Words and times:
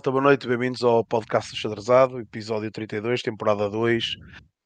malta, 0.00 0.10
boa 0.10 0.22
noite, 0.22 0.48
bem-vindos 0.48 0.82
ao 0.82 1.04
podcast 1.04 1.54
Xadrezado, 1.54 2.18
episódio 2.20 2.70
32, 2.70 3.20
temporada 3.20 3.68
2. 3.68 4.16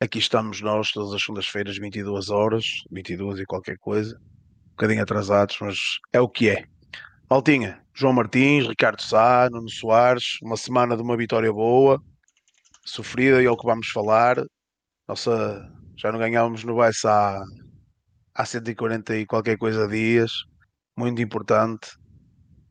Aqui 0.00 0.20
estamos 0.20 0.60
nós 0.60 0.92
todas 0.92 1.12
as 1.12 1.22
segundas-feiras, 1.22 1.76
22 1.76 2.30
horas, 2.30 2.64
22 2.92 3.40
e 3.40 3.44
qualquer 3.44 3.76
coisa. 3.78 4.16
Um 4.16 4.70
bocadinho 4.70 5.02
atrasados, 5.02 5.56
mas 5.60 5.76
é 6.12 6.20
o 6.20 6.28
que 6.28 6.50
é. 6.50 6.66
Maltinha, 7.28 7.82
João 7.92 8.12
Martins, 8.12 8.68
Ricardo 8.68 9.02
Sá, 9.02 9.48
Nuno 9.50 9.68
Soares, 9.68 10.38
uma 10.40 10.56
semana 10.56 10.96
de 10.96 11.02
uma 11.02 11.16
vitória 11.16 11.52
boa, 11.52 12.00
sofrida 12.84 13.42
e 13.42 13.46
é 13.46 13.50
o 13.50 13.56
que 13.56 13.66
vamos 13.66 13.88
falar. 13.88 14.36
Nossa, 15.08 15.68
já 15.96 16.12
não 16.12 16.18
ganhávamos 16.20 16.62
no 16.62 16.76
Baixa 16.76 17.10
há, 17.10 17.42
há 18.36 18.44
140 18.46 19.16
e 19.16 19.26
qualquer 19.26 19.58
coisa 19.58 19.88
dias, 19.88 20.30
muito 20.96 21.20
importante. 21.20 21.88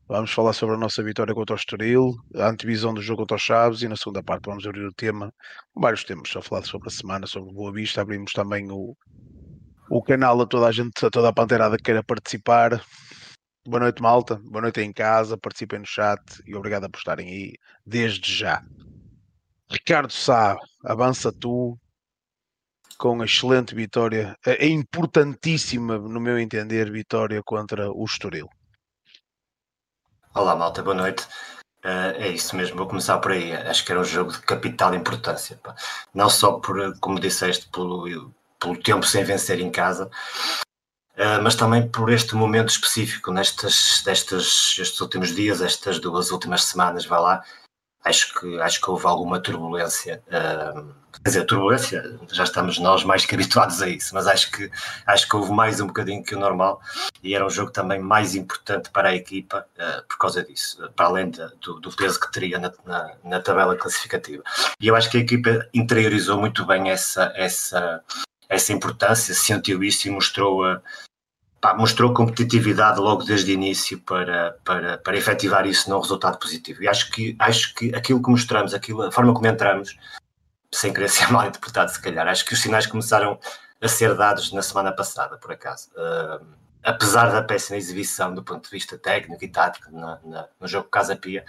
Vamos 0.06 0.32
falar 0.32 0.52
sobre 0.52 0.76
a 0.76 0.78
nossa 0.78 1.02
vitória 1.02 1.34
contra 1.34 1.56
o 1.56 1.58
Estoril, 1.58 2.14
a 2.36 2.50
antevisão 2.50 2.94
do 2.94 3.02
jogo 3.02 3.22
contra 3.22 3.38
os 3.38 3.42
Chaves 3.42 3.82
e 3.82 3.88
na 3.88 3.96
segunda 3.96 4.22
parte 4.22 4.46
vamos 4.48 4.68
abrir 4.68 4.86
o 4.86 4.94
tema, 4.94 5.34
vários 5.74 6.04
temas, 6.04 6.28
só 6.28 6.42
falar 6.42 6.64
sobre 6.64 6.90
a 6.90 6.92
semana, 6.92 7.26
sobre 7.26 7.54
Boa 7.54 7.72
Vista, 7.72 8.02
abrimos 8.02 8.34
também 8.34 8.70
o, 8.70 8.98
o 9.90 10.04
canal 10.04 10.42
a 10.42 10.46
toda 10.46 10.68
a 10.68 10.72
gente, 10.74 11.06
a 11.06 11.10
toda 11.10 11.30
a 11.30 11.34
panteirada 11.34 11.78
que 11.78 11.84
queira 11.84 12.04
participar. 12.04 12.84
Boa 13.66 13.80
noite, 13.80 14.02
malta. 14.02 14.36
Boa 14.44 14.64
noite 14.64 14.82
em 14.82 14.92
casa. 14.92 15.38
Participem 15.38 15.80
no 15.80 15.86
chat 15.86 16.22
e 16.46 16.54
obrigado 16.54 16.90
por 16.92 16.98
estarem 16.98 17.30
aí 17.30 17.54
desde 17.86 18.30
já. 18.30 18.62
Ricardo 19.72 20.12
Sá, 20.12 20.58
avança 20.84 21.32
tu 21.32 21.80
com 22.98 23.22
a 23.22 23.26
excelente 23.26 23.74
vitória, 23.74 24.36
a 24.46 24.66
importantíssima, 24.66 25.98
no 25.98 26.20
meu 26.20 26.38
entender, 26.38 26.92
vitória 26.92 27.42
contra 27.42 27.90
o 27.90 28.04
Estoril. 28.04 28.50
Olá, 30.36 30.56
malta, 30.56 30.82
boa 30.82 30.96
noite. 30.96 31.24
Uh, 31.86 32.18
é 32.18 32.30
isso 32.30 32.56
mesmo, 32.56 32.76
vou 32.76 32.88
começar 32.88 33.20
por 33.20 33.32
aí. 33.34 33.54
Acho 33.54 33.86
que 33.86 33.92
era 33.92 34.02
um 34.02 34.04
jogo 34.04 34.32
de 34.32 34.40
capital 34.40 34.96
importância. 34.96 35.60
Pá. 35.62 35.76
Não 36.12 36.28
só 36.28 36.54
por, 36.54 36.98
como 37.00 37.20
disseste, 37.20 37.70
pelo, 37.70 38.34
pelo 38.60 38.82
tempo 38.82 39.06
sem 39.06 39.24
vencer 39.24 39.60
em 39.60 39.70
casa, 39.70 40.10
uh, 41.18 41.42
mas 41.44 41.54
também 41.54 41.88
por 41.88 42.12
este 42.12 42.34
momento 42.36 42.70
específico, 42.70 43.32
nestas, 43.32 44.02
destes 44.04 44.76
estes 44.80 45.00
últimos 45.02 45.36
dias, 45.36 45.62
estas 45.62 46.00
duas 46.00 46.32
últimas 46.32 46.64
semanas, 46.64 47.06
vai 47.06 47.22
lá. 47.22 47.44
Acho 48.04 48.34
que, 48.38 48.60
acho 48.60 48.82
que 48.82 48.90
houve 48.90 49.06
alguma 49.06 49.40
turbulência. 49.40 50.22
Uh, 50.28 50.94
quer 51.24 51.30
dizer, 51.30 51.46
turbulência, 51.46 52.20
já 52.32 52.44
estamos 52.44 52.78
nós 52.80 53.04
mais 53.06 53.26
que 53.26 53.34
habituados 53.34 53.82
a 53.82 53.88
isso, 53.88 54.14
mas 54.14 54.28
acho 54.28 54.52
que, 54.52 54.70
acho 55.06 55.28
que 55.28 55.36
houve 55.36 55.52
mais 55.54 55.80
um 55.80 55.88
bocadinho 55.88 56.22
que 56.22 56.36
o 56.36 56.40
normal 56.40 56.82
e 57.22 57.34
era 57.34 57.46
um 57.46 57.50
jogo 57.50 57.72
também 57.72 58.00
mais 58.00 58.36
importante 58.36 58.90
para 58.90 59.10
a 59.10 59.16
equipa 59.16 59.66
uh, 59.78 60.06
por 60.08 60.18
causa 60.18 60.44
disso, 60.44 60.90
para 60.96 61.06
além 61.06 61.30
de, 61.30 61.48
do, 61.62 61.80
do, 61.80 61.96
peso 61.96 62.20
que 62.20 62.32
teria 62.32 62.60
na, 62.60 62.74
na, 62.86 63.12
na, 63.24 63.40
tabela 63.40 63.76
classificativa. 63.78 64.44
E 64.82 64.88
eu 64.88 64.96
acho 64.96 65.10
que 65.10 65.18
a 65.18 65.22
equipa 65.22 65.66
interiorizou 65.74 66.38
muito 66.38 66.66
bem 66.66 66.90
essa, 66.90 67.32
essa, 67.36 68.04
essa 68.50 68.74
importância, 68.74 69.34
sentiu 69.34 69.84
isso 69.84 70.08
e 70.08 70.12
mostrou 70.12 70.66
a. 70.66 70.82
Pá, 71.64 71.74
mostrou 71.74 72.14
competitividade 72.14 73.00
logo 73.00 73.24
desde 73.24 73.50
o 73.50 73.54
início 73.54 73.98
para, 74.02 74.60
para, 74.66 74.98
para 74.98 75.16
efetivar 75.16 75.66
isso 75.66 75.90
num 75.90 75.98
resultado 75.98 76.38
positivo. 76.38 76.84
E 76.84 76.90
acho 76.90 77.10
que, 77.10 77.38
acho 77.40 77.74
que 77.74 77.96
aquilo 77.96 78.22
que 78.22 78.30
mostramos, 78.30 78.74
aquilo, 78.74 79.04
a 79.04 79.10
forma 79.14 79.34
como 79.34 79.48
entramos, 79.48 79.98
sem 80.70 80.92
querer 80.92 81.08
ser 81.08 81.28
mal 81.32 81.48
interpretado, 81.48 81.90
se 81.90 82.02
calhar. 82.02 82.28
Acho 82.28 82.44
que 82.44 82.54
os 82.54 82.62
sinais 82.62 82.86
começaram 82.86 83.40
a 83.80 83.88
ser 83.88 84.14
dados 84.14 84.52
na 84.52 84.62
semana 84.62 84.92
passada, 84.92 85.38
por 85.38 85.54
acaso. 85.54 85.88
Uh, 85.92 86.46
apesar 86.84 87.32
da 87.32 87.42
péssima 87.42 87.78
exibição 87.78 88.36
do 88.36 88.44
ponto 88.44 88.66
de 88.66 88.70
vista 88.70 88.98
técnico 88.98 89.46
e 89.46 89.48
tático 89.48 89.90
na, 89.90 90.20
na, 90.22 90.48
no 90.60 90.68
jogo 90.68 90.90
Casa 90.90 91.16
Pia, 91.16 91.46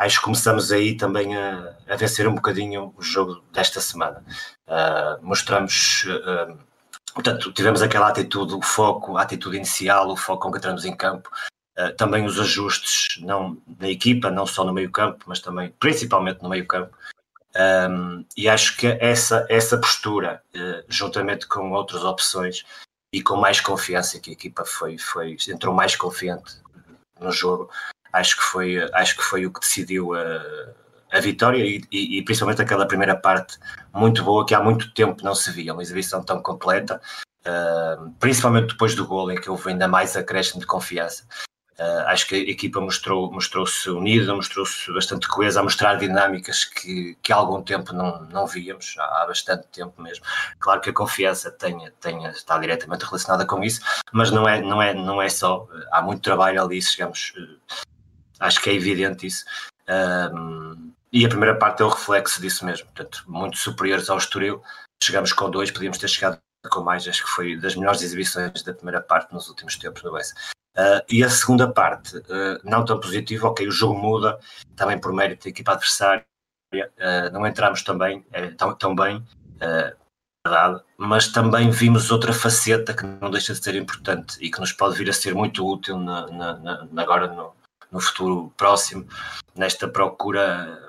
acho 0.00 0.18
que 0.18 0.24
começamos 0.24 0.72
aí 0.72 0.96
também 0.96 1.36
a, 1.36 1.76
a 1.88 1.94
vencer 1.94 2.26
um 2.26 2.34
bocadinho 2.34 2.92
o 2.96 3.02
jogo 3.02 3.40
desta 3.52 3.80
semana. 3.80 4.24
Uh, 4.66 5.24
mostramos. 5.24 6.06
Uh, 6.06 6.73
portanto, 7.14 7.52
tivemos 7.52 7.80
aquela 7.80 8.08
atitude, 8.08 8.54
o 8.54 8.60
foco, 8.60 9.16
a 9.16 9.22
atitude 9.22 9.56
inicial, 9.56 10.10
o 10.10 10.16
foco 10.16 10.42
com 10.42 10.52
que 10.52 10.58
entramos 10.58 10.84
em 10.84 10.94
campo, 10.94 11.30
Uh, 11.76 11.92
também 11.96 12.24
os 12.24 12.38
ajustes 12.38 13.20
não 13.20 13.60
na 13.80 13.88
equipa, 13.88 14.30
não 14.30 14.46
só 14.46 14.64
no 14.64 14.72
meio 14.72 14.92
campo, 14.92 15.24
mas 15.26 15.40
também 15.40 15.74
principalmente 15.80 16.40
no 16.40 16.48
meio 16.48 16.64
campo, 16.68 16.96
um, 17.90 18.24
e 18.36 18.48
acho 18.48 18.76
que 18.76 18.86
essa, 19.00 19.44
essa 19.48 19.76
postura, 19.76 20.40
uh, 20.54 20.84
juntamente 20.88 21.48
com 21.48 21.72
outras 21.72 22.04
opções 22.04 22.64
e 23.12 23.20
com 23.20 23.34
mais 23.36 23.60
confiança, 23.60 24.20
que 24.20 24.30
a 24.30 24.32
equipa 24.32 24.64
foi, 24.64 24.98
foi, 24.98 25.36
entrou 25.48 25.74
mais 25.74 25.96
confiante 25.96 26.60
no 27.20 27.32
jogo, 27.32 27.68
acho 28.12 28.36
que 28.36 28.42
foi, 28.42 28.78
acho 28.92 29.16
que 29.16 29.22
foi 29.24 29.44
o 29.44 29.52
que 29.52 29.58
decidiu 29.60 30.14
a, 30.14 30.44
a 31.14 31.20
vitória 31.20 31.64
e, 31.64 31.80
e, 31.92 32.18
e, 32.18 32.22
principalmente 32.22 32.60
aquela 32.60 32.86
primeira 32.86 33.14
parte 33.14 33.56
muito 33.92 34.24
boa 34.24 34.44
que 34.44 34.54
há 34.54 34.60
muito 34.60 34.92
tempo 34.92 35.22
não 35.24 35.34
se 35.34 35.50
via, 35.52 35.72
uma 35.72 35.82
exibição 35.82 36.22
tão 36.22 36.42
completa, 36.42 37.00
uh, 37.46 38.10
principalmente 38.18 38.72
depois 38.72 38.96
do 38.96 39.06
gol 39.06 39.30
em 39.30 39.40
que 39.40 39.48
houve 39.48 39.70
ainda 39.70 39.86
mais 39.86 40.16
acréscimo 40.16 40.60
de 40.60 40.66
confiança. 40.66 41.24
Uh, 41.78 42.06
acho 42.06 42.28
que 42.28 42.34
a 42.34 42.38
equipa 42.38 42.80
mostrou, 42.80 43.32
mostrou-se 43.32 43.88
unida, 43.90 44.34
mostrou-se 44.34 44.92
bastante 44.92 45.28
coesa, 45.28 45.60
a 45.60 45.62
mostrar 45.62 45.96
dinâmicas 45.96 46.64
que, 46.64 47.16
que 47.22 47.32
há 47.32 47.36
algum 47.36 47.62
tempo 47.62 47.92
não, 47.92 48.22
não 48.26 48.46
víamos, 48.46 48.94
há, 48.98 49.24
bastante 49.26 49.66
tempo 49.68 50.00
mesmo. 50.02 50.24
Claro 50.58 50.80
que 50.80 50.90
a 50.90 50.92
confiança 50.92 51.50
tenha, 51.50 51.92
tenha, 52.00 52.30
está 52.30 52.58
diretamente 52.58 53.04
relacionada 53.04 53.46
com 53.46 53.62
isso, 53.62 53.80
mas 54.12 54.30
não 54.32 54.48
é, 54.48 54.60
não, 54.60 54.82
é, 54.82 54.94
não 54.94 55.22
é 55.22 55.28
só, 55.28 55.68
há 55.92 56.02
muito 56.02 56.22
trabalho 56.22 56.62
ali, 56.62 56.80
chegamos, 56.80 57.32
uh, 57.36 57.84
acho 58.40 58.60
que 58.60 58.70
é 58.70 58.74
evidente 58.74 59.26
isso. 59.26 59.44
Uh, 59.88 60.83
e 61.14 61.24
a 61.24 61.28
primeira 61.28 61.56
parte 61.56 61.80
é 61.80 61.84
o 61.84 61.88
reflexo 61.88 62.42
disso 62.42 62.66
mesmo, 62.66 62.86
portanto, 62.86 63.22
muito 63.28 63.56
superiores 63.56 64.10
ao 64.10 64.18
Estoril, 64.18 64.60
chegamos 65.00 65.32
com 65.32 65.48
dois, 65.48 65.70
podíamos 65.70 65.96
ter 65.96 66.08
chegado 66.08 66.40
com 66.68 66.80
mais, 66.80 67.06
acho 67.06 67.22
que 67.22 67.30
foi 67.30 67.56
das 67.56 67.76
melhores 67.76 68.02
exibições 68.02 68.64
da 68.64 68.74
primeira 68.74 69.00
parte 69.00 69.32
nos 69.32 69.48
últimos 69.48 69.76
tempos 69.76 70.02
no 70.02 70.12
Bessa. 70.12 70.34
Uh, 70.76 71.00
e 71.08 71.22
a 71.22 71.30
segunda 71.30 71.72
parte, 71.72 72.16
uh, 72.16 72.58
não 72.64 72.84
tão 72.84 72.98
positiva, 72.98 73.46
ok, 73.46 73.68
o 73.68 73.70
jogo 73.70 73.96
muda, 73.96 74.40
também 74.74 74.98
por 74.98 75.12
mérito 75.12 75.44
da 75.44 75.50
equipa 75.50 75.72
adversária, 75.72 76.26
uh, 76.74 77.32
não 77.32 77.46
entramos 77.46 77.84
também 77.84 78.26
tão, 78.58 78.74
tão 78.74 78.92
bem, 78.92 79.24
verdade, 80.44 80.82
mas 80.98 81.28
também 81.28 81.70
vimos 81.70 82.10
outra 82.10 82.32
faceta 82.32 82.92
que 82.92 83.06
não 83.06 83.30
deixa 83.30 83.52
de 83.52 83.62
ser 83.62 83.76
importante 83.76 84.36
e 84.40 84.50
que 84.50 84.58
nos 84.58 84.72
pode 84.72 84.98
vir 84.98 85.08
a 85.08 85.12
ser 85.12 85.32
muito 85.32 85.64
útil 85.64 85.96
na, 85.96 86.26
na, 86.26 86.84
na, 86.90 87.02
agora 87.02 87.28
no, 87.28 87.54
no 87.92 88.00
futuro 88.00 88.52
próximo, 88.56 89.06
nesta 89.54 89.86
procura 89.86 90.83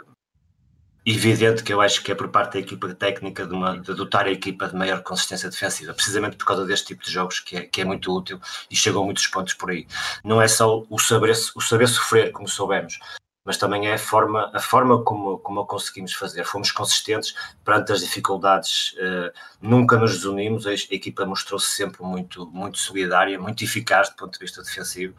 evidente 1.05 1.63
que 1.63 1.71
eu 1.71 1.81
acho 1.81 2.01
que 2.03 2.11
é 2.11 2.15
por 2.15 2.29
parte 2.29 2.53
da 2.53 2.59
equipa 2.59 2.93
técnica 2.95 3.45
de, 3.45 3.53
uma, 3.53 3.77
de 3.77 3.93
dotar 3.93 4.25
a 4.25 4.31
equipa 4.31 4.67
de 4.67 4.75
maior 4.75 5.03
consistência 5.03 5.49
defensiva, 5.49 5.93
precisamente 5.93 6.35
por 6.35 6.45
causa 6.45 6.65
deste 6.65 6.87
tipo 6.87 7.03
de 7.03 7.11
jogos 7.11 7.39
que 7.39 7.57
é, 7.57 7.61
que 7.61 7.81
é 7.81 7.85
muito 7.85 8.11
útil 8.11 8.39
e 8.71 8.75
chegam 8.75 9.05
muitos 9.05 9.27
pontos 9.27 9.53
por 9.53 9.69
aí. 9.69 9.85
Não 10.23 10.41
é 10.41 10.47
só 10.47 10.83
o 10.89 10.97
saber, 10.97 11.35
o 11.55 11.61
saber 11.61 11.87
sofrer, 11.87 12.31
como 12.31 12.47
soubemos, 12.47 12.99
mas 13.45 13.57
também 13.57 13.87
é 13.87 13.93
a 13.93 13.99
forma, 13.99 14.49
a 14.51 14.59
forma 14.59 15.03
como, 15.03 15.37
como 15.37 15.61
o 15.61 15.65
conseguimos 15.67 16.13
fazer. 16.13 16.43
Fomos 16.43 16.71
consistentes 16.71 17.35
perante 17.63 17.91
as 17.91 17.99
dificuldades, 17.99 18.93
uh, 18.93 19.31
nunca 19.61 19.97
nos 19.97 20.13
desunimos, 20.13 20.65
a 20.65 20.73
equipa 20.73 21.23
mostrou-se 21.23 21.67
sempre 21.67 22.01
muito, 22.01 22.47
muito 22.47 22.79
solidária, 22.79 23.39
muito 23.39 23.63
eficaz 23.63 24.09
do 24.09 24.15
ponto 24.15 24.33
de 24.33 24.39
vista 24.39 24.63
defensivo 24.63 25.15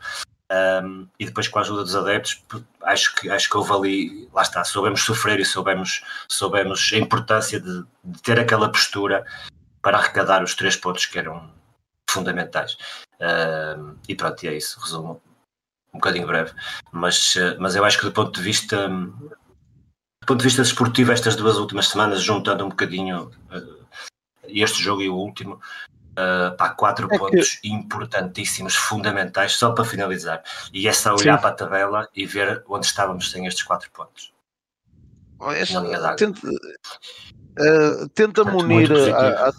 um, 0.53 1.09
e 1.19 1.27
depois 1.27 1.49
com 1.49 1.59
a 1.59 1.63
ajuda 1.63 1.83
dos 1.83 1.97
adeptos, 1.97 2.43
acho 2.83 3.15
que, 3.17 3.29
acho 3.29 3.51
que 3.51 3.57
houve 3.57 3.73
ali, 3.73 4.29
lá 4.33 4.43
está, 4.43 4.63
soubemos 4.65 5.03
sofrer 5.03 5.41
e 5.41 5.45
soubemos, 5.45 6.05
soubemos 6.29 6.91
a 6.93 6.99
importância 6.99 7.61
de, 7.61 7.85
de 8.05 8.23
ter 8.23 8.39
aquela 8.39 8.71
postura 8.71 9.25
para 9.83 9.99
arrecadar 9.99 10.43
os 10.43 10.55
três 10.55 10.77
pontos 10.77 11.07
que 11.07 11.19
eram 11.19 11.51
fundamentais. 12.09 12.77
Um, 13.21 13.97
e 14.09 14.15
pronto, 14.15 14.43
e 14.45 14.49
é 14.49 14.57
isso, 14.57 14.81
resumo 14.81 15.21
um 15.93 15.99
bocadinho 15.99 16.27
breve. 16.27 16.53
Mas, 16.93 17.35
mas 17.59 17.75
eu 17.75 17.85
acho 17.85 17.99
que 17.99 18.05
do 18.05 18.13
ponto 18.13 18.33
de 18.33 18.43
vista 18.43 18.89
do 18.89 20.27
ponto 20.27 20.41
de 20.41 20.47
vista 20.47 20.63
desportivo, 20.63 21.13
estas 21.13 21.37
duas 21.37 21.57
últimas 21.57 21.87
semanas, 21.87 22.21
juntando 22.21 22.65
um 22.65 22.69
bocadinho 22.69 23.31
uh, 23.53 23.87
este 24.43 24.83
jogo 24.83 25.01
e 25.01 25.09
o 25.09 25.15
último, 25.15 25.61
Uh, 26.19 26.57
pá, 26.57 26.71
quatro 26.71 27.09
é 27.13 27.19
pontos 27.19 27.57
que... 27.57 27.69
importantíssimos, 27.69 28.75
fundamentais, 28.75 29.53
só 29.53 29.73
para 29.73 29.85
finalizar. 29.85 30.43
E 30.73 30.89
é 30.89 30.93
só 30.93 31.15
olhar 31.15 31.37
Sim. 31.37 31.43
para 31.43 31.51
a 31.51 31.55
tabela 31.55 32.09
e 32.17 32.25
ver 32.25 32.65
onde 32.67 32.87
estávamos 32.87 33.31
sem 33.31 33.47
estes 33.47 33.63
quatro 33.63 33.91
pontos. 33.91 34.33
Este, 35.59 35.75
tenta, 36.17 36.49
uh, 36.49 38.09
Tenta-me 38.15 38.51
unir 38.53 38.91
a, 38.91 39.49
a, 39.49 39.53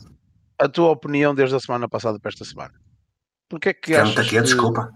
a, 0.66 0.68
tua 0.68 0.90
opinião 0.90 1.36
desde 1.36 1.56
a 1.56 1.60
semana 1.60 1.88
passada 1.88 2.20
para 2.20 2.30
esta 2.30 2.44
semana. 2.44 2.74
Porque 3.48 3.70
é 3.70 3.74
que 3.76 3.96
achas 3.96 4.18
aqui, 4.18 4.30
que... 4.32 4.42
desculpa. 4.42 4.92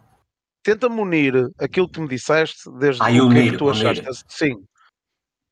tenta-me 0.63 0.99
unir 0.99 1.51
aquilo 1.59 1.87
que 1.87 2.01
me 2.01 2.07
disseste 2.07 2.71
desde 2.79 3.03
Ah, 3.03 3.05
o 3.05 3.09
que 3.11 3.17
é 3.17 3.21
unir, 3.21 3.51
que 3.51 3.57
tu 3.57 3.69
achaste. 3.69 4.01
unir. 4.01 4.19
Sim. 4.27 4.65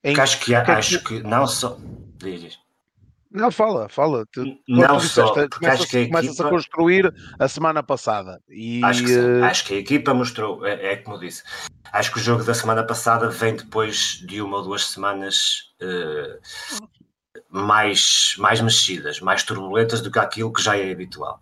Em 0.03 0.13
Porque 0.13 0.21
acho 0.21 0.39
que, 0.39 0.45
que 0.45 0.55
é 0.55 0.63
que 0.65 0.71
acho 0.71 0.97
tu- 0.99 1.05
que 1.05 1.21
não 1.21 1.45
só. 1.45 1.77
Diz, 2.17 2.41
diz. 2.41 2.59
Não, 3.31 3.51
fala, 3.51 3.87
fala. 3.89 4.25
Tu, 4.31 4.43
Não 4.67 4.99
só, 4.99 5.33
disseste, 5.33 5.49
porque 5.49 5.65
acho 5.67 5.87
que 5.87 5.97
a 5.97 6.05
começas 6.07 6.29
a 6.29 6.33
equipa- 6.33 6.49
construir 6.49 7.13
a 7.37 7.47
semana 7.47 7.83
passada. 7.83 8.41
E, 8.49 8.83
Acho 8.83 9.03
que 9.03 9.11
eh, 9.13 9.41
Acho 9.43 9.65
que 9.65 9.73
a 9.75 9.77
equipa 9.77 10.13
mostrou, 10.13 10.65
é, 10.65 10.93
é 10.93 10.95
como 10.97 11.15
eu 11.17 11.19
disse. 11.19 11.43
Acho 11.91 12.11
que 12.11 12.19
o 12.19 12.21
jogo 12.21 12.43
da 12.43 12.53
semana 12.53 12.83
passada 12.83 13.29
vem 13.29 13.55
depois 13.55 14.19
de 14.25 14.41
uma 14.41 14.57
ou 14.57 14.63
duas 14.63 14.85
semanas 14.87 15.71
eh, 15.79 16.39
mais, 17.49 18.35
mais 18.37 18.61
mexidas, 18.61 19.19
mais 19.19 19.43
turbulentas 19.43 20.01
do 20.01 20.11
que 20.11 20.19
aquilo 20.19 20.51
que 20.53 20.61
já 20.61 20.77
é 20.77 20.91
habitual. 20.91 21.41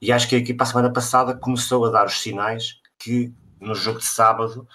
E 0.00 0.12
acho 0.12 0.28
que 0.28 0.34
a 0.34 0.38
equipa 0.38 0.64
a 0.64 0.66
semana 0.66 0.92
passada 0.92 1.34
começou 1.34 1.84
a 1.86 1.90
dar 1.90 2.06
os 2.06 2.20
sinais 2.20 2.80
que 2.98 3.32
no 3.60 3.74
jogo 3.74 3.98
de 4.00 4.04
sábado 4.04 4.66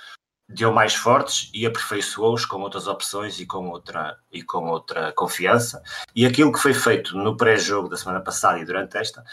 deu 0.49 0.71
mais 0.71 0.95
fortes 0.95 1.49
e 1.53 1.65
aperfeiçoou-os 1.65 2.45
com 2.45 2.61
outras 2.61 2.87
opções 2.87 3.39
e 3.39 3.45
com 3.45 3.67
outra, 3.69 4.17
e 4.31 4.41
com 4.41 4.65
outra 4.69 5.11
confiança. 5.13 5.81
E 6.15 6.25
aquilo 6.25 6.51
que 6.53 6.59
foi 6.59 6.73
feito 6.73 7.17
no 7.17 7.35
pré-jogo 7.35 7.89
da 7.89 7.97
semana 7.97 8.21
passada 8.21 8.57
e 8.59 8.65
durante 8.65 8.97
esta, 8.97 9.23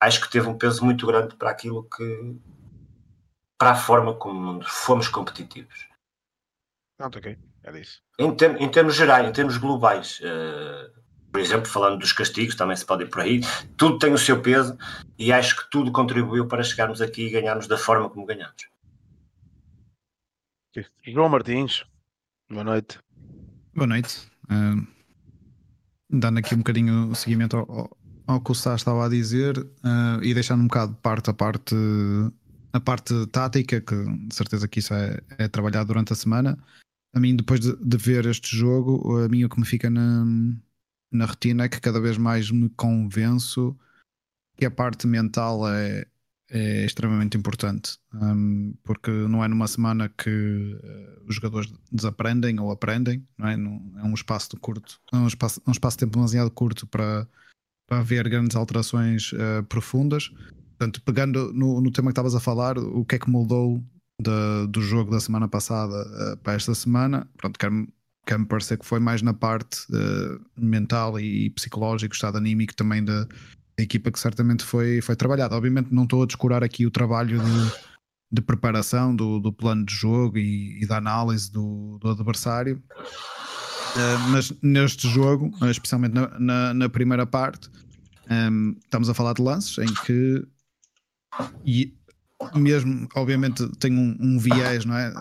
acho 0.00 0.20
que 0.20 0.30
teve 0.30 0.48
um 0.48 0.56
peso 0.56 0.84
muito 0.84 1.06
grande 1.06 1.34
para 1.36 1.50
aquilo 1.50 1.84
que. 1.84 2.36
para 3.58 3.72
a 3.72 3.76
forma 3.76 4.14
como 4.14 4.62
fomos 4.64 5.08
competitivos. 5.08 5.86
Pronto, 6.96 7.18
ok. 7.18 7.36
Era 7.62 7.78
isso. 7.78 8.00
Em, 8.18 8.34
term- 8.34 8.56
em 8.58 8.70
termos 8.70 8.94
gerais, 8.94 9.26
em 9.28 9.32
termos 9.32 9.56
globais, 9.56 10.20
eh, 10.22 10.90
por 11.32 11.40
exemplo, 11.40 11.66
falando 11.66 11.98
dos 11.98 12.12
castigos, 12.12 12.54
também 12.54 12.76
se 12.76 12.84
pode 12.86 13.04
ir 13.04 13.08
por 13.10 13.20
aí, 13.22 13.40
tudo 13.76 13.98
tem 13.98 14.12
o 14.12 14.18
seu 14.18 14.40
peso 14.40 14.76
e 15.18 15.32
acho 15.32 15.56
que 15.56 15.70
tudo 15.70 15.90
contribuiu 15.90 16.46
para 16.46 16.62
chegarmos 16.62 17.00
aqui 17.00 17.26
e 17.26 17.30
ganharmos 17.30 17.66
da 17.66 17.76
forma 17.78 18.08
como 18.08 18.26
ganhamos. 18.26 18.68
João 21.04 21.28
Martins, 21.28 21.84
boa 22.50 22.64
noite. 22.64 22.98
Boa 23.74 23.86
noite. 23.86 24.28
Ah, 24.48 24.74
dando 26.10 26.38
aqui 26.38 26.54
um 26.54 26.58
bocadinho 26.58 27.10
o 27.10 27.14
seguimento 27.14 27.56
ao, 27.56 27.96
ao- 28.26 28.40
que 28.40 28.50
o 28.50 28.54
Sá 28.54 28.74
estava 28.74 29.06
a 29.06 29.08
dizer 29.08 29.54
ah, 29.82 30.18
e 30.22 30.34
deixando 30.34 30.62
um 30.62 30.66
bocado 30.66 30.92
de 30.94 31.00
parte 31.00 31.30
a 31.30 31.34
parte 31.34 31.74
a 32.72 32.80
parte 32.80 33.26
tática, 33.28 33.80
que 33.80 33.94
de 34.26 34.34
certeza 34.34 34.66
que 34.66 34.80
isso 34.80 34.92
é, 34.94 35.20
é 35.38 35.46
trabalhado 35.46 35.86
durante 35.86 36.12
a 36.12 36.16
semana. 36.16 36.58
A 37.14 37.20
mim, 37.20 37.36
depois 37.36 37.60
de, 37.60 37.76
de 37.76 37.96
ver 37.96 38.26
este 38.26 38.56
jogo, 38.56 39.18
a 39.18 39.28
mim 39.28 39.44
o 39.44 39.48
que 39.48 39.60
me 39.60 39.64
fica 39.66 39.88
na, 39.88 40.24
na 41.12 41.26
retina 41.26 41.64
é 41.64 41.68
que 41.68 41.80
cada 41.80 42.00
vez 42.00 42.18
mais 42.18 42.50
me 42.50 42.68
convenço 42.70 43.78
que 44.56 44.64
a 44.64 44.70
parte 44.72 45.06
mental 45.06 45.68
é, 45.68 46.04
é 46.54 46.84
extremamente 46.84 47.36
importante, 47.36 47.98
hum, 48.14 48.74
porque 48.84 49.10
não 49.10 49.42
é 49.42 49.48
numa 49.48 49.66
semana 49.66 50.08
que 50.08 50.30
eh, 50.30 51.18
os 51.28 51.34
jogadores 51.34 51.72
desaprendem 51.90 52.60
ou 52.60 52.70
aprendem, 52.70 53.26
não 53.36 53.48
é? 53.48 53.56
Não- 53.56 53.82
é 53.98 54.04
um 54.04 54.14
espaço 54.14 54.50
de 54.50 54.60
curto, 54.60 55.00
é 55.12 55.16
um 55.16 55.26
espaço, 55.26 55.60
um 55.66 55.72
espaço 55.72 55.96
de 55.96 56.04
tempo 56.04 56.12
demasiado 56.12 56.48
curto 56.52 56.86
para, 56.86 57.26
para 57.88 57.98
haver 57.98 58.28
grandes 58.28 58.56
alterações 58.56 59.32
eh, 59.34 59.62
profundas. 59.62 60.28
Portanto, 60.78 61.02
pegando 61.02 61.52
no, 61.52 61.80
no 61.80 61.90
tema 61.90 62.10
que 62.10 62.12
estavas 62.12 62.36
a 62.36 62.40
falar, 62.40 62.78
o 62.78 63.04
que 63.04 63.16
é 63.16 63.18
que 63.18 63.28
mudou 63.28 63.82
do 64.70 64.80
jogo 64.80 65.10
da 65.10 65.18
semana 65.18 65.48
passada 65.48 65.96
eh, 65.96 66.36
para 66.36 66.52
esta 66.54 66.72
semana? 66.72 67.28
Pronto, 67.36 67.58
quero-me 67.58 67.88
quer-me 68.26 68.46
parecer 68.46 68.78
que 68.78 68.86
foi 68.86 68.98
mais 69.00 69.20
na 69.20 69.34
parte 69.34 69.86
mental 70.56 71.20
e 71.20 71.50
psicológico, 71.50 72.14
estado 72.14 72.38
anímico 72.38 72.74
também 72.74 73.04
da, 73.04 73.28
equipa 73.82 74.10
que 74.10 74.18
certamente 74.18 74.64
foi, 74.64 75.00
foi 75.00 75.16
trabalhada. 75.16 75.56
Obviamente 75.56 75.92
não 75.92 76.04
estou 76.04 76.22
a 76.22 76.26
descurar 76.26 76.62
aqui 76.62 76.86
o 76.86 76.90
trabalho 76.90 77.38
de, 77.38 77.72
de 78.32 78.42
preparação 78.42 79.14
do, 79.14 79.40
do 79.40 79.52
plano 79.52 79.84
de 79.84 79.94
jogo 79.94 80.38
e, 80.38 80.82
e 80.82 80.86
da 80.86 80.98
análise 80.98 81.50
do, 81.50 81.98
do 82.00 82.10
adversário, 82.10 82.82
Uh, 83.94 84.18
mas 84.30 84.52
neste 84.60 85.08
jogo, 85.08 85.52
especialmente 85.70 86.14
na, 86.14 86.36
na, 86.36 86.74
na 86.74 86.88
primeira 86.88 87.24
parte, 87.24 87.70
um, 88.28 88.74
estamos 88.82 89.08
a 89.08 89.14
falar 89.14 89.34
de 89.34 89.42
lances 89.42 89.78
em 89.78 89.86
que 90.04 90.44
e 91.64 91.94
mesmo, 92.56 93.08
obviamente, 93.14 93.68
tem 93.78 93.96
um, 93.96 94.16
um 94.20 94.38
viés, 94.38 94.84
não 94.84 94.96
é? 94.96 95.12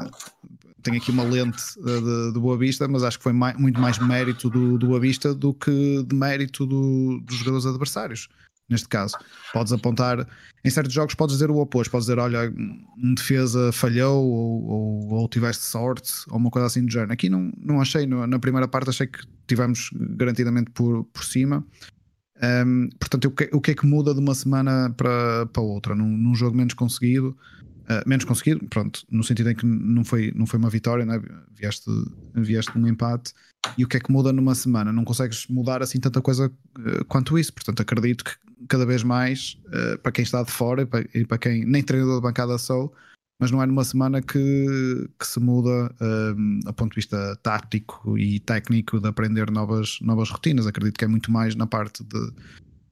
Tem 0.84 0.98
aqui 0.98 1.12
uma 1.12 1.24
lente 1.24 1.64
de, 1.78 2.34
de 2.34 2.40
Boa 2.40 2.58
Vista, 2.58 2.88
mas 2.88 3.04
acho 3.04 3.18
que 3.18 3.24
foi 3.24 3.34
mai- 3.34 3.56
muito 3.56 3.80
mais 3.80 3.98
mérito 4.00 4.50
do, 4.50 4.78
do 4.78 4.88
Boa 4.88 5.00
Vista 5.00 5.34
do 5.34 5.54
que 5.54 6.04
de 6.04 6.16
mérito 6.16 6.66
do- 6.66 7.20
dos 7.26 7.36
jogadores 7.38 7.66
adversários. 7.66 8.28
Neste 8.70 8.88
caso, 8.88 9.18
podes 9.52 9.74
apontar 9.74 10.26
em 10.64 10.70
certos 10.70 10.94
jogos, 10.94 11.14
podes 11.14 11.36
dizer 11.36 11.52
o 11.52 11.58
oposto, 11.58 11.92
podes 11.92 12.08
dizer, 12.08 12.18
olha, 12.18 12.52
um 12.98 13.14
defesa 13.14 13.72
falhou 13.74 14.24
ou, 14.26 14.64
ou, 14.64 15.14
ou 15.16 15.28
tiveste 15.28 15.64
sorte 15.64 16.12
ou 16.30 16.38
uma 16.38 16.50
coisa 16.50 16.68
assim 16.68 16.86
do 16.86 16.92
género. 16.92 17.12
Aqui 17.12 17.30
não, 17.30 17.52
não 17.58 17.82
achei, 17.82 18.06
na 18.06 18.40
primeira 18.40 18.68
parte, 18.68 18.90
achei 18.90 19.06
que 19.06 19.20
tivemos 19.48 19.90
garantidamente 19.94 20.72
por, 20.72 21.04
por 21.06 21.24
cima. 21.26 21.66
Um, 22.42 22.90
portanto, 23.00 23.26
o 23.26 23.32
que, 23.32 23.50
o 23.54 23.62
que 23.62 23.72
é 23.72 23.76
que 23.76 23.86
muda 23.86 24.14
de 24.14 24.20
uma 24.20 24.34
semana 24.34 24.94
para, 24.96 25.46
para 25.48 25.62
outra? 25.62 25.94
Num, 25.94 26.08
num 26.18 26.34
jogo 26.34 26.56
menos 26.56 26.74
conseguido, 26.74 27.38
uh, 27.84 28.08
menos 28.08 28.26
conseguido, 28.26 28.66
pronto, 28.68 29.06
no 29.10 29.24
sentido 29.24 29.50
em 29.50 29.56
que 29.56 29.66
não 29.66 30.04
foi, 30.04 30.32
não 30.36 30.46
foi 30.46 30.60
uma 30.60 30.70
vitória, 30.70 31.06
né? 31.06 31.22
vieste, 31.52 31.90
vieste 32.36 32.78
um 32.78 32.88
empate. 32.88 33.34
E 33.78 33.84
o 33.84 33.88
que 33.88 33.98
é 33.98 34.00
que 34.00 34.12
muda 34.12 34.34
numa 34.34 34.56
semana? 34.56 34.92
Não 34.92 35.06
consegues 35.06 35.48
mudar 35.48 35.82
assim 35.82 36.00
tanta 36.00 36.22
coisa 36.22 36.48
uh, 36.48 37.06
quanto 37.06 37.38
isso. 37.38 37.54
Portanto, 37.54 37.82
acredito 37.82 38.24
que 38.24 38.32
cada 38.68 38.86
vez 38.86 39.04
mais, 39.04 39.58
uh, 39.68 39.98
para 40.00 40.12
quem 40.12 40.24
está 40.24 40.44
de 40.44 40.52
fora 40.52 40.84
e 40.84 40.86
para, 40.86 41.06
e 41.14 41.26
para 41.26 41.38
quem 41.38 41.66
nem 41.66 41.84
treinador 41.84 42.18
de 42.18 42.22
bancada 42.22 42.58
sou, 42.58 42.94
mas 43.40 43.52
não 43.52 43.62
é 43.62 43.66
numa 43.66 43.84
semana 43.84 44.22
que, 44.22 45.10
que 45.20 45.28
se 45.28 45.40
muda 45.40 45.94
a 46.66 46.72
ponto 46.72 46.92
de 46.92 46.98
vista 46.98 47.36
tático 47.42 48.18
e 48.18 48.40
técnico 48.40 49.02
de 49.02 49.08
aprender 49.08 49.52
novas, 49.52 49.98
novas 50.02 50.30
rotinas. 50.30 50.66
Acredito 50.66 50.98
que 50.98 51.04
é 51.04 51.08
muito 51.08 51.30
mais 51.30 51.54
na 51.54 51.68
parte 51.68 52.04
de 52.06 52.32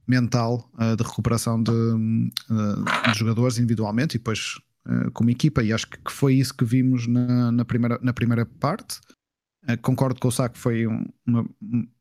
mental 0.06 0.68
uh, 0.74 0.96
de 0.96 1.02
recuperação 1.02 1.62
de, 1.62 1.72
de 1.72 3.18
jogadores 3.18 3.58
individualmente 3.58 4.16
e 4.16 4.18
depois 4.18 4.58
como 5.12 5.30
equipa. 5.30 5.62
E 5.62 5.72
acho 5.72 5.88
que 5.88 6.10
foi 6.10 6.34
isso 6.34 6.54
que 6.54 6.64
vimos 6.64 7.06
na, 7.06 7.52
na 7.52 7.64
primeira, 7.64 7.98
na 8.02 8.12
primeira 8.12 8.46
parte. 8.46 9.00
Uh, 9.68 9.80
concordo 9.80 10.20
com 10.20 10.28
o 10.28 10.32
Saco, 10.32 10.58
foi 10.58 10.86
um, 10.88 11.04
uma 11.24 11.48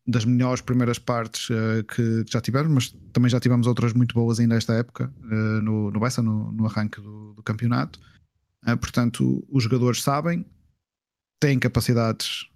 das 0.08 0.26
melhores 0.26 0.62
primeiras 0.62 0.98
partes 0.98 1.50
uh, 1.50 1.84
que, 1.84 2.26
já 2.28 2.42
tivemos, 2.42 2.72
mas 2.72 2.98
também 3.14 3.30
já 3.30 3.40
tivemos 3.40 3.68
outras 3.68 3.94
muito 3.94 4.16
boas 4.16 4.40
ainda 4.40 4.56
esta 4.56 4.74
época 4.74 5.14
no, 5.22 5.92
no 5.92 6.00
Bessa, 6.00 6.24
no, 6.24 6.52
no 6.52 6.66
arranque 6.66 7.00
do, 7.00 7.34
do 7.34 7.44
campeonato. 7.44 8.00
Portanto, 8.80 9.44
os 9.50 9.64
jogadores 9.64 10.04
sabem, 10.04 10.46
têm 11.40 11.58
capacidades 11.58 12.48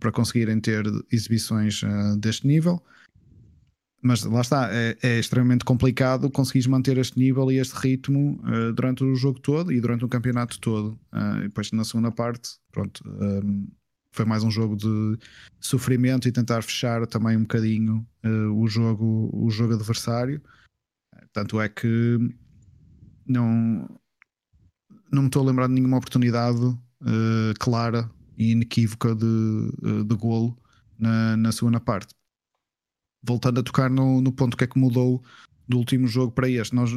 para 0.00 0.10
conseguirem 0.10 0.60
ter 0.60 0.84
exibições 1.10 1.82
deste 2.18 2.48
nível, 2.48 2.82
mas 4.06 4.22
lá 4.22 4.40
está, 4.40 4.68
é, 4.72 4.96
é, 5.02 5.18
extremamente 5.18 5.64
complicado 5.64 6.30
conseguires 6.30 6.66
manter 6.66 6.96
este 6.98 7.18
nível 7.18 7.50
e 7.50 7.58
este 7.58 7.74
ritmo 7.74 8.40
uh, 8.44 8.72
durante 8.72 9.02
o 9.02 9.14
jogo 9.14 9.40
todo 9.40 9.72
e 9.72 9.80
durante 9.80 10.04
o 10.04 10.08
campeonato 10.08 10.60
todo. 10.60 10.98
e 11.38 11.42
depois 11.42 11.72
na 11.72 11.84
segunda 11.84 12.12
parte, 12.12 12.50
pronto, 12.70 13.02
um, 13.06 13.66
foi 14.12 14.24
mais 14.24 14.44
um 14.44 14.50
jogo 14.50 14.76
de 14.76 15.18
sofrimento 15.60 16.28
e 16.28 16.32
tentar 16.32 16.62
fechar 16.62 17.06
também 17.06 17.36
um 17.36 17.42
bocadinho 17.42 18.06
o 18.54 18.66
jogo, 18.66 19.28
o 19.32 19.50
jogo 19.50 19.74
adversário. 19.74 20.40
Tanto 21.34 21.60
é 21.60 21.68
que 21.68 22.18
não 23.26 23.86
não 25.12 25.22
me 25.22 25.28
estou 25.28 25.42
a 25.42 25.46
lembrar 25.46 25.66
de 25.66 25.74
nenhuma 25.74 25.98
oportunidade 25.98 26.64
uh, 26.64 27.54
clara 27.58 28.10
e 28.36 28.52
inequívoca 28.52 29.14
de, 29.14 29.24
uh, 29.24 30.04
de 30.04 30.14
golo 30.16 30.56
na, 30.98 31.36
na 31.36 31.52
segunda 31.52 31.80
parte. 31.80 32.14
Voltando 33.26 33.60
a 33.60 33.62
tocar 33.62 33.90
no, 33.90 34.20
no 34.20 34.32
ponto 34.32 34.56
que 34.56 34.64
é 34.64 34.66
que 34.66 34.78
mudou 34.78 35.22
do 35.68 35.78
último 35.78 36.06
jogo 36.06 36.32
para 36.32 36.48
este, 36.48 36.74
nós 36.74 36.90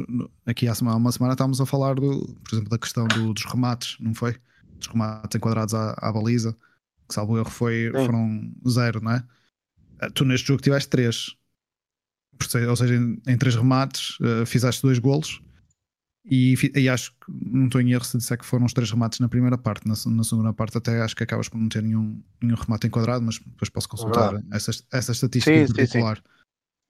aqui 0.46 0.68
há 0.68 0.74
semana, 0.74 0.96
uma 0.96 1.10
semana 1.10 1.32
estávamos 1.32 1.60
a 1.60 1.66
falar, 1.66 1.94
do, 1.94 2.36
por 2.44 2.54
exemplo, 2.54 2.70
da 2.70 2.78
questão 2.78 3.08
do, 3.08 3.34
dos 3.34 3.44
remates, 3.44 3.96
não 3.98 4.14
foi? 4.14 4.36
Dos 4.78 4.86
remates 4.86 5.36
enquadrados 5.36 5.74
à, 5.74 5.94
à 5.98 6.12
baliza, 6.12 6.56
que 7.08 7.14
salvo 7.14 7.36
erro 7.36 7.50
foi, 7.50 7.90
foram 7.92 8.52
zero, 8.68 9.00
não 9.02 9.12
é? 9.12 9.24
Tu 10.14 10.24
neste 10.24 10.46
jogo 10.46 10.62
tiveste 10.62 10.88
três, 10.88 11.34
ou 12.68 12.76
seja, 12.76 12.94
em, 12.94 13.20
em 13.26 13.36
três 13.36 13.56
remates 13.56 14.18
uh, 14.20 14.46
fizeste 14.46 14.82
dois 14.82 14.98
golos 14.98 15.42
e, 16.30 16.54
e, 16.76 16.88
acho 16.88 17.10
que 17.12 17.26
não 17.28 17.66
estou 17.66 17.80
em 17.80 17.92
erro 17.92 18.04
se 18.04 18.16
disser 18.16 18.38
que 18.38 18.44
foram 18.44 18.64
os 18.64 18.72
três 18.72 18.90
remates 18.90 19.18
na 19.18 19.28
primeira 19.28 19.58
parte. 19.58 19.86
Na, 19.86 19.94
na, 20.14 20.24
segunda 20.24 20.52
parte, 20.52 20.78
até 20.78 21.02
acho 21.02 21.16
que 21.16 21.24
acabas 21.24 21.48
por 21.48 21.58
não 21.58 21.68
ter 21.68 21.82
nenhum, 21.82 22.22
nenhum 22.40 22.54
remate 22.54 22.86
enquadrado, 22.86 23.24
mas 23.24 23.38
depois 23.38 23.68
posso 23.68 23.88
consultar 23.88 24.36
ah. 24.36 24.42
essa, 24.52 24.70
essa 24.92 25.12
estatística 25.12 25.56
sim, 25.56 25.64
em 25.64 25.66
particular. 25.74 26.16
Sim, 26.16 26.22
sim. 26.22 26.40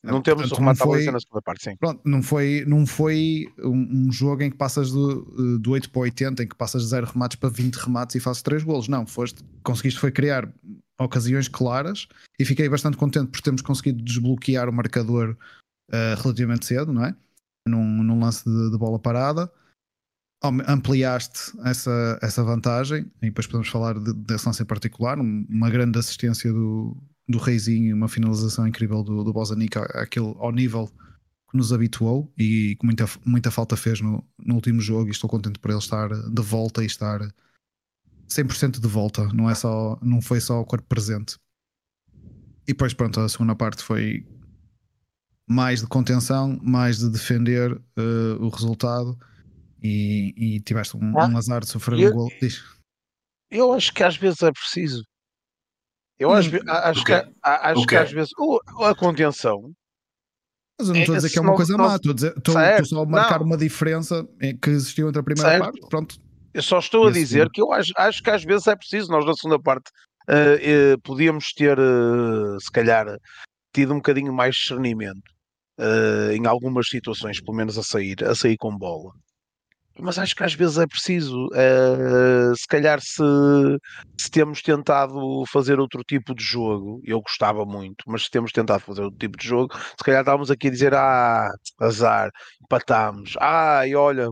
Não 0.02 0.23
temos 0.23 0.49
Portanto, 0.49 0.59
o 0.59 0.61
remate 0.61 0.78
foi, 0.78 1.04
na 1.11 1.20
segunda 1.20 1.42
parte, 1.42 1.64
sim. 1.64 1.76
Pronto, 1.76 2.00
não 2.04 2.23
foi, 2.23 2.64
não 2.66 2.87
foi 2.87 3.52
um, 3.59 4.06
um 4.09 4.12
jogo 4.12 4.42
em 4.42 4.50
que 4.50 4.56
passas 4.56 4.90
do, 4.90 5.59
do 5.59 5.70
8 5.73 5.90
para 5.90 6.00
80, 6.00 6.42
em 6.42 6.49
que 6.49 6.56
passas 6.56 6.82
de 6.82 6.88
0 6.88 7.06
remates 7.06 7.37
para 7.37 7.50
20 7.50 7.75
remates 7.76 8.16
e 8.16 8.20
fazes 8.20 8.40
3 8.42 8.62
golos. 8.62 8.88
Não, 8.88 9.06
foste, 9.06 9.44
conseguiste 9.62 10.00
foi 10.00 10.11
criar 10.11 10.50
ocasiões 10.99 11.49
claras 11.49 12.06
e 12.38 12.44
fiquei 12.44 12.68
bastante 12.68 12.97
contente 12.97 13.30
por 13.30 13.40
termos 13.40 13.62
conseguido 13.62 14.02
desbloquear 14.02 14.68
o 14.68 14.73
marcador 14.73 15.37
uh, 15.90 16.23
relativamente 16.23 16.66
cedo, 16.66 16.92
não 16.92 17.04
é? 17.04 17.14
Num, 17.67 18.02
num 18.02 18.19
lance 18.19 18.45
de, 18.45 18.71
de, 18.71 18.79
bola 18.79 18.99
parada. 18.99 19.50
ampliaste 20.43 21.52
essa, 21.64 22.19
essa 22.23 22.43
vantagem, 22.43 23.11
e 23.23 23.26
depois 23.26 23.47
podemos 23.47 23.69
falar 23.69 23.99
de, 23.99 24.12
desse 24.12 24.47
lance 24.47 24.62
em 24.62 24.67
particular, 24.67 25.19
uma 25.19 25.71
grande 25.71 25.99
assistência 25.99 26.52
do, 26.52 26.97
do 27.29 27.38
Reizinho, 27.38 27.95
uma 27.95 28.09
finalização 28.09 28.67
incrível 28.67 29.02
do, 29.02 29.23
do 29.23 29.33
Bozanic 29.33 29.79
aquele, 29.79 30.35
ao 30.38 30.52
nível 30.52 30.90
que 31.50 31.57
nos 31.57 31.73
habituou 31.73 32.33
e 32.38 32.76
que 32.79 32.87
muita, 32.87 33.07
muita 33.25 33.50
falta 33.50 33.76
fez 33.76 34.00
no, 34.00 34.25
no 34.38 34.55
último 34.55 34.81
jogo 34.81 35.09
e 35.09 35.11
estou 35.11 35.29
contente 35.29 35.59
por 35.59 35.71
ele 35.71 35.79
estar 35.79 36.09
de 36.09 36.43
volta 36.43 36.83
e 36.83 36.87
estar 36.87 37.21
100% 38.29 38.81
de 38.81 38.88
volta, 38.88 39.26
não, 39.33 39.50
é 39.50 39.55
só, 39.55 39.99
não 40.00 40.23
foi 40.23 40.40
só 40.40 40.61
o 40.61 40.64
corpo 40.64 40.87
presente. 40.87 41.37
E 42.62 42.73
depois, 42.73 42.95
pronto, 42.95 43.19
a 43.19 43.29
segunda 43.29 43.57
parte 43.57 43.83
foi 43.83 44.25
mais 45.50 45.80
de 45.80 45.88
contenção, 45.88 46.61
mais 46.62 46.99
de 46.99 47.11
defender 47.11 47.73
uh, 47.73 48.37
o 48.38 48.49
resultado 48.50 49.19
e, 49.83 50.33
e 50.37 50.61
tiveste 50.61 50.97
um, 50.97 51.19
ah, 51.19 51.26
um, 51.26 51.37
azar 51.37 51.59
de 51.59 51.66
sofrer 51.66 51.99
eu, 51.99 52.12
um 52.12 52.14
gol. 52.14 52.33
Diz. 52.40 52.62
Eu 53.50 53.73
acho 53.73 53.92
que 53.92 54.04
às 54.04 54.16
vezes 54.16 54.40
é 54.42 54.52
preciso. 54.52 55.02
Eu 56.21 56.33
acho, 56.33 56.54
hum, 56.54 56.61
acho, 56.69 57.04
que, 57.04 57.12
acho 57.42 57.87
que 57.87 57.97
às 57.97 58.12
vezes 58.12 58.30
a 58.80 58.95
contenção. 58.95 59.73
Mas 60.78 60.88
eu 60.88 60.95
não 60.95 61.00
estou 61.00 61.14
é, 61.16 61.19
a 61.19 61.21
dizer 61.21 61.33
que 61.33 61.38
é 61.40 61.42
uma 61.42 61.57
coisa 61.57 61.76
má, 61.76 61.97
estou 61.97 62.12
a 62.12 62.14
dizer, 62.14 62.38
estou, 62.38 62.61
estou 62.61 62.87
só 62.87 63.02
a 63.02 63.07
marcar 63.07 63.40
não. 63.40 63.47
uma 63.47 63.57
diferença 63.57 64.25
que 64.62 64.71
existiu 64.71 65.09
entre 65.09 65.21
a 65.21 65.25
primeira 65.25 65.50
certo. 65.50 65.64
parte. 65.64 65.88
Pronto. 65.88 66.16
Eu 66.54 66.62
só 66.62 66.78
estou 66.78 67.09
a 67.09 67.11
dizer 67.11 67.50
que 67.50 67.61
eu 67.61 67.73
acho, 67.73 67.92
acho 67.97 68.23
que 68.23 68.30
às 68.30 68.45
vezes 68.45 68.69
é 68.69 68.76
preciso. 68.76 69.11
Nós 69.11 69.26
na 69.26 69.35
segunda 69.35 69.61
parte 69.61 69.90
uh, 70.28 70.95
uh, 70.95 71.00
podíamos 71.02 71.52
ter, 71.52 71.76
uh, 71.76 72.61
se 72.61 72.71
calhar, 72.71 73.07
tido 73.75 73.92
um 73.92 73.97
bocadinho 73.97 74.33
mais 74.33 74.54
discernimento 74.54 75.39
em 76.34 76.46
algumas 76.46 76.88
situações, 76.88 77.40
pelo 77.40 77.56
menos 77.56 77.78
a 77.78 77.82
sair, 77.82 78.22
a 78.25 78.34
sair 78.34 78.56
com 78.56 78.76
bola 78.76 79.12
mas 80.00 80.18
acho 80.18 80.34
que 80.34 80.42
às 80.42 80.54
vezes 80.54 80.78
é 80.78 80.87
preciso. 80.87 81.46
Uh, 81.49 82.56
se 82.56 82.66
calhar, 82.66 83.00
se, 83.00 83.22
se 84.18 84.30
temos 84.30 84.62
tentado 84.62 85.44
fazer 85.52 85.78
outro 85.78 86.02
tipo 86.02 86.34
de 86.34 86.42
jogo, 86.42 87.00
eu 87.04 87.20
gostava 87.20 87.64
muito, 87.64 88.04
mas 88.06 88.25
se 88.25 88.30
temos 88.30 88.52
tentado 88.52 88.80
fazer 88.80 89.02
outro 89.02 89.18
tipo 89.18 89.37
de 89.38 89.46
jogo, 89.46 89.75
se 89.76 90.04
calhar 90.04 90.20
estávamos 90.20 90.50
aqui 90.50 90.68
a 90.68 90.70
dizer: 90.70 90.94
ah, 90.94 91.50
azar, 91.80 92.30
empatámos, 92.62 93.34
ah, 93.40 93.87
e 93.87 93.94
olha, 93.94 94.28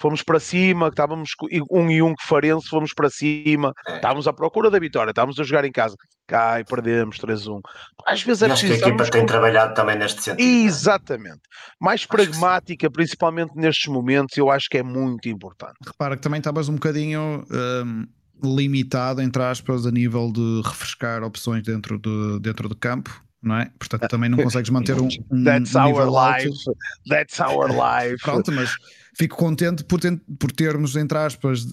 fomos 0.00 0.22
para 0.22 0.40
cima, 0.40 0.88
estávamos 0.88 1.30
um 1.70 1.90
e 1.90 2.02
um 2.02 2.14
que 2.14 2.24
farense, 2.26 2.68
fomos 2.68 2.92
para 2.94 3.10
cima, 3.10 3.72
é. 3.86 3.96
estávamos 3.96 4.26
à 4.26 4.32
procura 4.32 4.70
da 4.70 4.78
vitória, 4.78 5.10
estávamos 5.10 5.38
a 5.38 5.44
jogar 5.44 5.64
em 5.64 5.70
casa, 5.70 5.94
cai, 6.26 6.64
perdemos 6.64 7.18
3-1. 7.18 7.60
Às 8.06 8.22
vezes 8.22 8.42
é 8.42 8.48
e 8.48 8.52
acho 8.52 8.66
que 8.66 8.72
a 8.72 8.76
equipa 8.76 9.04
tem 9.10 9.20
com... 9.20 9.26
trabalhado 9.26 9.74
também 9.74 9.98
neste 9.98 10.22
sentido. 10.22 10.40
É? 10.40 10.64
Exatamente. 10.64 11.40
Mais 11.78 12.00
acho 12.00 12.08
pragmática, 12.08 12.90
principalmente 12.90 13.52
nestes 13.54 13.92
momentos, 13.92 14.36
eu 14.38 14.50
acho 14.50 14.68
que 14.70 14.78
é 14.78 14.82
muito 14.82 15.28
importante. 15.28 15.76
Repara 15.86 16.16
que 16.16 16.22
também 16.22 16.38
estavas 16.38 16.68
um 16.68 16.74
bocadinho. 16.74 17.44
Um 17.52 18.06
limitado, 18.42 19.20
entre 19.20 19.42
aspas, 19.42 19.84
a 19.86 19.90
nível 19.90 20.32
de 20.32 20.62
refrescar 20.64 21.22
opções 21.22 21.62
dentro 21.62 21.98
de, 21.98 22.40
dentro 22.40 22.70
do 22.70 22.74
campo, 22.74 23.22
não 23.42 23.56
é? 23.56 23.70
Portanto, 23.78 24.08
também 24.08 24.30
não 24.30 24.38
consegues 24.42 24.70
manter 24.70 24.98
um. 24.98 25.08
um 25.30 25.44
That's 25.44 25.74
um 25.74 25.80
our 25.80 26.06
life. 26.06 26.48
Alto. 26.48 26.78
That's 27.06 27.38
our 27.40 27.68
life. 27.70 28.22
Pronto, 28.22 28.50
mas 28.50 28.74
fico 29.14 29.36
contente 29.36 29.84
por, 29.84 30.00
ter, 30.00 30.20
por 30.38 30.52
termos, 30.52 30.96
entre 30.96 31.18
aspas, 31.18 31.64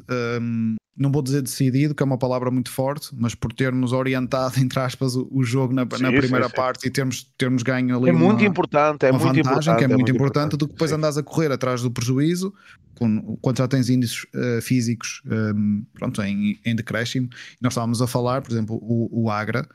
um, 0.42 0.76
não 0.98 1.12
vou 1.12 1.22
dizer 1.22 1.44
decidido, 1.44 1.94
que 1.94 2.02
é 2.02 2.06
uma 2.06 2.18
palavra 2.18 2.50
muito 2.50 2.72
forte, 2.72 3.10
mas 3.14 3.36
por 3.36 3.54
termos 3.54 3.94
orientado, 3.94 4.58
entre 4.60 4.80
aspas, 4.80 5.16
o, 5.16 5.28
o 5.32 5.44
jogo 5.44 5.74
na, 5.74 5.84
sim, 5.84 6.02
na 6.02 6.12
primeira 6.12 6.50
sim, 6.50 6.56
parte 6.56 6.82
sim. 6.82 6.88
e 6.88 6.92
termos, 6.92 7.32
termos 7.38 7.62
ganho 7.62 7.96
ali. 7.96 8.10
É 8.10 8.14
uma, 8.14 8.20
muito 8.20 8.44
importante, 8.44 9.06
é 9.06 9.12
muito 9.12 9.24
vantagem 9.24 9.42
importante, 9.42 9.78
que 9.78 9.84
é, 9.84 9.86
é 9.86 9.88
muito, 9.88 10.12
importante, 10.12 10.56
importante, 10.56 10.58
do 10.58 10.68
que 10.68 10.74
depois 10.74 10.92
andas 10.92 11.18
a 11.18 11.24
correr 11.24 11.52
atrás 11.52 11.82
do 11.84 11.92
prejuízo, 11.92 12.54
com, 12.96 13.38
quando 13.40 13.58
já 13.58 13.68
tens 13.68 13.90
índices 13.90 14.26
uh, 14.34 14.62
físicos 14.62 15.22
um, 15.26 15.86
pronto, 15.94 16.22
em, 16.24 16.60
em 16.66 16.76
decréscimo. 16.76 17.30
Nós 17.62 17.74
estávamos 17.74 18.02
a 18.02 18.08
falar, 18.08 18.42
por 18.42 18.52
exemplo, 18.52 18.78
o, 18.82 19.26
o 19.26 19.30
Agra. 19.30 19.68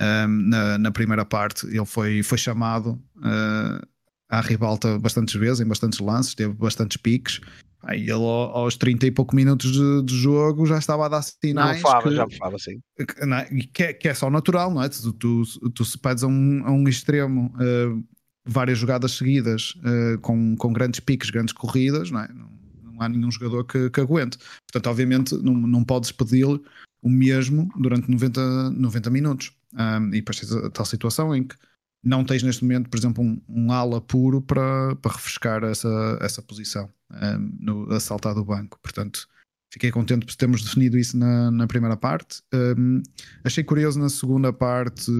Um, 0.00 0.48
na, 0.48 0.78
na, 0.78 0.90
primeira 0.90 1.22
parte 1.22 1.66
ele 1.66 1.84
foi, 1.84 2.22
foi 2.22 2.38
chamado 2.38 2.98
uh, 3.18 3.86
à 4.32 4.40
ribalta 4.40 4.98
bastantes 4.98 5.34
vezes, 5.34 5.60
em 5.60 5.68
bastantes 5.68 6.00
lances, 6.00 6.34
teve 6.34 6.54
bastantes 6.54 6.96
piques. 6.96 7.38
Aí 7.82 8.02
ele 8.02 8.12
aos 8.12 8.76
30 8.76 9.06
e 9.06 9.10
pouco 9.10 9.36
minutos 9.36 9.72
de, 9.72 10.02
de 10.04 10.16
jogo 10.16 10.64
já 10.64 10.78
estava 10.78 11.04
a 11.04 11.08
dar 11.08 11.22
sinais. 11.22 11.82
Não 11.82 11.90
fava, 11.90 12.08
que, 12.08 12.14
já 12.14 12.26
fava, 12.38 12.58
sim. 12.58 12.80
Que, 12.96 13.26
não 13.26 13.36
é, 13.36 13.44
que, 13.44 13.82
é, 13.82 13.92
que, 13.92 14.08
é, 14.08 14.14
só 14.14 14.30
natural, 14.30 14.72
não 14.72 14.82
é? 14.82 14.88
Tu, 14.88 15.12
tu, 15.12 15.42
tu 15.74 15.84
se 15.84 15.98
pedes 15.98 16.24
a 16.24 16.28
um, 16.28 16.62
a 16.64 16.70
um 16.70 16.88
extremo 16.88 17.52
uh, 17.56 18.02
várias 18.46 18.78
jogadas 18.78 19.12
seguidas 19.12 19.74
uh, 19.78 20.18
com, 20.20 20.56
com 20.56 20.72
grandes 20.72 21.00
piques, 21.00 21.28
grandes 21.28 21.52
corridas, 21.52 22.10
não, 22.10 22.20
é? 22.20 22.28
não, 22.28 22.48
não 22.84 23.02
há 23.02 23.08
nenhum 23.08 23.30
jogador 23.30 23.64
que, 23.64 23.90
que 23.90 24.00
aguente. 24.00 24.38
Portanto, 24.72 24.86
obviamente, 24.88 25.34
não, 25.42 25.52
não 25.54 25.84
podes 25.84 26.10
pedir 26.10 26.46
o 26.46 27.10
mesmo 27.10 27.68
durante 27.76 28.10
90, 28.10 28.70
90 28.70 29.10
minutos. 29.10 29.52
Um, 29.74 30.08
e 30.08 30.20
depois 30.20 30.38
tens 30.38 30.52
a 30.52 30.70
tal 30.70 30.86
situação 30.86 31.34
em 31.34 31.44
que 31.44 31.56
não 32.02 32.24
tens 32.24 32.42
neste 32.42 32.64
momento, 32.64 32.90
por 32.90 32.98
exemplo, 32.98 33.22
um, 33.22 33.40
um 33.48 33.72
ala 33.72 34.00
puro 34.00 34.42
para, 34.42 34.96
para 34.96 35.12
refrescar 35.12 35.62
essa, 35.62 36.18
essa 36.20 36.42
posição 36.42 36.90
um, 37.10 37.56
no 37.60 37.92
assaltar 37.92 38.34
do 38.34 38.44
banco. 38.44 38.78
Portanto, 38.82 39.28
fiquei 39.72 39.90
contente 39.90 40.26
por 40.26 40.34
termos 40.34 40.62
definido 40.62 40.98
isso 40.98 41.16
na, 41.16 41.50
na 41.50 41.66
primeira 41.66 41.96
parte. 41.96 42.42
Um, 42.52 43.02
achei 43.44 43.62
curioso 43.62 44.00
na 44.00 44.08
segunda 44.08 44.52
parte 44.52 45.10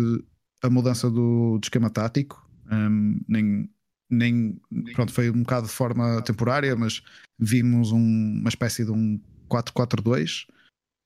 a 0.61 0.69
mudança 0.69 1.09
do, 1.09 1.59
do 1.59 1.65
esquema 1.65 1.89
tático. 1.89 2.45
Um, 2.71 3.21
nem, 3.29 3.71
nem, 4.11 4.61
pronto, 4.95 5.13
foi 5.13 5.31
um 5.31 5.43
bocado 5.43 5.69
de 5.69 5.73
forma 5.73 6.21
temporária, 6.23 6.75
mas 6.75 7.03
vimos 7.39 7.93
um, 7.93 7.99
uma 8.41 8.49
espécie 8.49 8.85
de 8.85 8.91
um 8.91 9.21
4-4-2 9.49 10.47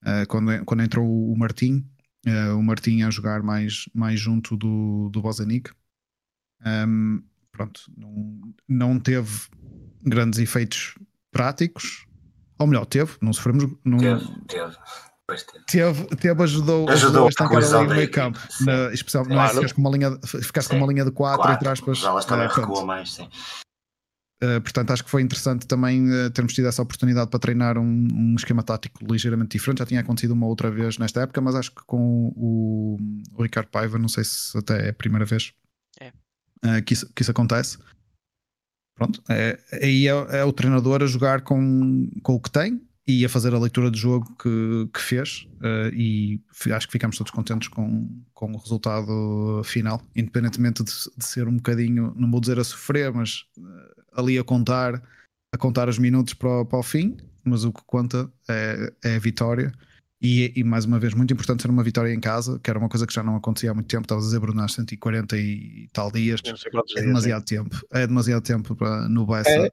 uh, 0.04 0.26
quando, 0.28 0.64
quando 0.64 0.82
entrou 0.82 1.06
o 1.06 1.36
Martim 1.36 1.86
o 2.56 2.62
Martim 2.62 3.02
a 3.02 3.10
jogar 3.10 3.42
mais, 3.42 3.88
mais 3.94 4.18
junto 4.18 4.56
do, 4.56 5.08
do 5.10 5.22
Bozanic. 5.22 5.70
Um, 6.64 7.22
pronto, 7.52 7.80
não, 7.96 8.40
não 8.68 8.98
teve 8.98 9.48
grandes 10.02 10.38
efeitos 10.38 10.94
práticos. 11.30 12.06
Ou 12.58 12.66
melhor, 12.66 12.86
teve, 12.86 13.12
não 13.20 13.32
sofremos. 13.32 13.70
Não, 13.84 13.98
teve, 13.98 14.24
teve. 14.48 14.76
Teve, 15.66 16.06
teve, 16.16 16.42
ajudou, 16.44 16.88
ajudou 16.88 17.26
a 17.26 17.28
estancar 17.28 17.56
ali 17.56 17.88
no 17.88 17.94
meio 17.96 18.10
campo, 18.10 18.38
na, 18.60 18.92
especialmente 18.92 19.34
claro. 19.34 19.54
ficaste 19.56 19.74
com 19.74 19.80
uma 19.80 19.90
linha, 19.90 20.18
ficaste 20.24 20.68
com 20.68 20.76
uma 20.76 20.86
linha 20.86 21.04
de 21.04 21.10
4 21.10 21.52
entre 21.52 21.68
aspas. 21.68 22.04
Elas 22.04 22.24
também 22.24 22.46
uh, 22.46 22.50
recuam 22.50 22.86
mais, 22.86 23.12
sim. 23.12 23.28
Uh, 24.42 24.60
portanto, 24.60 24.90
acho 24.90 25.02
que 25.02 25.10
foi 25.10 25.22
interessante 25.22 25.66
também 25.66 26.10
uh, 26.10 26.30
termos 26.30 26.52
tido 26.52 26.68
essa 26.68 26.82
oportunidade 26.82 27.30
para 27.30 27.40
treinar 27.40 27.78
um, 27.78 28.08
um, 28.12 28.34
esquema 28.36 28.62
tático 28.62 29.02
ligeiramente 29.10 29.56
diferente. 29.56 29.78
Já 29.78 29.86
tinha 29.86 30.00
acontecido 30.00 30.32
uma 30.32 30.46
outra 30.46 30.70
vez 30.70 30.98
nesta 30.98 31.22
época, 31.22 31.40
mas 31.40 31.54
acho 31.54 31.74
que 31.74 31.82
com 31.86 32.30
o, 32.36 32.98
o 33.32 33.42
Ricardo 33.42 33.68
Paiva, 33.68 33.98
não 33.98 34.08
sei 34.08 34.24
se 34.24 34.56
até 34.58 34.88
é 34.88 34.90
a 34.90 34.94
primeira 34.94 35.24
vez 35.24 35.54
é. 35.98 36.08
uh, 36.08 36.82
que, 36.84 36.92
isso, 36.92 37.10
que 37.14 37.22
isso 37.22 37.30
acontece. 37.30 37.78
Pronto, 38.94 39.22
é, 39.28 39.58
aí 39.72 40.06
é, 40.06 40.38
é, 40.38 40.44
o 40.44 40.52
treinador 40.52 41.02
a 41.02 41.06
jogar 41.06 41.40
com, 41.40 42.08
com 42.22 42.34
o 42.34 42.40
que 42.40 42.50
tem 42.50 42.80
e 43.06 43.24
a 43.24 43.28
fazer 43.28 43.54
a 43.54 43.58
leitura 43.58 43.90
de 43.90 43.98
jogo 43.98 44.34
que, 44.36 44.88
que 44.92 45.00
fez. 45.00 45.46
e 45.92 46.40
acho 46.74 46.86
que 46.86 46.92
ficamos 46.92 47.16
todos 47.16 47.30
contentes 47.30 47.68
com, 47.68 48.22
com 48.34 48.52
o 48.52 48.56
resultado 48.56 49.62
final, 49.64 50.02
independentemente 50.14 50.82
de, 50.82 50.90
de 51.16 51.24
ser 51.24 51.46
um 51.46 51.56
bocadinho, 51.56 52.14
não 52.16 52.30
vou 52.30 52.40
dizer 52.40 52.58
a 52.58 52.64
sofrer, 52.64 53.12
mas 53.12 53.44
ali 54.16 54.38
a 54.38 54.44
contar, 54.44 55.02
a 55.54 55.58
contar 55.58 55.88
os 55.88 55.98
minutos 55.98 56.34
para, 56.34 56.64
para 56.64 56.78
o 56.78 56.82
fim, 56.82 57.16
mas 57.44 57.64
o 57.64 57.72
que 57.72 57.82
conta 57.86 58.30
é, 58.48 58.92
é 59.04 59.16
a 59.16 59.18
vitória. 59.20 59.72
E, 60.20 60.50
e, 60.56 60.64
mais 60.64 60.86
uma 60.86 60.98
vez, 60.98 61.12
muito 61.12 61.32
importante 61.34 61.60
ser 61.60 61.70
uma 61.70 61.82
vitória 61.82 62.12
em 62.12 62.18
casa, 62.18 62.58
que 62.62 62.70
era 62.70 62.78
uma 62.78 62.88
coisa 62.88 63.06
que 63.06 63.12
já 63.12 63.22
não 63.22 63.36
acontecia 63.36 63.70
há 63.70 63.74
muito 63.74 63.86
tempo. 63.86 64.02
Estavas 64.04 64.24
a 64.24 64.26
dizer, 64.28 64.40
Bruno, 64.40 64.62
há 64.62 64.68
140 64.68 65.36
e 65.36 65.88
tal 65.92 66.10
dias. 66.10 66.40
É 66.96 67.02
demasiado 67.02 67.44
dias, 67.44 67.62
tempo. 67.62 67.86
É 67.92 68.06
demasiado 68.06 68.42
tempo 68.42 68.74
para, 68.74 69.08
no 69.08 69.26
Bessa 69.26 69.50
é, 69.50 69.70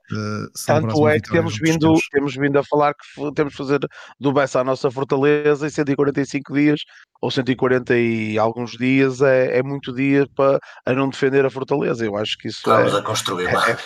Tanto 0.66 1.08
é 1.08 1.20
que 1.22 1.32
temos 1.32 1.58
vindo, 1.58 1.94
temos 2.12 2.36
vindo 2.36 2.60
a 2.60 2.64
falar 2.64 2.94
que 2.94 3.34
temos 3.34 3.54
de 3.54 3.58
fazer 3.58 3.80
do 4.20 4.34
Bessa 4.34 4.60
a 4.60 4.64
nossa 4.66 4.92
fortaleza 4.92 5.66
em 5.66 5.70
145 5.70 6.54
dias 6.54 6.82
ou 7.22 7.32
140 7.32 7.96
e 7.96 8.38
alguns 8.38 8.72
dias 8.72 9.22
é, 9.22 9.60
é 9.60 9.64
muito 9.64 9.94
dia 9.94 10.28
para 10.36 10.60
a 10.86 10.94
não 10.94 11.08
defender 11.08 11.46
a 11.46 11.50
fortaleza. 11.50 12.06
Eu 12.06 12.18
acho 12.18 12.38
que 12.38 12.50
isso 12.50 12.58
Estávamos 12.58 12.94
é, 12.94 12.98
a 12.98 13.02
construir 13.02 13.46
é, 13.46 13.54
lá. 13.54 13.70
É, 13.70 13.78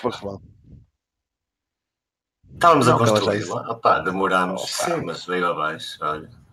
Estávamos 2.51 2.87
não, 2.87 2.95
a 2.95 2.97
construir 2.97 3.45
lá. 3.45 3.61
Opa, 3.71 3.99
demorámos, 3.99 4.63
Opa. 4.63 4.95
sim, 4.95 5.05
mas 5.05 5.23
veio 5.23 5.45
abaixo. 5.45 5.99
Olha. 6.01 6.46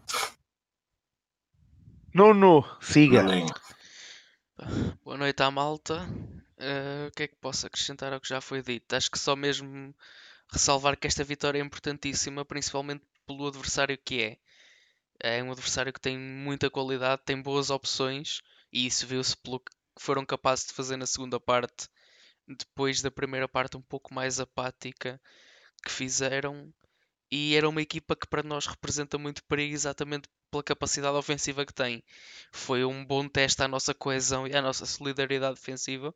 Nuno, 2.15 2.63
siga. 2.81 3.25
Boa 5.03 5.17
noite 5.17 5.43
à 5.43 5.51
malta. 5.51 6.07
Uh, 6.57 7.09
o 7.09 7.11
que 7.11 7.25
é 7.25 7.27
que 7.27 7.35
posso 7.35 7.67
acrescentar 7.67 8.13
ao 8.13 8.21
que 8.21 8.29
já 8.29 8.41
foi 8.41 8.63
dito? 8.63 8.95
Acho 8.95 9.11
que 9.11 9.19
só 9.19 9.35
mesmo 9.35 9.93
ressalvar 10.49 10.97
que 10.97 11.09
esta 11.09 11.25
vitória 11.25 11.59
é 11.59 11.61
importantíssima, 11.61 12.45
principalmente 12.45 13.03
pelo 13.27 13.49
adversário 13.49 13.99
que 13.99 14.23
é. 14.23 14.39
É 15.19 15.43
um 15.43 15.51
adversário 15.51 15.93
que 15.93 16.01
tem 16.01 16.17
muita 16.17 16.71
qualidade, 16.71 17.23
tem 17.25 17.43
boas 17.43 17.69
opções 17.69 18.43
e 18.73 18.87
isso 18.87 19.09
viu-se 19.09 19.37
pelo 19.37 19.59
que 19.59 19.73
foram 19.99 20.25
capazes 20.25 20.67
de 20.67 20.73
fazer 20.73 20.97
na 20.97 21.07
segunda 21.07 21.41
parte, 21.41 21.89
depois 22.47 23.03
da 23.03 23.11
primeira 23.11 23.49
parte 23.49 23.77
um 23.77 23.83
pouco 23.83 24.15
mais 24.15 24.39
apática 24.39 25.21
que 25.85 25.91
fizeram. 25.91 26.73
E 27.37 27.57
era 27.57 27.69
uma 27.69 27.83
equipa 27.83 28.15
que 28.15 28.29
para 28.29 28.45
nós 28.45 28.65
representa 28.65 29.19
muito 29.19 29.43
perigo 29.47 29.75
exatamente 29.75 30.29
pela 30.53 30.63
capacidade 30.63 31.17
ofensiva 31.17 31.67
que 31.67 31.75
tem. 31.75 32.01
Foi 32.53 32.85
um 32.85 33.05
bom 33.05 33.29
teste 33.29 33.61
à 33.61 33.67
nossa 33.67 33.93
coesão 33.93 34.47
e 34.47 34.55
à 34.55 34.63
nossa 34.63 34.87
solidariedade 34.87 35.57
defensiva. 35.57 36.15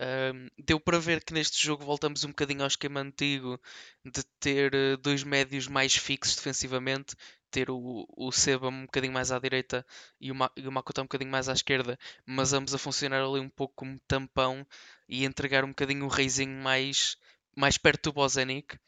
Um, 0.00 0.48
deu 0.64 0.80
para 0.80 0.98
ver 0.98 1.22
que 1.22 1.34
neste 1.34 1.62
jogo 1.62 1.84
voltamos 1.84 2.24
um 2.24 2.28
bocadinho 2.28 2.62
ao 2.62 2.68
esquema 2.68 3.00
antigo 3.00 3.60
de 4.02 4.22
ter 4.40 4.74
uh, 4.74 4.96
dois 4.96 5.22
médios 5.24 5.68
mais 5.68 5.94
fixos 5.94 6.36
defensivamente, 6.36 7.14
ter 7.50 7.68
o, 7.68 8.06
o 8.16 8.32
Seba 8.32 8.68
um 8.68 8.86
bocadinho 8.86 9.12
mais 9.12 9.30
à 9.30 9.38
direita 9.38 9.84
e 10.18 10.32
o, 10.32 10.34
Ma 10.34 10.50
e 10.56 10.66
o 10.66 10.72
Makoto 10.72 11.02
um 11.02 11.04
bocadinho 11.04 11.30
mais 11.30 11.50
à 11.50 11.52
esquerda, 11.52 11.98
mas 12.24 12.54
ambos 12.54 12.74
a 12.74 12.78
funcionar 12.78 13.22
ali 13.22 13.40
um 13.40 13.50
pouco 13.50 13.74
como 13.76 14.00
tampão 14.08 14.66
e 15.06 15.26
entregar 15.26 15.64
um 15.64 15.68
bocadinho 15.68 16.06
o 16.06 16.08
reizinho 16.08 16.62
mais, 16.62 17.18
mais 17.54 17.76
perto 17.76 18.04
do 18.04 18.14
Bozenic 18.14 18.78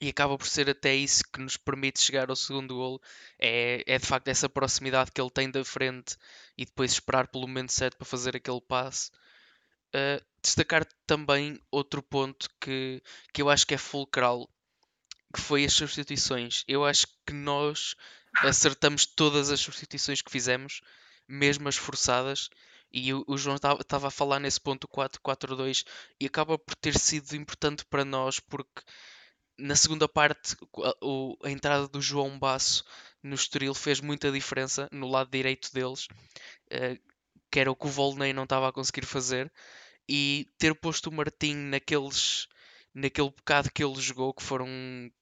e 0.00 0.08
acaba 0.08 0.38
por 0.38 0.46
ser 0.46 0.70
até 0.70 0.94
isso 0.94 1.24
que 1.32 1.40
nos 1.40 1.56
permite 1.56 2.00
chegar 2.00 2.30
ao 2.30 2.36
segundo 2.36 2.74
gol. 2.74 3.00
É, 3.38 3.82
é 3.86 3.98
de 3.98 4.06
facto 4.06 4.28
essa 4.28 4.48
proximidade 4.48 5.10
que 5.10 5.20
ele 5.20 5.30
tem 5.30 5.50
da 5.50 5.64
frente 5.64 6.16
e 6.56 6.64
depois 6.64 6.92
esperar 6.92 7.28
pelo 7.28 7.48
momento 7.48 7.72
certo 7.72 7.96
para 7.96 8.06
fazer 8.06 8.36
aquele 8.36 8.60
passe. 8.60 9.10
Uh, 9.88 10.22
destacar 10.42 10.86
também 11.06 11.60
outro 11.70 12.02
ponto 12.02 12.48
que, 12.60 13.02
que 13.32 13.42
eu 13.42 13.48
acho 13.48 13.66
que 13.66 13.74
é 13.74 13.78
fulcral, 13.78 14.48
que 15.34 15.40
foi 15.40 15.64
as 15.64 15.72
substituições. 15.72 16.62
Eu 16.68 16.84
acho 16.84 17.06
que 17.26 17.32
nós 17.32 17.96
acertamos 18.42 19.04
todas 19.06 19.50
as 19.50 19.60
substituições 19.60 20.22
que 20.22 20.30
fizemos, 20.30 20.80
mesmo 21.26 21.68
as 21.68 21.76
forçadas. 21.76 22.48
E 22.90 23.12
o 23.12 23.36
João 23.36 23.56
estava 23.56 24.08
a 24.08 24.10
falar 24.10 24.40
nesse 24.40 24.58
ponto 24.58 24.88
4-4-2 24.88 25.84
e 26.18 26.24
acaba 26.24 26.58
por 26.58 26.74
ter 26.74 26.98
sido 26.98 27.36
importante 27.36 27.84
para 27.84 28.02
nós 28.02 28.40
porque 28.40 28.82
na 29.58 29.74
segunda 29.74 30.08
parte 30.08 30.56
a, 30.82 31.46
a, 31.46 31.50
entrada 31.50 31.88
do 31.88 32.00
João 32.00 32.38
Basso 32.38 32.84
no 33.22 33.34
Estoril 33.34 33.74
fez 33.74 34.00
muita 34.00 34.30
diferença 34.30 34.88
no 34.92 35.08
lado 35.08 35.30
direito 35.30 35.72
deles, 35.72 36.06
uh, 36.72 36.98
que 37.50 37.60
era 37.60 37.70
o 37.70 37.76
que 37.76 37.86
o 37.86 37.90
Volney 37.90 38.32
não 38.32 38.44
estava 38.44 38.68
a 38.68 38.72
conseguir 38.72 39.04
fazer 39.04 39.52
e 40.08 40.46
ter 40.58 40.74
posto 40.74 41.10
o 41.10 41.12
Martim 41.12 41.54
naqueles 41.54 42.48
naquele 42.94 43.30
bocado 43.30 43.70
que 43.70 43.84
ele 43.84 44.00
jogou, 44.00 44.34
que 44.34 44.42
foram 44.42 44.66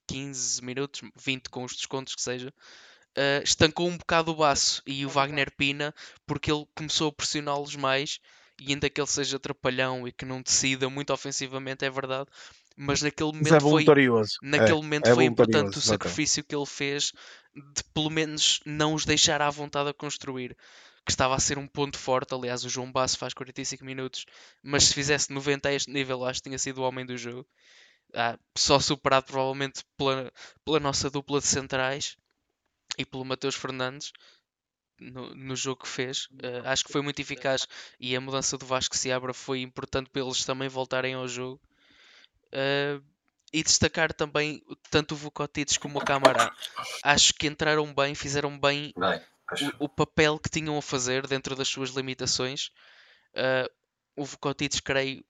15 0.07 0.63
minutos, 0.63 1.01
20 1.15 1.49
com 1.49 1.63
os 1.63 1.75
descontos 1.75 2.15
que 2.15 2.21
seja, 2.21 2.49
uh, 2.49 3.43
estancou 3.43 3.87
um 3.87 3.97
bocado 3.97 4.31
o 4.31 4.35
baço 4.35 4.81
e 4.85 5.05
o 5.05 5.09
Wagner 5.09 5.51
Pina, 5.55 5.93
porque 6.25 6.51
ele 6.51 6.65
começou 6.75 7.09
a 7.09 7.13
pressioná-los 7.13 7.75
mais, 7.75 8.19
e 8.59 8.71
ainda 8.71 8.89
que 8.89 8.99
ele 8.99 9.07
seja 9.07 9.39
trapalhão 9.39 10.07
e 10.07 10.11
que 10.11 10.25
não 10.25 10.41
decida 10.41 10.89
muito 10.89 11.13
ofensivamente, 11.13 11.85
é 11.85 11.89
verdade, 11.89 12.29
mas 12.77 13.01
naquele 13.01 13.31
momento 13.31 13.55
é 13.55 13.59
foi 13.59 13.85
naquele 14.41 14.71
é, 14.71 14.75
momento 14.75 15.07
é 15.07 15.13
foi 15.15 15.25
importante 15.25 15.77
o 15.77 15.81
sacrifício 15.81 16.43
que 16.43 16.55
ele 16.55 16.65
fez 16.65 17.11
de 17.55 17.83
pelo 17.93 18.09
menos 18.09 18.59
não 18.65 18.93
os 18.93 19.03
deixar 19.03 19.41
à 19.41 19.49
vontade 19.49 19.89
a 19.89 19.93
construir 19.93 20.55
que 21.03 21.11
estava 21.11 21.33
a 21.33 21.39
ser 21.39 21.57
um 21.57 21.65
ponto 21.65 21.97
forte. 21.97 22.33
Aliás, 22.33 22.65
o 22.65 22.69
João 22.69 22.91
Basso 22.91 23.17
faz 23.17 23.33
45 23.33 23.85
minutos, 23.85 24.25
mas 24.61 24.83
se 24.83 24.93
fizesse 24.93 25.31
90 25.31 25.69
a 25.69 25.73
este 25.73 25.89
nível, 25.89 26.25
acho 26.25 26.41
que 26.41 26.49
tinha 26.49 26.59
sido 26.59 26.79
o 26.79 26.83
homem 26.83 27.05
do 27.05 27.17
jogo. 27.17 27.47
Ah, 28.13 28.37
só 28.57 28.77
superado 28.77 29.25
provavelmente 29.25 29.85
pela, 29.97 30.31
pela 30.65 30.81
nossa 30.81 31.09
dupla 31.09 31.39
de 31.39 31.47
centrais 31.47 32.17
e 32.97 33.05
pelo 33.05 33.23
Mateus 33.23 33.55
Fernandes 33.55 34.11
no, 34.99 35.33
no 35.33 35.55
jogo 35.55 35.83
que 35.83 35.87
fez. 35.87 36.25
Uh, 36.31 36.65
acho 36.65 36.83
que 36.83 36.91
foi 36.91 37.01
muito 37.01 37.21
eficaz 37.21 37.67
e 37.99 38.15
a 38.15 38.21
mudança 38.21 38.57
do 38.57 38.65
Vasco 38.65 38.97
Seabra 38.97 39.33
foi 39.33 39.61
importante 39.61 40.09
para 40.09 40.21
eles 40.21 40.43
também 40.43 40.67
voltarem 40.67 41.13
ao 41.13 41.27
jogo. 41.27 41.61
Uh, 42.53 43.03
e 43.53 43.63
destacar 43.63 44.11
também 44.13 44.61
tanto 44.89 45.13
o 45.13 45.17
Vukotic 45.17 45.79
como 45.79 45.99
o 45.99 46.05
Camará. 46.05 46.53
Acho 47.03 47.33
que 47.33 47.47
entraram 47.47 47.93
bem, 47.93 48.13
fizeram 48.13 48.59
bem 48.59 48.93
o, 49.79 49.85
o, 49.85 49.89
papel 49.89 50.37
que 50.37 50.49
tinham 50.49 50.77
a 50.77 50.81
fazer 50.81 51.25
dentro 51.25 51.55
das 51.55 51.67
suas 51.67 51.91
limitações. 51.91 52.71
Uh, 53.33 53.71
o 54.17 54.25
Vukotic, 54.25 54.81
creio, 54.81 55.23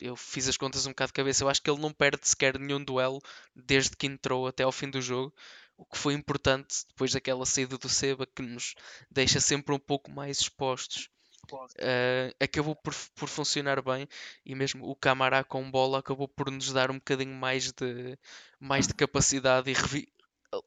eu 0.00 0.16
fiz 0.16 0.48
as 0.48 0.56
contas 0.56 0.86
um 0.86 0.90
bocado 0.90 1.08
de 1.08 1.14
cabeça, 1.14 1.44
eu 1.44 1.48
acho 1.48 1.62
que 1.62 1.70
ele 1.70 1.80
não 1.80 1.92
perde 1.92 2.26
sequer 2.28 2.58
nenhum 2.58 2.82
duelo 2.82 3.20
desde 3.54 3.96
que 3.96 4.06
entrou 4.06 4.46
até 4.46 4.62
ao 4.62 4.72
fim 4.72 4.90
do 4.90 5.00
jogo. 5.00 5.32
O 5.76 5.84
que 5.84 5.98
foi 5.98 6.14
importante 6.14 6.84
depois 6.88 7.12
daquela 7.12 7.44
saída 7.44 7.76
do 7.76 7.88
Seba 7.88 8.26
que 8.26 8.42
nos 8.42 8.74
deixa 9.10 9.40
sempre 9.40 9.74
um 9.74 9.78
pouco 9.78 10.10
mais 10.10 10.40
expostos. 10.40 11.08
Uh, 11.54 12.34
acabou 12.40 12.74
por, 12.74 12.94
por 13.14 13.28
funcionar 13.28 13.82
bem 13.82 14.08
e 14.44 14.54
mesmo 14.54 14.88
o 14.88 14.96
Camará 14.96 15.44
com 15.44 15.70
bola 15.70 15.98
acabou 15.98 16.26
por 16.26 16.50
nos 16.50 16.72
dar 16.72 16.90
um 16.90 16.94
bocadinho 16.94 17.34
mais 17.34 17.72
de, 17.72 18.18
mais 18.58 18.86
de 18.86 18.94
capacidade 18.94 19.70
e 19.70 19.74
revi, 19.74 20.08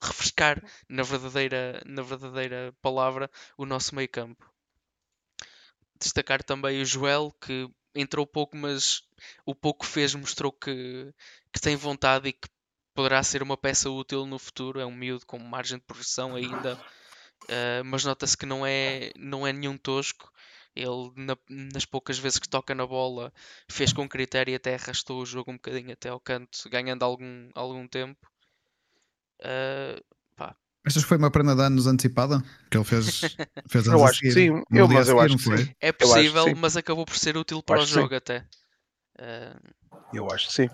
refrescar 0.02 0.63
na 0.88 1.04
verdadeira, 1.04 1.82
na 1.86 2.02
verdadeira 2.02 2.74
palavra 2.82 3.30
o 3.58 3.65
nosso 3.65 3.96
meio 3.96 4.10
campo. 4.10 4.46
Destacar 6.00 6.44
também 6.44 6.82
o 6.82 6.86
Joel, 6.86 7.36
que 7.42 7.70
entrou 7.94 8.26
pouco, 8.26 8.56
mas 8.56 9.04
o 9.46 9.54
pouco 9.54 9.86
fez 9.86 10.13
mostrou 10.15 10.52
que, 10.52 11.13
que 11.52 11.60
tem 11.60 11.76
vontade 11.76 12.30
e 12.30 12.34
que 12.34 12.48
poderá 12.94 13.22
ser 13.24 13.42
uma 13.44 13.58
peça 13.58 13.89
útil 13.89 14.26
no 14.26 14.39
futuro. 14.39 14.80
É 14.80 14.86
um 14.86 14.96
miúdo 14.96 15.26
com 15.26 15.39
margem 15.39 15.78
de 15.78 15.84
progressão 15.84 16.36
ainda, 16.36 16.76
uh, 16.76 17.84
mas 17.86 18.06
nota-se 18.06 18.38
que 18.38 18.46
não 18.46 18.65
é, 18.65 19.12
não 19.18 19.46
é 19.46 19.52
nenhum 19.52 19.78
tosco. 19.78 20.32
Ele, 20.75 21.12
na, 21.15 21.38
nas 21.49 21.86
poucas 21.86 22.17
vezes 22.17 22.39
que 22.39 22.47
toca 22.47 22.73
na 22.73 22.86
bola, 22.86 23.34
fez 23.69 23.91
com 23.91 24.08
critério 24.08 24.51
e 24.51 24.55
até 24.55 24.75
arrastou 24.75 25.21
o 25.21 25.25
jogo 25.25 25.51
um 25.51 25.55
bocadinho 25.55 25.91
até 25.91 26.10
ao 26.10 26.19
canto, 26.19 26.69
ganhando 26.69 27.03
algum, 27.03 27.49
algum 27.53 27.88
tempo. 27.88 28.19
Uh, 29.41 30.01
pá. 30.36 30.55
Achas 30.86 31.03
que 31.03 31.10
foi 31.10 31.17
uma 31.17 31.32
prenda 31.32 31.55
de 31.55 31.62
anos 31.62 31.88
antecipada? 31.88 32.41
Que 32.69 32.77
ele 32.77 32.86
fez, 32.86 33.21
fez 33.67 33.88
Eu 33.88 34.05
acho 34.05 34.21
que 34.21 34.32
sim, 34.32 34.63
eu, 34.71 34.88
mas 34.88 35.10
eu 35.10 35.19
acho 35.19 35.38
que 35.38 35.58
sim. 35.58 35.75
É 35.79 35.91
possível, 35.91 36.45
sim. 36.45 36.55
mas 36.55 36.77
acabou 36.77 37.05
por 37.05 37.17
ser 37.17 37.36
útil 37.36 37.62
para 37.62 37.82
o 37.82 37.86
jogo 37.86 38.10
sim. 38.10 38.15
até. 38.15 38.47
Uh... 39.19 39.73
Eu 40.13 40.32
acho 40.32 40.47
que 40.47 40.53
sim. 40.53 40.69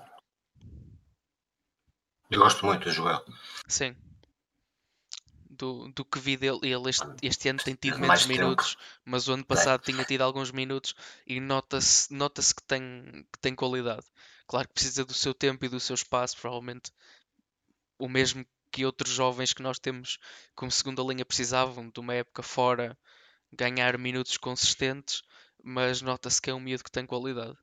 Eu 2.30 2.40
gosto 2.40 2.66
muito 2.66 2.84
do 2.84 2.92
Joel. 2.92 3.24
Sim. 3.68 3.96
Do, 5.58 5.88
do 5.90 6.04
que 6.04 6.20
vi 6.20 6.36
dele, 6.36 6.60
ele 6.64 6.90
este, 6.90 7.06
este 7.22 7.50
ano 7.50 7.60
tem 7.60 7.76
tido 7.76 7.98
menos 7.98 8.26
minutos, 8.26 8.76
mas 9.06 9.28
o 9.28 9.34
ano 9.34 9.46
passado 9.46 9.82
tinha 9.82 10.04
tido 10.04 10.22
alguns 10.22 10.52
minutos 10.52 10.94
e 11.26 11.40
nota-se 11.40 12.14
nota 12.14 12.42
que, 12.42 12.64
tem, 12.64 13.26
que 13.32 13.40
tem 13.40 13.56
qualidade. 13.56 14.06
Claro 14.48 14.68
que 14.68 14.74
precisa 14.74 15.06
do 15.06 15.14
seu 15.14 15.34
tempo 15.34 15.64
e 15.66 15.70
do 15.70 15.80
seu 15.80 15.94
espaço, 15.94 16.38
provavelmente 16.38 16.92
o 17.98 18.10
mesmo 18.10 18.46
que 18.72 18.86
outros 18.86 19.12
jovens 19.12 19.54
que 19.54 19.64
nós 19.64 19.80
temos 19.80 20.20
como 20.54 20.70
segunda 20.70 21.02
linha 21.02 21.26
precisavam 21.26 21.90
de 21.90 22.00
uma 22.00 22.14
época 22.14 22.44
fora 22.44 22.98
ganhar 23.52 23.98
minutos 23.98 24.38
consistentes, 24.38 25.24
mas 25.64 26.02
nota-se 26.02 26.42
que 26.42 26.50
é 26.50 26.54
um 26.54 26.60
miúdo 26.60 26.84
que 26.84 26.92
tem 26.92 27.06
qualidade. 27.06 27.58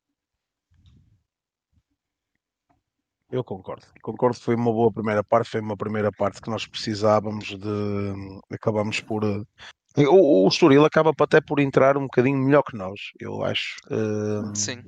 Eu 3.32 3.42
concordo. 3.42 3.86
Concordo 4.02 4.36
que 4.36 4.44
foi 4.44 4.54
uma 4.54 4.70
boa 4.70 4.92
primeira 4.92 5.24
parte, 5.24 5.48
foi 5.48 5.60
uma 5.62 5.76
primeira 5.76 6.12
parte 6.12 6.42
que 6.42 6.50
nós 6.50 6.66
precisávamos 6.66 7.46
de. 7.46 8.42
Acabamos 8.52 9.00
por. 9.00 9.24
Eh, 9.24 10.06
o, 10.06 10.44
o 10.44 10.48
Estoril 10.48 10.84
acaba 10.84 11.12
até 11.18 11.40
por 11.40 11.58
entrar 11.58 11.96
um 11.96 12.02
bocadinho 12.02 12.36
melhor 12.36 12.62
que 12.62 12.76
nós, 12.76 13.00
eu 13.18 13.42
acho. 13.42 13.76
Uh... 13.90 14.54
Sim. 14.54 14.82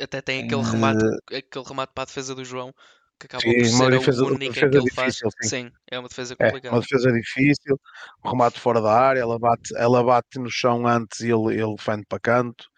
Até 0.00 0.20
tem 0.20 0.44
aquele 0.44 0.62
remate, 0.62 1.04
uh... 1.04 1.36
aquele 1.36 1.64
remate 1.64 1.92
para 1.94 2.02
a 2.02 2.06
defesa 2.06 2.34
do 2.34 2.44
João, 2.44 2.74
que 3.20 3.26
acaba 3.26 3.42
sim, 3.42 3.54
por 3.54 3.64
ser 3.66 3.90
defesa, 3.90 4.24
a 4.24 4.26
única 4.26 4.68
que 4.68 4.76
ele 4.76 4.84
difícil, 4.86 4.94
faz. 4.94 5.16
Sim. 5.42 5.48
sim. 5.48 5.70
é 5.88 5.98
uma 5.98 6.08
defesa 6.08 6.34
complicada. 6.34 6.68
É, 6.68 6.70
uma 6.72 6.80
defesa 6.80 7.12
difícil, 7.12 7.80
um 8.24 8.30
remate 8.30 8.58
fora 8.58 8.80
da 8.80 8.92
área, 8.92 9.20
ela 9.20 9.38
bate, 9.38 9.76
ela 9.76 10.02
bate 10.02 10.40
no 10.40 10.50
chão 10.50 10.88
antes 10.88 11.20
e 11.20 11.30
ele, 11.30 11.62
ele 11.62 11.76
defende 11.76 12.04
para 12.08 12.18
canto. 12.18 12.69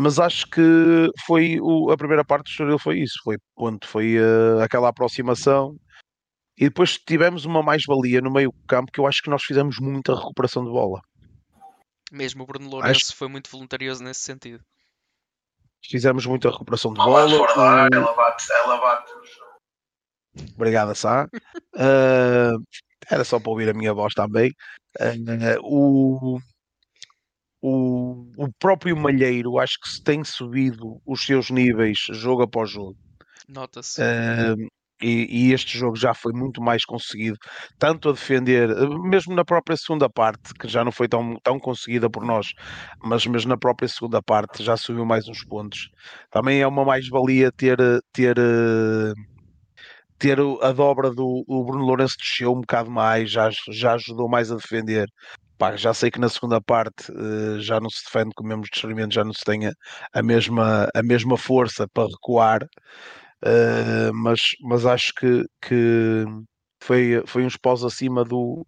Mas 0.00 0.20
acho 0.20 0.46
que 0.46 1.10
foi 1.26 1.58
o, 1.60 1.90
a 1.90 1.96
primeira 1.96 2.24
parte 2.24 2.44
do 2.44 2.50
Estoril 2.50 2.78
foi 2.78 3.00
isso, 3.00 3.18
foi 3.24 3.36
ponto, 3.56 3.88
foi 3.88 4.16
uh, 4.16 4.60
aquela 4.62 4.90
aproximação 4.90 5.76
e 6.56 6.66
depois 6.66 6.96
tivemos 6.98 7.44
uma 7.44 7.64
mais-valia 7.64 8.20
no 8.20 8.30
meio 8.30 8.52
campo 8.68 8.92
que 8.92 9.00
eu 9.00 9.08
acho 9.08 9.20
que 9.20 9.28
nós 9.28 9.42
fizemos 9.42 9.80
muita 9.80 10.14
recuperação 10.14 10.64
de 10.64 10.70
bola. 10.70 11.00
Mesmo 12.12 12.44
o 12.44 12.46
Bruno 12.46 12.70
Lourenço 12.70 13.06
acho... 13.08 13.16
foi 13.16 13.26
muito 13.26 13.50
voluntarioso 13.50 14.04
nesse 14.04 14.20
sentido. 14.20 14.62
Fizemos 15.84 16.24
muita 16.26 16.48
recuperação 16.48 16.92
de 16.92 16.98
bola. 16.98 17.28
Fora 17.28 17.88
da 17.90 17.96
ela 17.96 18.14
bate, 18.14 18.52
ela 18.52 18.76
bate. 18.76 19.12
Obrigado, 20.54 20.94
Sá. 20.94 21.28
uh, 21.74 22.64
era 23.10 23.24
só 23.24 23.40
para 23.40 23.50
ouvir 23.50 23.68
a 23.68 23.74
minha 23.74 23.92
voz 23.92 24.14
também. 24.14 24.52
Uh, 25.00 25.58
o, 25.64 26.38
o, 27.60 28.30
o 28.36 28.52
próprio 28.58 28.96
Malheiro 28.96 29.58
acho 29.58 29.78
que 29.80 29.88
se 29.88 30.02
tem 30.02 30.24
subido 30.24 31.00
os 31.06 31.24
seus 31.24 31.50
níveis 31.50 31.98
jogo 32.10 32.42
após 32.42 32.70
jogo. 32.70 32.96
Nota-se. 33.48 34.00
Uh, 34.00 34.68
e, 35.00 35.48
e, 35.48 35.52
este 35.52 35.78
jogo 35.78 35.96
já 35.96 36.12
foi 36.12 36.32
muito 36.32 36.60
mais 36.60 36.84
conseguido, 36.84 37.38
tanto 37.78 38.08
a 38.08 38.12
defender, 38.12 38.68
mesmo 39.02 39.32
na 39.32 39.44
própria 39.44 39.76
segunda 39.76 40.10
parte, 40.10 40.52
que 40.54 40.66
já 40.66 40.84
não 40.84 40.90
foi 40.90 41.06
tão, 41.08 41.36
tão 41.42 41.58
conseguida 41.58 42.10
por 42.10 42.24
nós, 42.24 42.48
mas 43.00 43.24
mesmo 43.24 43.48
na 43.48 43.56
própria 43.56 43.88
segunda 43.88 44.20
parte 44.20 44.62
já 44.62 44.76
subiu 44.76 45.06
mais 45.06 45.28
uns 45.28 45.44
pontos. 45.44 45.88
Também 46.30 46.60
é 46.60 46.66
uma 46.66 46.84
mais-valia 46.84 47.52
ter, 47.52 47.78
ter 48.12 48.36
ter 50.18 50.38
a 50.62 50.72
dobra 50.72 51.10
do 51.10 51.44
o 51.46 51.64
Bruno 51.64 51.84
Lourenço 51.84 52.16
desceu 52.18 52.52
um 52.52 52.60
bocado 52.60 52.90
mais, 52.90 53.30
já, 53.30 53.48
já 53.70 53.94
ajudou 53.94 54.28
mais 54.28 54.50
a 54.50 54.56
defender. 54.56 55.06
Pá, 55.58 55.74
já 55.74 55.92
sei 55.92 56.08
que 56.08 56.20
na 56.20 56.28
segunda 56.28 56.60
parte 56.60 57.10
uh, 57.10 57.60
já 57.60 57.80
não 57.80 57.90
se 57.90 58.04
defende 58.04 58.30
com 58.34 58.44
o 58.44 58.46
mesmo 58.46 58.62
discernimento, 58.62 59.12
já 59.12 59.24
não 59.24 59.32
se 59.32 59.44
tenha 59.44 59.74
a 60.14 60.22
mesma, 60.22 60.88
a 60.94 61.02
mesma 61.02 61.36
força 61.36 61.88
para 61.88 62.08
recuar, 62.08 62.62
uh, 62.62 64.14
mas, 64.14 64.40
mas 64.62 64.86
acho 64.86 65.12
que, 65.14 65.44
que 65.60 66.24
foi, 66.80 67.24
foi 67.26 67.44
uns 67.44 67.56
pós 67.56 67.82
acima 67.82 68.24
do, 68.24 68.64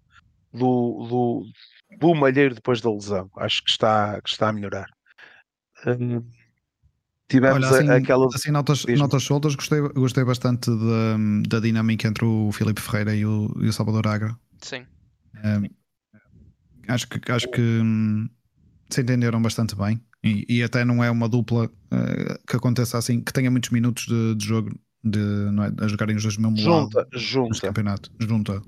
do, 0.53 1.07
do, 1.09 1.42
do 1.96 2.14
Malheiro 2.14 2.57
depois 2.57 2.81
da 2.81 2.90
lesão. 2.90 3.31
Acho 3.37 3.62
que 3.62 3.70
está, 3.70 4.20
que 4.20 4.29
está 4.29 4.48
a 4.48 4.53
melhorar. 4.53 4.88
Uh, 5.87 6.26
tivemos 7.29 7.64
Olha, 7.64 7.68
assim, 7.68 7.88
aquela. 7.88 8.26
Assim, 8.35 8.50
notas, 8.50 8.85
notas 8.85 9.22
soltas, 9.22 9.55
gostei, 9.55 9.81
gostei 9.81 10.24
bastante 10.24 10.68
da, 10.70 11.16
da 11.48 11.61
dinâmica 11.61 12.09
entre 12.09 12.24
o 12.24 12.50
Filipe 12.50 12.81
Ferreira 12.81 13.14
e 13.14 13.24
o, 13.24 13.48
e 13.61 13.68
o 13.68 13.72
Salvador 13.72 14.09
Agra. 14.09 14.37
Sim. 14.61 14.85
Um, 15.44 15.79
acho 16.88 17.08
que, 17.08 17.32
acho 17.32 17.48
que 17.48 17.60
hum, 17.60 18.28
se 18.88 19.00
entenderam 19.00 19.40
bastante 19.40 19.74
bem. 19.74 20.00
E, 20.22 20.44
e, 20.48 20.62
até 20.62 20.84
não 20.84 21.02
é 21.02 21.10
uma 21.10 21.28
dupla 21.28 21.64
uh, 21.64 22.46
que 22.46 22.54
aconteça 22.54 22.98
assim, 22.98 23.22
que 23.22 23.32
tenha 23.32 23.50
muitos 23.50 23.70
minutos 23.70 24.04
de, 24.04 24.34
de 24.34 24.44
jogo 24.44 24.70
de, 25.02 25.18
não 25.18 25.64
é, 25.64 25.72
a 25.80 25.88
jogarem 25.88 26.14
os 26.14 26.22
dois 26.22 26.36
mesmo 26.36 26.58
junta, 26.58 26.98
lado 26.98 27.08
junta. 27.18 27.60
campeonato. 27.60 28.10
Junta. 28.20 28.62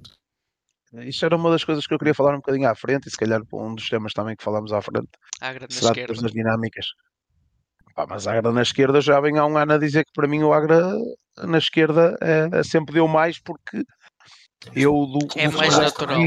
Isto 1.04 1.26
era 1.26 1.36
uma 1.36 1.50
das 1.50 1.64
coisas 1.64 1.86
que 1.86 1.92
eu 1.92 1.98
queria 1.98 2.14
falar 2.14 2.32
um 2.32 2.38
bocadinho 2.38 2.68
à 2.68 2.74
frente, 2.74 3.06
e 3.06 3.10
se 3.10 3.16
calhar 3.16 3.42
um 3.52 3.74
dos 3.74 3.88
temas 3.88 4.12
também 4.12 4.36
que 4.36 4.44
falámos 4.44 4.72
à 4.72 4.80
frente. 4.80 5.10
À 5.40 5.52
grande 5.52 5.74
será 5.74 5.90
esquerda. 5.90 6.22
das 6.22 6.32
dinâmicas. 6.32 6.86
Pá, 7.94 8.06
mas 8.08 8.26
a 8.26 8.32
Agra 8.32 8.52
na 8.52 8.62
esquerda 8.62 9.00
já 9.00 9.20
vem 9.20 9.38
há 9.38 9.44
um 9.44 9.56
ano 9.56 9.74
a 9.74 9.78
dizer 9.78 10.04
que 10.04 10.12
para 10.14 10.28
mim 10.28 10.42
o 10.42 10.52
Agra 10.52 10.94
na 11.38 11.58
esquerda 11.58 12.16
é, 12.20 12.48
é 12.50 12.62
sempre 12.62 12.94
deu 12.94 13.06
mais 13.06 13.38
porque 13.38 13.84
eu 14.74 14.92
do, 15.06 15.26
é 15.36 15.48
do 15.48 15.58
mais 15.58 15.76
natural. 15.78 16.18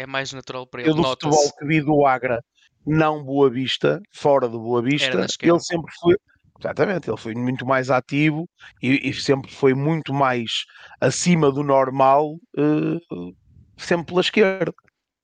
É 0.00 0.06
mais 0.06 0.32
natural 0.32 0.66
para 0.66 0.82
ele. 0.82 0.90
Eu 0.90 0.94
do 0.94 1.04
futebol 1.04 1.52
que 1.58 1.66
vi 1.66 1.80
do 1.80 2.06
Agra, 2.06 2.42
não 2.86 3.22
Boa 3.22 3.50
Vista, 3.50 4.00
fora 4.12 4.48
do 4.48 4.58
Boa 4.58 4.82
Vista, 4.82 5.26
ele 5.42 5.60
sempre 5.60 5.92
foi. 6.00 6.16
Exatamente, 6.58 7.08
ele 7.08 7.16
foi 7.16 7.34
muito 7.34 7.64
mais 7.64 7.90
ativo 7.90 8.46
e, 8.82 9.08
e 9.08 9.14
sempre 9.14 9.50
foi 9.50 9.72
muito 9.72 10.12
mais 10.12 10.64
acima 11.00 11.50
do 11.50 11.62
normal, 11.62 12.34
uh, 12.58 13.34
sempre 13.78 14.06
pela 14.06 14.20
esquerda. 14.20 14.72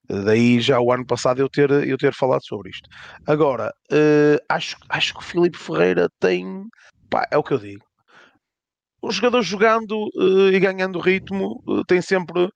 Daí 0.09 0.61
já 0.61 0.81
o 0.81 0.93
ano 0.93 1.05
passado 1.05 1.41
eu 1.41 1.49
ter, 1.49 1.71
eu 1.71 1.99
ter 1.99 2.15
falado 2.15 2.43
sobre 2.45 2.71
isto. 2.71 2.89
Agora, 3.27 3.71
uh, 3.93 4.39
acho, 4.49 4.79
acho 4.89 5.12
que 5.12 5.21
o 5.21 5.25
Filipe 5.25 5.59
Ferreira 5.59 6.09
tem. 6.21 6.65
Pá, 7.11 7.27
é 7.31 7.37
o 7.37 7.43
que 7.43 7.53
eu 7.53 7.59
digo. 7.59 7.85
O 9.03 9.11
jogador 9.11 9.43
jogando 9.43 10.09
uh, 10.17 10.49
e 10.51 10.59
ganhando 10.59 11.01
ritmo 11.01 11.62
uh, 11.67 11.85
tem 11.85 12.01
sempre 12.01 12.49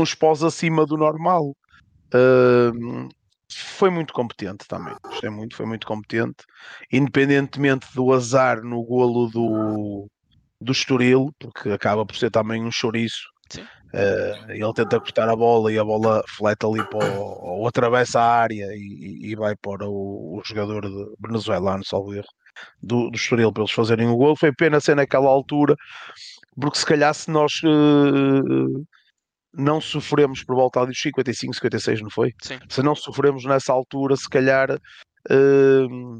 uns 0.00 0.14
pós 0.14 0.42
acima 0.42 0.86
do 0.86 0.96
normal. 0.96 1.54
foi 3.52 3.90
muito 3.90 4.12
competente 4.12 4.66
também. 4.68 4.94
Gostei 5.02 5.30
muito, 5.30 5.56
foi 5.56 5.66
muito 5.66 5.86
competente. 5.86 6.44
Independentemente 6.92 7.86
do 7.94 8.12
azar 8.12 8.62
no 8.62 8.82
golo 8.82 9.28
do, 9.28 10.06
do 10.60 10.72
Estoril, 10.72 11.30
porque 11.38 11.70
acaba 11.70 12.04
por 12.06 12.16
ser 12.16 12.30
também 12.30 12.64
um 12.64 12.70
chouriço 12.70 13.28
Uh, 13.92 14.52
ele 14.52 14.72
tenta 14.72 15.00
cortar 15.00 15.28
a 15.28 15.34
bola 15.34 15.72
e 15.72 15.78
a 15.78 15.84
bola 15.84 16.22
fleta 16.28 16.66
ali 16.68 16.84
para 16.88 17.04
o, 17.04 17.58
ou 17.58 17.66
atravessa 17.66 18.20
a 18.20 18.40
área 18.40 18.68
e, 18.72 19.30
e 19.30 19.34
vai 19.34 19.56
para 19.56 19.84
o, 19.84 20.38
o 20.38 20.42
jogador 20.44 20.88
de 20.88 21.14
venezuelano, 21.18 21.84
salvo 21.84 22.14
erro, 22.14 22.28
do, 22.80 23.10
do 23.10 23.16
Estoril 23.16 23.52
para 23.52 23.64
eles 23.64 23.72
fazerem 23.72 24.06
o 24.06 24.16
gol. 24.16 24.36
Foi 24.36 24.52
pena 24.52 24.80
ser 24.80 24.94
naquela 24.94 25.28
altura, 25.28 25.74
porque 26.60 26.78
se 26.78 26.86
calhar 26.86 27.12
se 27.12 27.30
nós 27.32 27.52
uh, 27.64 28.86
não 29.52 29.80
sofremos 29.80 30.44
por 30.44 30.54
volta 30.54 30.84
dos 30.84 31.00
55, 31.00 31.54
56, 31.54 32.02
não 32.02 32.10
foi? 32.10 32.32
Sim. 32.42 32.58
Se 32.68 32.82
não 32.82 32.94
sofremos 32.94 33.44
nessa 33.44 33.72
altura, 33.72 34.16
se 34.16 34.28
calhar 34.28 34.70
uh, 34.72 36.18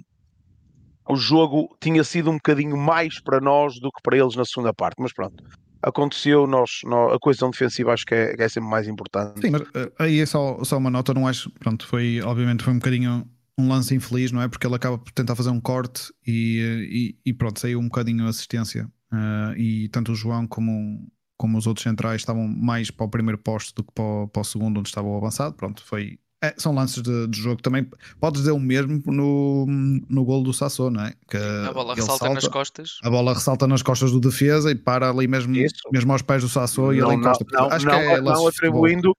o 1.09 1.16
jogo 1.16 1.77
tinha 1.81 2.03
sido 2.05 2.31
um 2.31 2.35
bocadinho 2.35 2.77
mais 2.77 3.21
para 3.21 3.40
nós 3.40 3.79
do 3.81 3.90
que 3.90 4.03
para 4.03 4.16
eles 4.16 4.35
na 4.37 4.45
segunda 4.45 4.73
parte, 4.73 4.97
mas 4.99 5.12
pronto 5.12 5.45
aconteceu, 5.83 6.47
nós, 6.47 6.81
nós, 6.85 7.14
a 7.14 7.19
coesão 7.19 7.51
defensiva 7.51 7.93
acho 7.93 8.05
que 8.05 8.14
é, 8.14 8.35
é 8.38 8.49
sempre 8.49 8.69
mais 8.69 8.87
importante. 8.87 9.40
Sim, 9.40 9.51
mas 9.51 9.62
uh, 9.62 9.90
aí 9.99 10.21
é 10.21 10.27
só, 10.27 10.62
só 10.62 10.77
uma 10.77 10.90
nota, 10.90 11.14
não 11.14 11.27
acho, 11.27 11.51
pronto, 11.53 11.87
foi, 11.87 12.21
obviamente 12.23 12.62
foi 12.62 12.75
um 12.75 12.79
bocadinho 12.79 13.27
um 13.59 13.69
lance 13.69 13.95
infeliz, 13.95 14.33
não 14.33 14.40
é? 14.40 14.49
Porque 14.49 14.66
ele 14.66 14.75
acaba 14.75 14.99
por 14.99 15.12
tentar 15.12 15.37
fazer 15.37 15.51
um 15.51 15.61
corte 15.61 16.12
e, 16.27 16.61
eh, 16.61 16.88
e, 16.90 17.19
e 17.27 17.35
pronto, 17.35 17.61
saiu 17.61 17.79
um 17.79 17.85
bocadinho 17.85 18.25
a 18.25 18.31
assistência 18.31 18.90
uh, 19.12 19.57
e 19.57 19.88
tanto 19.90 20.12
o 20.12 20.14
João 20.14 20.47
como, 20.47 21.07
como 21.40 21.57
os 21.57 21.66
outros 21.66 21.85
centrais 21.85 22.20
estavam 22.20 22.46
mais 22.46 22.90
para 22.90 23.07
o 23.07 23.09
primeiro 23.09 23.38
posto 23.38 23.74
do 23.74 23.83
que 23.83 23.90
para 23.94 24.05
o, 24.05 24.29
para 24.29 24.42
o 24.42 24.44
segundo 24.44 24.79
onde 24.79 24.90
estava 24.90 25.09
o 25.09 25.16
avançado, 25.16 25.55
pronto, 25.55 25.83
foi 25.83 26.18
é, 26.44 26.55
são 26.59 26.74
lances 26.74 27.03
de, 27.03 27.26
de, 27.29 27.38
jogo 27.38 27.62
também. 27.62 27.87
Podes 28.18 28.42
dizer 28.42 28.53
o 28.53 28.61
mesmo 28.61 29.03
no, 29.07 29.66
no 29.66 30.24
gol 30.24 30.42
do 30.42 30.53
Sassou, 30.53 30.90
não 30.90 31.05
é? 31.05 31.14
Que 31.29 31.38
a 31.38 31.72
bola 31.72 31.94
ressalta 31.94 32.24
salta, 32.24 32.35
nas 32.35 32.48
costas. 32.48 32.98
A 33.03 33.11
bola 33.11 33.35
ressalta 33.35 33.66
nas 33.66 33.83
costas 33.83 34.12
do 34.12 34.20
defesa 34.20 34.70
e 34.70 34.74
para 34.74 35.09
ali 35.09 35.26
mesmo, 35.26 35.55
mesmo 35.90 36.12
aos 36.12 36.22
pés 36.22 36.42
do 36.42 36.48
Sassou 36.48 36.92
e 36.92 36.98
ele 36.98 37.14
encosta. 37.14 37.44
Não, 37.50 37.70
Acho 37.70 37.87
não, 37.87 37.92
que 37.92 38.05
é 38.05 38.20
não 38.20 38.46
atribuindo 38.46 39.16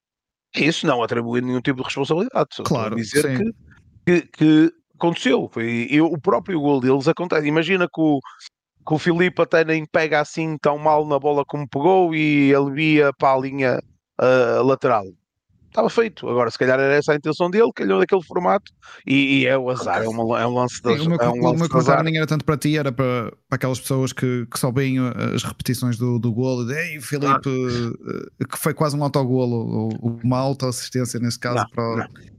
isso, 0.55 0.86
não 0.86 1.01
atribuindo 1.01 1.47
nenhum 1.47 1.62
tipo 1.62 1.77
de 1.77 1.86
responsabilidade. 1.86 2.49
Só 2.53 2.63
claro, 2.63 2.95
dizer. 2.95 3.53
Que, 4.05 4.21
que, 4.21 4.27
que 4.27 4.73
aconteceu. 4.95 5.49
Foi, 5.51 5.88
eu, 5.89 6.05
o 6.05 6.19
próprio 6.19 6.60
gol 6.60 6.79
deles 6.79 7.07
acontece. 7.07 7.47
Imagina 7.47 7.88
que 7.88 8.01
o, 8.01 8.19
que 8.86 8.94
o 8.94 9.00
Filipe 9.00 9.41
até 9.41 9.63
nem 9.63 9.86
pega 9.86 10.20
assim 10.20 10.58
tão 10.58 10.78
mal 10.78 11.06
na 11.08 11.20
bola 11.20 11.44
como 11.46 11.67
pegou 11.67 12.13
e 12.15 12.52
ele 12.52 12.72
via 12.72 13.13
para 13.13 13.34
a 13.34 13.39
linha 13.39 13.84
uh, 14.20 14.63
lateral 14.63 15.06
estava 15.72 15.89
feito. 15.89 16.28
Agora, 16.28 16.52
se 16.52 16.58
calhar 16.58 16.80
era 16.80 16.94
essa 16.94 17.13
a 17.13 17.15
intenção 17.15 17.50
dele, 17.50 17.72
calhou 17.74 18.00
daquele 18.00 18.22
formato 18.24 18.72
e, 19.08 19.39
e 19.39 19.46
é 19.48 19.58
o 19.58 19.70
azar, 19.70 20.04
é, 20.04 20.08
uma, 20.08 20.39
é 20.39 20.46
um 20.46 20.54
lance 20.54 20.82
de, 20.82 20.98
Sim, 20.98 21.08
meu, 21.08 21.17
é 21.17 21.30
um 21.30 21.41
lance 21.41 21.56
o 21.56 21.60
meu 21.60 21.70
comentário 21.70 22.04
nem 22.04 22.17
era 22.17 22.28
tanto 22.28 22.46
para 22.46 22.58
ti, 22.58 22.78
era 22.78 22.91
para, 22.91 23.32
para 23.48 23.56
aquelas 23.56 23.80
pessoas 23.80 24.13
que, 24.13 24.46
que 24.52 24.60
só 24.60 24.72
veem 24.72 24.98
as 25.34 25.44
repetições 25.44 25.98
do, 25.98 26.20
do 26.20 26.32
golo, 26.32 26.65
de 26.65 26.74
Ei, 26.74 27.02
Filipe, 27.02 27.28
ah. 27.30 28.46
que 28.46 28.58
foi 28.58 28.74
quase 28.74 28.96
um 28.96 29.04
autogolo, 29.04 29.89
ou 30.04 30.20
uma 30.24 30.38
auto-assistência 30.38 31.20
nesse 31.20 31.39
caso. 31.39 31.58
Não, 31.58 31.70
para... 31.70 31.96
não. 31.98 32.32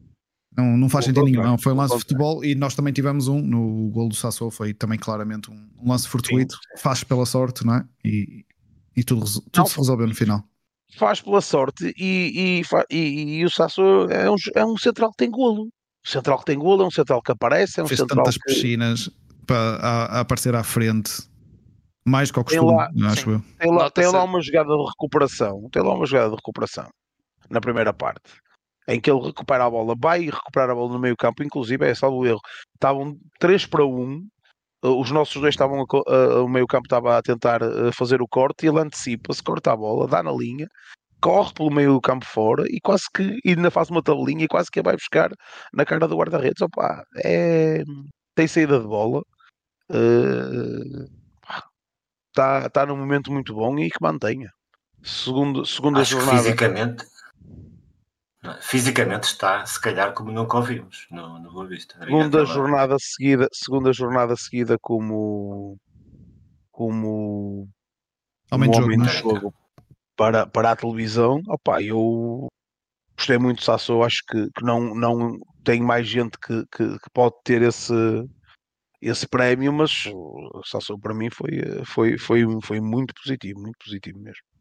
Não, 0.57 0.77
não 0.77 0.89
faz 0.89 1.07
sentido 1.07 1.25
nenhum. 1.25 1.43
Não, 1.43 1.57
foi 1.57 1.73
um 1.73 1.77
lance 1.77 1.95
de 1.95 2.01
futebol 2.01 2.45
e 2.45 2.55
nós 2.55 2.75
também 2.75 2.93
tivemos 2.93 3.27
um 3.27 3.41
no 3.41 3.91
golo 3.91 4.11
do 4.11 4.15
Sassou. 4.15 4.51
Foi 4.51 4.75
também 4.75 4.99
claramente 4.99 5.51
um, 5.51 5.69
um 5.81 5.91
lance 5.91 6.07
fortuito. 6.07 6.59
Faz 6.79 7.03
pela 7.03 7.25
sorte, 7.25 7.65
não 7.65 7.77
é? 7.77 7.85
E, 8.05 8.45
e 8.97 9.03
tudo, 9.03 9.25
tudo 9.25 9.51
não, 9.57 9.67
se 9.67 9.77
resolveu 9.79 10.07
no 10.07 10.15
final 10.15 10.45
faz 10.97 11.21
pela 11.21 11.41
sorte 11.41 11.95
e, 11.99 12.63
e, 12.91 12.95
e, 12.95 13.39
e 13.39 13.45
o 13.45 13.51
Sasso 13.51 13.83
é 14.11 14.31
um, 14.31 14.37
é 14.55 14.65
um 14.65 14.77
central 14.77 15.11
que 15.11 15.17
tem 15.17 15.31
golo. 15.31 15.69
O 16.05 16.09
central 16.09 16.39
que 16.39 16.45
tem 16.45 16.59
golo 16.59 16.83
é 16.83 16.87
um 16.87 16.91
central 16.91 17.23
que 17.23 17.33
aparece, 17.33 17.81
é 17.81 17.83
um 17.83 17.87
Fez 17.87 18.01
central 18.01 18.25
tantas 18.25 18.37
que... 18.37 18.53
piscinas 18.53 19.11
para 19.47 19.57
a, 19.57 20.05
a, 20.05 20.21
aparecer 20.21 20.55
à 20.55 20.63
frente, 20.63 21.13
mais 22.05 22.31
que 22.31 22.39
ao 22.39 22.45
costume, 22.45 22.73
lá, 22.73 22.91
acho 23.11 23.31
eu. 23.31 23.43
Tem 23.59 23.73
lá, 23.73 23.91
tem 23.91 24.07
lá 24.07 24.25
uma 24.25 24.41
jogada 24.41 24.69
de 24.69 24.85
recuperação, 24.85 25.69
tem 25.71 25.83
lá 25.83 25.95
uma 25.95 26.07
jogada 26.07 26.31
de 26.31 26.37
recuperação 26.37 26.89
na 27.49 27.61
primeira 27.61 27.93
parte. 27.93 28.33
Em 28.89 29.01
que 29.01 29.11
ele 29.11 29.21
recupera 29.21 29.65
a 29.65 29.71
bola, 29.71 29.95
vai 29.99 30.25
recuperar 30.25 30.71
a 30.71 30.75
bola 30.75 30.93
no 30.93 30.99
meio 30.99 31.17
campo, 31.17 31.43
inclusive 31.43 31.87
é 31.87 31.95
salvo 31.95 32.19
o 32.19 32.27
erro. 32.27 32.41
Estavam 32.75 33.17
3 33.39 33.67
para 33.67 33.85
1, 33.85 34.27
os 34.83 35.11
nossos 35.11 35.41
dois 35.41 35.55
estavam, 35.55 35.85
a, 35.85 36.43
o 36.43 36.49
meio 36.49 36.67
campo 36.67 36.87
estava 36.87 37.17
a 37.17 37.23
tentar 37.23 37.61
fazer 37.95 38.21
o 38.21 38.29
corte 38.29 38.67
e 38.67 38.69
ele 38.69 38.81
antecipa-se, 38.81 39.43
corta 39.43 39.73
a 39.73 39.77
bola, 39.77 40.09
dá 40.09 40.23
na 40.23 40.33
linha, 40.33 40.67
corre 41.21 41.55
pelo 41.55 41.71
meio 41.71 42.01
campo 42.01 42.27
fora 42.27 42.65
e 42.69 42.81
quase 42.81 43.05
que 43.15 43.39
ainda 43.47 43.71
faz 43.71 43.89
uma 43.89 44.03
tabelinha 44.03 44.45
e 44.45 44.49
quase 44.49 44.69
que 44.71 44.81
a 44.81 44.83
vai 44.83 44.97
buscar 44.97 45.31
na 45.73 45.85
cara 45.85 46.09
do 46.09 46.17
guarda-redes. 46.17 46.61
Opa, 46.61 47.05
é, 47.25 47.85
tem 48.35 48.49
saída 48.49 48.81
de 48.81 48.87
bola, 48.87 49.23
está 52.29 52.67
uh, 52.67 52.71
tá 52.71 52.85
num 52.85 52.97
momento 52.97 53.31
muito 53.31 53.55
bom 53.55 53.79
e 53.79 53.89
que 53.89 54.03
mantenha. 54.03 54.51
Segundo, 55.03 55.65
segunda 55.65 56.01
Acho 56.01 56.17
jornada. 56.17 56.39
Fisicamente, 56.39 57.05
Fisicamente 58.61 59.25
está, 59.25 59.65
se 59.65 59.81
calhar, 59.81 60.13
como 60.15 60.33
nunca 60.33 60.57
ouvimos 60.57 61.07
no, 61.11 61.39
no 61.39 61.53
Boa 61.53 61.67
Vista. 61.67 61.97
Segunda 61.99 62.45
jornada 62.45 62.97
seguida, 62.99 63.49
segunda 63.53 63.93
jornada 63.93 64.35
seguida 64.37 64.77
como 64.81 65.79
como, 66.73 67.69
homem, 68.51 68.71
como 68.71 68.85
homem 68.85 68.99
do 68.99 69.05
jogo, 69.05 69.35
jogo 69.35 69.55
para, 70.17 70.47
para 70.47 70.73
a 70.73 70.77
televisão. 70.77 71.41
Opa, 71.47 71.81
eu 71.83 72.49
gostei 73.17 73.39
muito 73.39 73.59
de 73.59 73.65
Sassou, 73.65 74.03
acho 74.03 74.23
que, 74.29 74.49
que 74.51 74.65
não, 74.65 74.93
não 74.95 75.39
tem 75.63 75.81
mais 75.81 76.09
gente 76.09 76.37
que, 76.39 76.65
que, 76.75 76.99
que, 76.99 77.11
pode 77.13 77.37
ter 77.45 77.63
esse, 77.63 77.95
esse 79.01 79.29
prémio, 79.29 79.73
mas 79.73 80.07
o 80.07 80.63
Sassou 80.65 80.99
para 80.99 81.15
mim 81.15 81.31
foi, 81.31 81.85
foi, 81.85 82.19
foi, 82.19 82.45
foi 82.63 82.81
muito 82.81 83.15
positivo, 83.15 83.61
muito 83.61 83.79
positivo 83.85 84.19
mesmo. 84.19 84.52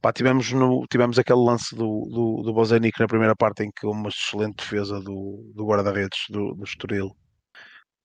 Pá, 0.00 0.12
tivemos, 0.12 0.50
no, 0.52 0.86
tivemos 0.90 1.18
aquele 1.18 1.40
lance 1.40 1.74
do, 1.74 2.08
do, 2.10 2.42
do 2.42 2.52
Bozenic 2.54 2.98
na 2.98 3.06
primeira 3.06 3.36
parte 3.36 3.64
em 3.64 3.70
que 3.70 3.86
uma 3.86 4.08
excelente 4.08 4.56
defesa 4.56 5.00
do, 5.00 5.52
do 5.54 5.66
guarda-redes 5.66 6.20
do, 6.30 6.54
do 6.54 6.64
Estoril 6.64 7.10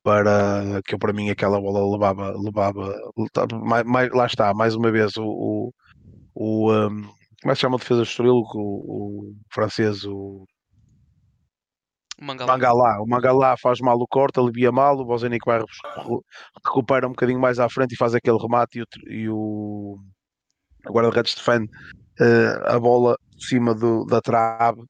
para 0.04 0.82
que 0.86 0.94
eu 0.94 1.00
para 1.00 1.14
mim 1.14 1.30
aquela 1.32 1.60
bola 1.60 1.92
levava, 1.92 2.32
levava 2.38 2.94
mais, 3.66 3.84
mais, 3.86 4.12
lá 4.12 4.26
está, 4.28 4.54
mais 4.54 4.76
uma 4.76 4.92
vez 4.92 5.18
o, 5.18 5.24
o, 5.26 5.74
o 6.36 6.72
um, 6.72 7.02
como 7.42 7.52
é 7.52 7.54
que 7.54 7.56
se 7.56 7.62
chama 7.62 7.76
a 7.76 7.80
defesa 7.80 8.02
do 8.02 8.04
Estoril? 8.04 8.34
O, 8.34 8.44
o 8.56 9.34
francês, 9.52 10.04
o 10.04 10.46
Mangalá. 12.22 12.52
Mangalá. 12.52 13.02
O 13.02 13.08
Mangalá 13.08 13.56
faz 13.58 13.80
mal 13.80 13.98
o 13.98 14.08
corte, 14.08 14.40
alivia 14.40 14.72
mal, 14.72 14.98
o 14.98 15.06
Bozenic 15.06 15.46
vai 15.46 15.62
recupera 16.64 17.08
um 17.08 17.12
bocadinho 17.12 17.40
mais 17.40 17.60
à 17.60 17.70
frente 17.70 17.94
e 17.94 17.98
faz 17.98 18.16
aquele 18.16 18.38
remate 18.38 18.80
e 18.80 18.82
o, 18.82 18.86
e 19.10 19.30
o, 19.30 19.98
o 20.88 20.94
guarda-redes 20.94 21.36
defende 21.36 21.70
uh, 22.20 22.66
a 22.68 22.80
bola 22.80 23.18
por 23.32 23.42
cima 23.42 23.74
do, 23.76 24.06
da 24.06 24.22
trave 24.22 24.84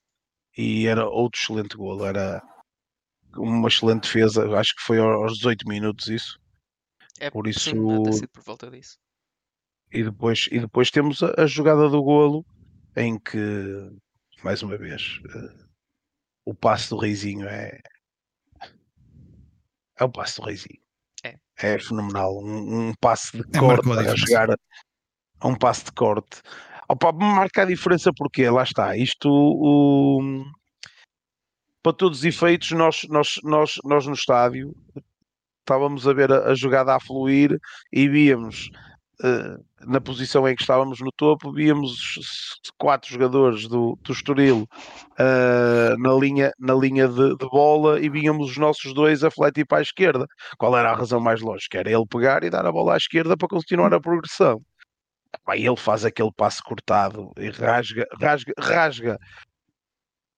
e 0.57 0.87
era 0.87 1.07
outro 1.07 1.39
excelente 1.41 1.75
golo. 1.75 2.05
Era 2.05 2.41
uma 3.35 3.67
excelente 3.67 4.03
defesa, 4.03 4.47
acho 4.57 4.75
que 4.75 4.81
foi 4.83 4.99
aos 4.99 5.37
18 5.37 5.67
minutos 5.67 6.07
isso. 6.07 6.39
É, 7.19 7.29
Por 7.29 7.47
isso- 7.47 7.71
sim, 7.71 8.11
sido 8.13 8.29
por 8.29 8.43
volta 8.43 8.69
disso. 8.69 8.97
E 9.91 10.03
depois, 10.03 10.49
e 10.51 10.59
depois 10.59 10.91
temos 10.91 11.23
a, 11.23 11.33
a 11.37 11.45
jogada 11.45 11.87
do 11.87 12.01
golo 12.03 12.45
em 12.95 13.17
que, 13.19 13.39
mais 14.43 14.61
uma 14.61 14.77
vez, 14.77 15.19
eh, 15.33 15.65
o 16.43 16.53
passe 16.53 16.89
do 16.89 16.97
Reizinho 16.97 17.47
é. 17.47 17.79
É 19.97 20.03
o 20.03 20.09
passe 20.09 20.39
do 20.41 20.45
Reizinho. 20.45 20.81
É. 21.23 21.37
É 21.57 21.79
fenomenal. 21.79 22.37
Um, 22.43 22.89
um 22.89 22.93
passe 22.99 23.31
de 23.37 23.43
É, 23.57 24.11
a 24.11 24.17
chegar 24.17 24.49
a, 25.39 25.47
um 25.47 25.55
passe 25.55 25.85
de 25.85 25.91
corte. 25.91 26.41
Opa, 26.87 27.11
marca 27.11 27.63
a 27.63 27.65
diferença 27.65 28.11
porque 28.15 28.49
lá 28.49 28.63
está. 28.63 28.95
Isto 28.95 29.29
o, 29.29 30.45
para 31.81 31.93
todos 31.93 32.19
os 32.19 32.25
efeitos, 32.25 32.71
nós, 32.71 33.05
nós, 33.09 33.39
nós, 33.43 33.75
nós 33.83 34.05
no 34.05 34.13
estádio 34.13 34.75
estávamos 35.61 36.07
a 36.07 36.13
ver 36.13 36.31
a, 36.31 36.51
a 36.51 36.55
jogada 36.55 36.95
a 36.95 36.99
fluir 36.99 37.59
e 37.91 38.07
víamos 38.07 38.69
eh, 39.23 39.57
na 39.87 40.01
posição 40.01 40.47
em 40.47 40.55
que 40.55 40.61
estávamos 40.61 40.99
no 40.99 41.11
topo, 41.11 41.51
víamos 41.51 42.17
os 42.17 42.71
quatro 42.77 43.11
jogadores 43.11 43.67
do, 43.67 43.97
do 44.01 44.11
Estoril 44.11 44.67
eh, 45.17 45.95
na 45.97 46.13
linha, 46.13 46.51
na 46.59 46.73
linha 46.73 47.07
de, 47.07 47.37
de 47.37 47.49
bola 47.49 47.99
e 47.99 48.09
víamos 48.09 48.51
os 48.51 48.57
nossos 48.57 48.93
dois 48.93 49.23
a 49.23 49.31
fletir 49.31 49.65
para 49.65 49.79
a 49.79 49.81
esquerda. 49.81 50.27
Qual 50.57 50.77
era 50.77 50.91
a 50.91 50.95
razão 50.95 51.19
mais 51.19 51.41
lógica? 51.41 51.79
Era 51.79 51.91
ele 51.91 52.05
pegar 52.09 52.43
e 52.43 52.49
dar 52.49 52.65
a 52.65 52.71
bola 52.71 52.93
à 52.95 52.97
esquerda 52.97 53.37
para 53.37 53.47
continuar 53.47 53.93
a 53.93 54.01
progressão. 54.01 54.61
Pá, 55.43 55.57
ele 55.57 55.75
faz 55.75 56.05
aquele 56.05 56.31
passe 56.35 56.61
cortado 56.61 57.31
e 57.37 57.49
rasga, 57.49 58.05
rasga, 58.19 58.53
rasga 58.57 59.19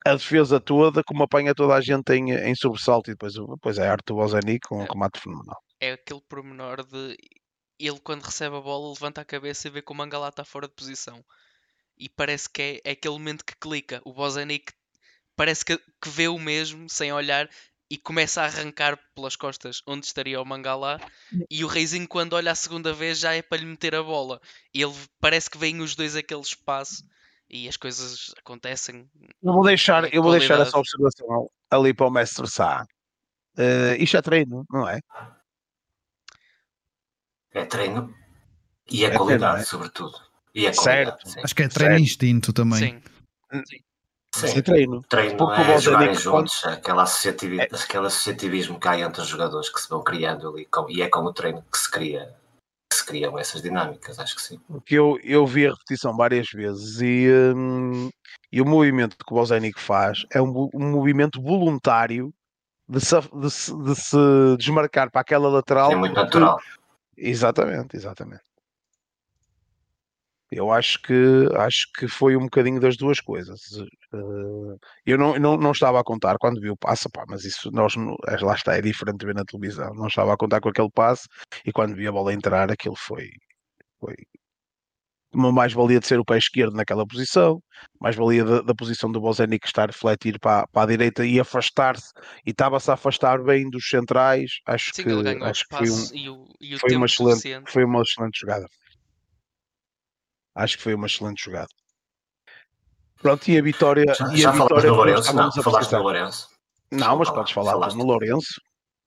a 0.06 0.16
defesa 0.16 0.60
toda, 0.60 1.04
como 1.04 1.24
apanha 1.24 1.54
toda 1.54 1.76
a 1.76 1.82
gente 1.82 2.14
em, 2.14 2.32
em 2.32 2.56
sobressalto 2.56 3.10
e 3.10 3.14
depois, 3.14 3.34
depois 3.34 3.78
é 3.78 3.88
a 3.88 3.92
arte 3.92 4.06
do 4.08 4.16
Bozani 4.16 4.60
com 4.60 4.82
um 4.82 4.86
remate 4.86 5.20
fenomenal. 5.20 5.62
É 5.80 5.92
aquele 5.92 6.22
pormenor 6.28 6.86
de 6.86 7.18
ele, 7.80 8.00
quando 8.00 8.24
recebe 8.24 8.56
a 8.56 8.62
bola, 8.62 8.90
levanta 8.90 9.22
a 9.22 9.26
cabeça 9.26 9.68
e 9.68 9.72
vê 9.72 9.82
que 9.82 9.92
o 9.92 9.96
Mangalá 9.96 10.30
está 10.30 10.44
fora 10.44 10.68
de 10.68 10.74
posição. 10.74 11.24
E 11.98 12.10
parece 12.10 12.50
que 12.50 12.62
é, 12.62 12.90
é 12.90 12.92
aquele 12.92 13.14
momento 13.14 13.46
que 13.46 13.56
clica. 13.56 14.02
O 14.04 14.14
Bozanic 14.14 14.72
parece 15.36 15.64
que, 15.64 15.78
que 15.78 16.10
vê 16.10 16.28
o 16.28 16.40
mesmo, 16.40 16.90
sem 16.90 17.12
olhar, 17.12 17.50
e 17.90 17.98
começa 17.98 18.42
a 18.42 18.46
arrancar 18.46 19.00
pelas 19.16 19.36
costas 19.36 19.82
onde 19.88 20.06
estaria 20.06 20.42
o 20.42 20.46
Mangalá. 20.46 21.00
E 21.50 21.64
o 21.64 21.68
Reizinho, 21.68 22.08
quando 22.08 22.34
olha 22.34 22.52
a 22.52 22.56
segunda 22.56 22.94
vez, 22.94 23.20
já 23.20 23.34
é 23.34 23.42
para 23.42 23.58
lhe 23.60 23.66
meter 23.66 23.96
a 23.96 24.04
bola. 24.04 24.42
E 24.74 24.82
ele 24.82 24.94
parece 25.20 25.50
que 25.50 25.58
vem 25.58 25.80
os 25.82 25.96
dois 25.96 26.16
aquele 26.16 26.42
espaço 26.42 27.04
e 27.50 27.68
as 27.68 27.78
coisas 27.78 28.34
acontecem. 28.38 29.10
Eu 29.42 29.54
vou 29.54 29.64
deixar, 29.64 30.14
eu 30.14 30.22
vou 30.22 30.32
deixar 30.32 30.60
essa 30.60 30.78
observação 30.78 31.50
ali 31.72 31.94
para 31.94 32.08
o 32.08 32.12
mestre 32.12 32.48
Sá. 32.48 32.86
Eh, 33.58 33.98
isto 34.00 34.18
é 34.18 34.22
treino, 34.22 34.66
não 34.70 34.88
é? 34.88 35.00
É 37.54 37.66
treino 37.66 38.14
e 38.92 39.04
é, 39.04 39.08
É 39.08 39.10
treino, 39.10 39.18
qualidade, 39.18 39.62
é? 39.62 39.66
sobretudo. 39.66 40.16
E 40.54 40.66
é 40.66 40.74
Certo. 40.74 41.28
Acho 41.44 41.56
que 41.56 41.64
é 41.64 41.68
treino 41.68 41.94
Certo. 41.94 42.04
instinto 42.04 42.54
também. 42.54 42.80
Sim. 42.80 43.02
Sim. 43.66 43.80
É 44.44 44.62
treino. 44.62 45.02
Treino 45.10 45.52
é 45.52 45.80
jogarem 45.80 46.08
quando- 46.10 46.20
juntos, 46.22 46.64
aquela 46.66 47.04
associativi- 47.04 47.62
aquele 47.62 48.08
associativismo 48.08 48.80
que 48.80 48.88
há 48.88 49.00
entre 49.00 49.22
os 49.22 49.28
jogadores 49.28 49.70
que 49.70 49.80
se 49.82 49.90
vão 49.90 50.04
criando 50.04 50.50
ali, 50.50 50.66
com- 50.66 50.90
e 50.90 51.02
é 51.02 51.10
com 51.10 51.22
o 51.22 51.34
treino 51.34 51.64
que 51.72 51.78
se 51.78 51.90
cria 51.90 52.36
se 52.94 53.06
criam 53.06 53.38
essas 53.38 53.62
dinâmicas, 53.62 54.18
acho 54.18 54.36
que 54.36 54.42
sim. 54.42 54.60
Porque 54.68 54.96
eu, 54.96 55.20
eu 55.24 55.46
vi 55.46 55.68
a 55.68 55.72
repetição 55.72 56.16
várias 56.16 56.48
vezes 56.50 57.00
e, 57.02 57.28
hum, 57.56 58.10
e 58.52 58.62
o 58.62 58.66
movimento 58.66 59.18
que 59.18 59.32
o 59.32 59.36
Bozanic 59.36 59.80
faz 59.80 60.26
é 60.32 60.42
um, 60.42 60.70
um 60.74 60.92
movimento 60.92 61.42
voluntário 61.42 62.34
de 62.88 63.02
se, 63.02 63.16
de 63.20 63.52
se- 63.52 63.78
de 63.84 63.96
se 63.96 64.18
desmarcar 64.58 65.12
para 65.12 65.20
aquela 65.22 65.50
lateral. 65.50 65.92
É 65.92 65.96
muito 65.96 66.16
natural. 66.16 66.58
Exatamente, 67.18 67.96
exatamente. 67.98 68.44
Eu 70.52 70.72
acho 70.72 71.02
que 71.02 71.14
acho 71.58 71.88
que 71.98 72.08
foi 72.08 72.38
um 72.38 72.44
bocadinho 72.44 72.80
das 72.80 72.96
duas 72.96 73.20
coisas. 73.20 73.60
Eh, 74.14 74.78
eu 75.06 75.18
não, 75.18 75.38
não, 75.38 75.58
não 75.58 75.72
estava 75.72 76.00
a 76.00 76.04
contar 76.04 76.38
quando 76.40 76.62
vi 76.62 76.70
o 76.70 76.78
passe, 76.78 77.10
pá, 77.12 77.26
mas 77.28 77.44
isso 77.44 77.70
nós 77.72 77.96
é, 78.28 78.38
lá 78.44 78.56
está, 78.56 78.76
é 78.78 78.82
diferente 78.82 79.20
de 79.20 79.26
ver 79.26 79.36
na 79.36 79.44
televisão. 79.44 79.94
Não 79.96 80.08
estava 80.08 80.34
a 80.34 80.38
contar 80.38 80.62
com 80.62 80.70
aquele 80.70 80.90
passe 80.94 81.28
e 81.66 81.72
quando 81.72 81.96
vi 81.96 82.08
a 82.08 82.12
bola 82.12 82.34
entrar, 82.34 82.72
aquilo 82.72 82.96
foi, 82.96 83.30
foi 84.00 84.16
uma 85.34 85.52
mais-valia 85.52 86.00
de 86.00 86.08
ser 86.08 86.20
o 86.20 86.26
pé 86.26 86.38
esquerdo 86.38 86.76
naquela 86.76 87.06
posição, 87.06 87.62
mais-valia 88.00 88.44
da, 88.44 88.62
da 88.62 88.74
posição 88.74 89.12
do 89.12 89.20
Bozenic 89.20 89.68
estar 89.68 89.84
a 89.84 89.88
refletir 89.88 90.40
para, 90.40 90.66
para 90.68 90.84
a 90.84 90.86
direita 90.86 91.26
e 91.26 91.40
afastar-se, 91.40 92.12
e 92.46 92.52
estava-se 92.52 92.90
a 92.90 92.94
afastar 92.94 93.44
bem 93.44 93.70
dos 93.70 93.88
centrais. 93.90 94.60
Acho 94.66 94.92
Sim, 94.94 95.04
que, 95.04 95.10
ele 95.10 95.24
ganhou 95.24 95.42
o 95.42 95.46
acho 95.46 95.66
que 95.68 95.78
foi 95.78 95.90
um, 95.90 96.16
e 96.16 96.30
o, 96.30 96.48
e 96.60 96.76
o 96.76 96.80
foi 96.80 96.96
uma 96.96 97.06
excelente, 97.06 97.64
foi 97.68 97.84
uma 97.84 98.02
excelente 98.02 98.40
jogada. 98.40 98.66
Acho 100.58 100.78
que 100.78 100.84
foi 100.84 100.94
uma 100.96 101.06
excelente 101.06 101.44
jogada. 101.44 101.68
Pronto, 103.22 103.48
e 103.50 103.58
a 103.58 103.62
vitória. 103.62 104.06
Já, 104.14 104.34
e 104.34 104.38
já 104.38 104.50
a 104.50 104.54
falaste 104.54 104.70
vitória 104.76 104.90
no 104.90 104.96
Lourenço? 104.96 105.36
Não, 105.36 105.52
falaste 105.64 105.92
no 105.92 106.02
Lourenço. 106.02 106.50
Não, 106.92 107.18
mas 107.18 107.30
podes 107.30 107.52
falar 107.54 107.72
falaste. 107.74 107.96
no 107.98 108.06
Lourenço. 108.06 108.62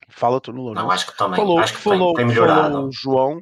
Fala 0.09 0.41
tu 0.41 0.53
no 0.53 0.63
Lourenço. 0.63 0.85
Não, 0.85 0.91
acho 0.91 1.07
que 1.07 1.17
também. 1.17 1.37
falou, 1.37 1.59
acho 1.59 1.73
que 1.75 1.79
falou, 1.81 2.15
tem, 2.15 2.27
tem 2.27 2.27
melhorado. 2.27 2.73
falou 2.73 2.89
o 2.89 2.93
João. 2.93 3.41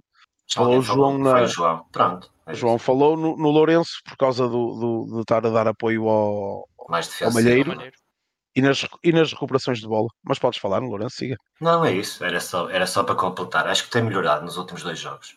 falou 0.54 0.78
o 0.78 0.82
João 0.82 1.18
na- 1.18 1.30
Foi 1.32 1.42
o 1.42 1.46
João. 1.48 1.84
Pronto. 1.90 2.30
é 2.46 2.54
João 2.54 2.78
falou 2.78 3.16
no, 3.16 3.36
no 3.36 3.50
Lourenço 3.50 3.92
por 4.04 4.16
causa 4.16 4.46
do, 4.48 4.74
do- 5.06 5.14
de 5.16 5.20
estar 5.20 5.44
a 5.46 5.50
dar 5.50 5.66
apoio 5.68 6.08
ao, 6.08 6.68
ao. 6.78 7.32
Malheiro 7.32 7.76
e 8.54 8.60
nas, 8.62 8.86
e 9.04 9.12
nas 9.12 9.32
recuperações 9.32 9.78
de 9.80 9.86
bola. 9.88 10.08
Mas 10.22 10.38
podes 10.38 10.58
falar 10.60 10.80
no 10.80 10.88
Lourenço, 10.88 11.16
siga. 11.16 11.36
Não, 11.60 11.84
é 11.84 11.92
isso. 11.92 12.22
Era 12.24 12.40
só, 12.40 12.68
era 12.70 12.86
só 12.86 13.02
para 13.02 13.14
completar. 13.14 13.66
Acho 13.66 13.84
que 13.84 13.90
tem 13.90 14.02
melhorado 14.02 14.44
nos 14.44 14.56
últimos 14.56 14.82
dois 14.82 14.98
jogos. 14.98 15.36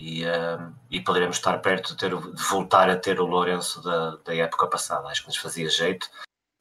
E, 0.00 0.24
eh, 0.24 0.58
e 0.90 1.00
poderemos 1.00 1.36
estar 1.36 1.58
perto 1.60 1.90
de, 1.92 1.96
ter, 1.96 2.10
de 2.10 2.42
voltar 2.42 2.90
a 2.90 2.96
ter 2.98 3.20
o 3.20 3.26
Lourenço 3.26 3.80
da, 3.82 4.16
da 4.16 4.34
época 4.34 4.66
passada. 4.66 5.08
Acho 5.08 5.22
que 5.22 5.28
nos 5.28 5.36
fazia 5.36 5.68
jeito. 5.68 6.08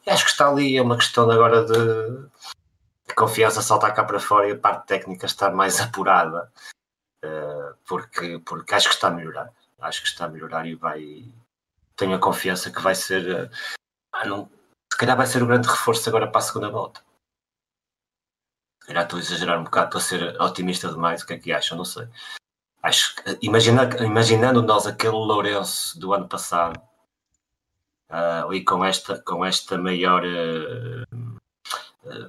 E 0.05 0.09
acho 0.09 0.23
que 0.25 0.31
está 0.31 0.47
ali. 0.47 0.77
É 0.77 0.81
uma 0.81 0.97
questão 0.97 1.29
agora 1.29 1.65
de, 1.65 2.27
de 3.07 3.15
confiança 3.15 3.61
saltar 3.61 3.93
cá 3.93 4.03
para 4.03 4.19
fora 4.19 4.47
e 4.47 4.51
a 4.53 4.57
parte 4.59 4.85
técnica 4.87 5.25
estar 5.25 5.51
mais 5.51 5.79
apurada. 5.81 6.51
Eh, 7.23 7.73
porque, 7.87 8.39
porque 8.45 8.75
acho 8.75 8.89
que 8.89 8.95
está 8.95 9.07
a 9.07 9.11
melhorar. 9.11 9.51
Acho 9.81 10.01
que 10.01 10.07
está 10.07 10.25
a 10.25 10.29
melhorar 10.29 10.65
e 10.67 10.75
vai. 10.75 11.25
Tenho 11.95 12.15
a 12.15 12.19
confiança 12.19 12.71
que 12.71 12.81
vai 12.81 12.95
ser. 12.95 13.51
ah, 14.13 14.25
não- 14.25 14.49
se 14.91 14.97
calhar 14.97 15.17
vai 15.17 15.25
ser 15.25 15.41
o 15.41 15.47
grande 15.47 15.67
reforço 15.67 16.07
agora 16.07 16.27
para 16.29 16.37
a 16.39 16.43
segunda 16.43 16.69
volta. 16.69 17.01
Se 18.81 18.87
calhar 18.87 19.03
estou 19.03 19.17
a 19.17 19.21
exagerar 19.21 19.59
um 19.59 19.63
bocado 19.63 19.89
para 19.89 19.99
ser 19.99 20.39
otimista 20.39 20.87
demais, 20.89 21.23
o 21.23 21.25
que 21.25 21.33
é 21.33 21.39
que 21.39 21.51
acham? 21.51 21.77
Não 21.77 21.85
sei. 21.85 22.07
Acho 22.83 23.15
que, 23.15 23.39
imagina, 23.41 23.89
imaginando 24.03 24.61
nós 24.61 24.85
aquele 24.85 25.13
Lourenço 25.13 25.97
do 25.97 26.13
ano 26.13 26.27
passado 26.27 26.81
ah, 28.09 28.45
e 28.51 28.63
com 28.63 28.83
esta, 28.83 29.21
com 29.21 29.45
esta 29.45 29.77
maior 29.77 30.21
eh, 30.25 31.05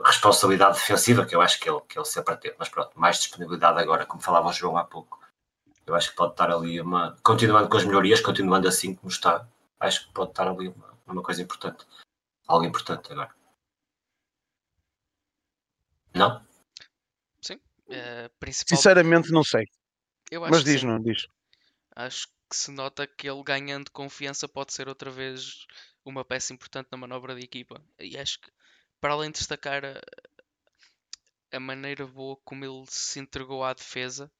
responsabilidade 0.05 0.79
defensiva 0.79 1.27
que 1.27 1.35
eu 1.35 1.43
acho 1.43 1.59
que 1.59 1.69
ele, 1.69 1.81
que 1.88 1.99
ele 1.99 2.05
sempre 2.05 2.37
teve, 2.37 2.55
mas 2.59 2.69
pronto, 2.69 2.93
mais 2.99 3.19
disponibilidade 3.19 3.81
agora, 3.81 4.07
como 4.07 4.23
falava 4.23 4.49
o 4.49 4.53
João 4.53 4.77
há 4.77 4.85
pouco. 4.85 5.21
Eu 5.85 5.95
acho 5.95 6.11
que 6.11 6.17
pode 6.17 6.33
estar 6.33 6.51
ali 6.51 6.81
uma. 6.81 7.17
Continuando 7.23 7.69
com 7.69 7.77
as 7.77 7.85
melhorias, 7.85 8.21
continuando 8.21 8.69
assim 8.69 8.95
como 8.95 9.11
está, 9.11 9.47
acho 9.81 10.07
que 10.07 10.14
pode 10.14 10.31
estar 10.31 10.49
ali 10.49 10.69
uma, 10.69 10.95
uma 11.07 11.23
coisa 11.23 11.43
importante. 11.43 11.85
Algo 12.47 12.64
importante 12.64 13.12
agora. 13.12 13.35
Não? 16.14 16.40
Eh, 17.88 18.31
principal, 18.40 18.77
Sinceramente, 18.77 19.31
não 19.31 19.45
sei. 19.45 19.67
Eu 20.30 20.44
acho 20.44 20.52
Mas 20.52 20.64
diz, 20.64 20.82
não 20.82 21.00
diz. 21.00 21.26
Acho 21.96 22.28
que 22.50 22.56
se 22.56 22.70
nota 22.70 23.06
que 23.06 23.28
ele 23.28 23.42
ganhando 23.42 23.90
confiança 23.90 24.48
pode 24.48 24.72
ser 24.72 24.88
outra 24.88 25.10
vez 25.10 25.66
uma 26.04 26.24
peça 26.24 26.52
importante 26.52 26.88
na 26.90 26.98
manobra 26.98 27.34
de 27.34 27.42
equipa. 27.42 27.82
E 27.98 28.16
acho 28.18 28.40
que, 28.40 28.50
para 29.00 29.14
além 29.14 29.30
de 29.30 29.38
destacar 29.38 29.84
a, 29.84 30.00
a 31.52 31.60
maneira 31.60 32.06
boa 32.06 32.37
como 32.44 32.64
ele 32.64 32.84
se 32.88 33.18
entregou 33.20 33.64
à 33.64 33.72
defesa, 33.72 34.30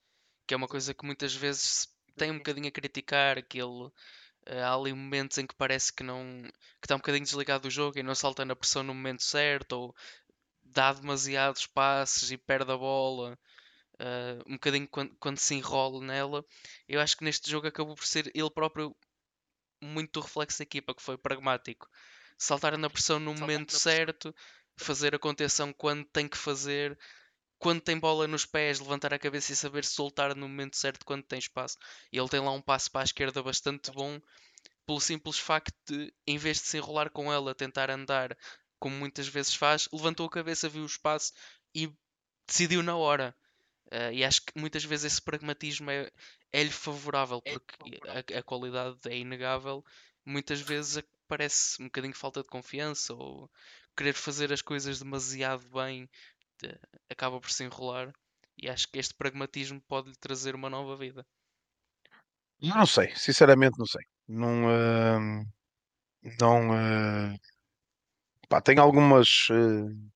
que 0.46 0.54
é 0.54 0.56
uma 0.56 0.68
coisa 0.68 0.94
que 0.94 1.06
muitas 1.06 1.34
vezes 1.34 1.88
tem 2.16 2.30
um 2.30 2.38
bocadinho 2.38 2.68
a 2.68 2.72
criticar, 2.72 3.42
que 3.42 3.58
ele 3.60 3.90
eh, 4.46 4.62
há 4.62 4.74
ali 4.74 4.92
momentos 4.92 5.38
em 5.38 5.46
que 5.46 5.54
parece 5.54 5.92
que 5.92 6.02
não 6.02 6.42
que 6.80 6.86
está 6.86 6.94
um 6.96 6.98
bocadinho 6.98 7.24
desligado 7.24 7.62
do 7.64 7.70
jogo 7.70 7.98
e 7.98 8.02
não 8.02 8.14
salta 8.14 8.44
na 8.44 8.56
pressão 8.56 8.82
no 8.82 8.94
momento 8.94 9.22
certo, 9.22 9.72
ou 9.72 9.96
dá 10.62 10.92
demasiados 10.92 11.66
passes 11.66 12.30
e 12.30 12.36
perde 12.38 12.72
a 12.72 12.76
bola. 12.76 13.38
Uh, 14.00 14.42
um 14.46 14.54
bocadinho 14.54 14.88
quando, 14.88 15.14
quando 15.16 15.38
se 15.38 15.54
enrola 15.54 16.04
nela. 16.04 16.44
Eu 16.88 17.00
acho 17.00 17.16
que 17.16 17.24
neste 17.24 17.50
jogo 17.50 17.66
acabou 17.66 17.94
por 17.94 18.07
ser 18.07 18.30
ele 18.35 18.50
próprio 18.50 18.96
muito 19.83 20.20
reflexo 20.20 20.59
da 20.59 20.62
equipa, 20.62 20.94
que 20.94 21.02
foi 21.02 21.18
pragmático. 21.18 21.88
Saltar 22.38 22.76
na 22.78 22.90
pressão 22.90 23.20
no 23.20 23.35
momento 23.35 23.76
certo, 23.76 24.35
fazer 24.76 25.14
a 25.14 25.18
contenção 25.18 25.72
quando 25.72 26.04
tem 26.07 26.28
que 26.28 26.37
fazer, 26.37 26.98
quando 27.59 27.80
tem 27.80 27.98
bola 27.98 28.26
nos 28.26 28.44
pés, 28.44 28.80
levantar 28.80 29.14
a 29.14 29.18
cabeça 29.18 29.52
e 29.52 29.57
saber 29.57 29.85
soltar 29.85 30.35
no 30.35 30.48
momento 30.48 30.76
certo 30.76 31.04
quando 31.04 31.22
tem 31.22 31.38
espaço. 31.38 31.78
E 32.12 32.18
ele 32.18 32.28
tem 32.28 32.40
lá 32.40 32.50
um 32.50 32.62
passo 32.62 32.90
para 32.90 33.02
a 33.02 33.04
esquerda 33.04 33.42
bastante 33.42 33.90
bom, 33.92 34.20
pelo 34.87 35.00
simples 35.00 35.38
facto 35.38 35.74
de, 35.88 36.12
em 36.26 36.37
vez 36.37 36.59
de 36.59 36.66
se 36.66 36.76
enrolar 36.78 37.11
com 37.11 37.33
ela, 37.33 37.54
tentar 37.54 37.90
andar 37.90 38.37
como 38.78 38.96
muitas 38.96 39.26
vezes 39.28 39.54
faz, 39.54 39.88
levantou 39.92 40.26
a 40.26 40.30
cabeça, 40.30 40.68
viu 40.68 40.83
o 40.83 40.87
espaço 40.87 41.33
e 41.74 41.90
decidiu 42.46 42.83
na 42.83 42.96
hora. 42.96 43.35
Uh, 43.94 44.12
e 44.12 44.24
acho 44.24 44.42
que 44.42 44.59
muitas 44.59 44.83
vezes 44.83 45.12
esse 45.12 45.22
pragmatismo 45.22 45.88
é, 45.88 46.11
é-lhe 46.52 46.70
favorável, 46.70 47.40
porque 47.40 48.00
a, 48.09 48.38
a, 48.40 48.42
qualidade 48.42 48.98
é 49.07 49.16
inegável. 49.16 49.85
Muitas 50.26 50.61
vezes 50.61 51.00
parece 51.28 51.80
um 51.80 51.85
bocadinho 51.85 52.14
falta 52.14 52.42
de 52.42 52.48
confiança 52.48 53.14
ou 53.14 53.48
querer 53.96 54.14
fazer 54.14 54.52
as 54.52 54.61
coisas 54.61 54.98
demasiado 54.98 55.64
bem 55.72 56.11
de, 56.61 56.76
acaba 57.09 57.40
por 57.40 57.52
se 57.52 57.62
enrolar. 57.62 58.12
E 58.59 58.68
acho 58.68 58.88
que 58.88 58.98
este 58.98 59.14
pragmatismo 59.14 59.80
pode 59.83 60.09
lhe 60.09 60.16
trazer 60.16 60.57
uma 60.57 60.68
nova 60.68 60.96
vida. 60.96 61.24
Não 62.61 62.87
sei, 62.87 63.14
sinceramente 63.14 63.78
não 63.78 63.87
sei. 63.87 64.02
Não. 64.26 64.64
Uh, 64.64 65.46
não. 66.40 66.70
Uh, 66.70 67.38
pá, 68.48 68.61
tenho 68.61 68.83
algumas. 68.83 69.48
Uh, 69.50 70.13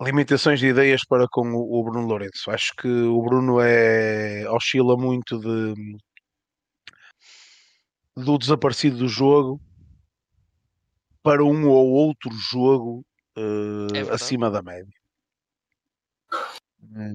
limitações 0.00 0.60
de 0.60 0.68
ideias 0.68 1.04
para 1.04 1.26
com 1.28 1.52
o, 1.52 1.82
Bruno 1.84 2.06
Lourenço. 2.06 2.50
Acho 2.50 2.72
que 2.76 2.88
o 2.88 3.20
Bruno 3.22 3.60
é 3.60 4.48
oscila 4.50 4.96
muito 4.96 5.38
de 5.38 5.98
do 8.16 8.36
desaparecido 8.36 8.98
do 8.98 9.08
jogo 9.08 9.60
para 11.22 11.44
um 11.44 11.68
ou 11.68 11.88
outro 11.88 12.30
jogo 12.32 13.04
uh, 13.36 13.94
é 13.94 14.00
acima 14.12 14.50
da 14.50 14.62
média. 14.62 14.92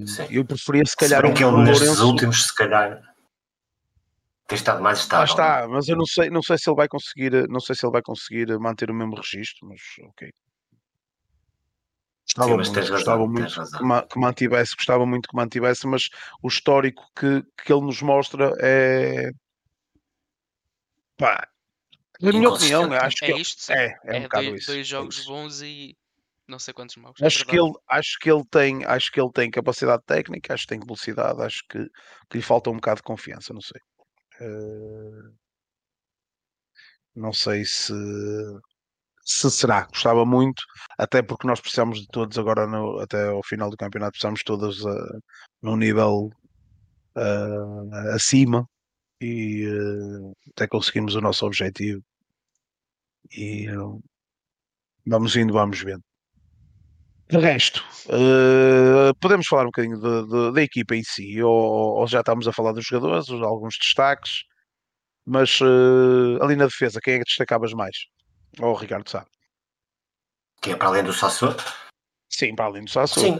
Sim. 0.05 0.27
Eu 0.29 0.45
preferia 0.45 0.85
se 0.85 0.95
calhar 0.95 1.21
se 1.25 1.31
um 1.31 1.33
que 1.33 1.43
ele 1.43 1.57
nestes 1.57 1.87
Lourenço... 1.87 2.07
últimos 2.07 2.43
se 2.43 2.55
calhar 2.55 3.01
tem 4.47 4.57
estado 4.57 4.81
mais 4.81 4.99
estável. 4.99 5.21
Ah, 5.21 5.25
está, 5.25 5.67
mas 5.67 5.87
eu 5.87 5.95
não 5.95 6.05
sei, 6.05 6.29
não 6.29 6.41
sei 6.41 6.57
se 6.57 6.69
ele 6.69 6.75
vai 6.75 6.87
conseguir, 6.87 7.47
não 7.49 7.59
sei 7.59 7.75
se 7.75 7.85
ele 7.85 7.93
vai 7.93 8.01
conseguir 8.01 8.59
manter 8.59 8.91
o 8.91 8.93
mesmo 8.93 9.15
registro, 9.15 9.67
mas 9.67 9.81
ok. 10.09 10.29
Gostava 12.35 12.49
Sim, 12.49 12.55
muito, 12.55 12.79
razão, 12.79 12.95
gostava 12.95 13.27
muito 13.27 13.53
que, 13.53 14.13
que, 14.13 14.19
mantivesse, 14.19 14.75
gostava 14.75 15.05
muito 15.05 15.29
que 15.29 15.35
mantivesse, 15.35 15.85
mas 15.85 16.09
o 16.41 16.47
histórico 16.47 17.03
que, 17.15 17.43
que 17.63 17.71
ele 17.71 17.85
nos 17.85 18.01
mostra 18.01 18.51
é 18.59 19.29
pá, 21.15 21.47
na 22.19 22.31
minha 22.31 22.49
opinião, 22.49 22.91
acho 22.91 23.17
que 23.17 23.25
é 23.25 23.37
isto, 23.37 23.71
é, 23.71 23.85
é, 24.05 24.17
é, 24.17 24.19
um 24.19 24.23
bocado 24.23 24.47
dois, 24.47 24.61
isso. 24.61 24.71
dois 24.71 24.87
jogos 24.87 25.19
é 25.19 25.25
bons 25.25 25.61
e 25.61 25.97
não 26.47 26.57
sei 26.57 26.73
quantos 26.73 26.95
maus. 26.97 27.15
É 27.21 27.25
acho, 27.27 27.45
que 27.45 27.59
ele, 27.59 27.73
acho 27.87 28.17
que 28.19 28.31
ele 28.31 28.43
tem, 28.49 28.83
acho 28.85 29.11
que 29.11 29.19
ele 29.19 29.31
tem 29.31 29.51
capacidade 29.51 30.03
técnica, 30.05 30.53
acho 30.53 30.63
que 30.63 30.69
tem 30.69 30.79
velocidade, 30.79 31.41
acho 31.41 31.63
que, 31.69 31.85
que 32.29 32.37
lhe 32.37 32.41
falta 32.41 32.69
um 32.69 32.75
bocado 32.75 32.97
de 32.97 33.03
confiança, 33.03 33.53
não 33.53 33.61
sei. 33.61 33.79
Uh, 34.41 35.35
não 37.15 37.31
sei 37.31 37.63
se 37.63 37.93
se 39.25 39.49
será, 39.49 39.86
gostava 39.86 40.25
muito, 40.25 40.63
até 40.97 41.21
porque 41.21 41.47
nós 41.47 41.62
precisamos 41.62 42.01
de 42.01 42.07
todos 42.07 42.38
agora 42.38 42.67
no, 42.67 42.99
até 42.99 43.27
ao 43.27 43.43
final 43.43 43.69
do 43.69 43.77
campeonato, 43.77 44.12
precisamos 44.12 44.43
todos 44.43 44.83
uh, 44.83 45.23
num 45.62 45.77
nível 45.77 46.29
uh, 47.15 47.95
acima 48.13 48.67
e 49.21 49.65
uh, 49.67 50.33
até 50.49 50.67
conseguimos 50.67 51.15
o 51.15 51.21
nosso 51.21 51.45
objetivo 51.45 52.03
e 53.31 53.67
vamos 55.07 55.36
indo, 55.36 55.53
vamos 55.53 55.81
vendo. 55.81 56.03
De 57.29 57.38
resto, 57.38 57.83
podemos 59.19 59.47
falar 59.47 59.63
um 59.63 59.67
bocadinho 59.67 59.97
de, 59.97 60.27
de, 60.27 60.51
da 60.51 60.62
equipa 60.62 60.95
em 60.95 61.01
si, 61.03 61.41
ou, 61.41 61.99
ou, 61.99 62.05
já 62.05 62.19
estamos 62.19 62.47
a 62.47 62.51
falar 62.51 62.73
dos 62.73 62.86
jogadores, 62.86 63.29
alguns 63.29 63.75
destaques, 63.79 64.43
mas 65.25 65.57
ali 66.41 66.55
na 66.55 66.65
defesa, 66.65 66.99
quem 67.01 67.15
é 67.15 67.19
que 67.19 67.23
destacavas 67.23 67.71
mais? 67.73 67.95
Ou 68.59 68.71
o 68.71 68.75
Ricardo 68.75 69.09
sabe. 69.09 69.27
Que 70.61 70.71
é 70.71 70.75
para 70.75 70.87
além 70.87 71.03
do 71.03 71.13
Sassou? 71.13 71.55
Sim, 72.29 72.55
para 72.55 72.65
além 72.65 72.85
do 72.85 72.89
Sassou. 72.89 73.23
Sim. 73.23 73.39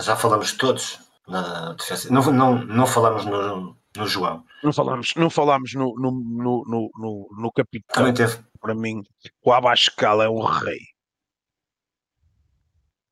Já 0.00 0.16
falamos 0.16 0.52
todos 0.52 1.00
na 1.26 1.72
defesa. 1.72 2.12
Não, 2.12 2.22
não, 2.32 2.54
não 2.64 2.86
falamos 2.86 3.24
no, 3.24 3.76
no 3.96 4.06
João. 4.06 4.44
Não 4.62 4.72
falamos, 4.72 5.14
não 5.16 5.30
falamos 5.30 5.74
no, 5.74 5.94
no, 5.98 6.10
no, 6.10 6.64
no, 6.96 7.28
no, 7.36 7.52
capitão. 7.52 7.94
Também 7.94 8.14
teve. 8.14 8.38
Para 8.60 8.74
mim, 8.74 9.02
o 9.42 9.52
Abascal 9.52 10.22
é 10.22 10.28
um 10.28 10.42
rei. 10.44 10.80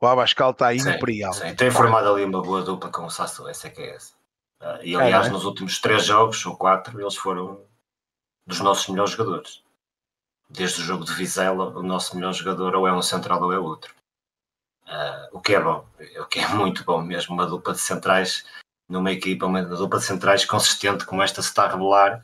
O 0.01 0.07
Abascal 0.07 0.51
está 0.51 0.75
imperial. 0.75 1.33
Sim, 1.33 1.49
sim. 1.49 1.57
Tem 1.57 1.71
formado 1.71 2.13
ali 2.13 2.25
uma 2.25 2.43
boa 2.43 2.63
dupla 2.63 2.91
com 2.91 3.07
o 3.07 3.11
Sasso, 3.11 3.49
essa 3.49 3.69
é 3.69 3.71
que 3.71 3.81
é 3.81 3.97
essa. 3.97 4.15
Uh, 4.61 4.83
e 4.83 4.97
aliás, 4.97 5.27
é, 5.27 5.29
é? 5.29 5.33
nos 5.33 5.45
últimos 5.45 5.81
três 5.81 6.05
jogos, 6.05 6.45
ou 6.47 6.57
quatro, 6.57 7.01
eles 7.01 7.17
foram 7.17 7.65
dos 8.47 8.61
nossos 8.61 8.89
melhores 8.89 9.13
jogadores 9.13 9.66
desde 10.49 10.81
o 10.81 10.85
jogo 10.85 11.05
de 11.05 11.13
Vizela, 11.13 11.69
o 11.77 11.83
nosso 11.83 12.17
melhor 12.17 12.33
jogador 12.33 12.75
ou 12.75 12.87
é 12.87 12.93
um 12.93 13.03
central 13.03 13.43
ou 13.43 13.53
é 13.53 13.59
outro. 13.59 13.95
Uh, 14.87 15.37
o 15.37 15.41
que 15.41 15.55
é 15.55 15.61
bom, 15.61 15.85
o 16.21 16.25
que 16.27 16.39
é 16.39 16.49
muito 16.55 16.85
bom 16.85 17.03
mesmo, 17.03 17.35
uma 17.35 17.47
dupla 17.47 17.73
de 17.73 17.81
centrais 17.81 18.45
numa 18.89 19.11
equipa, 19.11 19.47
uma 19.47 19.63
dupla 19.63 19.99
de 19.99 20.05
centrais 20.05 20.45
consistente 20.45 21.05
como 21.05 21.23
esta 21.23 21.43
se 21.43 21.49
está 21.49 21.65
a 21.65 21.73
revelar, 21.73 22.23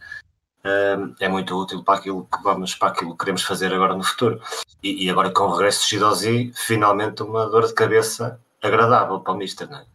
uh, 0.65 1.15
é 1.19 1.29
muito 1.29 1.61
útil 1.61 1.83
para 1.83 1.99
aquilo 1.99 2.27
que 2.27 2.43
vamos, 2.43 2.75
para 2.75 2.89
aquilo 2.89 3.13
que 3.13 3.19
queremos 3.19 3.43
fazer 3.43 3.73
agora 3.75 3.95
no 3.97 4.05
futuro. 4.05 4.41
E, 4.83 5.05
e 5.05 5.11
agora 5.11 5.31
com 5.31 5.45
o 5.45 5.53
regresso 5.53 5.81
de 5.81 5.87
Shidozi, 5.87 6.53
finalmente 6.55 7.23
uma 7.23 7.47
dor 7.47 7.67
de 7.67 7.75
cabeça 7.75 8.41
agradável 8.63 9.21
para 9.21 9.33
o 9.33 9.37
Mister, 9.37 9.69
não 9.69 9.79
é? 9.79 9.87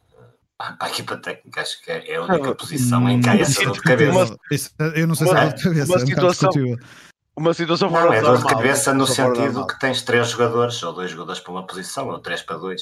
para 0.57 0.75
a 0.79 0.89
equipa 0.89 1.17
técnica, 1.17 1.61
acho 1.61 1.81
que 1.83 1.91
é, 1.91 2.13
é 2.13 2.15
a 2.15 2.23
única 2.23 2.55
posição 2.55 3.07
em 3.07 3.21
que 3.21 3.29
há 3.29 3.35
essa 3.37 3.63
dor 3.63 3.73
de 3.73 3.81
cabeça. 3.81 4.37
eu 4.95 5.07
não 5.07 5.15
sei 5.15 5.27
se 5.27 5.35
é 5.35 5.45
dor 5.45 5.53
de 5.53 5.63
cabeça, 5.63 5.85
uma, 5.85 5.99
é 5.99 6.03
um 6.03 6.05
situação, 6.07 6.51
uma 7.37 7.53
situação 7.53 7.89
fora 7.89 8.15
é 8.15 8.21
dor 8.21 8.39
de 8.39 8.45
cabeça 8.45 8.93
no 8.93 9.05
sentido 9.05 9.67
que 9.67 9.79
tens 9.79 10.01
três 10.01 10.29
jogadores, 10.29 10.81
ou 10.81 10.91
dois 10.91 11.11
jogadores 11.11 11.39
para 11.39 11.51
uma 11.51 11.67
posição, 11.67 12.09
ou 12.09 12.19
três 12.19 12.41
para 12.41 12.57
dois, 12.57 12.81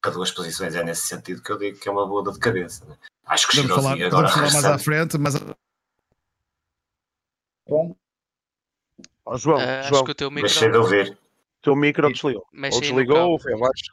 para 0.00 0.10
duas 0.10 0.30
posições. 0.30 0.74
É 0.74 0.82
nesse 0.82 1.06
sentido 1.06 1.42
que 1.42 1.52
eu 1.52 1.58
digo 1.58 1.78
que 1.78 1.86
é 1.86 1.92
uma 1.92 2.06
boa 2.06 2.22
dor 2.22 2.32
de 2.32 2.40
cabeça. 2.40 2.86
Né? 2.86 2.96
Acho 3.26 3.46
que 3.46 3.56
podemos 3.56 3.76
falar, 3.76 4.02
agora 4.02 4.28
falar 4.28 4.52
mais 4.52 4.64
à 4.64 4.78
frente, 4.78 5.18
mas. 5.18 5.34
Bom. 7.68 7.94
Oh, 9.26 9.36
João, 9.36 9.58
uh, 9.58 9.60
João, 9.60 9.80
acho 9.80 10.04
que 10.04 10.10
o 10.10 10.14
teu 10.14 10.30
micro. 10.30 10.48
Deixei 10.48 10.70
de 10.70 10.76
ouvir. 10.78 11.12
O 11.12 11.62
teu 11.62 11.76
micro 11.76 12.08
desligou. 12.10 12.46
ou 12.52 12.80
desligou 12.80 13.30
ou 13.30 13.38
foi 13.38 13.52
abaixo. 13.52 13.92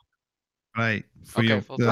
Aí, 0.74 1.04
fui 1.26 1.52
okay, 1.52 1.58
eu. 1.58 1.88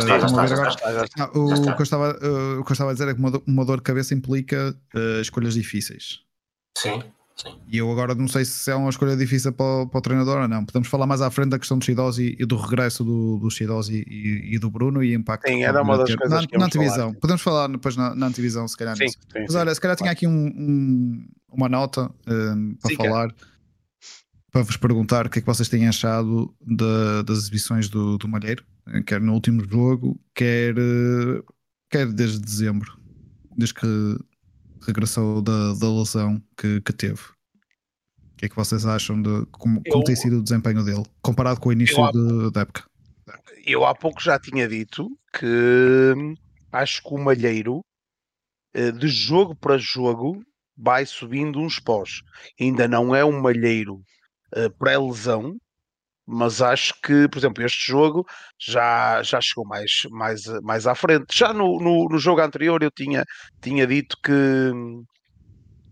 Ah, 1.18 1.30
o, 1.34 1.76
que 1.76 1.82
eu 1.82 1.84
estava, 1.84 2.92
a 2.92 2.94
dizer 2.94 3.10
é 3.10 3.14
que 3.14 3.20
uma, 3.20 3.42
uma 3.46 3.66
dor 3.66 3.78
de 3.78 3.84
cabeça 3.84 4.14
implica 4.14 4.74
uh, 4.96 5.22
escolhas 5.22 5.54
difíceis. 5.54 6.24
Sim. 6.78 7.04
Sim. 7.42 7.58
E 7.72 7.78
eu 7.78 7.90
agora 7.90 8.14
não 8.14 8.28
sei 8.28 8.44
se 8.44 8.70
é 8.70 8.76
uma 8.76 8.90
escolha 8.90 9.16
difícil 9.16 9.54
para 9.54 9.66
o, 9.66 9.88
para 9.88 9.98
o 9.98 10.02
treinador 10.02 10.42
ou 10.42 10.48
não. 10.48 10.66
Podemos 10.66 10.90
falar 10.90 11.08
mais 11.08 11.22
à 11.22 11.32
frente 11.32 11.50
da 11.50 11.60
questão 11.60 11.78
do 11.78 11.86
Shidozi 11.86 12.36
e 12.38 12.46
do 12.46 12.58
regresso 12.58 13.02
do, 13.04 13.38
do 13.38 13.50
Shidozi 13.50 14.04
e, 14.06 14.56
e 14.56 14.60
do 14.60 14.70
Bruno 14.70 15.02
e 15.02 15.14
impacto. 15.14 15.48
Sim, 15.48 15.64
era 15.64 15.82
uma 15.82 15.98
das 15.98 16.14
coisas 16.14 16.42
na, 16.42 16.48
que 16.48 16.58
na 16.58 16.66
antivisão. 16.66 17.08
Falar. 17.08 17.20
Podemos 17.20 17.42
falar 17.42 17.68
depois 17.70 17.96
na, 17.96 18.14
na 18.14 18.28
antivisão, 18.28 18.68
se 18.68 18.76
calhar. 18.76 18.98
Sim, 18.98 19.08
sim, 19.08 19.18
Mas 19.34 19.56
olha, 19.56 19.74
se 19.74 19.80
calhar 19.80 19.96
tinha 19.96 20.12
aqui 20.12 20.28
um, 20.28 20.48
um, 20.48 21.28
uma 21.50 21.70
nota 21.70 22.12
um, 22.28 22.76
para 22.76 22.90
sim, 22.90 22.96
falar. 22.98 23.34
Para 24.52 24.64
vos 24.64 24.76
perguntar 24.76 25.28
o 25.28 25.30
que 25.30 25.40
é 25.40 25.42
que 25.42 25.48
vocês 25.48 25.70
têm 25.70 25.88
achado 25.88 26.54
de, 26.60 27.24
das 27.24 27.38
exibições 27.38 27.88
do, 27.88 28.18
do 28.18 28.28
Malheiro, 28.28 28.66
quer 29.06 29.22
no 29.22 29.34
último 29.34 29.64
jogo, 29.64 30.20
quer, 30.34 30.74
quer 31.90 32.12
desde 32.12 32.40
dezembro, 32.40 32.98
desde 33.56 33.76
que 33.76 34.18
regressou 34.82 35.42
da, 35.42 35.74
da 35.74 35.90
lesão 35.90 36.42
que, 36.58 36.82
que 36.82 36.94
teve. 36.94 37.22
O 37.22 38.38
que 38.38 38.46
é 38.46 38.50
que 38.50 38.56
vocês 38.56 38.86
acham 38.86 39.22
de 39.22 39.46
como, 39.52 39.82
eu, 39.86 39.92
como 39.92 40.04
tem 40.04 40.16
sido 40.16 40.40
o 40.40 40.44
desempenho 40.44 40.84
dele, 40.84 41.04
comparado 41.22 41.60
com 41.60 41.70
o 41.70 41.74
início 41.74 42.04
há, 42.04 42.12
de, 42.12 42.52
da 42.52 42.62
época? 42.62 42.86
Eu 43.66 43.86
há 43.86 43.94
pouco 43.94 44.22
já 44.22 44.40
tinha 44.40 44.68
dito 44.68 45.10
que 45.38 46.36
acho 46.72 47.04
que 47.04 47.14
o 47.14 47.18
Malheiro, 47.18 47.82
eh, 48.74 48.92
de 48.92 49.08
jogo 49.08 49.56
para 49.56 49.78
jogo, 49.78 50.42
vai 50.78 51.06
subindo 51.06 51.60
uns 51.60 51.80
pós. 51.80 52.22
Ainda 52.60 52.88
não 52.88 53.14
é 53.14 53.26
um 53.26 53.42
Malheiro 53.42 54.02
eh, 54.54 54.70
pré-lesão, 54.70 55.58
mas 56.32 56.62
acho 56.62 56.94
que, 57.02 57.28
por 57.28 57.40
exemplo, 57.40 57.66
este 57.66 57.92
jogo 57.92 58.24
já, 58.60 59.24
já 59.24 59.42
chegou 59.42 59.66
mais, 59.66 60.04
mais, 60.12 60.46
mais 60.62 60.86
à 60.86 60.94
frente. 60.94 61.26
Já 61.36 61.52
no, 61.52 61.80
no, 61.80 62.08
no 62.08 62.20
jogo 62.20 62.40
anterior 62.40 62.84
eu 62.84 62.92
tinha, 62.92 63.26
tinha 63.60 63.88
dito 63.88 64.16
que 64.24 64.32
hum, 64.32 65.04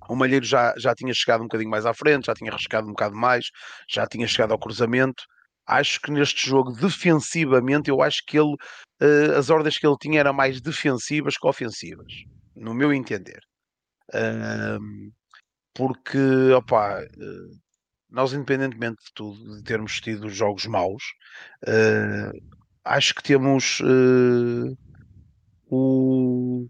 o 0.07 0.15
Malheiro 0.15 0.45
já, 0.45 0.75
já 0.77 0.93
tinha 0.93 1.11
chegado 1.11 1.41
um 1.41 1.45
bocadinho 1.45 1.71
mais 1.71 1.87
à 1.87 1.93
frente, 1.93 2.27
já 2.27 2.35
tinha 2.35 2.51
arriscado 2.51 2.85
um 2.85 2.91
bocado 2.91 3.15
mais, 3.15 3.47
já 3.89 4.05
tinha 4.05 4.27
chegado 4.27 4.51
ao 4.51 4.59
cruzamento. 4.59 5.23
Acho 5.65 5.99
que 6.01 6.11
neste 6.11 6.47
jogo, 6.47 6.71
defensivamente, 6.71 7.89
eu 7.89 7.99
acho 8.03 8.23
que 8.27 8.37
ele, 8.37 8.53
uh, 9.01 9.37
as 9.39 9.49
ordens 9.49 9.79
que 9.79 9.87
ele 9.87 9.97
tinha 9.99 10.19
eram 10.19 10.33
mais 10.33 10.61
defensivas 10.61 11.35
que 11.35 11.47
ofensivas, 11.47 12.13
no 12.55 12.75
meu 12.75 12.93
entender. 12.93 13.39
Uh, 14.13 15.11
porque, 15.73 16.19
opá, 16.55 17.01
uh, 17.01 17.66
nós, 18.17 18.33
independentemente 18.33 18.97
de 19.05 19.13
tudo, 19.13 19.57
de 19.57 19.63
termos 19.63 20.01
tido 20.01 20.27
jogos 20.27 20.65
maus, 20.65 21.03
acho 22.83 23.13
que 23.13 23.21
temos 23.21 23.79
o, 25.69 26.67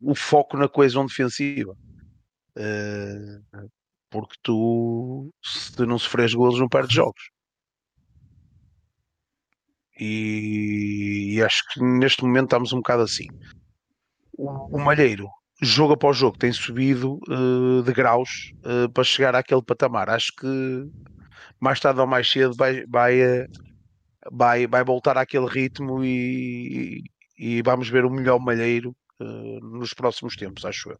o 0.00 0.14
foco 0.14 0.56
na 0.56 0.68
coesão 0.68 1.06
defensiva. 1.06 1.76
porque 4.08 4.36
tu, 4.44 5.34
se 5.42 5.84
não 5.84 5.98
sofres 5.98 6.32
golos, 6.34 6.60
não 6.60 6.68
perdes 6.68 6.94
jogos. 6.94 7.22
E, 9.98 11.34
e, 11.34 11.42
acho 11.42 11.64
que 11.72 11.82
neste 11.82 12.22
momento 12.22 12.44
estamos 12.44 12.72
um 12.72 12.76
bocado 12.76 13.02
assim. 13.02 13.26
O, 14.38 14.76
o 14.76 14.78
Malheiro, 14.78 15.28
jogo 15.62 15.92
após 15.92 16.16
jogo, 16.16 16.36
tem 16.36 16.52
subido 16.52 17.20
uh, 17.28 17.82
de 17.84 17.92
graus 17.92 18.52
uh, 18.58 18.90
para 18.92 19.04
chegar 19.04 19.34
àquele 19.34 19.62
patamar. 19.62 20.10
Acho 20.10 20.34
que 20.34 20.46
mais 21.60 21.78
tarde 21.78 22.00
ou 22.00 22.06
mais 22.06 22.28
cedo 22.28 22.54
vai, 22.56 22.84
vai, 22.86 23.20
eh, 23.20 23.46
vai, 24.30 24.66
vai 24.66 24.84
voltar 24.84 25.16
àquele 25.16 25.46
ritmo 25.46 26.04
e, 26.04 27.04
e 27.38 27.62
vamos 27.62 27.88
ver 27.88 28.04
o 28.04 28.10
melhor 28.10 28.40
Malheiro 28.40 28.96
uh, 29.20 29.60
nos 29.60 29.94
próximos 29.94 30.34
tempos, 30.34 30.64
acho 30.64 30.90
eu. 30.90 30.98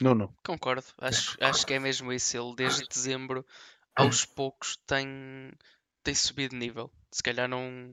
Não, 0.00 0.14
não. 0.14 0.32
Concordo, 0.44 0.86
acho, 0.98 1.36
acho 1.40 1.66
que 1.66 1.74
é 1.74 1.78
mesmo 1.78 2.12
isso. 2.12 2.36
Ele 2.36 2.54
desde 2.56 2.86
dezembro 2.88 3.44
aos 3.96 4.24
poucos 4.24 4.76
tem 4.86 5.52
tem 6.02 6.14
subido 6.14 6.50
de 6.50 6.58
nível. 6.58 6.90
Se 7.10 7.22
calhar 7.22 7.48
não. 7.48 7.92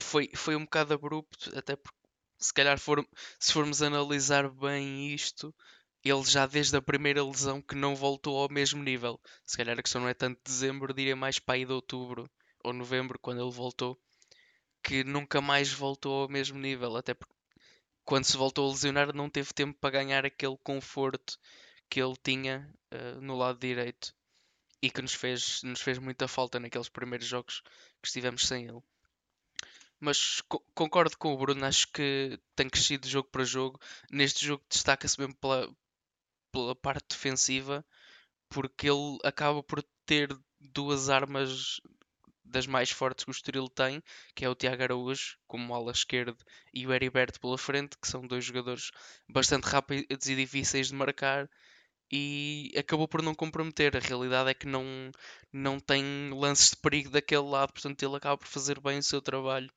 Foi, 0.00 0.30
foi 0.34 0.54
um 0.54 0.64
bocado 0.64 0.94
abrupto, 0.94 1.50
até 1.58 1.74
porque 1.74 1.97
se 2.38 2.52
calhar 2.52 2.78
for, 2.78 3.06
se 3.38 3.52
formos 3.52 3.82
analisar 3.82 4.48
bem 4.48 5.12
isto, 5.12 5.54
ele 6.04 6.22
já 6.24 6.46
desde 6.46 6.76
a 6.76 6.82
primeira 6.82 7.24
lesão 7.24 7.60
que 7.60 7.74
não 7.74 7.96
voltou 7.96 8.38
ao 8.38 8.48
mesmo 8.48 8.82
nível. 8.82 9.20
Se 9.44 9.56
calhar 9.56 9.78
a 9.78 9.82
questão 9.82 10.00
não 10.00 10.08
é 10.08 10.14
tanto 10.14 10.38
de 10.38 10.52
dezembro, 10.52 10.94
diria 10.94 11.16
mais 11.16 11.38
para 11.38 11.56
aí 11.56 11.64
de 11.64 11.72
outubro 11.72 12.30
ou 12.64 12.72
novembro, 12.72 13.18
quando 13.18 13.40
ele 13.40 13.50
voltou, 13.50 13.98
que 14.82 15.04
nunca 15.04 15.40
mais 15.40 15.72
voltou 15.72 16.22
ao 16.22 16.28
mesmo 16.28 16.58
nível. 16.58 16.96
Até 16.96 17.14
porque 17.14 17.34
quando 18.04 18.24
se 18.24 18.36
voltou 18.36 18.68
a 18.68 18.72
lesionar, 18.72 19.14
não 19.14 19.28
teve 19.28 19.52
tempo 19.52 19.78
para 19.80 19.90
ganhar 19.90 20.24
aquele 20.24 20.56
conforto 20.62 21.38
que 21.90 22.00
ele 22.00 22.14
tinha 22.22 22.72
uh, 22.92 23.20
no 23.20 23.36
lado 23.36 23.58
direito 23.58 24.14
e 24.80 24.90
que 24.90 25.02
nos 25.02 25.14
fez, 25.14 25.62
nos 25.62 25.80
fez 25.80 25.98
muita 25.98 26.28
falta 26.28 26.60
naqueles 26.60 26.88
primeiros 26.88 27.26
jogos 27.26 27.60
que 28.00 28.08
estivemos 28.08 28.46
sem 28.46 28.66
ele. 28.66 28.80
Mas 30.00 30.40
co 30.42 30.60
concordo 30.74 31.16
com 31.18 31.32
o 31.32 31.36
Bruno, 31.36 31.64
acho 31.64 31.88
que 31.92 32.38
tem 32.54 32.68
crescido 32.68 33.02
de 33.06 33.12
jogo 33.12 33.28
para 33.30 33.44
jogo. 33.44 33.80
Neste 34.10 34.46
jogo 34.46 34.64
destaca-se 34.68 35.18
mesmo 35.18 35.34
pela, 35.36 35.68
pela 36.52 36.74
parte 36.76 37.06
defensiva, 37.10 37.84
porque 38.48 38.88
ele 38.90 39.18
acaba 39.24 39.62
por 39.62 39.82
ter 40.06 40.28
duas 40.60 41.08
armas 41.10 41.80
das 42.44 42.66
mais 42.66 42.90
fortes 42.90 43.24
que 43.24 43.30
o 43.30 43.32
Estoril 43.32 43.68
tem, 43.68 44.02
que 44.34 44.44
é 44.44 44.48
o 44.48 44.54
Tiago 44.54 44.82
Araújo 44.82 45.36
como 45.46 45.74
ala 45.74 45.92
esquerda 45.92 46.36
e 46.72 46.86
o 46.86 46.92
Heriberto 46.92 47.40
pela 47.40 47.58
frente, 47.58 47.98
que 47.98 48.08
são 48.08 48.26
dois 48.26 48.44
jogadores 48.44 48.90
bastante 49.28 49.64
rápidos 49.64 50.26
e 50.26 50.36
difíceis 50.36 50.88
de 50.88 50.94
marcar 50.94 51.48
e 52.10 52.72
acabou 52.76 53.06
por 53.06 53.22
não 53.22 53.34
comprometer. 53.34 53.96
A 53.96 54.00
realidade 54.00 54.50
é 54.50 54.54
que 54.54 54.66
não, 54.66 54.84
não 55.52 55.78
tem 55.78 56.30
lances 56.32 56.70
de 56.70 56.76
perigo 56.76 57.10
daquele 57.10 57.42
lado, 57.42 57.72
portanto 57.72 58.02
ele 58.02 58.16
acaba 58.16 58.38
por 58.38 58.46
fazer 58.48 58.80
bem 58.80 58.98
o 58.98 59.02
seu 59.02 59.20
trabalho. 59.20 59.70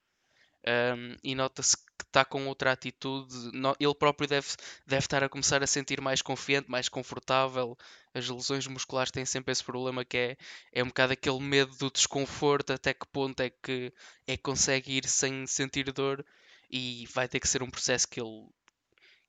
Um, 0.67 1.15
e 1.23 1.33
nota-se 1.33 1.75
que 1.75 2.03
está 2.03 2.23
com 2.23 2.47
outra 2.47 2.71
atitude. 2.71 3.33
Ele 3.79 3.95
próprio 3.95 4.27
deve, 4.27 4.47
deve 4.85 5.03
estar 5.03 5.23
a 5.23 5.29
começar 5.29 5.63
a 5.63 5.67
sentir 5.67 5.99
mais 6.01 6.21
confiante, 6.21 6.69
mais 6.69 6.87
confortável. 6.87 7.77
As 8.13 8.27
lesões 8.27 8.67
musculares 8.67 9.11
têm 9.11 9.25
sempre 9.25 9.51
esse 9.51 9.63
problema 9.63 10.05
que 10.05 10.17
é, 10.17 10.37
é 10.71 10.83
um 10.83 10.87
bocado 10.87 11.13
aquele 11.13 11.39
medo 11.39 11.75
do 11.77 11.89
desconforto, 11.89 12.73
até 12.73 12.93
que 12.93 13.07
ponto 13.07 13.39
é 13.41 13.49
que, 13.49 13.91
é 14.27 14.37
que 14.37 14.43
consegue 14.43 14.97
ir 14.97 15.07
sem 15.07 15.47
sentir 15.47 15.91
dor 15.91 16.23
e 16.69 17.07
vai 17.13 17.27
ter 17.27 17.39
que 17.39 17.47
ser 17.47 17.63
um 17.63 17.69
processo 17.69 18.07
que 18.07 18.21
ele, 18.21 18.47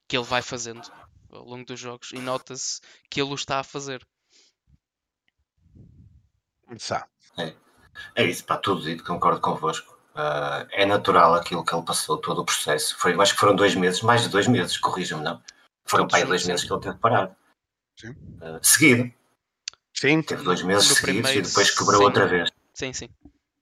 que 0.07 0.17
ele 0.17 0.27
vai 0.27 0.43
fazendo 0.43 0.83
ao 1.31 1.45
longo 1.45 1.65
dos 1.65 1.81
jogos 1.81 2.13
e 2.13 2.19
nota-se 2.19 2.81
que 3.09 3.21
ele 3.21 3.31
o 3.31 3.35
está 3.35 3.59
a 3.59 3.65
fazer. 3.65 4.07
É, 7.37 7.55
é 8.15 8.25
isso, 8.25 8.45
para 8.45 8.59
tudo 8.59 8.83
dito, 8.83 9.05
concordo 9.05 9.41
convosco. 9.41 10.02
Uh, 10.15 10.69
é 10.73 10.85
natural 10.85 11.35
aquilo 11.35 11.65
que 11.65 11.75
ele 11.75 11.85
passou, 11.85 12.19
todo 12.19 12.43
o 12.43 12.45
processo. 12.45 12.97
Foi, 12.99 13.15
acho 13.19 13.35
que 13.35 13.41
foram 13.41 13.57
dois 13.57 13.75
meses, 13.75 14.03
mais 14.03 14.23
de 14.23 14.29
dois 14.29 14.47
meses, 14.47 14.77
corrija-me, 14.77 15.23
não? 15.23 15.43
Foram 15.87 16.07
para 16.07 16.19
aí 16.19 16.25
dois 16.25 16.47
meses 16.47 16.65
que 16.65 16.73
ele 16.73 16.83
teve 16.83 16.99
parado. 16.99 17.35
Sim. 17.99 18.11
Uh, 18.11 18.59
seguido. 18.63 19.13
Sim. 19.95 20.23
Teve 20.23 20.43
dois 20.43 20.63
meses 20.63 20.89
no 20.89 20.95
seguidos 20.95 21.23
primeiro, 21.23 21.47
e 21.47 21.49
depois 21.49 21.71
quebrou 21.71 21.99
sim. 21.99 22.05
outra 22.05 22.27
vez. 22.27 22.51
Sim, 22.75 22.93
sim. 22.93 23.09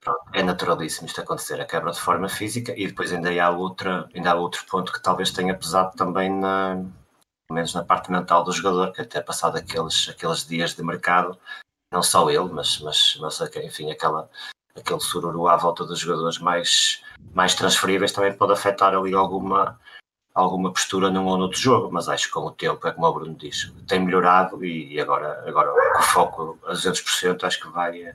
Pronto, 0.01 0.23
é 0.33 0.43
naturalíssimo 0.43 1.07
isto 1.07 1.21
acontecer, 1.21 1.61
a 1.61 1.67
quebra 1.67 1.93
de 1.93 2.01
forma 2.01 2.29
física 2.29 2.73
e 2.75 2.87
depois 2.87 3.13
ainda 3.13 3.31
há, 3.31 3.51
outra, 3.51 4.09
ainda 4.15 4.31
há 4.31 4.35
outro 4.35 4.65
ponto 4.67 4.93
que 4.93 5.03
talvez 5.03 5.31
tenha 5.31 5.55
pesado 5.55 5.95
também 5.95 6.31
na, 6.31 6.77
pelo 7.47 7.57
menos 7.57 7.75
na 7.75 7.85
parte 7.85 8.11
mental 8.11 8.43
do 8.43 8.53
jogador, 8.53 8.93
que 8.93 9.03
até 9.03 9.21
passado 9.21 9.59
aqueles, 9.59 10.09
aqueles 10.09 10.47
dias 10.47 10.75
de 10.75 10.83
mercado, 10.83 11.39
não 11.93 12.03
só 12.03 12.31
ele, 12.31 12.49
mas, 12.51 12.79
mas, 12.79 13.19
mas 13.21 13.41
enfim, 13.57 13.91
aquela, 13.91 14.31
aquele 14.81 15.01
sururu 15.01 15.49
à 15.49 15.57
volta 15.57 15.85
dos 15.85 15.99
jogadores 15.99 16.39
mais, 16.39 17.03
mais 17.35 17.55
transferíveis 17.55 18.13
também 18.13 18.33
pode 18.33 18.53
afetar 18.53 18.95
ali 18.95 19.15
alguma, 19.15 19.79
alguma 20.35 20.73
postura 20.73 21.11
num 21.11 21.27
ou 21.27 21.39
noutro 21.39 21.59
jogo, 21.59 21.91
mas 21.93 22.09
acho 22.09 22.27
que 22.27 22.33
com 22.33 22.41
o 22.41 22.51
tempo, 22.51 22.87
é 22.87 22.93
como 22.93 23.07
o 23.07 23.13
Bruno 23.13 23.35
disse, 23.35 23.73
tem 23.87 24.01
melhorado 24.01 24.65
e, 24.65 25.01
agora, 25.01 25.45
agora 25.47 25.73
com 25.93 25.99
o 25.99 26.03
foco 26.03 26.59
a 26.65 26.73
200% 26.73 27.45
acho 27.45 27.61
que 27.61 27.69
vai 27.69 28.15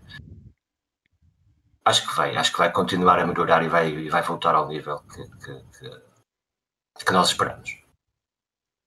acho 1.86 2.07
que 2.07 2.16
vai, 2.16 2.36
acho 2.36 2.51
que 2.51 2.57
vai 2.57 2.72
continuar 2.72 3.20
a 3.20 3.28
melhorar 3.28 3.63
e 3.63 3.70
vai, 3.70 3.89
e 3.89 4.09
vai 4.09 4.24
voltar 4.24 4.55
ao 4.55 4.68
nível 4.68 4.99
que, 5.01 5.24
que, 5.24 5.63
que, 5.78 7.05
que 7.05 7.13
nós 7.13 7.30
esperamos. 7.30 7.80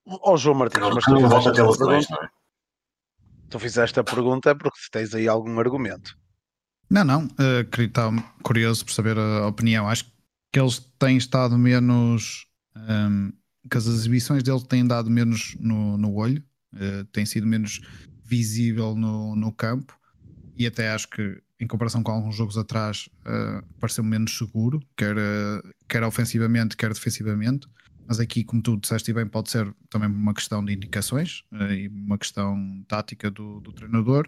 Ó 0.05 0.33
oh, 0.33 0.37
João 0.37 0.57
Martins, 0.57 0.81
mas 0.81 1.05
tu 1.05 1.19
fizeste, 1.19 1.49
esta 1.49 1.77
pergunta, 1.77 2.25
é? 2.25 2.29
tu 3.49 3.59
fizeste 3.59 3.99
a 3.99 4.03
pergunta 4.03 4.55
porque 4.55 4.79
tens 4.91 5.13
aí 5.13 5.27
algum 5.27 5.59
argumento. 5.59 6.17
Não, 6.89 7.03
não, 7.03 7.25
uh, 7.25 7.81
estar 7.81 8.11
curioso 8.41 8.83
por 8.85 8.91
saber 8.91 9.17
a 9.17 9.47
opinião. 9.47 9.87
Acho 9.87 10.05
que 10.51 10.59
eles 10.59 10.79
têm 10.97 11.17
estado 11.17 11.57
menos. 11.57 12.47
Um, 12.75 13.27
ehm, 13.27 13.29
que 13.69 13.77
as 13.77 13.85
exibições 13.85 14.41
deles 14.41 14.63
têm 14.63 14.87
dado 14.87 15.09
menos 15.09 15.55
no, 15.59 15.97
no 15.97 16.15
olho, 16.15 16.41
uh, 16.73 17.03
tem 17.11 17.25
sido 17.25 17.45
menos 17.45 17.81
visível 18.23 18.95
no, 18.95 19.35
no 19.35 19.51
campo 19.51 19.97
e 20.55 20.65
até 20.65 20.89
acho 20.91 21.09
que 21.09 21.41
em 21.59 21.67
comparação 21.67 22.01
com 22.01 22.11
alguns 22.11 22.35
jogos 22.35 22.57
atrás 22.57 23.09
uh, 23.21 23.63
pareceu 23.79 24.03
menos 24.03 24.37
seguro, 24.37 24.79
quer, 24.95 25.15
uh, 25.15 25.73
quer 25.87 26.03
ofensivamente, 26.03 26.77
quer 26.77 26.91
defensivamente 26.93 27.67
mas 28.09 28.19
aqui, 28.19 28.43
como 28.43 28.59
tu 28.59 28.75
disseste 28.75 29.13
bem, 29.13 29.27
pode 29.27 29.51
ser 29.51 29.71
também 29.87 30.09
uma 30.09 30.33
questão 30.33 30.65
de 30.65 30.73
indicações 30.73 31.43
uh, 31.53 31.71
e 31.71 31.87
uma 31.89 32.17
questão 32.17 32.83
tática 32.87 33.29
do, 33.29 33.59
do 33.59 33.71
treinador. 33.71 34.27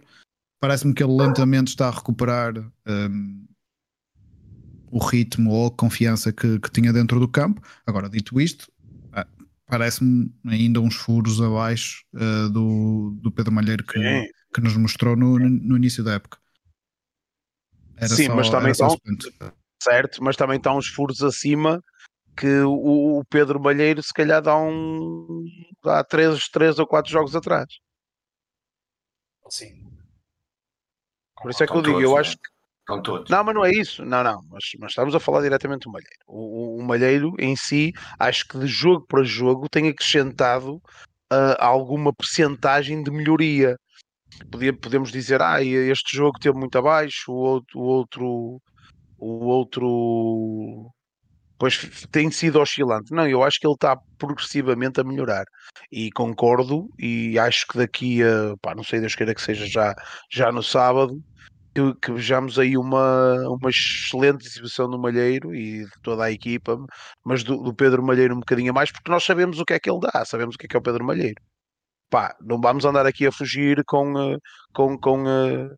Parece-me 0.62 0.93
que 0.93 1.03
ele 1.03 1.18
lentamente 1.18 1.70
está 1.70 1.88
a 1.88 1.91
recuperar 1.91 2.53
um, 2.88 3.47
o 4.91 4.99
ritmo 4.99 5.49
ou 5.49 5.68
a 5.68 5.72
confiança 5.72 6.32
que, 6.32 6.59
que, 6.59 6.70
tinha 6.70 6.93
dentro 6.93 7.20
do 7.20 7.28
campo. 7.28 7.59
Agora, 7.84 8.07
dito 8.07 8.39
isto, 8.39 8.72
uh, 9.07 9.45
parece-me 9.66 10.32
ainda 10.45 10.80
uns 10.80 10.95
furos 10.95 11.41
abaixo 11.41 12.05
uh, 12.14 12.47
do, 12.51 13.18
do 13.20 13.32
Pedro 13.32 13.51
Malheiro 13.51 13.84
que, 13.84 13.99
que 14.53 14.62
nos 14.62 14.78
mostrou 14.78 15.16
no, 15.16 15.39
no 15.39 15.78
início 15.78 16.03
da 16.03 16.14
época. 16.14 16.38
Era 17.97 18.09
Sim, 18.09 18.28
só, 18.28 18.36
mas 18.36 18.49
também 18.51 18.72
estão, 18.72 18.95
certo, 19.82 20.24
mas 20.24 20.36
também 20.36 20.57
estão 20.57 20.78
uns 20.78 20.89
furos 20.89 21.24
acima 21.24 21.84
que 22.38 22.59
o, 22.62 23.18
o 23.20 23.26
Pedro 23.26 23.59
Malheiro 23.59 24.03
se 24.03 24.14
calhar 24.14 24.43
dá 24.43 24.55
um 24.55 25.43
dá 25.84 26.03
três, 26.03 26.47
três 26.49 26.78
ou 26.78 26.86
quatro 26.86 27.12
jogos 27.12 27.36
atrás. 27.36 27.68
Sim. 29.49 29.90
Por 31.41 31.51
isso 31.51 31.63
é 31.63 31.67
que 31.67 31.73
eu 31.73 31.81
digo, 31.81 31.93
todos, 31.93 32.09
eu 32.09 32.17
acho 32.17 32.35
que. 32.35 32.49
Estão 32.79 33.01
todos. 33.01 33.29
Não, 33.29 33.43
mas 33.43 33.55
não 33.55 33.65
é 33.65 33.71
isso. 33.71 34.03
Não, 34.03 34.23
não. 34.23 34.41
Mas, 34.49 34.63
mas 34.79 34.91
estamos 34.91 35.13
a 35.13 35.19
falar 35.19 35.41
diretamente 35.41 35.85
do 35.85 35.91
Malheiro. 35.91 36.23
O, 36.27 36.77
o, 36.77 36.79
o, 36.79 36.83
Malheiro 36.83 37.33
em 37.39 37.55
si, 37.55 37.93
acho 38.19 38.47
que 38.47 38.57
de 38.57 38.67
jogo 38.67 39.05
para 39.07 39.23
jogo 39.23 39.69
tem 39.69 39.87
acrescentado 39.87 40.75
uh, 41.31 41.55
alguma 41.59 42.13
percentagem 42.13 43.03
de 43.03 43.11
melhoria. 43.11 43.77
Podia, 44.51 44.73
podemos 44.73 45.11
dizer, 45.11 45.41
ah, 45.41 45.61
este 45.61 46.15
jogo 46.15 46.39
teve 46.39 46.57
muito 46.57 46.77
abaixo, 46.77 47.31
o 47.31 47.35
outro, 47.35 47.79
o 47.79 47.83
outro, 47.83 48.61
o 49.19 49.45
outro 49.45 50.91
pois 51.61 52.07
tem 52.11 52.31
sido 52.31 52.59
oscilante. 52.59 53.13
Não, 53.13 53.27
eu 53.27 53.43
acho 53.43 53.59
que 53.59 53.67
ele 53.67 53.75
está 53.75 53.95
progressivamente 54.17 54.99
a 54.99 55.03
melhorar. 55.03 55.45
E 55.91 56.09
concordo, 56.11 56.89
e 56.97 57.37
acho 57.37 57.67
que 57.67 57.77
daqui 57.77 58.23
a, 58.23 58.55
pá, 58.59 58.73
não 58.73 58.83
sei, 58.83 58.99
Deus 58.99 59.13
queira 59.13 59.35
que 59.35 59.41
seja 59.43 59.67
já, 59.67 59.93
já 60.31 60.51
no 60.51 60.63
sábado, 60.63 61.21
que, 61.74 61.93
que 61.95 62.11
vejamos 62.11 62.59
aí 62.59 62.78
uma, 62.78 63.34
uma 63.49 63.69
excelente 63.69 64.45
exibição 64.45 64.89
do 64.89 64.99
Malheiro 64.99 65.55
e 65.55 65.86
de 65.86 66.01
toda 66.01 66.26
a 66.26 66.32
equipa, 66.32 66.78
mas 67.26 67.43
do, 67.43 67.57
do 67.57 67.74
Pedro 67.74 68.03
Malheiro 68.03 68.36
um 68.36 68.39
bocadinho 68.39 68.72
a 68.72 68.74
mais, 68.74 68.91
porque 68.91 69.11
nós 69.11 69.24
sabemos 69.24 69.59
o 69.59 69.65
que 69.65 69.74
é 69.74 69.80
que 69.80 69.89
ele 69.89 69.99
dá, 69.99 70.26
sabemos 70.26 70.55
o 70.55 70.57
que 70.57 70.65
é 70.65 70.69
que 70.69 70.76
é 70.76 70.80
o 70.80 70.84
Pedro 70.84 71.05
Malheiro. 71.05 71.41
Pá, 72.09 72.36
não 72.41 72.59
vamos 72.59 72.84
andar 72.86 73.05
aqui 73.05 73.26
a 73.26 73.32
fugir 73.32 73.84
com, 73.86 74.34
eh, 74.34 74.38
com, 74.74 74.97
com, 74.97 75.28
eh, 75.28 75.69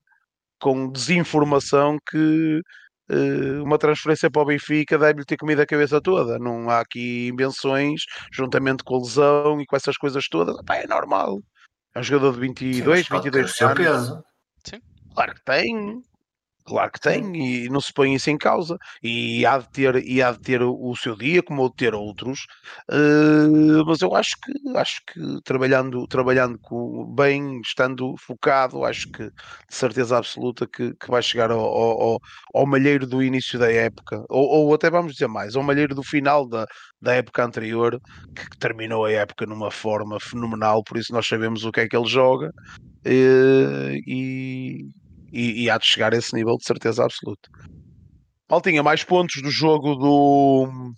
com 0.59 0.89
desinformação 0.91 1.97
que 2.09 2.61
eh, 3.09 3.61
uma 3.61 3.77
transferência 3.77 4.31
para 4.31 4.41
o 4.41 4.45
Benfica 4.45 4.97
deve-lhe 4.97 5.25
ter 5.25 5.37
comido 5.37 5.61
a 5.61 5.65
cabeça 5.65 6.01
toda. 6.01 6.39
Não 6.39 6.69
há 6.71 6.79
aqui 6.79 7.27
invenções, 7.27 8.01
juntamente 8.31 8.83
com 8.83 8.95
a 8.95 8.99
lesão 8.99 9.61
e 9.61 9.65
com 9.65 9.75
essas 9.75 9.97
coisas 9.97 10.27
todas. 10.27 10.55
Pá, 10.65 10.77
é 10.77 10.87
normal. 10.87 11.39
É 11.95 11.99
um 11.99 12.03
jogador 12.03 12.31
de 12.31 12.37
Sim, 12.37 12.47
22, 12.47 12.99
mas 13.01 13.07
pode 13.07 13.31
ter 13.31 13.43
o 13.43 13.45
22 13.45 13.55
seu 13.55 13.67
anos. 13.67 13.77
peso. 13.77 14.23
Claro 15.13 15.33
que 15.35 15.43
tem. 15.43 16.01
Claro 16.65 16.91
que 16.93 16.99
tem, 17.01 17.65
e 17.65 17.69
não 17.69 17.81
se 17.81 17.93
põe 17.93 18.13
isso 18.15 18.29
em 18.29 18.37
causa. 18.37 18.77
E 19.03 19.45
há 19.45 19.57
de 19.59 19.69
ter, 19.71 19.95
e 20.05 20.21
há 20.23 20.31
de 20.31 20.39
ter 20.41 20.61
o, 20.63 20.95
seu 20.95 21.15
dia, 21.17 21.43
como 21.43 21.65
há 21.65 21.69
de 21.69 21.75
ter 21.75 21.95
outros. 21.95 22.41
Eh, 22.91 23.83
mas 23.85 24.01
eu 24.01 24.15
acho 24.15 24.35
que 24.41 24.51
acho 24.77 25.01
que 25.07 25.19
trabalhando, 25.43 26.07
trabalhando 26.07 26.59
com, 26.61 27.05
bem, 27.15 27.61
estando 27.61 28.15
focado, 28.19 28.85
acho 28.85 29.07
que 29.13 29.25
de 29.25 29.31
certeza 29.75 30.17
absoluta 30.17 30.67
que, 30.67 30.93
que 30.95 31.09
vai 31.11 31.21
chegar 31.23 31.51
ao, 31.51 31.59
ao, 31.61 32.19
ao- 32.55 32.65
malheiro 32.67 33.07
do 33.07 33.23
início 33.23 33.59
da 33.59 33.71
época, 33.71 34.23
ou, 34.29 34.47
ou 34.67 34.73
até 34.75 34.89
vamos 34.89 35.13
dizer 35.13 35.27
mais, 35.27 35.55
ao 35.55 35.63
malheiro 35.63 35.95
do 35.95 36.03
final 36.03 36.47
da, 36.47 36.65
da 37.01 37.13
época 37.15 37.43
anterior, 37.45 37.99
que, 38.35 38.45
terminou 38.59 39.05
a 39.05 39.11
época 39.11 39.45
numa 39.47 39.71
forma 39.71 40.19
fenomenal, 40.21 40.83
por 40.83 40.97
isso 40.97 41.13
nós 41.13 41.27
sabemos 41.27 41.65
o 41.65 41.71
que 41.71 41.81
é 41.81 41.87
que 41.89 41.97
ele 41.97 42.07
joga. 42.09 42.51
eh, 43.05 43.97
e, 44.07 44.89
e, 45.33 45.63
e 45.63 45.69
há 45.69 45.77
de 45.77 45.85
chegar 45.85 46.13
a 46.13 46.17
esse 46.17 46.33
nível 46.35 46.55
de 46.57 46.65
certeza 46.65 47.03
absoluta. 47.03 47.49
Maltinha, 48.49 48.83
mais 48.83 49.03
pontos 49.03 49.41
do 49.41 49.49
jogo 49.49 49.95
do, 49.95 50.93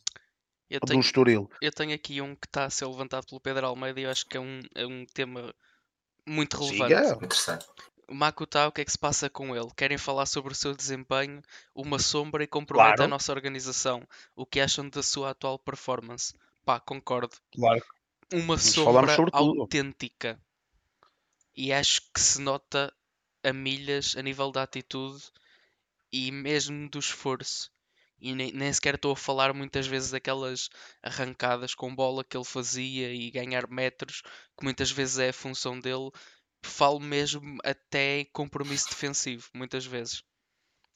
Eu 0.69 0.79
do 0.81 0.85
tenho, 0.87 0.99
Estoril. 0.99 1.49
eu 1.61 1.71
tenho 1.71 1.95
aqui 1.95 2.21
um 2.21 2.35
que 2.35 2.45
está 2.47 2.65
a 2.65 2.69
ser 2.69 2.85
levantado 2.85 3.25
pelo 3.25 3.39
Pedro 3.39 3.65
Almeida 3.67 3.99
e 3.99 4.03
eu 4.03 4.09
acho 4.11 4.25
que 4.25 4.35
é 4.37 4.39
um, 4.41 4.59
é 4.75 4.85
um 4.85 5.05
tema 5.13 5.53
muito 6.27 6.57
relevante. 6.57 7.25
Interessante. 7.25 7.65
O 8.07 8.13
Makuta, 8.13 8.67
o 8.67 8.71
que 8.71 8.81
é 8.81 8.85
que 8.85 8.91
se 8.91 8.99
passa 8.99 9.29
com 9.29 9.55
ele? 9.55 9.69
Querem 9.75 9.97
falar 9.97 10.25
sobre 10.27 10.51
o 10.51 10.55
seu 10.55 10.75
desempenho, 10.75 11.41
uma 11.73 11.97
sombra 11.97 12.43
e 12.43 12.47
compromete 12.47 12.91
a 12.93 12.95
Claro. 12.97 13.09
nossa 13.09 13.31
organização. 13.31 14.07
O 14.35 14.45
que 14.45 14.59
acham 14.59 14.87
da 14.89 15.01
sua 15.01 15.31
atual 15.31 15.57
performance? 15.57 16.33
Pá, 16.63 16.79
concordo. 16.79 17.35
Claro. 17.53 17.83
Uma 18.33 18.57
falamos 18.57 19.11
sombra 19.13 19.31
autêntica. 19.33 20.39
E 21.55 21.71
acho 21.71 22.01
que 22.13 22.19
se 22.19 22.41
nota 22.41 22.93
a 23.45 23.53
milhas 23.53 24.15
a 24.17 24.21
nível 24.21 24.51
da 24.51 24.63
atitude 24.63 25.23
e 26.11 26.31
mesmo 26.31 26.89
do 26.89 26.99
esforço. 26.99 27.69
E 28.19 28.33
nem, 28.33 28.51
nem 28.51 28.71
sequer 28.71 28.95
estou 28.95 29.11
a 29.11 29.15
falar 29.15 29.53
muitas 29.53 29.85
vezes 29.85 30.11
daquelas 30.11 30.69
arrancadas 31.03 31.75
com 31.75 31.93
bola 31.93 32.23
que 32.23 32.35
ele 32.35 32.45
fazia 32.45 33.13
e 33.13 33.29
ganhar 33.29 33.69
metros, 33.69 34.21
que 34.57 34.63
muitas 34.63 34.89
vezes 34.89 35.19
é 35.19 35.29
a 35.29 35.33
função 35.33 35.79
dele. 35.79 36.09
Falo 36.63 36.99
mesmo 36.99 37.57
até 37.63 38.25
compromisso 38.33 38.89
defensivo, 38.89 39.49
muitas 39.53 39.85
vezes. 39.85 40.23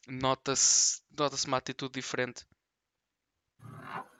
Nota-se 0.08 1.02
nota 1.18 1.36
uma 1.46 1.58
atitude 1.58 1.94
diferente. 1.94 2.46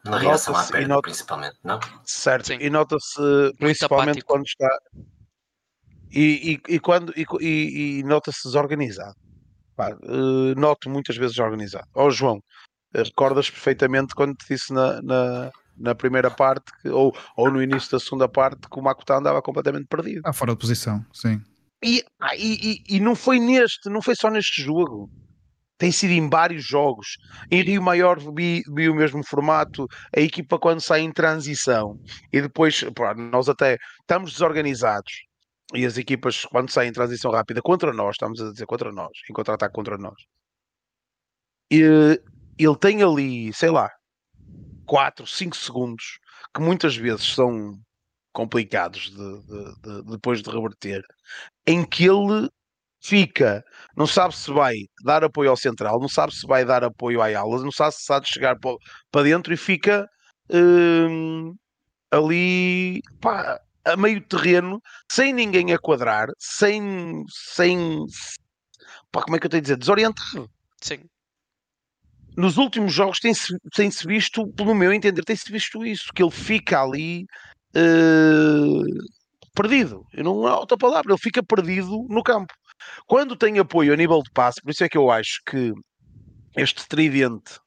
Na 0.04 0.18
reação 0.18 0.54
à 0.54 0.58
Nota-se 0.58 0.72
perda, 0.72 1.02
principalmente, 1.02 1.58
não? 1.64 1.80
Certo. 2.06 2.48
Sim. 2.48 2.58
E 2.60 2.70
nota-se 2.70 3.54
principalmente 3.58 4.22
quando 4.22 4.46
está. 4.46 4.70
E, 6.12 6.60
e, 6.68 6.76
e 6.76 6.80
quando 6.80 7.14
e, 7.16 7.26
e- 7.42 8.00
e 8.00 8.04
nota-se 8.04 8.44
desorganizado. 8.44 9.14
Pá, 9.76 9.90
eh, 9.92 10.56
noto 10.56 10.90
muitas 10.90 11.16
vezes 11.16 11.36
desorganizado. 11.36 11.86
Ó 11.96 12.10
João, 12.10 12.40
eh, 12.94 13.04
recordas 13.04 13.50
perfeitamente 13.50 14.14
quando 14.16 14.36
te 14.36 14.54
disse 14.54 14.74
na, 14.74 15.02
na, 15.02 15.52
na 15.78 15.96
primeira 15.96 16.30
parte 16.30 16.66
que- 16.82 16.90
ou, 16.90 17.16
ou 17.38 17.52
no 17.52 17.62
início 17.62 17.92
da 17.92 18.00
segunda 18.00 18.28
parte 18.28 18.60
que 18.70 18.80
o 18.80 18.84
Makuta 18.84 19.16
andava 19.18 19.42
completamente 19.42 19.88
perdido. 19.88 20.18
Está 20.20 20.34
fora 20.34 20.52
de 20.54 20.60
posição, 20.60 21.06
sim. 21.14 21.40
E, 21.84 22.04
ah, 22.20 22.36
e, 22.36 22.82
e- 22.90 23.00
não 23.00 23.16
foi 23.16 23.40
neste, 23.40 23.90
não 23.90 24.02
foi 24.02 24.16
só 24.16 24.30
neste 24.30 24.62
jogo. 24.62 25.10
Tem 25.78 25.94
sido 25.94 26.12
em 26.12 26.30
vários 26.30 26.66
jogos. 26.68 27.08
Em 27.50 27.62
Rio 27.64 27.82
Maior 27.82 28.20
vi, 28.36 28.62
vi 28.76 28.90
o 28.90 28.96
mesmo 28.96 29.24
formato. 29.26 29.88
A 30.14 30.20
equipa 30.20 30.60
quando 30.60 30.82
sai 30.82 31.00
em 31.02 31.12
transição 31.12 31.98
e 32.34 32.42
depois 32.42 32.84
pá, 32.94 33.16
nós 33.16 33.48
até 33.48 33.78
estamos 34.02 34.34
desorganizados. 34.34 35.14
E 35.74 35.86
as 35.86 35.98
equipas 35.98 36.46
quando 36.46 36.72
saem 36.72 36.90
em 36.90 36.94
transição 36.94 37.32
rápida 37.32 37.62
contra 37.62 37.94
nós, 37.94 38.16
estamos 38.16 38.42
a 38.42 38.52
dizer 38.52 38.66
contra 38.66 38.92
nós, 38.92 39.12
em 39.30 39.34
contra-ataque 39.34 39.74
contra 39.74 39.98
nós. 39.98 40.16
E, 41.72 41.82
ele 42.58 42.76
tem 42.80 43.04
ali, 43.04 43.54
sei 43.54 43.70
lá, 43.70 43.90
4, 44.86 45.28
5 45.28 45.56
segundos 45.56 46.20
que 46.54 46.62
muitas 46.62 46.96
vezes 46.96 47.34
são 47.36 47.74
complicados 48.34 49.12
de- 49.12 49.42
de- 49.44 49.82
de- 49.82 50.12
depois 50.12 50.42
de 50.42 50.50
reverter, 50.50 51.02
em 51.68 51.86
que 51.86 52.06
ele 52.06 52.50
fica, 53.02 53.64
não 53.96 54.08
sabe 54.08 54.36
se 54.36 54.52
vai 54.52 54.76
dar 55.04 55.24
apoio 55.24 55.50
ao 55.52 55.58
central, 55.58 56.00
não 56.00 56.10
sabe 56.10 56.34
se 56.36 56.46
vai 56.48 56.66
dar 56.66 56.84
apoio 56.84 57.22
à 57.22 57.28
alas, 57.38 57.64
não 57.64 57.72
sabe 57.72 57.96
se 57.96 58.04
sabe 58.04 58.28
chegar 58.28 58.58
para, 58.60 58.76
para 59.12 59.24
dentro 59.24 59.54
e 59.54 59.58
fica 59.58 60.08
hum, 60.52 61.56
ali 62.12 63.02
pá, 63.22 63.60
a 63.86 63.96
meio 63.96 64.22
terreno, 64.22 64.82
sem 65.12 65.34
ninguém 65.34 65.74
a 65.74 65.80
quadrar, 65.80 66.28
sem, 66.38 67.24
sem 67.28 68.06
pá, 69.12 69.22
como 69.24 69.36
é 69.36 69.40
que 69.40 69.46
eu 69.46 69.50
tenho 69.50 69.62
a 69.62 69.64
dizer, 69.64 69.78
desorientado. 69.78 70.50
Sim, 70.82 71.00
Nos 72.38 72.58
últimos 72.58 72.94
jogos 72.94 73.20
tem-se 73.20 73.54
tem-se 73.74 74.06
visto, 74.08 74.48
pelo 74.54 74.76
meu 74.76 74.94
entender, 74.94 75.24
tem-se 75.24 75.52
visto 75.52 75.86
isso, 75.86 76.12
que 76.14 76.24
ele 76.24 76.32
fica 76.32 76.82
ali 76.82 77.26
eh, 77.76 79.10
perdido. 79.54 80.06
Eu 80.14 80.24
não 80.24 80.48
há 80.48 80.60
outra 80.60 80.78
palavra, 80.78 81.12
ele 81.12 81.22
fica 81.22 81.44
perdido 81.44 82.06
no 82.10 82.24
campo. 82.24 82.54
Quando 83.06 83.36
tem 83.36 83.60
apoio 83.60 83.94
a 83.94 83.96
nível 83.98 84.22
de 84.22 84.32
passe, 84.32 84.62
por 84.62 84.72
isso 84.72 84.84
é 84.84 84.90
que 84.90 84.98
eu 84.98 85.12
acho 85.12 85.42
que 85.46 85.74
este 86.56 86.88
tridente 86.88 87.60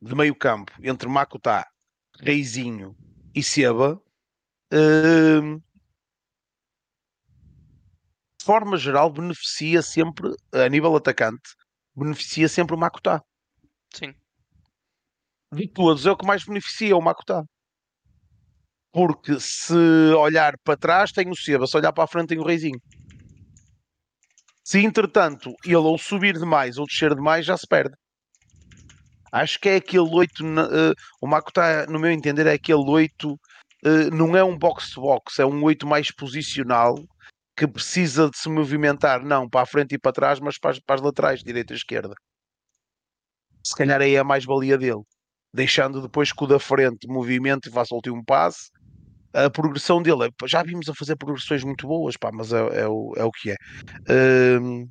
de 0.00 0.14
meio 0.14 0.34
campo 0.34 0.72
entre 0.82 1.08
Makuta, 1.08 1.64
Reizinho 2.20 2.96
e 3.34 3.42
Seba, 3.42 4.00
eh, 4.72 5.40
de 8.38 8.44
forma 8.44 8.76
geral, 8.76 9.10
beneficia 9.10 9.82
sempre, 9.82 10.30
a 10.52 10.68
nível 10.68 10.94
atacante, 10.96 11.50
beneficia 11.94 12.48
sempre 12.48 12.74
o 12.74 12.78
Makuta. 12.78 13.22
sim. 13.92 14.14
de 15.52 15.68
todos 15.68 16.04
é 16.06 16.10
o 16.10 16.16
que 16.16 16.26
mais 16.26 16.44
beneficia 16.44 16.96
o 16.96 17.02
Makuta. 17.02 17.44
Porque 18.92 19.38
se 19.40 19.74
olhar 20.18 20.54
para 20.64 20.76
trás 20.76 21.12
tem 21.12 21.28
o 21.30 21.36
Seba, 21.36 21.66
se 21.66 21.76
olhar 21.76 21.92
para 21.92 22.04
a 22.04 22.06
frente 22.06 22.28
tem 22.28 22.38
o 22.38 22.44
Reizinho. 22.44 22.80
Se 24.64 24.80
entretanto 24.84 25.54
ele 25.64 25.76
ou 25.76 25.96
subir 25.98 26.38
demais 26.38 26.78
ou 26.78 26.86
descer 26.86 27.14
demais, 27.14 27.46
já 27.46 27.56
se 27.56 27.66
perde. 27.68 27.94
Acho 29.30 29.60
que 29.60 29.68
é 29.68 29.76
aquele 29.76 30.08
8, 30.08 30.42
o 31.20 31.26
Makuta, 31.26 31.86
no 31.86 31.98
meu 31.98 32.10
entender, 32.10 32.46
é 32.46 32.54
aquele 32.54 32.88
8, 32.88 33.38
não 34.12 34.36
é 34.36 34.42
um 34.44 34.56
box-to-box, 34.58 35.38
é 35.38 35.46
um 35.46 35.62
8 35.62 35.86
mais 35.86 36.10
posicional 36.10 36.96
que 37.56 37.66
precisa 37.66 38.28
de 38.30 38.36
se 38.36 38.48
movimentar, 38.48 39.24
não 39.24 39.48
para 39.48 39.62
a 39.62 39.66
frente 39.66 39.94
e 39.94 39.98
para 39.98 40.12
trás, 40.12 40.40
mas 40.40 40.58
para 40.58 40.72
as, 40.72 40.78
para 40.80 40.96
as 40.96 41.00
laterais, 41.00 41.42
direita 41.42 41.72
e 41.72 41.76
esquerda. 41.76 42.14
Se 43.64 43.74
calhar 43.74 44.00
aí 44.00 44.14
é 44.14 44.18
a 44.18 44.24
mais-valia 44.24 44.76
dele 44.76 45.02
deixando 45.56 46.02
depois 46.02 46.32
que 46.32 46.44
o 46.44 46.46
da 46.46 46.58
frente 46.58 47.08
movimento 47.08 47.68
e 47.68 47.72
faça 47.72 47.94
o 47.94 47.96
último 47.96 48.22
passe. 48.24 48.68
A 49.32 49.50
progressão 49.50 50.02
dele, 50.02 50.26
é- 50.26 50.46
já 50.46 50.62
vimos 50.62 50.88
a 50.88 50.94
fazer 50.94 51.16
progressões 51.16 51.64
muito 51.64 51.86
boas, 51.86 52.16
pá, 52.16 52.30
mas 52.32 52.52
é, 52.52 52.58
é 52.82 52.88
o, 52.88 53.12
é 53.16 53.24
o 53.24 53.30
que 53.30 53.50
é. 53.50 53.56
Hum, 54.60 54.86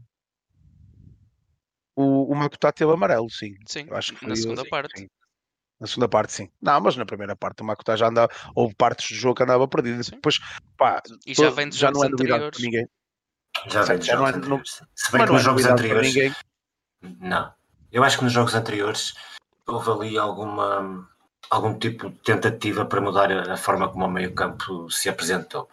o, 1.95 2.31
o 2.31 2.35
Makuta 2.35 2.71
teve 2.71 2.91
amarelo, 2.91 3.29
sim. 3.29 3.53
Sim, 3.67 3.85
Eu 3.87 3.95
acho 3.95 4.13
que 4.13 4.27
na 4.27 4.35
segunda 4.35 4.63
sim, 4.63 4.69
parte. 4.69 4.99
sim. 4.99 5.07
Na 5.79 5.87
segunda 5.87 6.07
parte, 6.07 6.31
sim. 6.33 6.49
Não, 6.61 6.79
mas 6.79 6.95
na 6.95 7.05
primeira 7.05 7.35
parte 7.35 7.61
o 7.61 7.65
Makuta 7.65 7.97
já 7.97 8.07
andava, 8.07 8.31
houve 8.55 8.73
partes 8.75 9.09
do 9.09 9.15
jogo 9.15 9.35
que 9.35 9.43
andava 9.43 9.67
perdido. 9.67 10.03
Sim. 10.03 10.11
Depois, 10.15 10.39
pá, 10.77 11.01
E 11.25 11.33
já 11.33 11.49
vem 11.49 11.71
já 11.71 11.87
jogos 11.87 11.99
não 11.99 12.05
é 12.05 12.09
novidade 12.09 12.51
para 12.51 12.61
ninguém. 12.61 12.87
Já 13.67 13.83
vem 13.83 13.97
dos 13.97 14.05
Já 14.07 14.15
não 14.15 14.25
jogos 14.27 14.29
é- 14.29 14.37
não- 14.37 14.37
anteriores. 14.57 14.81
Se 14.95 15.11
bem 15.11 15.21
que 15.21 15.27
não 15.27 15.33
é 15.33 15.35
nos 15.35 15.43
jogos 15.43 15.65
anteriores. 15.65 16.35
Não. 17.19 17.53
Eu 17.91 18.03
acho 18.03 18.17
que 18.17 18.23
nos 18.23 18.33
jogos 18.33 18.55
anteriores 18.55 19.13
houve 19.67 19.91
ali 19.91 20.17
alguma, 20.17 21.09
algum 21.49 21.77
tipo 21.77 22.09
de 22.09 22.15
tentativa 22.17 22.85
para 22.85 23.01
mudar 23.01 23.31
a 23.31 23.57
forma 23.57 23.89
como 23.89 24.05
o 24.05 24.09
meio-campo 24.11 24.89
se 24.91 25.09
apresentou. 25.09 25.69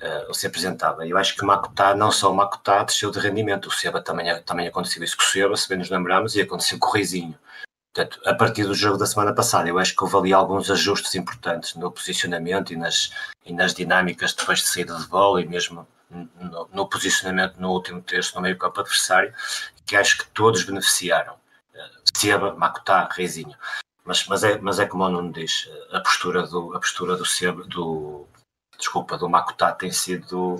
eh, 0.00 0.24
ou 0.28 0.34
se 0.34 0.46
apresentava. 0.46 1.04
Eu 1.08 1.18
acho 1.18 1.34
que 1.34 1.42
o 1.42 1.46
Makuta, 1.46 1.92
não 1.92 2.12
só 2.12 2.30
o 2.30 2.34
Makuta, 2.36 2.84
desceu 2.84 3.10
de 3.10 3.18
rendimento. 3.18 3.66
O 3.66 3.70
Seba 3.72 4.00
também, 4.00 4.40
também 4.44 4.68
aconteceu 4.68 5.02
isso 5.02 5.16
com 5.16 5.24
o 5.24 5.26
Seba, 5.26 5.56
se 5.56 5.68
bem 5.68 5.76
nos 5.78 5.90
lembramos, 5.90 6.36
e 6.36 6.40
aconteceu 6.40 6.78
com 6.78 6.86
o 6.88 6.92
Reizinho. 6.92 7.36
Portanto, 7.94 8.20
a 8.26 8.34
partir 8.34 8.64
do 8.64 8.74
jogo 8.74 8.98
da 8.98 9.06
semana 9.06 9.34
passada, 9.34 9.68
eu 9.68 9.78
acho 9.78 9.94
que 9.94 10.04
houve 10.04 10.16
ali 10.16 10.32
alguns 10.32 10.70
ajustes 10.70 11.14
importantes 11.14 11.74
no 11.74 11.90
posicionamento 11.90 12.72
e 12.72 12.76
nas, 12.76 13.10
e 13.44 13.52
nas 13.52 13.74
dinâmicas 13.74 14.34
depois 14.34 14.60
de 14.60 14.68
saída 14.68 14.96
de 14.96 15.06
bola 15.08 15.40
e 15.40 15.46
mesmo 15.46 15.86
no, 16.10 16.68
no 16.72 16.88
posicionamento 16.88 17.56
no 17.58 17.70
último 17.70 18.00
terço 18.00 18.34
no 18.36 18.42
meio 18.42 18.56
campo 18.56 18.80
adversário, 18.80 19.32
que 19.84 19.96
acho 19.96 20.18
que 20.18 20.26
todos 20.28 20.64
beneficiaram. 20.64 21.34
Seba, 22.16 22.54
Makutá, 22.54 23.08
Reizinho. 23.12 23.54
Mas, 24.04 24.26
mas, 24.26 24.42
é, 24.42 24.58
mas 24.58 24.78
é 24.78 24.86
como 24.86 25.04
o 25.04 25.08
Nuno 25.08 25.32
diz, 25.32 25.68
a 25.92 26.00
postura 26.00 26.46
do, 26.46 26.74
a 26.74 26.80
postura 26.80 27.16
do 27.16 27.24
Seba, 27.24 27.62
do, 27.64 28.26
desculpa, 28.78 29.18
do 29.18 29.28
Makutá 29.28 29.72
tem 29.72 29.92
sido. 29.92 30.56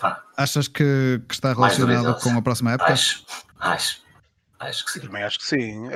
Pá, 0.00 0.22
Achas 0.36 0.68
que, 0.68 1.20
que 1.28 1.34
está 1.34 1.52
relacionado 1.52 2.20
com 2.20 2.38
a 2.38 2.42
próxima 2.42 2.72
época? 2.72 2.92
Acho, 2.92 3.24
acho. 3.58 4.07
Acho 4.58 4.84
que 4.84 4.90
sim. 4.92 5.00
Também 5.00 5.22
acho 5.22 5.38
que 5.38 5.46
sim. 5.46 5.88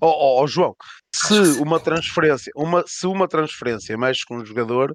Oh, 0.00 0.06
oh, 0.06 0.42
oh 0.42 0.46
João, 0.46 0.74
se 1.14 1.34
uma 1.60 1.78
transferência, 1.78 2.52
uma, 2.56 2.84
se 2.86 3.06
uma 3.06 3.28
transferência 3.28 3.96
mexe 3.96 4.24
com 4.24 4.38
um 4.38 4.44
jogador, 4.44 4.94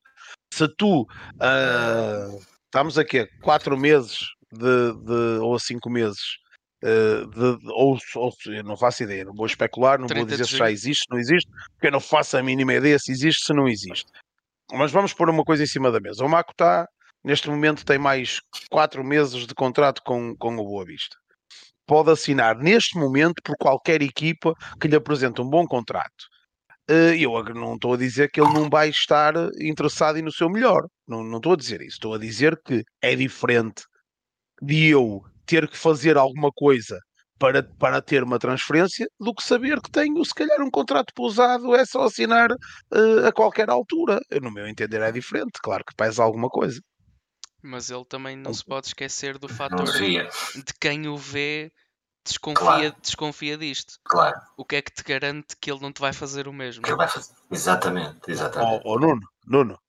se 0.53 0.68
tu 0.68 1.01
uh, 1.01 2.45
estamos 2.66 2.97
aqui 2.97 3.20
a 3.20 3.28
quatro 3.41 3.78
meses 3.78 4.20
de, 4.51 4.93
de, 5.05 5.39
ou 5.41 5.55
a 5.55 5.60
cinco 5.60 5.89
meses 5.89 6.38
Uh, 6.84 7.26
de, 7.32 7.58
de, 7.58 7.72
ou, 7.72 7.97
ou 8.18 8.34
eu 8.45 8.64
não 8.64 8.78
faço 8.78 9.01
ideia, 9.01 9.26
não 9.26 9.34
vou 9.34 9.47
especular, 9.47 9.97
não 9.97 10.08
vou 10.08 10.26
dizer 10.26 10.45
se 10.45 10.58
já 10.58 10.70
existe, 10.70 11.05
se 11.05 11.10
não 11.10 11.18
existe, 11.18 11.49
porque 11.72 11.88
eu 11.88 11.91
não 11.91 11.99
faço 11.99 12.38
a 12.38 12.43
mínima 12.43 12.72
ideia 12.72 12.99
se 12.99 13.12
existe, 13.12 13.47
se 13.47 13.51
não 13.51 13.68
existe. 13.68 14.05
Mas 14.72 14.91
vamos 14.91 15.12
pôr 15.12 15.28
uma 15.28 15.43
coisa 15.43 15.64
em 15.64 15.66
cima 15.66 15.91
da 15.91 15.99
mesa. 15.99 16.24
O 16.24 16.30
Maco 16.30 16.51
está, 16.51 16.88
neste 17.24 17.49
momento, 17.49 17.84
tem 17.84 17.97
mais 17.97 18.41
quatro 18.70 19.03
meses 19.03 19.47
de 19.47 19.55
contrato 19.55 20.03
com, 20.03 20.36
com 20.38 20.53
o 20.53 20.64
Boa 20.64 20.86
Vista. 20.86 21.18
Pode 21.88 22.11
assinar 22.11 22.57
neste 22.57 22.97
momento 22.97 23.41
por 23.43 23.55
qualquer 23.57 24.01
equipa 24.01 24.53
que 24.79 24.88
lhe 24.88 24.95
apresente 24.95 25.41
um 25.41 25.49
bom 25.49 25.65
contrato. 25.65 26.25
Eh, 26.89 27.17
eu 27.19 27.43
não 27.53 27.75
estou 27.75 27.93
a 27.93 27.97
dizer 27.97 28.29
que 28.31 28.41
ele 28.41 28.53
não 28.53 28.69
vai 28.69 28.89
estar 28.89 29.33
interessado 29.59 30.17
e 30.17 30.21
no 30.21 30.31
seu 30.31 30.49
melhor. 30.49 30.88
Não, 31.07 31.23
não 31.23 31.38
estou 31.38 31.53
a 31.53 31.57
dizer 31.57 31.81
isso. 31.81 31.95
Estou 31.95 32.13
a 32.13 32.17
dizer 32.17 32.59
que 32.65 32.83
é 33.01 33.15
diferente 33.15 33.83
de 34.61 34.88
eu 34.88 35.21
ter 35.45 35.67
que 35.69 35.77
fazer 35.77 36.17
alguma 36.17 36.51
coisa 36.51 36.99
para, 37.39 37.63
para 37.63 38.01
ter 38.01 38.23
uma 38.23 38.39
transferência 38.39 39.07
do 39.19 39.33
que 39.33 39.43
saber 39.43 39.79
que 39.81 39.91
tenho, 39.91 40.23
se 40.25 40.33
calhar, 40.33 40.61
um 40.61 40.71
contrato 40.71 41.13
pousado, 41.13 41.75
é 41.75 41.85
só 41.85 42.03
assinar 42.03 42.51
uh, 42.51 43.27
a 43.27 43.31
qualquer 43.31 43.69
altura. 43.69 44.19
No 44.41 44.51
meu 44.51 44.67
entender 44.67 45.01
é 45.01 45.11
diferente, 45.11 45.59
claro 45.61 45.83
que 45.85 45.95
pesa 45.95 46.23
alguma 46.23 46.49
coisa. 46.49 46.81
Mas 47.62 47.89
ele 47.89 48.05
também 48.05 48.36
não 48.36 48.53
se 48.53 48.64
pode 48.64 48.88
esquecer 48.88 49.38
do 49.38 49.47
fator 49.47 49.86
de 49.86 50.74
quem 50.80 51.08
o 51.08 51.18
vê 51.18 51.72
desconfia, 52.28 52.55
claro. 52.55 52.95
desconfia 53.01 53.58
disto. 53.58 53.99
Claro. 54.03 54.39
O 54.55 54.66
que 54.66 54.76
é 54.76 54.82
que 54.82 54.91
te 54.91 55.03
garante 55.03 55.55
que 55.60 55.72
ele 55.72 55.80
não 55.80 55.91
te 55.91 56.01
vai 56.01 56.14
fazer 56.14 56.47
o 56.47 56.53
mesmo? 56.53 56.84
Que 56.84 56.89
ele 56.89 56.97
vai 56.97 57.08
fazer. 57.08 57.34
Exatamente, 57.49 58.20
exatamente. 58.30 58.82
Oh, 58.86 58.93
oh, 58.93 58.99
Nuno, 58.99 59.28
Nuno, 59.45 59.80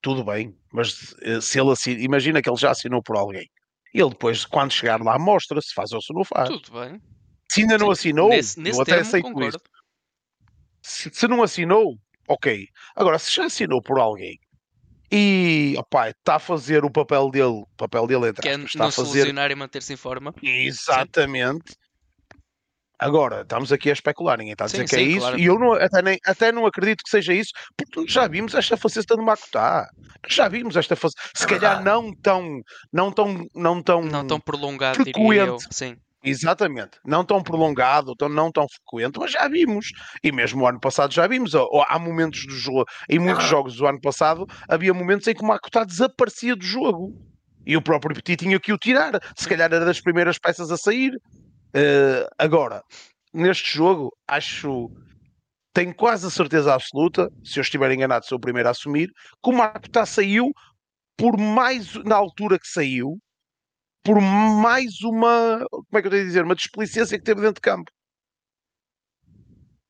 tudo 0.00 0.24
bem, 0.24 0.56
mas 0.72 1.14
eh, 1.22 1.40
se 1.40 1.60
ele 1.60 1.70
assim, 1.70 1.92
imagina 1.92 2.42
que 2.42 2.48
ele 2.48 2.56
já 2.56 2.70
assinou 2.70 3.02
por 3.02 3.16
alguém. 3.16 3.48
Ele 3.92 4.10
depois, 4.10 4.44
quando 4.44 4.72
chegar 4.72 5.00
lá, 5.00 5.18
mostra 5.18 5.60
se 5.60 5.72
faz 5.72 5.92
ou 5.92 6.02
se 6.02 6.12
não 6.12 6.24
faz. 6.24 6.48
Tudo 6.48 6.80
bem. 6.80 7.00
Se 7.48 7.60
ainda 7.60 7.78
não 7.78 7.90
assinou, 7.90 8.30
nesse, 8.30 8.58
nesse 8.58 8.78
eu 8.78 8.82
até 8.82 8.98
aceito 8.98 9.24
concordo. 9.24 9.56
isso. 9.56 9.60
Se, 10.82 11.10
se, 11.12 11.28
não 11.28 11.42
assinou, 11.42 11.96
ok. 12.26 12.66
Agora, 12.96 13.18
se 13.18 13.32
já 13.32 13.44
assinou 13.44 13.80
por 13.80 14.00
alguém 14.00 14.38
e 15.10 15.74
opa, 15.78 16.10
está 16.10 16.36
a 16.36 16.38
fazer 16.38 16.84
o 16.84 16.90
papel 16.90 17.30
dele, 17.30 17.62
o 17.62 17.66
papel 17.76 18.06
dele 18.06 18.28
entre 18.28 18.42
que 18.42 18.48
é 18.48 18.56
está 18.56 18.86
a 18.86 18.90
fazer 18.90 19.28
e 19.28 19.54
manter-se 19.54 19.92
em 19.92 19.96
forma. 19.96 20.34
Exatamente. 20.42 21.72
Sim. 21.72 21.84
Agora, 22.98 23.42
estamos 23.42 23.72
aqui 23.72 23.90
a 23.90 23.92
especular, 23.92 24.38
ninguém 24.38 24.52
está 24.52 24.64
a 24.64 24.66
dizer 24.68 24.86
sim, 24.86 24.86
que 24.86 24.94
é 24.94 24.98
sim, 24.98 25.04
é 25.04 25.08
isso, 25.08 25.20
claro. 25.20 25.38
e 25.38 25.44
eu 25.44 25.58
não, 25.58 25.72
até, 25.72 26.00
nem, 26.00 26.18
até 26.24 26.52
não 26.52 26.64
acredito 26.64 27.02
que 27.02 27.10
seja 27.10 27.34
isso, 27.34 27.50
porque 27.76 28.10
já 28.10 28.28
vimos 28.28 28.54
esta 28.54 28.76
faceta 28.76 29.16
do 29.16 29.22
Makutá. 29.22 29.88
Já 30.28 30.48
vimos 30.48 30.76
esta 30.76 30.94
faceta, 30.94 31.20
se 31.34 31.44
é 31.44 31.48
calhar 31.48 31.82
não 31.82 32.14
tão, 32.14 32.60
não 32.92 33.10
tão, 33.10 33.46
não 33.54 33.82
tão, 33.82 34.02
não 34.02 34.26
tão 34.26 34.40
prolongado, 34.40 35.02
frequente. 35.02 35.66
Sim. 35.70 35.96
Exatamente, 36.26 36.98
não 37.04 37.22
tão 37.22 37.42
prolongado, 37.42 38.16
tão, 38.16 38.30
não 38.30 38.50
tão 38.50 38.66
frequente, 38.66 39.18
mas 39.18 39.32
já 39.32 39.46
vimos. 39.46 39.92
E 40.22 40.32
mesmo 40.32 40.62
o 40.62 40.66
ano 40.66 40.80
passado 40.80 41.12
já 41.12 41.26
vimos. 41.26 41.52
Há 41.54 41.98
momentos 41.98 42.46
do 42.46 42.54
jogo, 42.54 42.86
em 43.10 43.18
muitos 43.18 43.44
jogos 43.44 43.76
do 43.76 43.86
ano 43.86 44.00
passado, 44.00 44.46
havia 44.66 44.94
momentos 44.94 45.26
em 45.28 45.34
que 45.34 45.42
o 45.42 45.46
Makutá 45.46 45.84
desaparecia 45.84 46.56
do 46.56 46.64
jogo. 46.64 47.12
E 47.66 47.76
o 47.76 47.82
próprio 47.82 48.14
Petit 48.14 48.36
tinha 48.36 48.58
que 48.58 48.72
o 48.72 48.78
tirar. 48.78 49.20
Se 49.36 49.46
calhar 49.46 49.70
era 49.70 49.84
das 49.84 50.00
primeiras 50.00 50.38
peças 50.38 50.70
a 50.70 50.78
sair. 50.78 51.14
Uh, 51.76 52.26
agora, 52.38 52.82
neste 53.32 53.76
jogo, 53.76 54.10
acho. 54.26 54.90
Tenho 55.74 55.94
quase 55.94 56.26
a 56.26 56.30
certeza 56.30 56.72
absoluta, 56.72 57.28
se 57.42 57.58
eu 57.58 57.62
estiver 57.62 57.90
enganado, 57.90 58.24
sou 58.26 58.38
o 58.38 58.40
primeiro 58.40 58.68
a 58.68 58.70
assumir, 58.70 59.08
que 59.42 59.50
o 59.50 59.52
Makutá 59.52 60.06
saiu 60.06 60.52
por 61.16 61.36
mais 61.36 61.94
na 62.04 62.14
altura 62.14 62.60
que 62.60 62.68
saiu, 62.68 63.18
por 64.04 64.20
mais 64.20 65.00
uma, 65.00 65.66
como 65.70 65.86
é 65.94 66.00
que 66.02 66.06
eu 66.06 66.10
tenho 66.10 66.22
a 66.22 66.26
dizer, 66.26 66.44
uma 66.44 66.54
desplicência 66.54 67.18
que 67.18 67.24
teve 67.24 67.40
dentro 67.40 67.54
de 67.54 67.60
campo. 67.62 67.90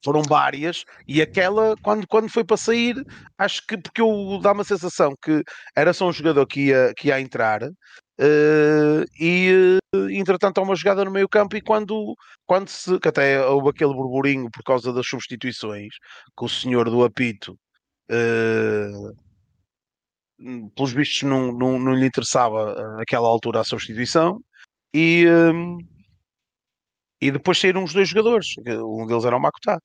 Foram 0.04 0.22
várias, 0.22 0.84
e 1.08 1.22
aquela, 1.22 1.74
quando, 1.82 2.06
quando 2.06 2.30
foi 2.30 2.44
para 2.44 2.58
sair, 2.58 2.94
acho 3.38 3.66
que 3.66 3.76
porque 3.78 4.02
eu 4.02 4.38
dá 4.40 4.52
uma 4.52 4.62
sensação 4.62 5.14
que 5.20 5.42
era 5.74 5.94
só 5.94 6.06
um 6.06 6.12
jogador 6.12 6.46
que 6.46 6.66
ia, 6.66 6.92
que 6.94 7.08
ia 7.08 7.20
entrar, 7.20 7.62
uh, 7.64 9.04
e 9.18 9.78
uh, 9.96 10.10
entretanto 10.10 10.58
há 10.58 10.62
uma 10.62 10.76
jogada 10.76 11.06
no 11.06 11.10
meio 11.10 11.28
campo, 11.28 11.56
e 11.56 11.62
quando, 11.62 12.14
quando 12.46 12.68
se, 12.68 13.00
que 13.00 13.08
até 13.08 13.44
houve 13.46 13.70
aquele 13.70 13.94
burburinho 13.94 14.50
por 14.50 14.62
causa 14.62 14.92
das 14.92 15.06
substituições, 15.06 15.94
que 16.38 16.44
o 16.44 16.48
senhor 16.50 16.90
do 16.90 17.02
apito 17.02 17.58
uh, 18.10 19.23
pelos 20.74 20.92
vistos 20.92 21.22
não, 21.22 21.52
não, 21.52 21.78
não 21.78 21.94
lhe 21.94 22.06
interessava 22.06 22.74
eh, 22.76 22.96
naquela 22.98 23.28
altura 23.28 23.60
a 23.60 23.64
substituição 23.64 24.40
e, 24.92 25.26
um, 25.28 25.78
e 27.20 27.30
depois 27.30 27.58
saíram 27.58 27.84
os 27.84 27.92
dois 27.92 28.08
jogadores, 28.08 28.54
um 28.66 29.06
deles 29.06 29.24
era 29.24 29.36
o 29.36 29.40
Makutá 29.40 29.78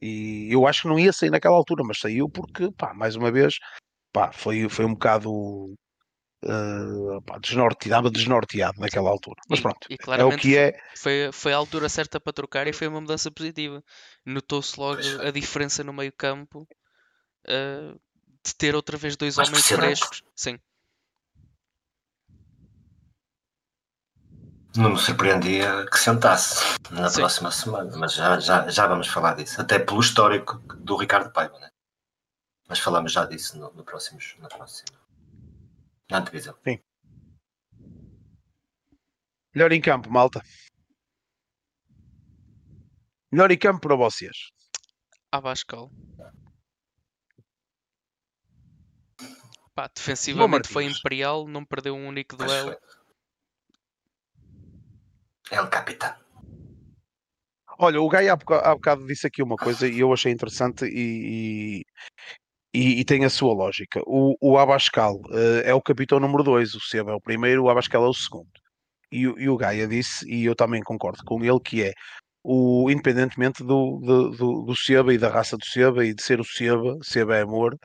e 0.00 0.48
eu 0.50 0.66
acho 0.66 0.82
que 0.82 0.88
não 0.88 0.98
ia 0.98 1.12
sair 1.12 1.30
naquela 1.30 1.56
altura, 1.56 1.82
mas 1.86 1.98
saiu 1.98 2.28
porque, 2.28 2.70
pá, 2.72 2.94
mais 2.94 3.16
uma 3.16 3.30
vez, 3.30 3.54
pá, 4.12 4.32
foi, 4.32 4.68
foi 4.68 4.84
um 4.84 4.94
bocado 4.94 5.30
uh, 5.30 7.22
pá, 7.26 7.38
desnorteado, 7.38 8.10
desnorteado 8.10 8.80
naquela 8.80 9.10
altura. 9.10 9.40
Mas 9.48 9.60
pronto, 9.60 9.86
e, 9.90 9.94
e 9.94 10.20
é 10.20 10.24
o 10.24 10.36
que 10.36 10.56
é. 10.56 10.78
Foi, 10.96 11.30
foi 11.32 11.52
a 11.52 11.56
altura 11.56 11.88
certa 11.88 12.20
para 12.20 12.32
trocar 12.32 12.66
e 12.66 12.72
foi 12.72 12.88
uma 12.88 13.00
mudança 13.00 13.30
positiva. 13.30 13.82
Notou-se 14.24 14.78
logo 14.78 15.00
a 15.20 15.30
diferença 15.30 15.84
no 15.84 15.92
meio 15.92 16.12
campo. 16.12 16.66
Uh, 17.46 17.98
de 18.44 18.54
ter 18.54 18.74
outra 18.74 18.96
vez 18.96 19.16
dois 19.16 19.36
Mais 19.36 19.48
homens 19.48 19.66
frescos. 19.66 20.22
Sim. 20.34 20.58
Não 24.74 24.90
me 24.90 24.98
surpreendia 24.98 25.86
que 25.86 25.98
sentasse 25.98 26.78
na 26.90 27.08
Sim. 27.10 27.20
próxima 27.20 27.50
semana, 27.50 27.94
mas 27.96 28.14
já, 28.14 28.40
já, 28.40 28.68
já 28.68 28.86
vamos 28.86 29.06
falar 29.06 29.34
disso. 29.34 29.60
Até 29.60 29.78
pelo 29.78 30.00
histórico 30.00 30.56
do 30.76 30.96
Ricardo 30.96 31.30
Paiva, 31.30 31.58
né? 31.58 31.70
Mas 32.68 32.78
falamos 32.80 33.12
já 33.12 33.26
disso 33.26 33.58
no, 33.58 33.70
no 33.74 33.84
próximo, 33.84 34.18
na 34.38 34.48
próxima. 34.48 34.98
Na 36.10 36.18
antevisão. 36.18 36.56
Sim. 36.64 36.80
Melhor 39.54 39.72
em 39.72 39.80
campo, 39.80 40.10
malta. 40.10 40.42
Melhor 43.30 43.50
em 43.50 43.58
campo 43.58 43.80
para 43.80 43.94
vocês. 43.94 44.50
Abascal. 45.30 45.90
Pá, 49.82 49.90
defensivamente 49.92 50.68
foi 50.68 50.84
imperial, 50.84 51.48
não 51.48 51.64
perdeu 51.64 51.96
um 51.96 52.06
único 52.06 52.36
duelo. 52.36 52.76
É 55.50 55.60
o 55.60 55.68
capitão. 55.68 56.14
Olha, 57.80 58.00
o 58.00 58.08
Gai 58.08 58.28
há 58.28 58.36
bocado, 58.36 58.64
há 58.64 58.74
bocado 58.76 59.06
disse 59.08 59.26
aqui 59.26 59.42
uma 59.42 59.56
coisa 59.56 59.88
e 59.88 59.98
eu 59.98 60.12
achei 60.12 60.30
interessante 60.30 60.84
e, 60.84 61.82
e, 62.72 63.00
e 63.00 63.04
tem 63.04 63.24
a 63.24 63.30
sua 63.30 63.52
lógica. 63.52 64.00
O, 64.06 64.36
o 64.40 64.56
Abascal 64.56 65.16
uh, 65.16 65.62
é 65.64 65.74
o 65.74 65.82
capitão 65.82 66.20
número 66.20 66.44
2, 66.44 66.74
o 66.74 66.80
Seba 66.80 67.10
é 67.10 67.14
o 67.14 67.20
primeiro, 67.20 67.64
o 67.64 67.68
Abascal 67.68 68.04
é 68.04 68.08
o 68.08 68.14
segundo. 68.14 68.52
E, 69.10 69.22
e 69.22 69.48
o 69.48 69.56
Gaia 69.56 69.88
disse, 69.88 70.24
e 70.30 70.44
eu 70.44 70.54
também 70.54 70.80
concordo 70.80 71.24
com 71.24 71.42
ele, 71.42 71.58
que 71.58 71.82
é 71.82 71.92
o, 72.44 72.90
independentemente 72.90 73.62
do, 73.62 74.00
do, 74.00 74.30
do, 74.30 74.62
do 74.62 74.76
Seba 74.76 75.14
e 75.14 75.18
da 75.18 75.28
raça 75.28 75.56
do 75.56 75.64
Seba 75.64 76.04
e 76.04 76.12
de 76.12 76.22
ser 76.22 76.40
o 76.40 76.44
Seba, 76.44 76.96
Seba 77.02 77.36
é 77.36 77.42
amor, 77.42 77.78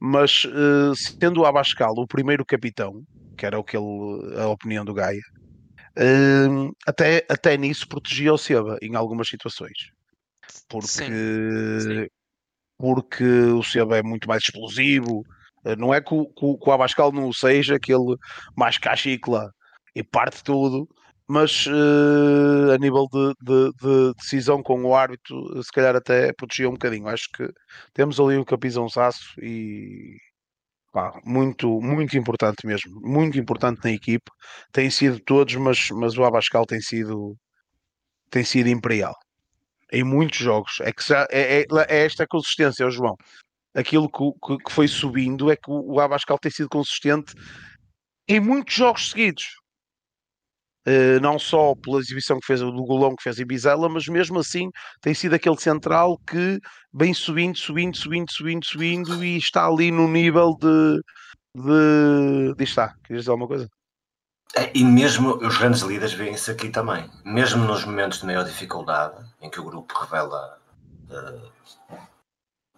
mas 0.00 0.44
uh, 0.44 0.94
sendo 0.96 1.42
o 1.42 1.46
Abascal 1.46 1.92
o 1.96 2.06
primeiro 2.06 2.44
capitão, 2.44 3.02
que 3.36 3.44
era 3.44 3.58
o 3.58 3.64
que 3.64 3.76
ele, 3.76 4.40
a 4.40 4.48
opinião 4.48 4.84
do 4.84 4.94
Gaia, 4.94 5.20
uh, 5.98 6.74
até, 6.86 7.26
até 7.28 7.56
nisso 7.56 7.86
protegia 7.86 8.32
o 8.32 8.38
Seba 8.38 8.78
em 8.80 8.96
algumas 8.96 9.28
situações. 9.28 9.90
Porque, 10.68 10.88
Sim. 10.88 11.80
Sim. 11.80 12.06
porque 12.78 13.24
o 13.24 13.62
Seba 13.62 13.98
é 13.98 14.02
muito 14.02 14.26
mais 14.26 14.42
explosivo, 14.42 15.20
uh, 15.66 15.76
não 15.76 15.92
é 15.92 16.00
que 16.00 16.14
o, 16.14 16.26
que 16.26 16.68
o 16.68 16.72
Abascal 16.72 17.12
não 17.12 17.30
seja 17.30 17.76
aquele 17.76 18.16
mais 18.56 18.78
cachicla 18.78 19.52
e 19.94 20.02
parte 20.02 20.42
tudo, 20.42 20.88
mas 21.28 21.66
uh, 21.66 22.72
a 22.74 22.78
nível 22.78 23.06
de, 23.12 23.34
de, 23.42 23.72
de, 23.82 24.14
decisão 24.14 24.62
com 24.62 24.82
o 24.82 24.94
árbitro, 24.94 25.62
se 25.62 25.70
calhar 25.70 25.94
até 25.94 26.32
protegia 26.32 26.68
um 26.68 26.72
bocadinho. 26.72 27.06
Acho 27.08 27.28
que 27.34 27.48
temos 27.92 28.18
ali 28.18 28.36
o 28.38 28.44
capizão 28.44 28.88
Sasso 28.88 29.38
e 29.40 30.16
pá, 30.92 31.20
muito, 31.24 31.80
muito 31.82 32.16
importante 32.16 32.66
mesmo, 32.66 33.00
muito 33.02 33.38
importante 33.38 33.80
na 33.84 33.92
equipe. 33.92 34.30
Tem 34.72 34.90
sido 34.90 35.20
todos, 35.20 35.54
mas, 35.56 35.90
mas 35.90 36.16
o 36.16 36.24
Abascal 36.24 36.64
tem 36.66 36.80
sido, 36.80 37.36
tem 38.30 38.44
sido 38.44 38.68
imperial 38.68 39.14
em 39.92 40.04
muitos 40.04 40.38
jogos. 40.38 40.78
É 40.80 40.92
que 40.92 41.06
já, 41.06 41.26
é, 41.30 41.60
é, 41.60 41.66
é 41.88 42.04
esta 42.06 42.26
consistência, 42.26 42.90
João. 42.90 43.16
Aquilo 43.74 44.08
que, 44.10 44.58
que, 44.64 44.72
foi 44.72 44.88
subindo 44.88 45.50
é 45.50 45.56
que 45.56 45.70
o 45.70 46.00
Abascal 46.00 46.38
tem 46.38 46.50
sido 46.50 46.68
consistente 46.68 47.34
em 48.26 48.40
muitos 48.40 48.74
jogos 48.74 49.10
seguidos. 49.10 49.44
Uh, 50.86 51.20
não 51.20 51.38
só 51.38 51.74
pela 51.74 51.98
exibição 51.98 52.38
que 52.40 52.46
fez 52.46 52.60
do 52.60 52.72
golão 52.72 53.14
que 53.14 53.22
fez 53.22 53.38
em 53.38 53.46
Bizela, 53.46 53.88
mas 53.88 54.06
mesmo 54.08 54.38
assim 54.38 54.70
tem 55.02 55.12
sido 55.12 55.34
aquele 55.34 55.56
central 55.58 56.18
que 56.26 56.58
vem 56.94 57.12
subindo, 57.12 57.58
subindo, 57.58 57.96
subindo, 57.96 58.32
subindo, 58.32 58.64
subindo 58.64 59.24
e 59.24 59.36
está 59.36 59.66
ali 59.66 59.90
no 59.90 60.08
nível 60.08 60.56
de. 60.58 61.00
de... 61.54 62.54
Diz 62.56 62.70
está, 62.70 62.94
querias 63.04 63.24
dizer 63.24 63.30
alguma 63.30 63.48
coisa? 63.48 63.68
É, 64.56 64.70
e 64.74 64.84
mesmo 64.84 65.36
os 65.36 65.58
grandes 65.58 65.82
líderes 65.82 66.14
veem-se 66.14 66.50
aqui 66.50 66.70
também. 66.70 67.08
Mesmo 67.24 67.64
nos 67.64 67.84
momentos 67.84 68.20
de 68.20 68.26
maior 68.26 68.44
dificuldade, 68.44 69.16
em 69.40 69.50
que 69.50 69.60
o 69.60 69.64
grupo 69.64 69.94
revela 69.98 70.58
uh, 71.10 71.98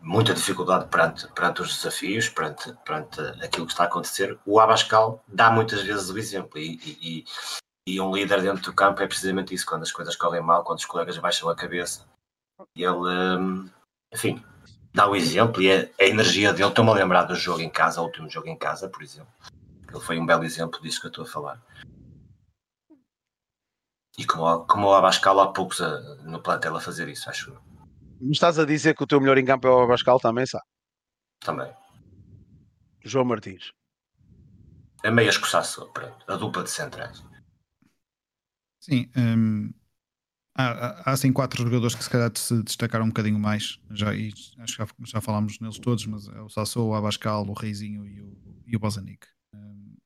muita 0.02 0.34
dificuldade 0.34 0.88
perante, 0.88 1.28
perante 1.28 1.62
os 1.62 1.76
desafios, 1.76 2.28
perante, 2.28 2.72
perante 2.84 3.20
aquilo 3.42 3.66
que 3.66 3.72
está 3.72 3.84
a 3.84 3.86
acontecer, 3.86 4.38
o 4.44 4.58
Abascal 4.58 5.22
dá 5.28 5.50
muitas 5.50 5.82
vezes 5.82 6.10
o 6.10 6.18
exemplo. 6.18 6.58
E, 6.58 6.80
e, 6.84 7.24
e, 7.86 8.00
um 8.00 8.14
líder 8.14 8.42
dentro 8.42 8.62
do 8.62 8.74
campo 8.74 9.02
é 9.02 9.06
precisamente 9.06 9.54
isso, 9.54 9.66
quando 9.66 9.82
as 9.82 9.92
coisas 9.92 10.16
correm 10.16 10.42
mal, 10.42 10.62
quando 10.64 10.78
os 10.78 10.84
colegas 10.84 11.18
baixam 11.18 11.48
a 11.48 11.56
cabeça. 11.56 12.06
Ele, 12.76 12.88
um, 12.88 13.68
enfim, 14.12 14.42
dá 14.92 15.08
o 15.08 15.16
exemplo 15.16 15.62
e 15.62 15.72
a, 15.72 15.88
a 15.98 16.04
energia 16.04 16.52
dele. 16.52 16.68
Estou-me 16.68 16.90
a 16.90 16.94
lembrar 16.94 17.24
do 17.24 17.34
jogo 17.34 17.60
em 17.60 17.70
casa, 17.70 18.00
o 18.00 18.04
último 18.04 18.28
jogo 18.28 18.48
em 18.48 18.56
casa, 18.56 18.88
por 18.88 19.02
exemplo. 19.02 19.32
Ele 19.88 20.00
foi 20.00 20.18
um 20.18 20.26
belo 20.26 20.44
exemplo 20.44 20.80
disso 20.80 21.00
que 21.00 21.06
eu 21.06 21.10
estou 21.10 21.24
a 21.24 21.28
falar. 21.28 21.62
E 24.18 24.24
como, 24.26 24.66
como 24.66 24.88
o 24.88 24.94
Abascal 24.94 25.40
há 25.40 25.52
poucos 25.52 25.80
a, 25.80 26.00
no 26.22 26.42
plantel 26.42 26.76
a 26.76 26.80
fazer 26.80 27.08
isso, 27.08 27.28
acho 27.30 27.50
eu. 27.50 27.60
Me 28.20 28.32
estás 28.32 28.58
a 28.58 28.66
dizer 28.66 28.94
que 28.94 29.02
o 29.02 29.06
teu 29.06 29.20
melhor 29.20 29.38
em 29.38 29.44
campo 29.44 29.66
é 29.66 29.70
o 29.70 29.80
Abascal 29.80 30.20
também, 30.20 30.44
sabe? 30.44 30.64
Também. 31.40 31.72
João 33.02 33.24
Martins. 33.24 33.72
A 35.02 35.10
meia 35.10 35.30
escoçaça, 35.30 35.86
pronto. 35.86 36.30
A 36.30 36.36
dupla 36.36 36.62
de 36.62 36.70
centrais. 36.70 37.24
Sim. 38.80 39.08
Hum, 39.16 39.72
há, 40.56 41.10
há 41.10 41.12
assim 41.12 41.32
quatro 41.32 41.62
jogadores 41.62 41.94
que 41.94 42.02
se 42.02 42.10
calhar 42.10 42.32
se 42.36 42.62
destacaram 42.62 43.04
um 43.04 43.08
bocadinho 43.08 43.38
mais. 43.38 43.78
Já, 43.90 44.14
e 44.14 44.32
acho 44.58 44.76
que 44.76 44.84
já, 44.84 44.88
já 45.04 45.20
falámos 45.20 45.60
neles 45.60 45.78
todos, 45.78 46.06
mas 46.06 46.28
é 46.28 46.40
o 46.40 46.48
Sassou, 46.48 46.90
o 46.90 46.94
Abascal, 46.94 47.46
o 47.46 47.52
Reizinho 47.52 48.06
e 48.06 48.20
o, 48.20 48.36
e 48.66 48.76
o 48.76 48.80
Bozanic. 48.80 49.26
Hum, 49.54 49.96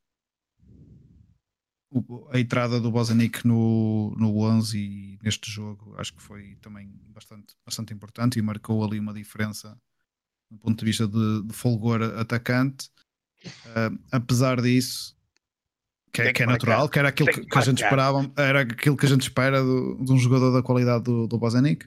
a 2.33 2.41
entrada 2.41 2.81
do 2.81 2.91
Bozanic 2.91 3.47
no, 3.47 4.15
no 4.19 4.37
11 4.39 4.79
e 4.79 5.19
neste 5.23 5.51
jogo 5.51 5.95
acho 5.97 6.13
que 6.13 6.23
foi 6.23 6.57
também 6.61 6.91
bastante, 7.07 7.55
bastante 7.65 7.95
importante 7.95 8.39
e 8.39 8.43
marcou 8.43 8.85
ali 8.85 8.99
uma 8.99 9.15
diferença 9.15 9.79
do 10.51 10.59
ponto 10.59 10.79
de 10.79 10.85
vista 10.85 11.07
de, 11.07 11.43
de 11.45 11.55
folgor 11.55 12.03
atacante. 12.03 12.91
Uh, 13.45 13.99
apesar 14.11 14.61
disso, 14.61 15.14
que, 16.15 16.23
é, 16.23 16.33
que 16.33 16.43
é 16.45 16.47
natural, 16.47 16.89
que 16.89 16.99
era 16.99 17.09
aquilo 17.09 17.29
que, 17.29 17.41
que, 17.45 17.59
a 17.59 17.61
gente 17.61 17.83
esperava, 17.83 18.31
era 18.37 18.61
aquilo 18.61 18.97
que 18.97 19.05
a 19.05 19.09
gente 19.09 19.23
espera 19.23 19.61
do, 19.61 19.99
de 20.01 20.13
um 20.13 20.17
jogador 20.17 20.53
da 20.53 20.63
qualidade 20.63 21.03
do, 21.03 21.27
do 21.27 21.37
Bozanic. 21.37 21.87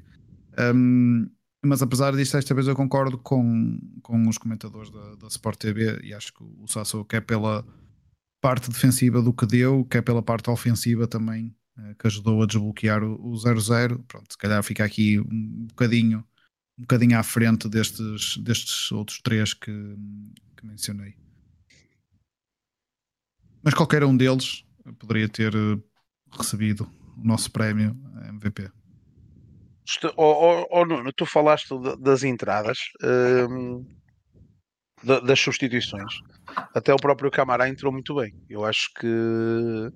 Um, 0.59 1.29
mas 1.65 1.81
apesar 1.81 2.13
disso, 2.13 2.35
esta 2.35 2.53
vez 2.53 2.67
eu 2.67 2.75
concordo 2.75 3.17
com, 3.17 3.79
com 4.03 4.27
os 4.27 4.37
comentadores 4.37 4.91
da, 4.91 5.15
da 5.15 5.27
Sport 5.27 5.57
TV 5.57 6.01
e 6.03 6.13
acho 6.13 6.33
que 6.33 6.43
o 6.43 6.67
Sasso 6.67 7.05
quer 7.05 7.21
pela 7.21 7.65
parte 8.41 8.69
defensiva 8.69 9.21
do 9.21 9.31
que 9.33 9.45
deu, 9.45 9.85
que 9.85 9.97
é 9.97 10.01
pela 10.01 10.21
parte 10.21 10.49
ofensiva 10.49 11.07
também, 11.07 11.55
eh, 11.77 11.95
que 11.97 12.07
ajudou 12.07 12.43
a 12.43 12.45
desbloquear 12.45 13.03
o 13.03 13.33
0-0. 13.33 14.03
Pronto, 14.07 14.27
se 14.29 14.37
calhar 14.37 14.61
fica 14.61 14.83
aqui 14.83 15.19
um 15.19 15.67
bocadinho, 15.69 16.19
um 16.77 16.81
bocadinho 16.81 17.17
à 17.17 17.23
frente 17.23 17.69
destes, 17.69 18.37
destes 18.37 18.91
outros 18.91 19.19
três 19.21 19.53
que, 19.53 19.71
que 20.57 20.65
mencionei. 20.65 21.15
Mas 23.67 23.73
qualquer 23.73 24.01
um 24.05 24.15
deles 24.15 24.63
poderia 24.97 25.27
ter 25.27 25.53
eh, 25.53 25.77
recebido 26.31 26.89
o 27.17 27.27
nosso 27.27 27.51
prémio 27.51 27.97
MVP. 28.29 28.71
Oh, 30.15 30.23
oh, 30.23 30.67
oh 30.71 30.85
Nuno, 30.85 31.11
tu 31.11 31.25
falaste 31.25 31.75
das 31.99 32.23
entradas, 32.23 32.77
um, 33.03 33.85
das 35.03 35.37
substituições 35.41 36.13
até 36.73 36.93
o 36.93 36.97
próprio 36.97 37.29
Camará 37.29 37.67
entrou 37.67 37.91
muito 37.91 38.15
bem. 38.15 38.33
Eu 38.49 38.63
acho 38.63 38.89
que 38.97 39.91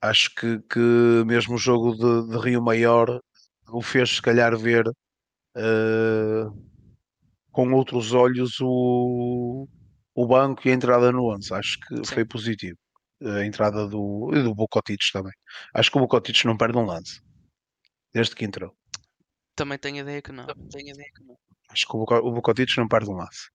acho 0.00 0.32
que, 0.36 0.60
que 0.70 1.24
mesmo 1.26 1.56
o 1.56 1.58
jogo 1.58 1.96
de, 1.96 2.30
de 2.30 2.38
Rio 2.38 2.62
Maior 2.62 3.20
o 3.68 3.82
fez 3.82 4.10
se 4.10 4.22
calhar 4.22 4.56
ver 4.56 4.86
uh, 4.86 6.66
com 7.50 7.72
outros 7.72 8.12
olhos 8.12 8.60
o, 8.60 9.66
o 10.14 10.26
banco 10.26 10.66
e 10.66 10.70
a 10.70 10.74
entrada 10.74 11.12
no 11.12 11.32
11. 11.34 11.54
Acho 11.54 11.78
que 11.80 11.96
Sim. 11.96 12.14
foi 12.14 12.24
positivo. 12.24 12.78
A 13.22 13.44
entrada 13.44 13.86
do, 13.86 14.30
e 14.32 14.42
do 14.42 14.54
Bocotites 14.54 15.10
também. 15.12 15.32
Acho 15.74 15.90
que 15.90 15.98
o 15.98 16.00
Bocotites 16.00 16.44
não 16.44 16.56
perde 16.56 16.78
um 16.78 16.86
lance 16.86 17.20
desde 18.12 18.34
que 18.34 18.44
entrou. 18.44 18.74
Também 19.54 19.78
tenho 19.78 19.98
ideia 19.98 20.22
que 20.22 20.32
não. 20.32 20.46
Tenho 20.46 20.90
ideia 20.90 21.10
que 21.14 21.24
não. 21.24 21.36
Acho 21.70 21.86
que 21.86 21.96
o 21.96 22.32
Bocotites 22.32 22.76
não 22.76 22.88
perde 22.88 23.10
um 23.10 23.14
lance. 23.14 23.50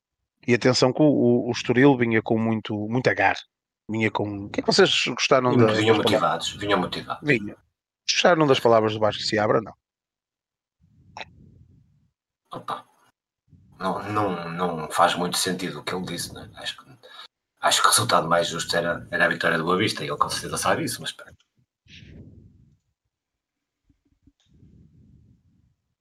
E 0.47 0.53
atenção 0.53 0.93
que 0.93 1.01
o, 1.01 1.47
o 1.47 1.51
Estoril 1.51 1.97
vinha 1.97 2.21
com 2.21 2.37
muito, 2.37 2.87
muita 2.87 3.13
garra. 3.13 3.41
Vinha 3.89 4.11
com. 4.11 4.45
O 4.45 4.49
que 4.49 4.59
é 4.59 4.63
que 4.63 4.71
vocês 4.71 5.05
gostaram 5.07 5.55
da. 5.57 5.73
Vinham 5.73 5.97
motivados, 5.97 6.51
vinham 6.53 6.79
motivados. 6.79 7.27
Vinha. 7.27 7.55
Gostaram 8.09 8.45
das 8.45 8.59
palavras 8.59 8.93
do 8.93 8.99
Vasco 8.99 9.23
se 9.23 9.37
abra? 9.37 9.61
Não. 9.61 9.73
Opa. 12.53 12.84
Não, 13.77 14.01
não, 14.11 14.49
não 14.51 14.91
faz 14.91 15.15
muito 15.15 15.37
sentido 15.37 15.79
o 15.79 15.83
que 15.83 15.93
ele 15.93 16.05
disse, 16.05 16.33
né? 16.33 16.49
acho, 16.55 16.77
que, 16.77 16.85
acho 17.61 17.81
que 17.81 17.87
o 17.87 17.91
resultado 17.91 18.27
mais 18.27 18.47
justo 18.47 18.75
era, 18.75 19.05
era 19.11 19.25
a 19.25 19.29
vitória 19.29 19.57
do 19.57 19.65
Boa 19.65 19.77
Vista 19.77 20.03
e 20.03 20.07
ele 20.07 20.17
com 20.17 20.29
certeza 20.29 20.57
sabe 20.57 20.83
isso, 20.83 21.01
mas 21.01 21.09
espera. 21.09 21.33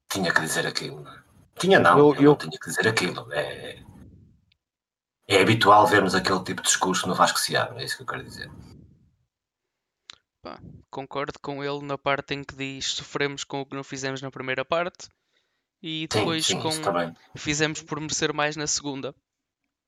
Tinha 0.09 0.33
que 0.33 0.41
dizer 0.41 0.67
aquilo, 0.67 1.01
não 1.01 1.13
é? 1.13 1.25
Tinha 1.59 1.81
não, 1.81 1.99
eu, 1.99 2.15
eu, 2.15 2.23
eu... 2.23 2.31
não 2.31 2.37
tinha 2.37 2.59
que 2.59 2.69
dizer 2.69 2.87
aquilo. 2.87 3.33
É, 3.33 3.83
é 5.27 5.41
habitual 5.41 5.87
vermos 5.87 6.15
aquele 6.15 6.43
tipo 6.45 6.63
de 6.63 6.69
discurso 6.69 7.09
no 7.09 7.15
Vasco 7.15 7.41
Seabra, 7.41 7.81
é 7.81 7.85
isso 7.85 7.97
que 7.97 8.03
eu 8.03 8.07
quero 8.07 8.23
dizer. 8.23 8.51
Pá, 10.43 10.61
concordo 10.91 11.39
com 11.41 11.65
ele 11.65 11.85
na 11.85 11.97
parte 11.97 12.35
em 12.35 12.45
que 12.45 12.55
diz 12.55 12.93
sofremos 12.93 13.43
com 13.43 13.63
o 13.63 13.67
que 13.67 13.75
não 13.75 13.83
fizemos 13.83 14.21
na 14.21 14.31
primeira 14.31 14.65
parte 14.65 15.09
e 15.87 16.09
depois 16.09 16.47
sim, 16.47 16.55
sim, 16.55 16.63
com 16.63 17.15
fizemos 17.37 17.83
por 17.83 18.01
merecer 18.01 18.33
mais 18.33 18.57
na 18.57 18.67
segunda. 18.67 19.15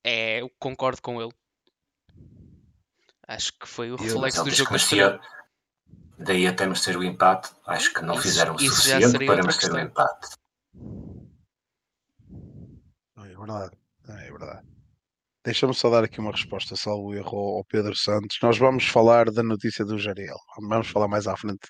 É, 0.04 0.42
eu 0.42 0.50
concordo 0.58 1.00
com 1.00 1.22
ele. 1.22 1.32
Acho 3.26 3.58
que 3.58 3.66
foi 3.66 3.90
o 3.90 3.96
reflexo 3.96 4.44
do 4.44 4.50
jogo 4.50 4.76
que 4.76 5.20
Daí 6.18 6.46
até 6.46 6.66
merecer 6.66 6.98
o 6.98 7.02
empate, 7.02 7.50
acho 7.66 7.94
que 7.94 8.02
não 8.02 8.14
isso, 8.14 8.24
fizeram 8.24 8.54
o 8.54 8.58
suficiente 8.58 9.24
para 9.24 9.42
merecer 9.42 9.72
o 9.72 9.78
empate. 9.78 10.36
É 13.16 13.36
verdade, 13.38 13.78
é 14.08 14.30
verdade. 14.30 14.66
Deixa-me 15.42 15.74
só 15.74 15.88
dar 15.88 16.04
aqui 16.04 16.20
uma 16.20 16.32
resposta, 16.32 16.76
salvo 16.76 17.14
erro 17.14 17.56
ao 17.56 17.64
Pedro 17.64 17.96
Santos. 17.96 18.36
Nós 18.42 18.58
vamos 18.58 18.86
falar 18.86 19.30
da 19.30 19.42
notícia 19.42 19.84
do 19.84 19.98
Jariel. 19.98 20.36
Vamos 20.60 20.88
falar 20.88 21.08
mais 21.08 21.26
à 21.26 21.36
frente 21.36 21.68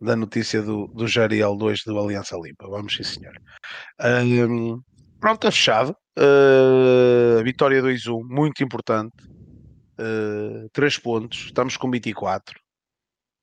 da 0.00 0.16
notícia 0.16 0.62
do, 0.62 0.86
do 0.88 1.06
Jariel 1.06 1.56
2 1.56 1.82
do 1.84 1.98
Aliança 1.98 2.36
Limpa. 2.36 2.68
Vamos 2.68 2.94
sim, 2.94 3.02
senhor. 3.02 3.34
Um, 4.00 4.80
pronto, 5.20 5.36
está 5.36 5.50
fechado. 5.50 5.96
Uh, 6.18 7.42
vitória 7.44 7.82
2-1, 7.82 8.22
muito 8.24 8.62
importante. 8.62 9.14
Uh, 9.98 10.68
3 10.72 10.98
pontos, 10.98 11.46
estamos 11.46 11.76
com 11.76 11.90
24. 11.90 12.58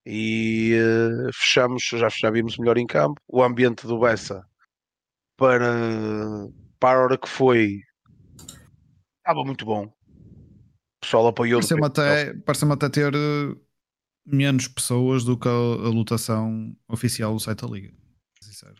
E 0.05 0.77
uh, 0.79 1.33
fechamos, 1.33 1.83
já, 1.83 2.07
já 2.09 2.29
vimos 2.29 2.57
melhor 2.57 2.77
em 2.77 2.87
campo. 2.87 3.19
O 3.27 3.43
ambiente 3.43 3.87
do 3.87 3.99
Bessa 3.99 4.43
para, 5.37 6.47
para 6.79 6.99
a 6.99 7.03
hora 7.03 7.17
que 7.17 7.27
foi 7.27 7.81
Estava 9.25 9.43
muito 9.43 9.65
bom. 9.65 9.85
O 9.85 11.01
pessoal 11.01 11.25
apoiou. 11.25 11.59
Parece-me 11.59 11.83
até, 11.83 12.33
parece 12.45 12.65
até 12.71 12.89
ter 12.89 13.11
menos 14.25 14.67
pessoas 14.67 15.23
do 15.23 15.37
que 15.37 15.47
a, 15.47 15.51
a 15.51 15.89
lotação 15.89 16.75
oficial 16.87 17.33
do 17.33 17.39
site 17.39 17.61
da 17.61 17.67
Liga. 17.67 17.93
Sincero. 18.41 18.75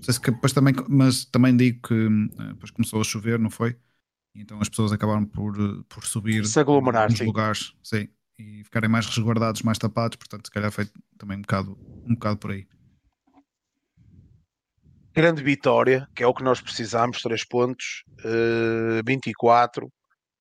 Sei 0.00 0.14
se 0.14 0.20
que, 0.20 0.30
depois 0.30 0.52
também, 0.52 0.74
mas 0.88 1.24
também 1.24 1.56
digo 1.56 1.86
que 1.86 1.94
eh, 1.94 2.48
depois 2.48 2.70
começou 2.70 3.00
a 3.00 3.04
chover, 3.04 3.38
não 3.38 3.50
foi? 3.50 3.76
Então 4.34 4.60
as 4.60 4.68
pessoas 4.68 4.92
acabaram 4.92 5.24
por, 5.26 5.54
eh, 5.60 5.82
por 5.88 6.04
subir 6.04 6.46
se 6.46 6.58
aglomerar, 6.58 7.10
nos 7.10 7.18
sim. 7.18 7.26
lugares. 7.26 7.74
Sim. 7.82 8.08
e 8.38 8.64
ficarem 8.64 8.88
mais 8.88 9.06
resguardados, 9.06 9.62
mais 9.62 9.78
tapados, 9.78 10.16
portanto, 10.16 10.46
se 10.46 10.50
calhar 10.50 10.72
foi 10.72 10.88
também 11.18 11.36
um 11.36 11.42
bocado, 11.42 11.78
um 12.06 12.14
bocado 12.14 12.38
por 12.38 12.52
aí. 12.52 12.66
Grande 15.12 15.42
vitória, 15.42 16.08
que 16.14 16.22
é 16.22 16.26
o 16.26 16.32
que 16.32 16.42
nós 16.42 16.60
precisamos, 16.60 17.20
3 17.20 17.44
pontos, 17.44 18.04
uh, 18.20 19.02
24. 19.04 19.92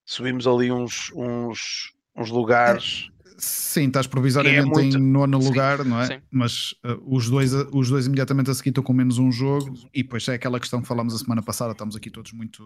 Subimos 0.05 0.47
ali 0.47 0.71
uns, 0.71 1.11
uns, 1.13 1.91
uns 2.15 2.29
lugares. 2.29 3.09
Sim, 3.39 3.87
estás 3.87 4.05
provisoriamente 4.05 4.79
é 4.79 4.83
muito... 4.83 4.97
em 4.97 5.01
nono 5.01 5.39
lugar, 5.39 5.85
não 5.85 6.01
é? 6.01 6.07
Sim. 6.07 6.21
Mas 6.29 6.75
uh, 6.85 7.01
os, 7.05 7.29
dois, 7.29 7.53
os 7.53 7.89
dois 7.89 8.05
imediatamente 8.05 8.51
a 8.51 8.53
seguir 8.53 8.69
estão 8.69 8.83
com 8.83 8.91
menos 8.91 9.17
um 9.17 9.31
jogo, 9.31 9.73
e 9.93 10.03
depois 10.03 10.27
é 10.27 10.33
aquela 10.33 10.59
questão 10.59 10.81
que 10.81 10.87
falámos 10.87 11.15
a 11.15 11.17
semana 11.17 11.41
passada, 11.41 11.71
estamos 11.71 11.95
aqui 11.95 12.09
todos 12.09 12.33
muito, 12.33 12.61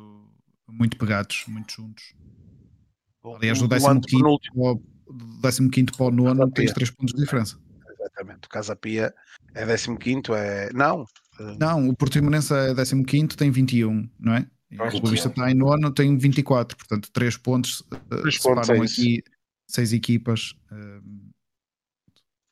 muito 0.68 0.98
pegados, 0.98 1.44
muito 1.48 1.74
juntos. 1.74 2.16
Aliás, 3.24 3.62
do 3.62 3.70
15 3.70 3.86
quinto 5.70 5.96
para 5.96 6.08
o 6.08 6.12
nono 6.12 6.50
tens 6.52 6.74
3 6.74 6.90
pontos 6.92 7.14
de 7.14 7.22
diferença. 7.22 7.60
Exatamente, 8.00 8.48
o 8.48 8.50
Casa 8.50 8.76
Pia 8.76 9.14
é 9.54 9.64
15, 9.66 9.92
é. 10.36 10.72
Não. 10.74 11.06
Eh, 11.40 11.56
não, 11.60 11.90
o 11.90 11.96
Portimonense 11.96 12.52
é 12.54 12.74
15, 12.74 13.28
tem 13.38 13.52
21, 13.52 14.10
não 14.20 14.34
é? 14.34 14.48
E 14.72 14.76
o 14.76 15.02
Boa 15.02 15.12
Vista 15.12 15.30
está 15.30 15.52
em 15.52 15.54
nono, 15.54 15.92
tem 15.92 16.18
24, 16.18 16.76
portanto, 16.76 17.12
3 17.14 17.38
pontos. 17.38 17.84
3 18.10 18.40
pontos 18.40 18.70
é 18.70 18.78
aqui 18.78 19.24
6 19.68 19.94
equipas. 19.94 20.54
Uh, 20.72 21.34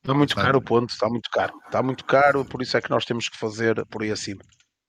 Está 0.02 0.14
muito 0.14 0.34
caro 0.34 0.58
o 0.58 0.62
ponto, 0.62 0.90
está 0.90 1.08
muito 1.08 1.30
caro. 1.30 1.54
Está 1.64 1.80
muito 1.80 2.04
caro, 2.04 2.44
por 2.44 2.60
isso 2.60 2.76
é 2.76 2.80
que 2.80 2.90
nós 2.90 3.04
temos 3.04 3.28
que 3.28 3.38
fazer 3.38 3.86
por 3.86 4.02
aí 4.02 4.10
acima. 4.10 4.42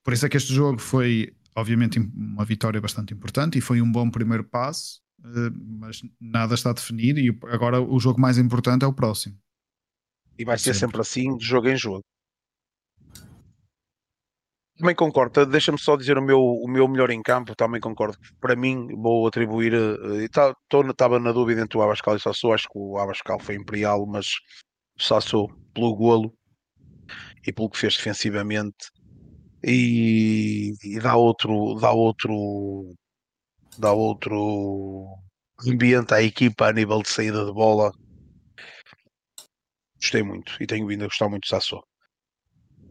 Por 0.03 0.11
isso 0.11 0.26
é 0.26 0.30
que 0.30 0.38
este 0.38 0.51
jogo 0.51 0.80
foi, 0.80 1.36
obviamente, 1.55 1.99
uma 1.99 2.43
vitória 2.43 2.82
bastante 2.82 3.13
importante 3.13 3.57
e 3.57 3.61
foi 3.61 3.80
um 3.80 3.91
bom 3.91 4.09
primeiro 4.09 4.43
passo, 4.43 5.01
eh, 5.24 5.51
mas 5.80 6.01
nada 6.19 6.55
está 6.55 6.74
definido 6.74 7.19
e 7.19 7.30
agora 7.43 7.80
o 7.80 7.99
jogo 7.99 8.19
mais 8.19 8.39
importante 8.39 8.84
é 8.84 8.88
o 8.88 8.93
próximo. 8.93 9.38
E 10.38 10.43
vai 10.43 10.57
ser 10.57 10.74
sempre, 10.74 10.80
sempre 10.80 11.01
assim, 11.01 11.38
de 11.38 11.45
jogo 11.45 11.69
em 11.69 11.78
jogo. 11.78 12.03
Também 14.78 14.95
concordo, 14.95 15.45
deixa-me 15.45 15.80
só 15.80 15.95
dizer 15.95 16.17
o 16.17 16.21
meu, 16.21 16.39
o 16.39 16.67
meu 16.67 16.88
melhor 16.88 17.11
em 17.11 17.21
campo, 17.21 17.55
também 17.55 17.80
concordo. 17.80 18.17
Para 18.41 18.55
mim, 18.55 18.88
vou 18.95 19.28
atribuir. 19.28 19.74
Estava 20.24 20.55
uh, 20.74 20.93
tá, 20.95 21.07
na 21.19 21.32
dúvida 21.32 21.61
entre 21.61 21.78
o 21.78 21.82
Abascal 21.82 22.15
e 22.15 22.17
o 22.17 22.19
Sassou, 22.19 22.53
acho 22.53 22.67
que 22.67 22.78
o 22.78 22.97
Abascal 22.97 23.39
foi 23.39 23.55
imperial, 23.55 24.05
mas 24.07 24.28
o 24.99 25.03
Sassou 25.03 25.47
pelo 25.74 25.95
golo 25.95 26.34
e 27.45 27.53
pelo 27.53 27.69
que 27.69 27.78
fez 27.78 27.95
defensivamente 27.95 28.88
e, 29.63 30.74
e 30.84 30.99
dá 30.99 31.15
outro 31.15 31.76
dá 31.76 31.91
outro 31.91 32.95
dá 33.78 33.91
outro 33.93 35.07
ambiente 35.67 36.13
à 36.13 36.21
equipa 36.21 36.67
a 36.67 36.74
nível 36.74 37.01
de 37.01 37.09
saída 37.09 37.45
de 37.45 37.53
bola 37.53 37.91
gostei 39.95 40.24
muito 40.24 40.55
e 40.61 40.67
tenho 40.67 40.88
vindo 40.88 41.03
a 41.03 41.07
gostar 41.07 41.30
muito 41.30 41.43
do 41.43 41.47
Sassou 41.47 41.84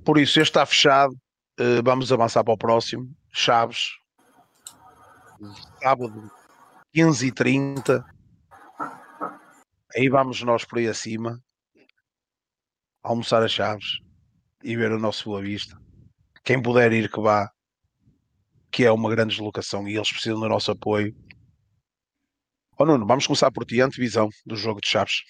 por 0.04 0.18
isso 0.18 0.40
este 0.40 0.50
está 0.50 0.64
fechado 0.64 1.14
Uh, 1.60 1.82
vamos 1.84 2.10
avançar 2.10 2.42
para 2.42 2.54
o 2.54 2.58
próximo. 2.58 3.14
Chaves. 3.32 3.90
Sábado, 5.82 6.30
15h30. 6.94 8.04
Aí 9.94 10.08
vamos 10.08 10.42
nós 10.42 10.64
por 10.64 10.78
aí 10.78 10.88
acima. 10.88 11.42
Almoçar 13.02 13.42
as 13.42 13.52
Chaves 13.52 13.98
e 14.62 14.76
ver 14.76 14.92
o 14.92 14.98
nosso 14.98 15.24
Boa 15.24 15.42
Vista. 15.42 15.76
Quem 16.44 16.62
puder 16.62 16.92
ir 16.92 17.10
que 17.10 17.20
vá, 17.20 17.50
que 18.70 18.84
é 18.84 18.92
uma 18.92 19.10
grande 19.10 19.34
deslocação 19.34 19.86
e 19.86 19.96
eles 19.96 20.10
precisam 20.10 20.40
do 20.40 20.48
nosso 20.48 20.70
apoio. 20.70 21.14
Oh 22.78 22.86
Nuno, 22.86 23.06
vamos 23.06 23.26
começar 23.26 23.50
por 23.50 23.64
ti, 23.66 23.80
antevisão 23.80 24.28
do 24.46 24.56
jogo 24.56 24.80
de 24.80 24.88
Chaves. 24.88 25.22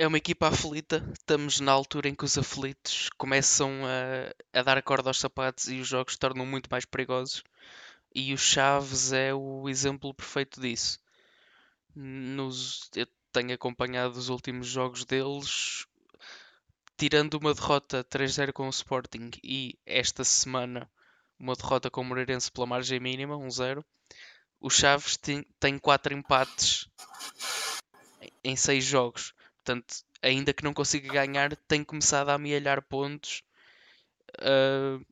É 0.00 0.06
uma 0.06 0.16
equipa 0.16 0.48
aflita. 0.48 1.06
Estamos 1.12 1.60
na 1.60 1.72
altura 1.72 2.08
em 2.08 2.14
que 2.14 2.24
os 2.24 2.38
aflitos 2.38 3.10
começam 3.18 3.70
a, 3.84 4.58
a 4.58 4.62
dar 4.62 4.82
corda 4.82 5.10
aos 5.10 5.20
sapatos 5.20 5.68
e 5.68 5.78
os 5.78 5.88
jogos 5.88 6.14
se 6.14 6.18
tornam 6.18 6.46
muito 6.46 6.68
mais 6.70 6.86
perigosos. 6.86 7.44
E 8.14 8.32
o 8.32 8.38
Chaves 8.38 9.12
é 9.12 9.34
o 9.34 9.68
exemplo 9.68 10.14
perfeito 10.14 10.58
disso. 10.58 10.98
Nos, 11.94 12.88
eu 12.96 13.06
tenho 13.30 13.52
acompanhado 13.52 14.18
os 14.18 14.30
últimos 14.30 14.68
jogos 14.68 15.04
deles, 15.04 15.86
tirando 16.96 17.34
uma 17.34 17.52
derrota 17.52 18.02
3-0 18.02 18.54
com 18.54 18.68
o 18.68 18.70
Sporting 18.70 19.30
e 19.44 19.78
esta 19.84 20.24
semana 20.24 20.90
uma 21.38 21.54
derrota 21.54 21.90
com 21.90 22.00
o 22.00 22.04
Moreirense 22.04 22.50
pela 22.50 22.66
margem 22.66 23.00
mínima, 23.00 23.36
1-0. 23.36 23.84
O 24.58 24.70
Chaves 24.70 25.18
tem, 25.18 25.44
tem 25.60 25.78
4 25.78 26.14
empates 26.14 26.88
em 28.42 28.56
6 28.56 28.82
jogos. 28.82 29.34
Portanto, 29.64 29.94
ainda 30.22 30.52
que 30.52 30.64
não 30.64 30.74
consiga 30.74 31.12
ganhar, 31.12 31.54
tem 31.68 31.84
começado 31.84 32.30
a 32.30 32.34
amealhar 32.34 32.82
pontos 32.82 33.42
uh, 34.40 35.04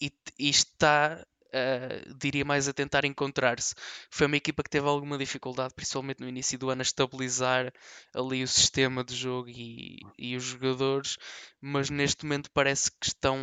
e, 0.00 0.12
e, 0.38 0.48
está, 0.48 1.24
uh, 1.46 2.14
diria 2.14 2.44
mais, 2.44 2.68
a 2.68 2.72
tentar 2.72 3.04
encontrar-se. 3.04 3.74
Foi 4.10 4.26
uma 4.26 4.36
equipa 4.36 4.62
que 4.62 4.70
teve 4.70 4.86
alguma 4.86 5.18
dificuldade, 5.18 5.74
principalmente 5.74 6.20
no 6.20 6.28
início 6.28 6.58
do 6.58 6.70
ano, 6.70 6.82
a 6.82 6.82
estabilizar 6.82 7.72
ali 8.14 8.42
o 8.42 8.48
sistema 8.48 9.02
de 9.02 9.14
jogo 9.14 9.48
e, 9.48 10.00
e 10.18 10.36
os 10.36 10.44
jogadores, 10.44 11.16
mas 11.60 11.90
neste 11.90 12.24
momento 12.24 12.50
parece 12.52 12.90
que 12.90 13.06
estão 13.06 13.38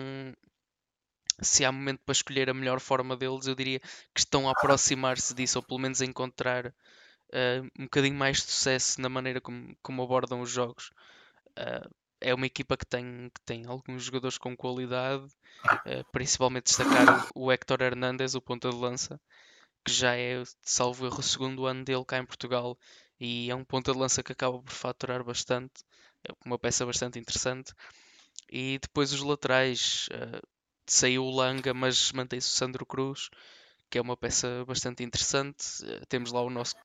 se 1.41 1.65
há 1.65 1.71
momento 1.71 1.99
para 2.05 2.13
escolher 2.13 2.49
a 2.49 2.53
melhor 2.53 2.79
forma 2.79 3.17
deles, 3.17 3.45
eu 3.45 3.55
diria 3.55 3.79
que 4.13 4.19
estão 4.19 4.47
a 4.47 4.51
aproximar-se 4.51 5.33
disso, 5.33 5.59
ou 5.59 5.63
pelo 5.63 5.79
menos 5.79 6.01
a 6.01 6.05
encontrar 6.05 6.73
uh, 7.33 7.69
um 7.79 7.83
bocadinho 7.83 8.15
mais 8.15 8.37
de 8.37 8.51
sucesso 8.51 9.01
na 9.01 9.09
maneira 9.09 9.41
como, 9.41 9.75
como 9.81 10.03
abordam 10.03 10.41
os 10.41 10.49
jogos. 10.49 10.91
Uh, 11.57 11.89
é 12.21 12.33
uma 12.33 12.45
equipa 12.45 12.77
que 12.77 12.85
tem, 12.85 13.29
que 13.33 13.41
tem 13.45 13.65
alguns 13.65 14.03
jogadores 14.03 14.37
com 14.37 14.55
qualidade, 14.55 15.25
uh, 15.25 16.11
principalmente 16.11 16.65
destacar 16.65 17.29
o 17.35 17.51
Héctor 17.51 17.81
Hernandes, 17.81 18.35
o 18.35 18.41
ponta 18.41 18.69
de 18.69 18.75
lança, 18.75 19.19
que 19.83 19.91
já 19.91 20.15
é, 20.15 20.43
salvo 20.61 21.05
erro, 21.05 21.19
o 21.19 21.23
segundo 21.23 21.65
ano 21.65 21.83
dele 21.83 22.05
cá 22.05 22.17
em 22.17 22.25
Portugal 22.25 22.77
e 23.19 23.49
é 23.49 23.55
um 23.55 23.63
ponta 23.63 23.91
de 23.91 23.99
lança 23.99 24.23
que 24.23 24.31
acaba 24.31 24.59
por 24.59 24.71
faturar 24.71 25.23
bastante, 25.23 25.83
é 26.23 26.33
uma 26.45 26.59
peça 26.59 26.85
bastante 26.85 27.19
interessante. 27.19 27.73
E 28.51 28.79
depois 28.79 29.13
os 29.13 29.21
laterais, 29.21 30.07
uh, 30.11 30.41
saiu 30.85 31.23
o 31.25 31.35
Langa, 31.35 31.73
mas 31.73 32.11
mantém-se 32.11 32.47
o 32.47 32.51
Sandro 32.51 32.85
Cruz, 32.85 33.29
que 33.95 33.99
é 33.99 34.01
uma 34.01 34.17
peça 34.17 34.65
bastante 34.67 35.03
interessante. 35.03 35.63
Eh, 35.85 36.01
temos 36.09 36.33
lá 36.33 36.41
o 36.41 36.49
nosso 36.49 36.75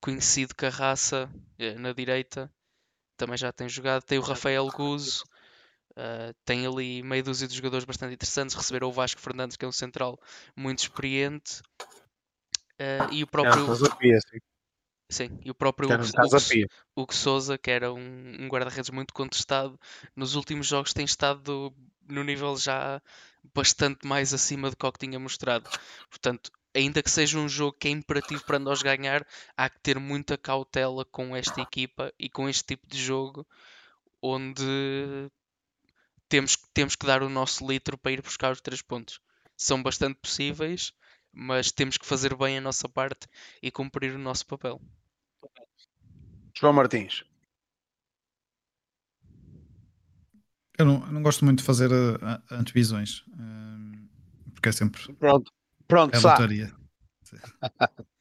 conhecido 0.00 0.56
Carraça 0.56 1.30
eh, 1.56 1.74
na 1.74 1.92
direita, 1.92 2.52
também 3.16 3.36
já 3.36 3.52
tem 3.52 3.68
jogado. 3.68 4.02
Tem 4.02 4.18
o 4.18 4.22
Rafael 4.22 4.66
Guzo, 4.66 5.22
uh, 5.92 6.34
tem 6.44 6.66
ali 6.66 7.00
meia 7.04 7.22
dúzia 7.22 7.46
de 7.46 7.54
jogadores 7.54 7.84
bastante 7.84 8.14
interessantes. 8.14 8.56
Receberam 8.56 8.88
o 8.88 8.92
Vasco 8.92 9.20
Fernandes, 9.20 9.56
que 9.56 9.64
é 9.64 9.68
um 9.68 9.72
central 9.72 10.18
muito 10.56 10.80
experiente. 10.80 11.62
Uh, 12.72 13.12
e 13.12 13.22
o 13.22 13.26
próprio. 13.28 13.64
Sim, 15.08 15.38
e 15.44 15.50
o 15.50 15.54
próprio 15.54 15.90
Hugo, 15.92 16.02
Hugo, 16.02 16.66
Hugo 16.96 17.14
Souza, 17.14 17.56
que 17.56 17.70
era 17.70 17.92
um, 17.92 18.36
um 18.40 18.48
guarda-redes 18.48 18.90
muito 18.90 19.14
contestado, 19.14 19.78
nos 20.16 20.34
últimos 20.34 20.66
jogos 20.66 20.92
tem 20.92 21.04
estado 21.04 21.72
no 22.08 22.24
nível 22.24 22.56
já 22.56 23.00
bastante 23.54 24.06
mais 24.06 24.32
acima 24.32 24.70
do 24.70 24.76
que 24.76 24.86
o 24.86 24.92
que 24.92 25.06
tinha 25.06 25.18
mostrado. 25.18 25.68
Portanto, 26.08 26.50
ainda 26.74 27.02
que 27.02 27.10
seja 27.10 27.38
um 27.38 27.48
jogo 27.48 27.76
que 27.78 27.88
é 27.88 27.90
imperativo 27.90 28.44
para 28.44 28.58
nós 28.58 28.82
ganhar, 28.82 29.26
há 29.56 29.68
que 29.68 29.80
ter 29.80 29.98
muita 29.98 30.38
cautela 30.38 31.04
com 31.04 31.36
esta 31.36 31.60
equipa 31.60 32.12
e 32.18 32.28
com 32.28 32.48
este 32.48 32.64
tipo 32.64 32.86
de 32.86 33.02
jogo, 33.02 33.46
onde 34.20 35.30
temos, 36.28 36.56
temos 36.72 36.96
que 36.96 37.06
dar 37.06 37.22
o 37.22 37.28
nosso 37.28 37.66
litro 37.66 37.98
para 37.98 38.12
ir 38.12 38.22
buscar 38.22 38.52
os 38.52 38.60
três 38.60 38.80
pontos. 38.80 39.20
São 39.56 39.82
bastante 39.82 40.18
possíveis, 40.20 40.92
mas 41.32 41.70
temos 41.70 41.98
que 41.98 42.06
fazer 42.06 42.34
bem 42.34 42.58
a 42.58 42.60
nossa 42.60 42.88
parte 42.88 43.26
e 43.62 43.70
cumprir 43.70 44.14
o 44.14 44.18
nosso 44.18 44.46
papel. 44.46 44.80
João 46.54 46.72
Martins. 46.72 47.24
Eu 50.82 50.86
não, 50.86 51.06
eu 51.06 51.12
não 51.12 51.22
gosto 51.22 51.44
muito 51.44 51.58
de 51.58 51.64
fazer 51.64 51.92
uh, 51.92 52.18
antevisões, 52.50 53.18
uh, 53.28 54.52
porque 54.52 54.68
é 54.68 54.72
sempre. 54.72 55.00
Pronto, 55.14 55.52
pronto, 55.86 56.14
é 56.14 56.18
lotaria. 56.18 56.72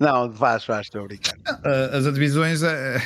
Não, 0.00 0.28
vais, 0.28 0.66
vais, 0.66 0.86
estou 0.86 1.02
a 1.02 1.04
brincar. 1.04 1.36
Uh, 1.36 1.96
as 1.96 2.04
antevisões, 2.04 2.64
é, 2.64 3.00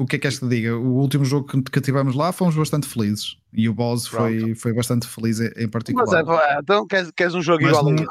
o 0.00 0.06
que 0.06 0.16
é 0.16 0.18
que 0.18 0.26
és 0.26 0.38
que 0.38 0.48
diga? 0.48 0.74
O 0.76 0.94
último 0.94 1.26
jogo 1.26 1.46
que, 1.62 1.80
tivemos 1.80 2.16
lá 2.16 2.32
fomos 2.32 2.56
bastante 2.56 2.88
felizes 2.88 3.36
e 3.52 3.68
o 3.68 3.74
Boss 3.74 4.06
foi, 4.06 4.54
foi 4.54 4.72
bastante 4.72 5.06
feliz 5.06 5.40
em, 5.40 5.68
particular. 5.68 6.24
Mas 6.24 6.40
é, 6.40 6.58
então 6.58 6.86
queres, 6.86 7.10
queres 7.14 7.34
um 7.34 7.42
jogo 7.42 7.62
mas 7.62 7.76
igual 7.76 7.92
não, 7.92 8.06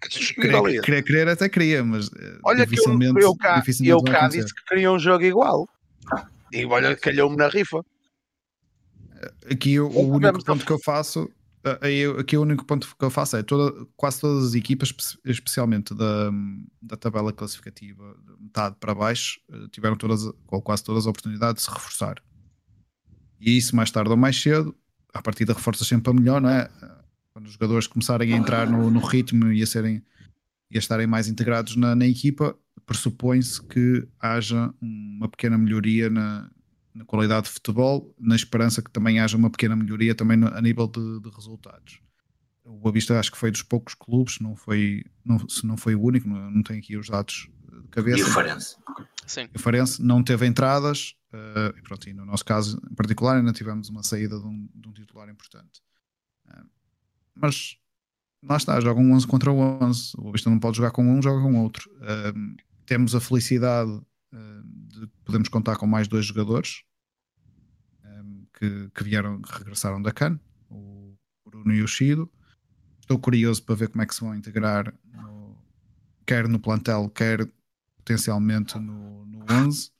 Querer, 0.00 0.80
querer, 0.80 1.02
querer, 1.02 1.28
até 1.28 1.48
queria, 1.48 1.84
mas 1.84 2.10
eh, 2.18 2.38
olha 2.42 2.66
que 2.66 2.78
eu, 2.78 3.18
eu 3.18 3.36
cá, 3.36 3.62
eu 3.82 4.02
cá 4.02 4.28
disse 4.28 4.54
que 4.54 4.64
queria 4.64 4.90
um 4.90 4.98
jogo 4.98 5.24
igual 5.24 5.68
e 6.52 6.64
olha, 6.64 6.96
calhou-me 6.96 7.36
na 7.36 7.48
rifa. 7.48 7.84
Aqui 9.50 9.78
o, 9.78 9.88
o 9.88 10.14
único 10.14 10.44
ponto 10.44 10.64
que 10.64 10.72
eu 10.72 10.78
faço 10.78 11.30
aí, 11.80 12.04
aqui 12.18 12.36
o 12.36 12.42
único 12.42 12.64
ponto 12.64 12.94
que 12.96 13.04
eu 13.04 13.10
faço 13.10 13.36
é 13.36 13.42
toda, 13.42 13.86
quase 13.96 14.20
todas 14.20 14.48
as 14.48 14.54
equipas, 14.54 14.94
especialmente 15.24 15.94
da, 15.94 16.30
da 16.80 16.96
tabela 16.96 17.32
classificativa, 17.32 18.16
de 18.22 18.42
metade 18.42 18.76
para 18.78 18.94
baixo, 18.94 19.40
eh, 19.50 19.66
tiveram 19.70 19.96
todas, 19.96 20.24
ou 20.24 20.62
quase 20.62 20.84
todas 20.84 21.06
a 21.06 21.10
oportunidade 21.10 21.56
de 21.56 21.62
se 21.62 21.70
reforçar. 21.70 22.22
E 23.40 23.56
isso 23.56 23.74
mais 23.74 23.90
tarde 23.90 24.10
ou 24.10 24.16
mais 24.16 24.40
cedo, 24.40 24.74
a 25.12 25.22
partir 25.22 25.44
da 25.44 25.54
reforça 25.54 25.84
sempre 25.84 26.10
a 26.10 26.14
melhor, 26.14 26.40
não 26.40 26.50
é? 26.50 26.68
Quando 27.32 27.46
os 27.46 27.52
jogadores 27.52 27.86
começarem 27.86 28.32
a 28.32 28.36
entrar 28.36 28.68
no, 28.68 28.90
no 28.90 29.00
ritmo 29.00 29.50
e 29.50 29.62
a 29.62 29.66
serem 29.66 30.02
e 30.70 30.76
a 30.76 30.78
estarem 30.78 31.06
mais 31.06 31.28
integrados 31.28 31.76
na, 31.76 31.94
na 31.94 32.06
equipa, 32.06 32.56
pressupõe-se 32.84 33.62
que 33.62 34.06
haja 34.18 34.72
uma 34.80 35.28
pequena 35.28 35.56
melhoria 35.56 36.10
na, 36.10 36.50
na, 36.94 37.04
qualidade 37.04 37.46
de 37.46 37.52
futebol, 37.52 38.14
na 38.18 38.36
esperança 38.36 38.82
que 38.82 38.90
também 38.90 39.20
haja 39.20 39.36
uma 39.36 39.50
pequena 39.50 39.74
melhoria 39.74 40.14
também 40.14 40.36
no, 40.36 40.48
a 40.48 40.60
nível 40.60 40.86
de, 40.86 41.20
de, 41.20 41.30
resultados. 41.30 42.00
O 42.64 42.78
Boa 42.78 42.92
Vista 42.92 43.18
acho 43.18 43.32
que 43.32 43.38
foi 43.38 43.50
dos 43.50 43.62
poucos 43.62 43.94
clubes, 43.94 44.38
não 44.40 44.56
foi, 44.56 45.04
não, 45.24 45.46
se 45.48 45.66
não 45.66 45.76
foi 45.76 45.94
o 45.94 46.02
único, 46.02 46.28
não, 46.28 46.50
não 46.50 46.62
tenho 46.62 46.78
aqui 46.78 46.96
os 46.96 47.08
dados 47.08 47.48
de 47.82 47.88
cabeça. 47.88 48.18
E 48.18 48.22
o 48.22 48.26
Farense. 48.26 48.76
Sim. 49.26 49.48
O 49.54 49.58
Farense 49.58 50.02
não 50.02 50.22
teve 50.22 50.46
entradas, 50.46 51.14
uh, 51.32 51.76
e 51.76 51.82
pronto, 51.82 52.08
e 52.08 52.14
no 52.14 52.24
nosso 52.24 52.44
caso 52.44 52.80
em 52.90 52.94
particular 52.94 53.36
ainda 53.36 53.52
tivemos 53.52 53.88
uma 53.88 54.02
saída 54.02 54.38
de 54.38 54.46
um, 54.46 54.68
de 54.74 54.88
um 54.88 54.92
titular 54.92 55.28
importante. 55.28 55.82
Uh, 56.46 56.64
mas 57.34 57.76
lá 58.42 58.56
está, 58.56 58.80
jogam 58.80 59.12
11 59.12 59.26
contra 59.26 59.50
11. 59.50 60.12
O 60.18 60.32
Vista 60.32 60.48
não 60.48 60.58
pode 60.58 60.76
jogar 60.76 60.90
com 60.90 61.02
um, 61.02 61.22
joga 61.22 61.42
com 61.42 61.62
outro. 61.62 61.90
Uh, 61.96 62.56
temos 62.86 63.14
a 63.14 63.20
felicidade 63.20 64.00
de 64.34 65.06
podemos 65.24 65.48
contar 65.48 65.76
com 65.76 65.86
mais 65.86 66.08
dois 66.08 66.26
jogadores 66.26 66.82
um, 68.04 68.46
que, 68.58 68.90
que, 68.94 69.04
vieram, 69.04 69.40
que 69.40 69.58
regressaram 69.58 70.00
da 70.00 70.12
CAN, 70.12 70.38
o 70.70 71.14
Bruno 71.44 71.74
e 71.74 71.82
o 71.82 71.88
Chido. 71.88 72.30
Estou 73.00 73.18
curioso 73.18 73.62
para 73.62 73.74
ver 73.74 73.88
como 73.88 74.02
é 74.02 74.06
que 74.06 74.14
se 74.14 74.20
vão 74.22 74.34
integrar 74.34 74.94
no, 75.04 75.56
quer 76.26 76.48
no 76.48 76.58
plantel, 76.58 77.08
quer 77.10 77.46
potencialmente 77.96 78.78
no, 78.78 79.26
no 79.26 79.44
11. 79.50 79.78
Se 79.78 79.92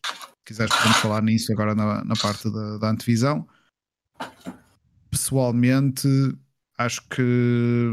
quiseres, 0.44 0.74
podemos 0.74 0.98
falar 0.98 1.22
nisso 1.22 1.52
agora 1.52 1.74
na, 1.74 2.04
na 2.04 2.14
parte 2.14 2.50
da, 2.50 2.78
da 2.78 2.90
antevisão. 2.90 3.46
Pessoalmente, 5.10 6.08
acho 6.78 7.06
que 7.08 7.92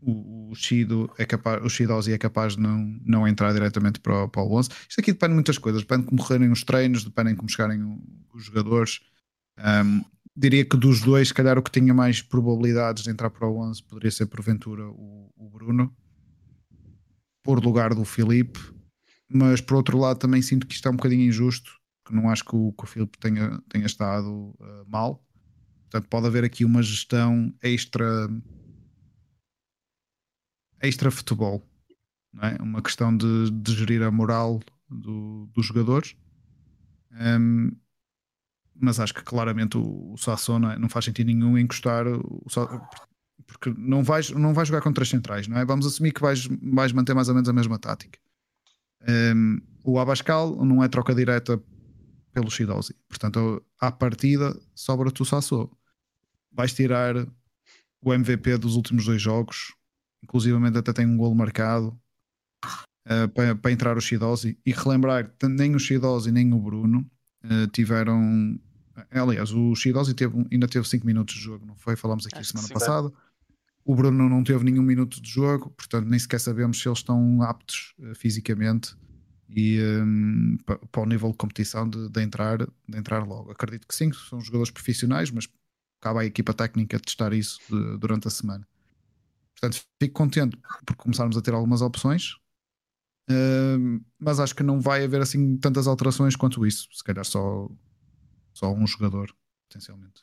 o, 0.00 0.31
o 0.52 0.54
Shido 0.54 1.10
é 1.16 1.24
capaz, 1.24 1.64
o 1.64 1.68
Shidozi 1.70 2.12
é 2.12 2.18
capaz 2.18 2.56
de 2.56 2.60
não, 2.60 3.00
não 3.02 3.26
entrar 3.26 3.54
diretamente 3.54 3.98
para, 3.98 4.24
o, 4.24 4.28
para 4.28 4.42
o 4.42 4.54
11. 4.54 4.68
Isto 4.86 5.00
aqui 5.00 5.12
depende 5.12 5.30
de 5.30 5.34
muitas 5.36 5.56
coisas, 5.56 5.80
depende 5.80 6.02
de 6.02 6.08
como 6.08 6.20
correrem 6.20 6.52
os 6.52 6.62
treinos, 6.62 7.04
depende 7.04 7.30
de 7.30 7.36
como 7.36 7.48
chegarem 7.48 7.98
os 8.34 8.44
jogadores. 8.44 9.00
Um, 9.58 10.04
diria 10.36 10.62
que 10.62 10.76
dos 10.76 11.00
dois, 11.00 11.28
se 11.28 11.34
calhar 11.34 11.56
o 11.56 11.62
que 11.62 11.70
tinha 11.70 11.94
mais 11.94 12.20
probabilidades 12.20 13.02
de 13.02 13.10
entrar 13.10 13.30
para 13.30 13.48
o 13.48 13.58
11 13.60 13.82
poderia 13.84 14.10
ser 14.10 14.26
porventura 14.26 14.86
o, 14.86 15.32
o 15.34 15.48
Bruno, 15.48 15.90
por 17.42 17.64
lugar 17.64 17.94
do 17.94 18.04
Filipe, 18.04 18.60
mas 19.26 19.62
por 19.62 19.76
outro 19.76 19.98
lado 19.98 20.18
também 20.18 20.42
sinto 20.42 20.66
que 20.66 20.74
isto 20.74 20.86
é 20.86 20.90
um 20.90 20.96
bocadinho 20.96 21.26
injusto, 21.26 21.72
que 22.06 22.14
não 22.14 22.28
acho 22.28 22.44
que 22.44 22.54
o, 22.54 22.72
que 22.72 22.84
o 22.84 22.86
Filipe 22.86 23.16
tenha, 23.18 23.58
tenha 23.70 23.86
estado 23.86 24.28
uh, 24.28 24.84
mal. 24.86 25.24
Portanto, 25.84 26.08
pode 26.10 26.26
haver 26.26 26.44
aqui 26.44 26.62
uma 26.64 26.82
gestão 26.82 27.52
extra 27.62 28.28
extra 30.82 31.10
futebol, 31.10 31.62
não 32.32 32.42
é? 32.42 32.56
Uma 32.60 32.82
questão 32.82 33.16
de, 33.16 33.50
de 33.50 33.74
gerir 33.74 34.02
a 34.02 34.10
moral 34.10 34.60
do, 34.90 35.46
dos 35.54 35.66
jogadores. 35.66 36.16
Um, 37.12 37.70
mas 38.74 38.98
acho 38.98 39.14
que 39.14 39.22
claramente 39.22 39.76
o, 39.76 40.14
o 40.14 40.16
é? 40.70 40.78
não, 40.78 40.88
faz 40.88 41.04
sentido 41.04 41.26
nenhum 41.26 41.56
encostar 41.56 42.06
o, 42.08 42.42
porque 43.46 43.72
não 43.76 44.02
vais, 44.02 44.30
não 44.30 44.54
vais 44.54 44.68
jogar 44.68 44.80
com 44.80 44.92
três 44.92 45.08
centrais, 45.08 45.46
não 45.46 45.58
é? 45.58 45.64
Vamos 45.64 45.86
assumir 45.86 46.12
que 46.12 46.20
vais, 46.20 46.46
vais 46.46 46.92
manter 46.92 47.14
mais 47.14 47.28
ou 47.28 47.34
menos 47.34 47.48
a 47.48 47.52
mesma 47.52 47.78
tática. 47.78 48.18
Um, 49.08 49.60
o 49.84 49.98
Abascal 49.98 50.64
não 50.64 50.82
é 50.82 50.88
troca 50.88 51.14
direta 51.14 51.60
pelo 52.32 52.50
Shidozi, 52.50 52.94
portanto, 53.08 53.62
à 53.78 53.92
partida 53.92 54.58
sobra-te 54.74 55.20
o 55.22 55.24
Sassou. 55.24 55.70
Vais 56.50 56.72
tirar 56.72 57.14
o 58.00 58.12
MVP 58.12 58.58
dos 58.58 58.74
últimos 58.74 59.04
dois 59.04 59.20
jogos, 59.20 59.74
inclusivamente 60.22 60.78
até 60.78 60.92
tem 60.92 61.06
um 61.06 61.16
golo 61.16 61.34
marcado 61.34 61.98
uh, 63.06 63.28
para, 63.34 63.54
para, 63.54 63.72
entrar 63.72 63.96
o 63.96 64.00
Shidozi 64.00 64.58
e 64.64 64.72
relembrar 64.72 65.32
que 65.38 65.48
nem 65.48 65.74
o 65.74 65.78
Shidozi 65.78 66.30
nem 66.30 66.52
o 66.52 66.58
Bruno 66.58 67.04
uh, 67.44 67.66
tiveram 67.68 68.58
aliás 69.10 69.52
o 69.52 69.74
Shidozi 69.74 70.14
teve, 70.14 70.46
ainda 70.50 70.68
teve 70.68 70.86
5 70.86 71.04
minutos 71.04 71.34
de 71.34 71.40
jogo 71.40 71.66
não 71.66 71.74
foi? 71.74 71.96
Falámos 71.96 72.26
aqui 72.26 72.38
Acho 72.38 72.50
semana 72.50 72.68
passada. 72.68 73.12
O 73.84 73.96
Bruno 73.96 74.28
não 74.28 74.44
teve 74.44 74.64
nenhum 74.64 74.82
minuto 74.82 75.20
de 75.20 75.28
jogo 75.28 75.70
portanto 75.70 76.06
nem 76.06 76.18
sequer 76.18 76.40
sabemos 76.40 76.80
se 76.80 76.88
eles 76.88 76.98
estão 76.98 77.42
aptos 77.42 77.94
uh, 77.98 78.14
fisicamente 78.14 78.96
e 79.54 79.78
um, 79.82 80.56
para, 80.64 80.78
para, 80.78 81.02
o 81.02 81.06
nível 81.06 81.30
de 81.30 81.36
competição 81.36 81.86
de, 81.86 82.08
de, 82.08 82.22
entrar, 82.22 82.56
de 82.56 82.98
entrar 82.98 83.22
logo. 83.26 83.50
Acredito 83.50 83.86
que 83.86 83.94
sim, 83.94 84.10
são 84.10 84.40
jogadores 84.40 84.70
profissionais 84.70 85.30
mas 85.30 85.48
cabe 86.00 86.20
à 86.20 86.24
equipa 86.24 86.54
técnica 86.54 86.98
testar 86.98 87.32
isso 87.32 87.60
de, 87.68 87.98
durante 87.98 88.28
a 88.28 88.30
semana 88.30 88.66
Portanto, 89.62 89.86
fico 90.02 90.14
contente 90.14 90.58
por 90.84 90.96
começarmos 90.96 91.36
a 91.36 91.40
ter 91.40 91.54
algumas 91.54 91.82
opções, 91.82 92.32
uh, 93.30 94.04
mas 94.18 94.40
acho 94.40 94.56
que 94.56 94.62
não 94.64 94.80
vai 94.80 95.04
haver 95.04 95.20
assim 95.20 95.56
tantas 95.56 95.86
alterações 95.86 96.34
quanto 96.34 96.66
isso. 96.66 96.88
Se 96.90 97.04
calhar 97.04 97.24
só, 97.24 97.68
só 98.52 98.72
um 98.72 98.84
jogador, 98.84 99.32
potencialmente. 99.68 100.20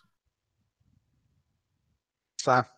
Tá. 2.44 2.70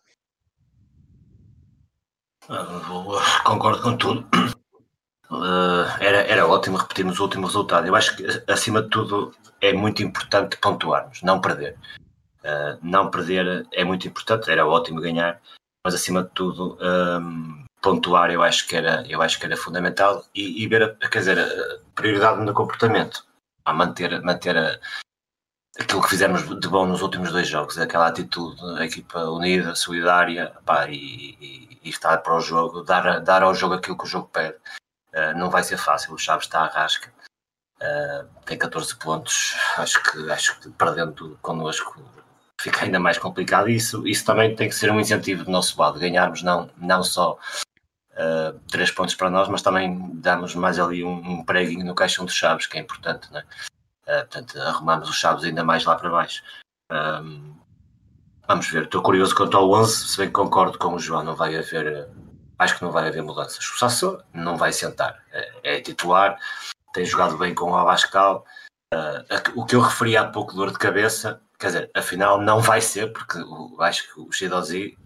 Ah, 2.48 3.42
concordo 3.44 3.82
com 3.82 3.96
tudo. 3.96 4.28
Uh, 5.28 5.88
era, 5.98 6.18
era 6.18 6.46
ótimo 6.46 6.76
repetirmos 6.76 7.18
o 7.18 7.24
último 7.24 7.46
resultado. 7.48 7.88
Eu 7.88 7.96
acho 7.96 8.16
que, 8.16 8.24
acima 8.48 8.82
de 8.82 8.88
tudo, 8.88 9.34
é 9.60 9.72
muito 9.72 10.00
importante 10.00 10.56
pontuarmos, 10.58 11.22
não 11.22 11.40
perder. 11.40 11.76
Uh, 12.44 12.78
não 12.82 13.10
perder 13.10 13.66
é 13.72 13.82
muito 13.82 14.06
importante. 14.06 14.48
Era 14.48 14.64
ótimo 14.64 15.00
ganhar, 15.00 15.40
mas 15.84 15.94
acima 15.94 16.22
de 16.22 16.30
tudo 16.30 16.78
um, 16.80 17.64
pontuar 17.80 18.30
eu 18.30 18.42
acho 18.42 18.66
que 18.66 18.76
era, 18.76 19.04
eu 19.08 19.20
acho 19.20 19.38
que 19.38 19.46
era 19.46 19.56
fundamental 19.56 20.24
e, 20.34 20.62
e 20.62 20.68
ver, 20.68 20.82
a, 20.82 21.08
quer 21.08 21.18
dizer, 21.18 21.38
a 21.38 21.78
prioridade 21.94 22.40
no 22.44 22.54
comportamento, 22.54 23.26
a 23.64 23.72
manter, 23.72 24.22
manter 24.22 24.56
a, 24.56 24.78
aquilo 25.78 26.02
que 26.02 26.10
fizemos 26.10 26.42
de 26.60 26.68
bom 26.68 26.86
nos 26.86 27.02
últimos 27.02 27.32
dois 27.32 27.48
jogos, 27.48 27.78
aquela 27.78 28.06
atitude, 28.06 28.60
a 28.78 28.84
equipa 28.84 29.24
unida, 29.24 29.74
solidária 29.74 30.54
pá, 30.64 30.88
e, 30.88 31.36
e, 31.40 31.78
e, 31.82 31.90
estar 31.90 32.18
para 32.18 32.36
o 32.36 32.40
jogo, 32.40 32.82
dar, 32.82 33.20
dar 33.20 33.42
ao 33.42 33.54
jogo 33.54 33.74
aquilo 33.74 33.96
que 33.98 34.04
o 34.04 34.08
jogo 34.08 34.28
pede. 34.28 34.56
Uh, 35.12 35.36
não 35.36 35.50
vai 35.50 35.62
ser 35.62 35.76
fácil, 35.76 36.14
o 36.14 36.18
Chaves 36.18 36.46
está 36.46 36.60
à 36.60 36.68
rasca. 36.68 37.12
Uh, 37.82 38.26
tem 38.46 38.56
14 38.56 38.96
pontos, 38.96 39.56
acho 39.76 40.02
que, 40.02 40.30
acho 40.30 40.60
que 40.60 40.70
perdendo 40.70 41.36
connosco 41.42 42.00
fica 42.62 42.84
ainda 42.84 43.00
mais 43.00 43.18
complicado. 43.18 43.68
Isso, 43.68 44.06
isso 44.06 44.24
também 44.24 44.54
tem 44.54 44.68
que 44.68 44.74
ser 44.74 44.90
um 44.90 45.00
incentivo 45.00 45.44
do 45.44 45.50
nosso 45.50 45.80
lado, 45.80 45.98
ganharmos 45.98 46.42
não, 46.42 46.70
não 46.76 47.02
só 47.02 47.36
uh, 48.12 48.58
três 48.68 48.90
pontos 48.90 49.14
para 49.14 49.30
nós, 49.30 49.48
mas 49.48 49.62
também 49.62 50.10
damos 50.14 50.54
mais 50.54 50.78
ali 50.78 51.04
um, 51.04 51.14
um 51.14 51.44
preguinho 51.44 51.84
no 51.84 51.94
caixão 51.94 52.24
de 52.24 52.32
chaves, 52.32 52.66
que 52.66 52.78
é 52.78 52.80
importante, 52.80 53.30
né? 53.32 53.44
Uh, 54.04 54.20
portanto, 54.20 54.60
arrumamos 54.60 55.08
os 55.08 55.16
chaves 55.16 55.44
ainda 55.44 55.64
mais 55.64 55.84
lá 55.84 55.96
para 55.96 56.10
baixo. 56.10 56.42
Um, 56.90 57.54
vamos 58.46 58.68
ver, 58.68 58.84
estou 58.84 59.02
curioso 59.02 59.34
quanto 59.34 59.56
ao 59.56 59.70
11, 59.70 60.08
se 60.08 60.18
bem 60.18 60.28
que 60.28 60.32
concordo 60.32 60.78
com 60.78 60.94
o 60.94 60.98
João, 60.98 61.24
não 61.24 61.34
vai 61.34 61.56
haver, 61.56 62.08
acho 62.58 62.76
que 62.78 62.84
não 62.84 62.92
vai 62.92 63.08
haver 63.08 63.22
mudanças. 63.22 63.64
O 63.64 63.78
Sassou 63.78 64.22
não 64.32 64.56
vai 64.56 64.72
sentar, 64.72 65.20
é, 65.32 65.76
é 65.76 65.80
titular, 65.80 66.38
tem 66.92 67.04
jogado 67.04 67.36
bem 67.38 67.54
com 67.54 67.70
o 67.70 67.76
Abascal. 67.76 68.44
O 69.54 69.64
que 69.64 69.74
eu 69.74 69.80
referi 69.80 70.16
há 70.16 70.24
pouco, 70.24 70.54
dor 70.54 70.70
de 70.70 70.78
cabeça, 70.78 71.40
Quer 71.62 71.68
dizer, 71.68 71.90
afinal 71.94 72.42
não 72.42 72.60
vai 72.60 72.80
ser, 72.80 73.12
porque 73.12 73.38
eu 73.38 73.76
acho 73.78 74.12
que 74.12 74.20
o 74.20 74.32
Shidozi 74.32 74.98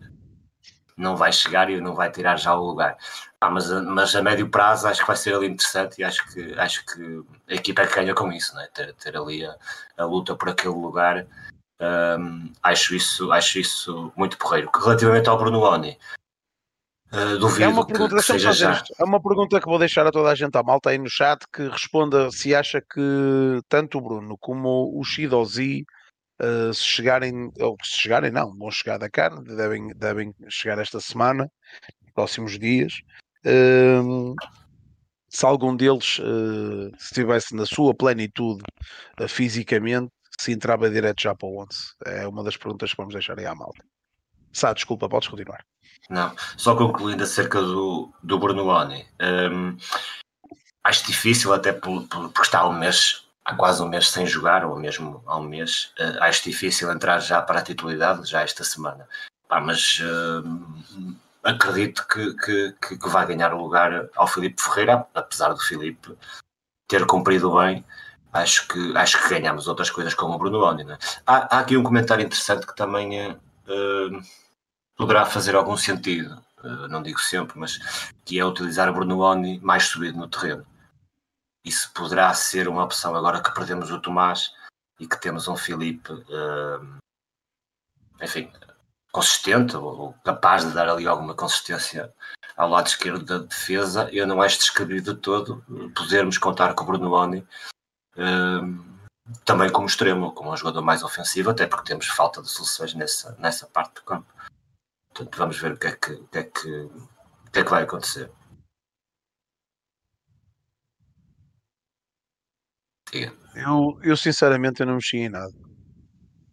não 0.97 1.14
vai 1.14 1.30
chegar 1.30 1.68
e 1.68 1.78
não 1.82 1.95
vai 1.95 2.11
tirar 2.11 2.39
já 2.39 2.55
o 2.55 2.64
lugar. 2.64 2.97
Ah, 3.39 3.51
mas, 3.51 3.70
mas 3.70 4.16
a 4.16 4.22
médio 4.22 4.49
prazo 4.49 4.89
acho 4.89 5.03
que 5.03 5.07
vai 5.07 5.16
ser 5.16 5.34
ali 5.34 5.49
interessante 5.49 5.99
e 5.99 6.05
acho 6.05 6.26
que, 6.32 6.59
acho 6.59 6.82
que 6.87 7.22
a 7.47 7.55
equipa 7.55 7.82
é 7.82 7.87
que 7.87 7.95
ganha 7.95 8.14
com 8.14 8.32
isso, 8.32 8.57
né? 8.57 8.66
ter, 8.72 8.95
ter 8.95 9.18
ali 9.18 9.45
a, 9.45 9.55
a 9.99 10.05
luta 10.07 10.34
por 10.34 10.49
aquele 10.49 10.72
lugar. 10.72 11.26
Um, 11.78 12.51
acho, 12.62 12.95
isso, 12.95 13.30
acho 13.30 13.59
isso 13.59 14.11
muito 14.16 14.39
porreiro. 14.39 14.70
Relativamente 14.74 15.28
ao 15.28 15.37
Bruno 15.37 15.61
Oni, 15.61 15.99
uh, 17.12 17.38
duvido 17.38 17.64
é 17.64 17.68
uma 17.68 17.86
pergunta, 17.86 18.14
que, 18.14 18.20
que 18.20 18.26
seja 18.26 18.52
já. 18.52 18.82
É 18.98 19.04
uma 19.04 19.20
pergunta 19.20 19.61
que 19.61 19.66
vou 19.66 19.78
deixar 19.78 20.07
a 20.07 20.11
toda 20.11 20.30
a 20.30 20.34
gente 20.34 20.57
à 20.57 20.62
malta 20.62 20.90
aí 20.90 20.98
no 20.98 21.09
chat 21.09 21.44
que 21.52 21.68
responda 21.68 22.30
se 22.30 22.54
acha 22.54 22.80
que 22.80 23.61
tanto 23.68 23.98
o 23.98 24.00
Bruno 24.00 24.36
como 24.38 24.98
o 24.98 25.04
Shidozi 25.04 25.84
Uh, 26.38 26.72
se 26.74 26.84
chegarem, 26.84 27.50
ou 27.59 27.78
se 27.82 27.98
chegarem, 27.98 28.30
não, 28.30 28.54
vão 28.59 28.70
chegar 28.70 28.98
da 28.98 29.09
carne, 29.09 29.42
devem, 29.57 29.88
devem 29.96 30.34
chegar 30.50 30.78
esta 30.78 31.00
semana, 31.00 31.50
próximos 32.14 32.59
dias. 32.59 33.00
Uh, 33.46 34.34
se 35.30 35.46
algum 35.46 35.74
deles 35.74 36.18
uh, 36.18 36.94
estivesse 36.98 37.54
na 37.54 37.64
sua 37.64 37.94
plenitude 37.94 38.62
fisicamente, 39.28 40.11
se 40.38 40.52
entrava 40.52 40.90
direto 40.90 41.22
já 41.22 41.34
para 41.34 41.48
o 41.48 41.62
11. 41.62 41.68
É 42.04 42.28
uma 42.28 42.44
das 42.44 42.57
perguntas 42.57 42.90
que 42.90 42.96
vamos 42.96 43.14
deixar 43.14 43.38
aí 43.38 43.46
à 43.46 43.54
malta. 43.54 43.82
Sá, 44.52 44.72
desculpa, 44.72 45.09
podes 45.09 45.28
continuar. 45.28 45.64
Não, 46.09 46.34
só 46.57 46.76
concluindo 46.76 47.24
acerca 47.24 47.61
do, 47.61 48.12
do 48.22 48.38
Brunoani. 48.38 49.07
Um, 49.20 49.76
acho 50.84 51.07
difícil, 51.07 51.52
até 51.52 51.72
por, 51.72 52.07
por, 52.07 52.28
porque 52.28 52.42
está 52.42 52.61
há 52.61 52.68
um 52.68 52.78
mês, 52.78 53.24
há 53.44 53.54
quase 53.54 53.82
um 53.82 53.88
mês 53.88 54.09
sem 54.09 54.26
jogar, 54.26 54.64
ou 54.64 54.78
mesmo 54.78 55.22
há 55.26 55.36
um 55.36 55.42
mês, 55.42 55.92
uh, 55.98 56.22
acho 56.22 56.44
difícil 56.44 56.90
entrar 56.92 57.18
já 57.18 57.42
para 57.42 57.59
a 57.59 57.62
titularidade 57.62 58.28
já 58.28 58.42
esta 58.42 58.62
semana. 58.62 59.09
Pá, 59.48 59.61
mas 59.61 60.00
uh, 60.00 61.16
acredito 61.42 62.07
que, 62.07 62.34
que, 62.34 62.96
que, 62.98 63.09
vai 63.09 63.26
ganhar 63.26 63.52
o 63.54 63.62
lugar 63.62 64.09
ao 64.16 64.26
Filipe 64.26 64.62
Ferreira, 64.62 65.07
apesar 65.14 65.52
do 65.52 65.61
Filipe 65.61 66.16
ter 66.88 67.04
cumprido 67.07 67.57
bem. 67.57 67.84
Acho 68.32 68.68
que, 68.68 68.96
acho 68.96 69.22
que 69.22 69.30
ganhamos 69.30 69.66
outras 69.66 69.90
coisas 69.90 70.14
como 70.14 70.34
o 70.34 70.38
Bruno 70.38 70.62
Oni. 70.62 70.84
Né? 70.84 70.98
Há, 71.26 71.57
há, 71.57 71.61
aqui 71.61 71.76
um 71.76 71.82
comentário 71.82 72.24
interessante 72.24 72.66
que 72.66 72.76
também 72.76 73.32
uh, 73.32 74.22
poderá 74.97 75.26
fazer 75.26 75.55
algum 75.55 75.76
sentido, 75.76 76.42
uh, 76.59 76.88
não 76.88 77.03
digo 77.03 77.20
sempre, 77.20 77.59
mas 77.59 77.78
que 78.24 78.38
é 78.38 78.44
utilizar 78.44 78.88
o 78.88 78.94
Bruno 78.94 79.18
Oni 79.18 79.61
mais 79.61 79.84
subido 79.84 80.18
no 80.18 80.28
terreno. 80.28 80.66
Isso 81.64 81.92
poderá 81.92 82.32
ser 82.34 82.68
uma 82.68 82.84
opção 82.84 83.14
agora 83.14 83.42
que 83.42 83.53
perdemos 83.53 83.90
o 83.90 84.01
Tomás 84.01 84.53
e 84.99 85.07
que 85.07 85.20
temos 85.20 85.49
um 85.49 85.57
Filipe, 85.57 86.12
uh, 86.12 86.99
enfim, 88.22 88.51
consistente 89.12 89.76
ou 89.76 90.14
capaz 90.24 90.64
de 90.64 90.72
dar 90.72 90.88
ali 90.88 91.07
alguma 91.07 91.34
consistência 91.34 92.12
ao 92.57 92.70
lado 92.70 92.86
esquerdo 92.86 93.24
da 93.24 93.38
defesa, 93.38 94.09
eu 94.12 94.26
não 94.26 94.40
acho 94.40 94.59
descabido 94.59 95.14
de 95.14 95.20
todo 95.20 95.62
podermos 95.94 96.38
contar 96.38 96.74
com 96.74 96.84
o 96.84 96.86
Bruno 96.86 97.12
Oni 97.12 97.47
uh, 98.16 98.97
também 99.44 99.70
como 99.70 99.86
extremo, 99.86 100.32
como 100.32 100.53
um 100.53 100.57
jogador 100.57 100.82
mais 100.82 101.03
ofensivo, 101.03 101.51
até 101.51 101.66
porque 101.66 101.88
temos 101.88 102.07
falta 102.07 102.40
de 102.40 102.49
soluções 102.49 102.94
nessa, 102.94 103.36
nessa 103.38 103.66
parte 103.66 103.97
do 103.97 104.03
campo. 104.03 104.32
Portanto, 105.16 105.38
vamos 105.38 105.58
ver 105.58 105.72
o 105.72 105.78
que 105.78 105.86
é 105.86 105.96
que, 105.96 106.12
o 106.12 106.28
que, 106.28 106.38
é 106.38 106.42
que, 106.42 106.68
o 106.68 107.50
que, 107.50 107.58
é 107.60 107.64
que 107.64 107.70
vai 107.70 107.84
acontecer. 107.84 108.30
Eu, 113.54 113.98
eu 114.02 114.14
sinceramente 114.14 114.80
eu 114.80 114.86
não 114.86 114.96
mexi 114.96 115.16
em 115.16 115.30
nada. 115.30 115.54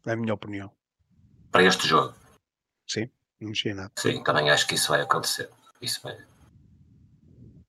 É 0.05 0.13
a 0.13 0.15
minha 0.15 0.33
opinião. 0.33 0.71
Para 1.51 1.63
este 1.63 1.85
jogo? 1.85 2.15
Sim, 2.87 3.09
não 3.41 3.49
mexi 3.49 3.67
em 3.67 3.73
nada. 3.73 3.91
Sim, 3.97 4.23
também 4.23 4.49
acho 4.49 4.65
que 4.65 4.75
isso 4.75 4.87
vai 4.87 5.01
acontecer. 5.01 5.49
Isso 5.81 5.99
vai. 6.01 6.17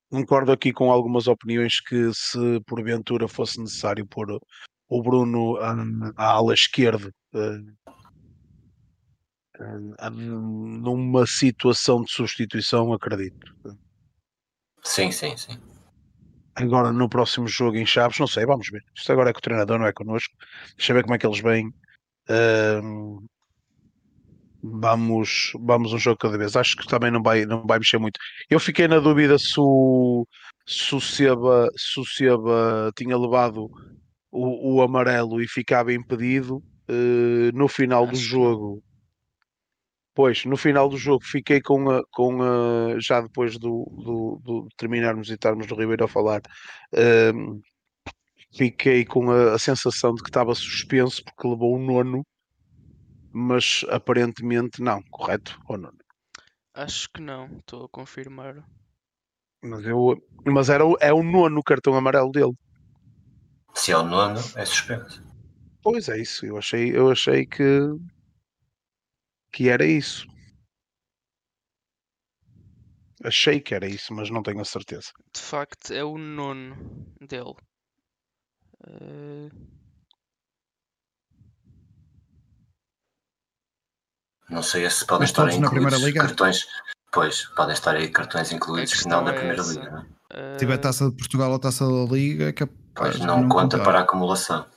Concordo 0.09 0.53
aqui 0.53 0.71
com 0.71 0.89
algumas 0.89 1.27
opiniões 1.27 1.81
que 1.81 2.09
se 2.13 2.61
porventura 2.65 3.27
fosse 3.27 3.59
necessário 3.59 4.07
pôr 4.07 4.39
o 4.87 5.03
Bruno 5.03 5.57
à, 5.57 5.75
à 6.15 6.25
ala 6.35 6.53
esquerda 6.53 7.13
uh, 7.33 7.95
numa 10.11 11.25
situação 11.25 12.03
de 12.03 12.11
substituição, 12.11 12.93
acredito. 12.93 13.55
Sim, 14.83 15.11
sim, 15.11 15.35
sim. 15.35 15.57
Agora 16.55 16.91
no 16.93 17.09
próximo 17.09 17.47
jogo 17.47 17.77
em 17.77 17.85
Chaves, 17.85 18.19
não 18.19 18.27
sei, 18.27 18.45
vamos 18.45 18.69
ver. 18.69 18.81
Isto 18.95 19.11
agora 19.11 19.29
é 19.29 19.33
com 19.33 19.39
o 19.39 19.41
treinador, 19.41 19.77
não 19.77 19.85
é 19.85 19.91
connosco. 19.91 20.33
Deixa 20.77 20.91
eu 20.91 20.95
ver 20.95 21.03
como 21.03 21.15
é 21.15 21.17
que 21.17 21.25
eles 21.25 21.39
vêm. 21.39 21.67
Uh, 22.29 23.21
vamos, 24.63 25.51
vamos 25.59 25.91
um 25.91 25.97
jogo 25.97 26.17
cada 26.17 26.37
vez. 26.37 26.55
Acho 26.55 26.77
que 26.77 26.87
também 26.87 27.11
não 27.11 27.21
vai, 27.21 27.45
não 27.45 27.65
vai 27.65 27.77
mexer 27.79 27.97
muito. 27.97 28.19
Eu 28.49 28.59
fiquei 28.59 28.87
na 28.87 28.99
dúvida 28.99 29.37
se 29.37 29.59
o, 29.59 30.25
se 30.65 30.95
o, 30.95 31.01
Seba, 31.01 31.69
se 31.75 31.99
o 31.99 32.05
Seba 32.05 32.91
tinha 32.95 33.17
levado 33.17 33.69
o, 34.31 34.75
o 34.75 34.81
amarelo 34.81 35.41
e 35.41 35.47
ficava 35.47 35.93
impedido. 35.93 36.63
Uh, 36.87 37.49
no 37.51 37.67
final 37.67 38.05
do 38.05 38.15
jogo, 38.15 38.83
Pois, 40.15 40.45
no 40.45 40.55
final 40.55 40.87
do 40.87 40.97
jogo 40.97 41.25
fiquei 41.25 41.61
com 41.61 41.91
a, 41.91 42.01
com 42.09 42.41
a, 42.41 42.97
já 43.01 43.19
depois 43.19 43.57
do, 43.57 43.83
do, 43.91 44.41
do 44.41 44.67
terminarmos 44.77 45.29
e 45.29 45.33
estarmos 45.33 45.67
no 45.67 45.75
Ribeiro 45.75 46.05
a 46.05 46.07
falar, 46.07 46.41
um, 47.35 47.61
fiquei 48.55 49.03
com 49.03 49.29
a, 49.29 49.55
a, 49.55 49.59
sensação 49.59 50.15
de 50.15 50.23
que 50.23 50.29
estava 50.29 50.55
suspenso 50.55 51.21
porque 51.21 51.45
levou 51.45 51.75
o 51.75 51.79
nono, 51.79 52.25
mas 53.33 53.83
aparentemente 53.89 54.81
não, 54.81 55.03
correto? 55.11 55.59
Ou 55.67 55.77
não? 55.77 55.91
Acho 56.73 57.09
que 57.13 57.21
não, 57.21 57.47
estou 57.57 57.83
a 57.83 57.89
confirmar. 57.89 58.63
Mas, 59.61 59.85
eu, 59.85 60.15
mas 60.45 60.69
era, 60.69 60.85
é 61.01 61.11
o 61.11 61.23
nono 61.23 61.61
cartão 61.61 61.93
amarelo 61.93 62.31
dele. 62.31 62.53
Se 63.73 63.91
é 63.91 63.97
o 63.97 64.03
nono, 64.03 64.39
é 64.55 64.63
suspenso. 64.63 65.21
Pois 65.81 66.07
é 66.07 66.21
isso, 66.21 66.45
eu 66.45 66.57
achei, 66.57 66.95
eu 66.95 67.11
achei 67.11 67.45
que 67.45 67.81
que 69.55 69.69
era 69.69 69.85
isso. 69.85 70.27
Achei 73.23 73.61
que 73.61 73.73
era 73.73 73.87
isso, 73.87 74.13
mas 74.13 74.29
não 74.29 74.43
tenho 74.43 74.59
a 74.59 74.65
certeza. 74.65 75.11
De 75.33 75.41
facto, 75.41 75.91
é 75.91 76.03
o 76.03 76.17
nono 76.17 76.75
dele. 77.21 77.55
Uh... 78.85 79.49
Não 84.49 84.61
sei 84.61 84.87
se 84.89 85.07
podem 85.07 85.25
estar 85.25 85.47
aí 85.47 85.55
incluídos 85.55 86.13
cartões. 86.13 86.67
Pois, 87.13 87.45
podem 87.55 87.73
estar 87.73 87.95
aí 87.95 88.09
cartões 88.09 88.51
incluídos 88.51 89.01
que 89.01 89.07
não 89.07 89.23
da 89.23 89.31
é 89.31 89.35
Primeira 89.35 89.61
é 89.61 89.65
Liga. 89.65 89.89
Não 89.89 89.99
é? 90.01 90.51
Se 90.51 90.59
tiver 90.59 90.77
taça 90.77 91.09
de 91.09 91.15
Portugal 91.15 91.49
ou 91.49 91.57
taça 91.57 91.85
da 91.85 92.13
Liga, 92.13 92.49
é 92.49 92.51
que 92.51 92.65
pois 92.93 93.17
não, 93.19 93.43
não 93.43 93.49
conta 93.49 93.77
contar. 93.77 93.89
para 93.89 93.99
a 93.99 94.03
acumulação. 94.03 94.67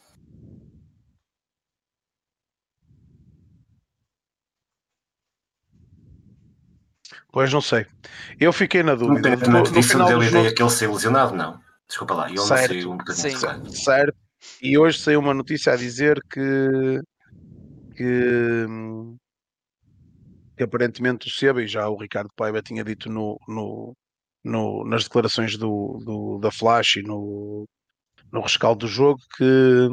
Pois 7.30 7.52
não 7.52 7.60
sei. 7.60 7.86
Eu 8.40 8.52
fiquei 8.52 8.82
na 8.82 8.94
dúvida. 8.94 9.28
Independentemente 9.28 9.72
disso, 9.72 9.98
me 9.98 10.06
deu 10.06 10.20
a 10.20 10.26
ideia 10.26 10.54
que 10.54 10.62
ele 10.62 10.70
ser 10.70 10.88
lesionado, 10.88 11.34
não. 11.34 11.60
Desculpa 11.86 12.14
lá, 12.14 12.30
e 12.30 12.38
certo, 12.38 12.74
saiu 12.74 12.92
um 12.92 12.96
bocadinho 12.96 13.38
certo, 13.38 13.72
certo. 13.72 14.18
E 14.62 14.78
hoje 14.78 14.98
saiu 14.98 15.20
uma 15.20 15.32
notícia 15.32 15.72
a 15.72 15.76
dizer 15.76 16.20
que, 16.30 17.00
que, 17.96 18.66
que 20.56 20.62
aparentemente 20.62 21.26
o 21.26 21.30
Seba, 21.30 21.62
e 21.62 21.66
já 21.66 21.88
o 21.88 21.96
Ricardo 21.96 22.30
Paiva 22.36 22.62
tinha 22.62 22.84
dito 22.84 23.10
no, 23.10 23.38
no, 23.48 23.96
no, 24.44 24.84
nas 24.84 25.04
declarações 25.04 25.56
do, 25.56 25.98
do, 26.04 26.38
da 26.38 26.50
Flash 26.50 26.96
e 26.96 27.02
no, 27.02 27.66
no 28.30 28.40
rescaldo 28.42 28.86
do 28.86 28.88
jogo, 28.88 29.20
que, 29.36 29.88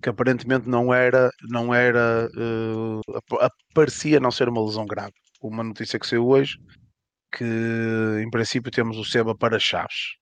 que 0.00 0.08
aparentemente 0.08 0.68
não 0.68 0.92
era, 0.92 1.30
não 1.50 1.74
era, 1.74 2.28
uh, 2.34 3.00
parecia 3.74 4.18
não 4.18 4.30
ser 4.30 4.48
uma 4.48 4.64
lesão 4.64 4.86
grave 4.86 5.12
uma 5.48 5.64
notícia 5.64 5.98
que 5.98 6.06
saiu 6.06 6.26
hoje, 6.26 6.58
que 7.32 7.44
em 8.22 8.30
princípio 8.30 8.70
temos 8.70 8.98
o 8.98 9.04
Seba 9.04 9.34
para 9.36 9.58
Chaves. 9.58 10.16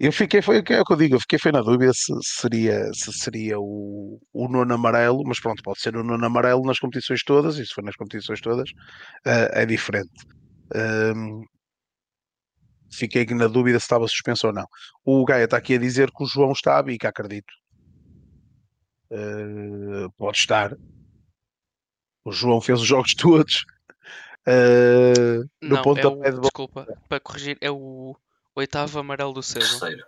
Eu 0.00 0.12
fiquei, 0.12 0.40
foi 0.40 0.60
o 0.60 0.62
que 0.62 0.74
é 0.74 0.84
que 0.84 0.92
eu 0.92 0.96
digo, 0.96 1.16
eu 1.16 1.20
fiquei 1.20 1.40
foi 1.40 1.50
na 1.50 1.60
dúvida 1.60 1.92
se 1.92 2.12
seria, 2.22 2.84
se 2.94 3.12
seria 3.12 3.58
o, 3.58 4.20
o 4.32 4.48
nono 4.48 4.72
amarelo, 4.72 5.24
mas 5.26 5.40
pronto, 5.40 5.60
pode 5.62 5.80
ser 5.80 5.96
o 5.96 6.04
nono 6.04 6.24
amarelo 6.24 6.64
nas 6.64 6.78
competições 6.78 7.24
todas, 7.24 7.56
se 7.56 7.66
for 7.74 7.82
nas 7.82 7.96
competições 7.96 8.40
todas, 8.40 8.70
uh, 9.26 9.50
é 9.52 9.66
diferente. 9.66 10.24
Um, 10.72 11.42
fiquei 12.92 13.26
na 13.26 13.48
dúvida 13.48 13.78
se 13.80 13.86
estava 13.86 14.06
suspenso 14.06 14.46
ou 14.46 14.52
não. 14.52 14.66
O 15.04 15.24
Gaia 15.24 15.44
está 15.44 15.56
aqui 15.56 15.74
a 15.74 15.78
dizer 15.78 16.10
que 16.12 16.22
o 16.22 16.26
João 16.26 16.52
está 16.52 16.78
a 16.78 16.82
bica, 16.82 17.08
acredito. 17.08 17.52
Uh, 19.10 20.10
pode 20.16 20.38
estar. 20.38 20.76
O 22.24 22.30
João 22.30 22.60
fez 22.60 22.80
os 22.80 22.86
jogos 22.86 23.14
todos. 23.16 23.64
Uh, 24.48 25.46
no 25.60 25.76
não, 25.76 25.82
ponto 25.82 26.00
é 26.00 26.06
o, 26.06 26.32
de... 26.32 26.40
Desculpa, 26.40 26.86
para 27.06 27.20
corrigir, 27.20 27.58
é 27.60 27.70
o 27.70 28.16
oitavo 28.54 28.98
amarelo 28.98 29.34
do. 29.34 29.42
Terceiro. 29.42 30.02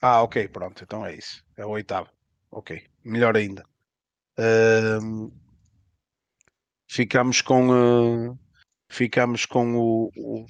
Ah, 0.00 0.22
ok, 0.22 0.46
pronto, 0.48 0.84
então 0.84 1.06
é 1.06 1.14
isso. 1.14 1.42
É 1.56 1.64
o 1.64 1.70
oitavo. 1.70 2.10
Ok, 2.50 2.84
melhor 3.02 3.34
ainda. 3.34 3.64
Uh, 4.38 5.32
ficamos 6.86 7.40
com. 7.40 7.70
Uh, 7.70 8.38
ficamos 8.90 9.46
com 9.46 9.74
o, 9.74 10.10
o, 10.16 10.46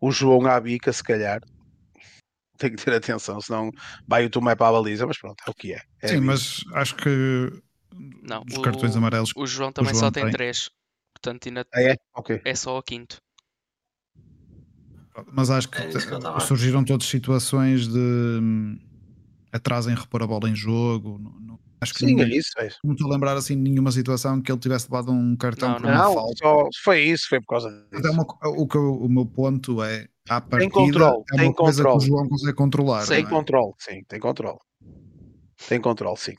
o 0.00 0.10
João 0.10 0.46
à 0.46 0.58
bica, 0.58 0.90
se 0.90 1.04
calhar. 1.04 1.42
Tem 2.56 2.74
que 2.74 2.82
ter 2.82 2.94
atenção, 2.94 3.42
senão 3.42 3.70
vai 4.08 4.24
o 4.24 4.30
Tomé 4.30 4.54
para 4.54 4.68
a 4.68 4.72
baliza, 4.72 5.06
mas 5.06 5.18
pronto, 5.18 5.42
é 5.46 5.50
o 5.50 5.54
que 5.54 5.74
é. 5.74 5.82
é 6.00 6.08
Sim, 6.08 6.20
mas 6.20 6.64
acho 6.72 6.94
que 6.96 7.50
não, 8.22 8.42
os 8.48 8.56
o, 8.56 8.62
cartões 8.62 8.96
amarelos. 8.96 9.32
O 9.36 9.46
João 9.46 9.70
também 9.70 9.92
o 9.92 9.94
João 9.94 10.06
só 10.06 10.10
tem, 10.10 10.22
tem 10.22 10.32
três 10.32 10.70
portanto 11.24 11.48
ainda 11.48 11.66
ah, 11.72 11.82
é? 11.82 11.96
Okay. 12.16 12.40
é 12.44 12.54
só 12.54 12.78
o 12.78 12.82
quinto. 12.82 13.16
Mas 15.32 15.48
acho 15.48 15.68
que, 15.68 15.80
é 15.80 16.40
surgiram 16.40 16.84
todas 16.84 17.06
situações 17.06 17.86
de 17.86 17.98
hum, 17.98 18.76
atraso 19.52 19.88
em 19.88 19.94
repor 19.94 20.22
a 20.22 20.26
bola 20.26 20.50
em 20.50 20.56
jogo. 20.56 21.18
Não, 21.18 21.30
não, 21.40 21.58
acho 21.80 21.94
que 21.94 22.00
Sim, 22.00 22.06
ninguém, 22.06 22.32
é 22.32 22.36
isso, 22.36 22.50
é 22.58 22.66
isso. 22.66 22.78
Não 22.82 22.94
estou 22.94 23.08
a 23.08 23.12
lembrar 23.14 23.36
assim 23.36 23.56
de 23.56 23.70
nenhuma 23.70 23.92
situação 23.92 24.42
que 24.42 24.50
ele 24.50 24.58
tivesse 24.58 24.86
levado 24.90 25.12
um 25.12 25.36
cartão 25.36 25.68
não, 25.68 25.76
por 25.76 25.86
uma 25.86 25.94
não, 25.94 26.14
falta. 26.14 26.34
Só 26.36 26.68
foi 26.82 27.00
isso, 27.04 27.28
foi 27.28 27.40
por 27.40 27.46
causa 27.46 27.70
disso. 27.92 28.10
Uma, 28.10 28.26
o, 28.42 28.66
que 28.66 28.76
o 28.76 29.08
meu 29.08 29.24
ponto 29.24 29.82
é 29.84 30.08
à 30.28 30.40
partida 30.40 30.58
tem 30.58 30.70
controle, 30.70 31.22
é 31.32 31.36
tem 31.36 31.46
uma 31.46 31.54
coisa 31.54 31.82
controle. 31.84 31.98
que 31.98 32.04
o 32.04 32.08
João 32.08 32.28
consegue 32.28 32.54
controlar. 32.54 33.06
Tem 33.06 33.24
é? 33.24 33.28
controle, 33.28 33.72
sim, 33.78 34.02
tem 34.08 34.18
controle. 34.18 34.58
Tem 35.68 35.80
controle, 35.80 36.16
sim. 36.18 36.34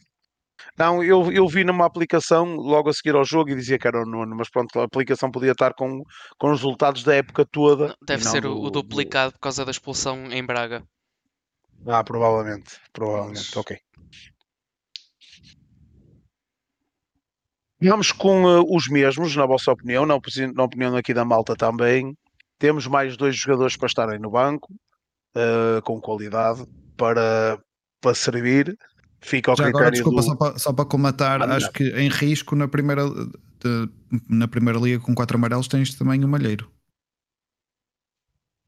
Não, 0.77 1.01
eu, 1.03 1.31
eu 1.31 1.47
vi 1.47 1.63
numa 1.63 1.85
aplicação 1.85 2.55
logo 2.57 2.89
a 2.89 2.93
seguir 2.93 3.15
ao 3.15 3.23
jogo 3.23 3.49
e 3.49 3.55
dizia 3.55 3.79
que 3.79 3.87
era 3.87 4.01
o 4.01 4.05
nono, 4.05 4.35
mas 4.35 4.49
pronto, 4.49 4.77
a 4.79 4.83
aplicação 4.83 5.31
podia 5.31 5.53
estar 5.53 5.73
com, 5.73 6.03
com 6.37 6.51
os 6.51 6.57
resultados 6.59 7.01
da 7.03 7.15
época 7.15 7.45
toda. 7.49 7.95
Deve 8.05 8.23
ser 8.25 8.45
o, 8.45 8.49
do- 8.49 8.59
o 8.59 8.63
do- 8.69 8.81
duplicado 8.83 9.31
por 9.33 9.39
causa 9.39 9.63
da 9.63 9.71
expulsão 9.71 10.25
em 10.31 10.43
Braga. 10.45 10.83
Ah, 11.87 12.03
provavelmente. 12.03 12.77
Provavelmente, 12.91 13.37
Mas- 13.37 13.55
ok. 13.57 13.77
Vamos 17.81 18.11
com 18.11 18.49
eh, 18.49 18.63
os 18.67 18.87
mesmos, 18.89 19.35
na 19.35 19.45
vossa 19.45 19.71
opinião, 19.71 20.05
na, 20.05 20.17
na 20.53 20.63
opinião 20.63 20.95
aqui 20.95 21.13
da 21.13 21.23
malta 21.25 21.55
também. 21.55 22.15
Temos 22.57 22.87
mais 22.87 23.15
dois 23.17 23.35
jogadores 23.35 23.75
para 23.77 23.87
estarem 23.87 24.19
no 24.19 24.31
banco, 24.31 24.73
eh, 25.35 25.81
com 25.83 25.99
qualidade, 26.01 26.65
para, 26.97 27.59
para 28.01 28.15
servir. 28.15 28.75
Fica 29.25 29.49
ao 29.51 29.57
Já 29.57 29.65
agora, 29.67 29.89
critério 29.89 30.11
desculpa, 30.11 30.21
do... 30.21 30.27
só 30.27 30.35
para, 30.35 30.59
só 30.59 30.73
para 30.73 30.85
comatar, 30.85 31.39
Manda. 31.39 31.55
acho 31.55 31.71
que 31.71 31.83
em 31.99 32.09
risco 32.09 32.55
na 32.55 32.67
primeira, 32.67 33.03
de- 33.09 33.89
na 34.29 34.47
primeira 34.47 34.77
liga 34.77 34.99
com 34.99 35.15
quatro 35.15 35.35
amarelos 35.35 35.67
tens 35.67 35.95
também 35.95 36.23
o 36.23 36.27
Malheiro. 36.27 36.69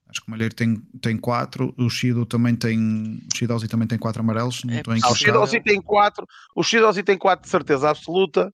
Acho 0.09 0.21
que 0.21 0.27
o 0.29 0.31
Malheiro 0.31 0.55
tem, 0.55 0.77
tem 0.99 1.15
quatro, 1.15 1.75
o 1.77 1.87
Shido 1.91 2.25
também 2.25 2.55
tem. 2.55 3.21
O 3.31 3.37
Shidozi 3.37 3.67
também 3.67 3.87
tem 3.87 3.99
quatro 3.99 4.21
amarelos, 4.23 4.63
não 4.63 4.73
É 4.73 4.77
estou 4.77 4.93
Ah, 4.95 5.11
o. 5.11 5.15
Shidozi 5.15 5.61
tem 5.61 5.79
quatro, 5.79 6.25
o 6.55 6.63
Shidozi 6.63 7.03
tem 7.03 7.17
quatro 7.19 7.43
de 7.43 7.51
certeza 7.51 7.89
absoluta, 7.89 8.51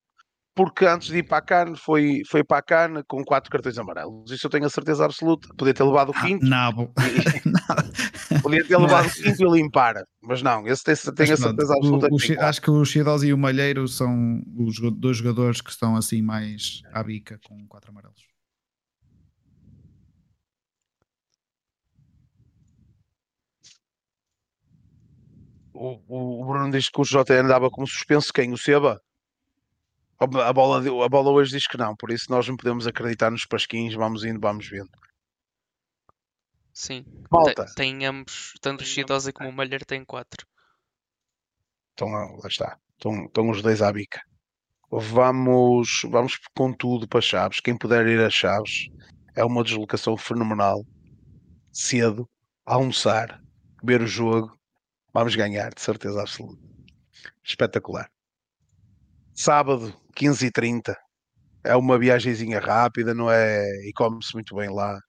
porque 0.56 0.86
antes 0.86 1.08
de 1.08 1.20
ir 1.20 1.24
para 1.24 1.38
a 1.38 1.42
CAN 1.42 1.76
foi, 1.76 2.22
foi 2.30 2.44
para 2.44 2.58
a 2.58 2.62
CAN 2.64 3.04
com 3.08 3.24
quatro 3.24 3.50
cartões 3.50 3.78
amarelos. 3.78 4.30
Isso 4.32 4.46
eu 4.48 4.52
tenho 4.52 4.66
a 4.66 4.70
certeza 4.70 5.06
absoluta. 5.06 5.48
Podia 5.56 5.74
ter 5.74 5.84
levado 5.84 6.10
o 6.10 6.14
Ah, 6.18 6.22
quinto, 6.22 6.46
nabo. 6.46 6.92
podia 8.44 8.68
ter 8.68 8.78
levado 8.78 9.08
o 9.08 9.12
quinto 9.12 9.44
e 9.44 9.62
limpar, 9.62 9.96
mas 10.22 10.42
não, 10.42 10.68
esse 10.68 10.84
tem, 10.84 10.94
tem 10.96 11.26
a 11.26 11.30
Mas 11.30 11.40
pronto, 11.40 11.42
certeza 11.42 11.74
absoluta 11.74 12.08
o- 12.12 12.42
o 12.42 12.46
acho 12.46 12.62
que 12.62 12.70
o 12.70 12.86
Shidozi 12.86 13.28
e 13.28 13.34
o 13.34 13.38
Malheiro 13.38 13.88
são 13.88 14.42
os 14.58 14.76
dois 14.96 15.18
jogadores 15.18 15.62
que 15.62 15.70
estão 15.72 15.96
assim 15.96 16.22
mais 16.22 16.82
à 16.92 17.02
bica 17.02 17.40
com 17.44 17.66
quatro 17.68 17.90
amarelos. 17.92 18.22
O, 25.74 26.00
o- 26.08 26.46
Bruno 26.46 26.70
diz 26.72 26.90
que 26.90 27.02
o 27.02 27.04
JN 27.04 27.48
dava 27.48 27.70
como 27.72 27.88
suspenso 27.88 28.32
quem? 28.32 28.54
O 28.54 28.58
Seba? 28.58 29.02
A 30.20 30.54
bola, 30.54 30.78
a 31.06 31.10
bola 31.10 31.32
hoje 31.32 31.52
diz 31.52 31.68
que 31.68 31.78
não, 31.78 31.96
por 31.96 32.10
isso 32.12 32.26
nós 32.30 32.48
não 32.48 32.56
podemos 32.56 32.88
acreditar 32.88 33.30
nos 33.32 33.46
pasquins, 33.46 33.94
vamos 33.94 34.24
indo, 34.24 34.40
vamos 34.40 34.68
vendo. 34.70 34.90
Sim. 36.74 37.06
Malta. 37.30 37.66
Tem, 37.76 38.00
tem 38.00 38.06
ambos, 38.06 38.54
tanto 38.60 38.82
o 38.82 38.86
Shidozi 38.86 39.32
como 39.32 39.50
o 39.50 39.54
Malheiro 39.54 39.86
têm 39.86 40.04
4. 40.04 40.46
Então 41.94 42.10
lá 42.10 42.48
está, 42.48 42.78
estão, 42.94 43.26
estão 43.26 43.50
os 43.50 43.62
dois 43.62 43.82
à 43.82 43.92
bica. 43.92 44.20
Vamos, 44.90 46.02
vamos 46.10 46.40
com 46.56 46.74
tudo 46.74 47.08
para 47.08 47.22
Chaves. 47.22 47.60
Quem 47.60 47.78
puder 47.78 48.08
ir 48.08 48.20
a 48.20 48.30
Chaves 48.30 48.88
é 49.36 49.44
uma 49.44 49.64
deslocação 49.64 50.18
fenomenal. 50.18 50.84
Cedo, 51.72 52.30
almoçar, 52.66 53.40
ver 53.84 54.02
o 54.02 54.08
jogo, 54.08 54.56
vamos 55.14 55.36
ganhar, 55.36 55.74
de 55.74 55.82
certeza 55.82 56.22
absoluta. 56.22 56.62
Espetacular. 57.44 58.10
Sábado, 59.36 59.94
15h30. 60.16 60.96
É 61.64 61.76
uma 61.76 61.98
viagenzinha 61.98 62.60
rápida, 62.60 63.14
não 63.14 63.32
é? 63.32 63.66
E 63.88 63.94
come-se 63.94 64.34
muito 64.34 64.56
bem 64.56 64.70
lá. 64.70 65.00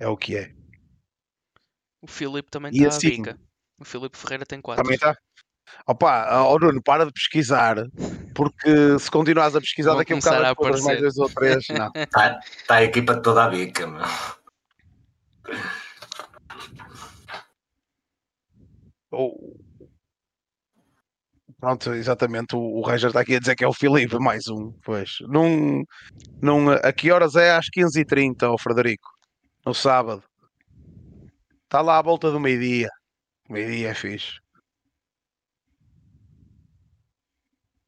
É 0.00 0.08
o 0.08 0.16
que 0.16 0.36
é. 0.36 0.50
O 2.00 2.06
Filipe 2.06 2.50
também 2.50 2.72
está 2.72 2.88
assim- 2.88 3.08
à 3.08 3.10
bica. 3.10 3.38
O 3.78 3.84
Filipe 3.84 4.16
Ferreira 4.16 4.46
tem 4.46 4.60
4. 4.60 4.82
Também 4.82 4.94
está. 4.96 5.14
Opa, 5.86 6.42
ó 6.42 6.58
Bruno, 6.58 6.82
para 6.82 7.06
de 7.06 7.12
pesquisar, 7.12 7.76
porque 8.34 8.98
se 8.98 9.10
continuares 9.10 9.54
a 9.54 9.60
pesquisar 9.60 9.90
Vão 9.90 9.98
daqui 9.98 10.12
a 10.14 10.16
um 10.16 10.18
bocado 10.18 10.44
a 10.44 10.82
mais 10.82 11.00
dois 11.00 11.18
ou 11.18 11.28
três, 11.28 11.66
não. 11.68 11.90
Está 11.94 12.40
tá 12.66 12.74
a 12.76 12.82
equipa 12.82 13.20
toda 13.20 13.44
à 13.44 13.48
bica, 13.48 13.86
meu. 13.86 14.00
Ou- 19.10 19.56
Pronto, 21.58 21.92
exatamente. 21.92 22.56
O, 22.56 22.78
o 22.78 22.80
Ranger 22.80 23.08
está 23.08 23.20
aqui 23.20 23.36
a 23.36 23.38
dizer 23.38 23.54
que 23.54 23.62
é 23.64 23.68
o 23.68 23.72
Filipe, 23.72 24.18
mais 24.18 24.48
um. 24.48 24.72
Pois. 24.82 25.10
Num, 25.28 25.84
num, 26.40 26.70
a 26.70 26.90
que 26.92 27.12
horas 27.12 27.36
é? 27.36 27.52
Às 27.54 27.66
15h30, 27.66 28.44
ó 28.44 28.56
Frederico. 28.58 29.08
No 29.64 29.74
sábado. 29.74 30.22
Está 31.64 31.80
lá 31.82 31.98
à 31.98 32.02
volta 32.02 32.30
do 32.30 32.40
meio-dia. 32.40 32.88
Meio-dia 33.48 33.90
é 33.90 33.94
fixe. 33.94 34.40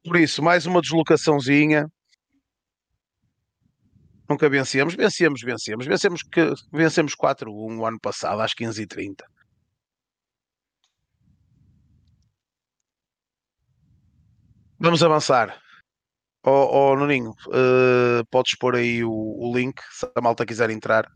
Por 0.03 0.17
isso, 0.17 0.43
mais 0.43 0.65
uma 0.65 0.81
deslocaçãozinha. 0.81 1.87
Nunca 4.29 4.49
vencemos. 4.49 4.95
Vencemos, 4.95 5.41
vencemos. 5.41 5.85
Vencemos, 5.85 6.23
que, 6.23 6.53
vencemos 6.71 7.15
4-1 7.15 7.79
o 7.79 7.85
ano 7.85 7.99
passado, 7.99 8.41
às 8.41 8.53
15h30. 8.53 9.23
Vamos 14.79 15.01
avançar. 15.01 15.61
Ó 16.45 16.91
oh, 16.91 16.95
Nuninho, 16.97 17.33
eh, 17.53 18.21
podes 18.29 18.57
pôr 18.57 18.75
aí 18.75 19.01
o, 19.03 19.11
o 19.11 19.55
link 19.55 19.81
se 19.91 20.05
a 20.13 20.21
malta 20.21 20.45
quiser 20.45 20.69
entrar. 20.69 21.09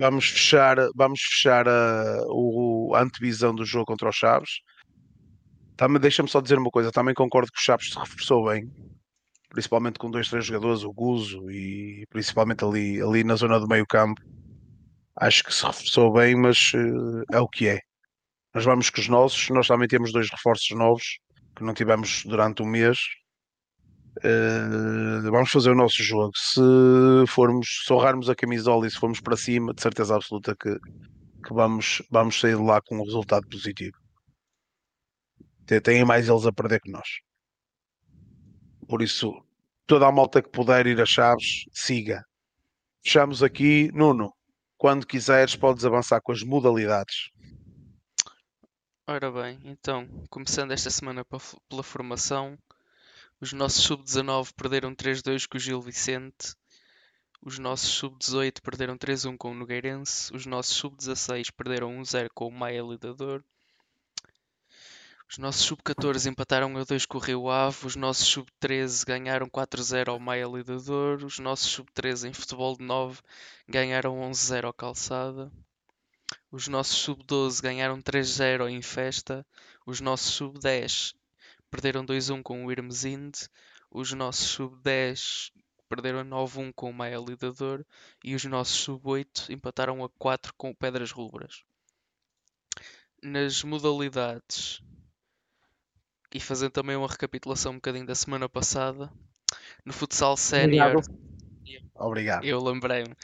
Vamos 0.00 0.30
fechar, 0.30 0.78
vamos 0.96 1.20
fechar 1.20 1.68
a, 1.68 2.22
o, 2.28 2.94
a 2.94 3.02
antevisão 3.02 3.54
do 3.54 3.66
jogo 3.66 3.84
contra 3.84 4.08
os 4.08 4.16
Chaves. 4.16 4.62
Também 5.76 6.00
deixa-me 6.00 6.26
só 6.26 6.40
dizer 6.40 6.58
uma 6.58 6.70
coisa, 6.70 6.90
também 6.90 7.12
concordo 7.12 7.52
que 7.52 7.60
o 7.60 7.62
Chaves 7.62 7.90
se 7.90 7.98
reforçou 7.98 8.46
bem, 8.46 8.72
principalmente 9.50 9.98
com 9.98 10.10
dois, 10.10 10.30
três 10.30 10.46
jogadores, 10.46 10.84
o 10.84 10.92
Guzo 10.94 11.50
e 11.50 12.06
principalmente 12.08 12.64
ali, 12.64 12.98
ali 13.02 13.22
na 13.22 13.36
zona 13.36 13.60
do 13.60 13.68
meio 13.68 13.86
campo. 13.86 14.22
Acho 15.16 15.44
que 15.44 15.52
se 15.52 15.66
reforçou 15.66 16.10
bem, 16.14 16.34
mas 16.34 16.72
eh, 16.74 17.36
é 17.36 17.40
o 17.40 17.46
que 17.46 17.68
é. 17.68 17.80
Nós 18.54 18.64
vamos 18.64 18.88
com 18.88 19.02
os 19.02 19.08
nossos, 19.08 19.50
nós 19.50 19.68
também 19.68 19.86
temos 19.86 20.12
dois 20.12 20.30
reforços 20.30 20.70
novos 20.70 21.18
que 21.54 21.62
não 21.62 21.74
tivemos 21.74 22.24
durante 22.24 22.62
um 22.62 22.66
mês. 22.66 22.98
Eh, 24.22 25.30
vamos 25.30 25.50
fazer 25.50 25.70
o 25.70 25.74
nosso 25.74 26.02
jogo. 26.02 26.32
Se 26.36 26.60
formos, 27.28 27.84
se 27.86 27.92
honrarmos 27.92 28.28
a 28.28 28.34
camisola 28.34 28.86
e 28.86 28.90
se 28.90 28.98
formos 28.98 29.20
para 29.20 29.36
cima, 29.36 29.72
de 29.72 29.80
certeza 29.80 30.14
absoluta 30.14 30.56
que, 30.56 30.74
que 30.74 31.54
vamos, 31.54 32.02
vamos 32.10 32.38
sair 32.38 32.56
de 32.56 32.62
lá 32.62 32.80
com 32.80 32.96
um 32.98 33.04
resultado 33.04 33.46
positivo. 33.48 33.96
Têm 35.84 36.04
mais 36.04 36.28
eles 36.28 36.46
a 36.46 36.52
perder 36.52 36.80
que 36.80 36.90
nós. 36.90 37.08
Por 38.88 39.02
isso, 39.02 39.32
toda 39.86 40.08
a 40.08 40.12
malta 40.12 40.42
que 40.42 40.50
puder 40.50 40.86
ir 40.88 41.00
a 41.00 41.06
Chaves, 41.06 41.64
siga. 41.72 42.24
Fechamos 43.04 43.40
aqui. 43.40 43.88
Nuno, 43.94 44.32
quando 44.76 45.06
quiseres, 45.06 45.54
podes 45.54 45.84
avançar 45.84 46.20
com 46.20 46.32
as 46.32 46.42
modalidades. 46.42 47.30
Ora 49.06 49.30
bem, 49.30 49.60
então, 49.64 50.08
começando 50.28 50.72
esta 50.72 50.90
semana 50.90 51.24
pela 51.68 51.82
formação, 51.82 52.56
os 53.40 53.52
nossos 53.52 53.82
sub-19 53.84 54.52
perderam 54.54 54.94
3-2 54.94 55.46
com 55.48 55.56
o 55.56 55.60
Gil 55.60 55.80
Vicente, 55.80 56.54
os 57.42 57.58
nossos 57.58 57.88
sub-18 57.88 58.60
perderam 58.60 58.98
3-1 58.98 59.36
com 59.38 59.52
o 59.52 59.54
Nogueirense, 59.54 60.34
os 60.34 60.44
nossos 60.44 60.76
sub-16 60.76 61.50
perderam 61.56 61.96
1-0 62.00 62.28
com 62.34 62.48
o 62.48 62.52
Maia 62.52 62.82
Lidador, 62.82 63.42
os 65.30 65.38
nossos 65.38 65.62
sub-14 65.62 66.26
empataram 66.26 66.76
a 66.76 66.82
2 66.82 67.06
com 67.06 67.16
o 67.16 67.20
Rio 67.20 67.48
Ave, 67.48 67.86
os 67.86 67.94
nossos 67.94 68.26
sub-13 68.26 69.06
ganharam 69.06 69.48
4-0 69.48 70.08
ao 70.08 70.18
Maia 70.18 70.46
Lidador, 70.46 71.24
os 71.24 71.38
nossos 71.38 71.70
sub-13 71.70 72.28
em 72.28 72.32
futebol 72.32 72.76
de 72.76 72.82
9 72.82 73.20
ganharam 73.68 74.20
11-0 74.28 74.64
ao 74.64 74.72
Calçada. 74.72 75.52
Os 76.50 76.66
nossos 76.66 76.96
sub-12 76.96 77.62
ganharam 77.62 78.02
3-0 78.02 78.68
em 78.68 78.82
festa. 78.82 79.46
Os 79.86 80.00
nossos 80.00 80.32
sub-10 80.34 81.14
perderam 81.70 82.04
2-1 82.04 82.42
com 82.42 82.64
o 82.64 82.72
Irmesinde. 82.72 83.48
Os 83.90 84.12
nossos 84.12 84.46
sub-10 84.48 85.52
perderam 85.88 86.24
9-1 86.24 86.72
com 86.74 86.90
o 86.90 86.94
Maia 86.94 87.18
Lidador. 87.18 87.84
E 88.24 88.34
os 88.34 88.44
nossos 88.44 88.76
sub-8 88.76 89.50
empataram 89.50 90.04
a 90.04 90.08
4 90.18 90.54
com 90.56 90.70
o 90.70 90.74
Pedras 90.74 91.10
Rubras. 91.10 91.62
Nas 93.22 93.62
modalidades, 93.62 94.82
e 96.32 96.40
fazendo 96.40 96.70
também 96.70 96.96
uma 96.96 97.08
recapitulação 97.08 97.72
um 97.72 97.76
bocadinho 97.76 98.06
da 98.06 98.14
semana 98.14 98.48
passada, 98.48 99.12
no 99.84 99.92
futsal 99.92 100.36
sénior. 100.36 100.96
Obrigado. 100.96 101.29
Eu 102.42 102.62
lembrei-me. 102.62 103.14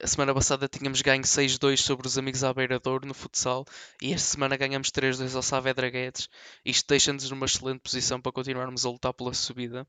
A 0.00 0.06
semana 0.06 0.34
passada 0.34 0.68
tínhamos 0.68 1.02
ganho 1.02 1.22
6-2 1.22 1.78
sobre 1.78 2.06
os 2.06 2.16
amigos 2.16 2.44
à 2.44 2.52
Beira-Douro 2.52 3.06
no 3.06 3.14
futsal 3.14 3.64
e 4.00 4.12
esta 4.12 4.28
semana 4.28 4.56
ganhamos 4.56 4.90
3-2 4.90 5.34
ao 5.34 5.42
Saavedra 5.42 5.90
Guedes. 5.90 6.28
Isto 6.64 6.88
deixa-nos 6.88 7.30
numa 7.30 7.46
excelente 7.46 7.80
posição 7.80 8.20
para 8.20 8.32
continuarmos 8.32 8.84
a 8.84 8.90
lutar 8.90 9.12
pela 9.12 9.34
subida. 9.34 9.86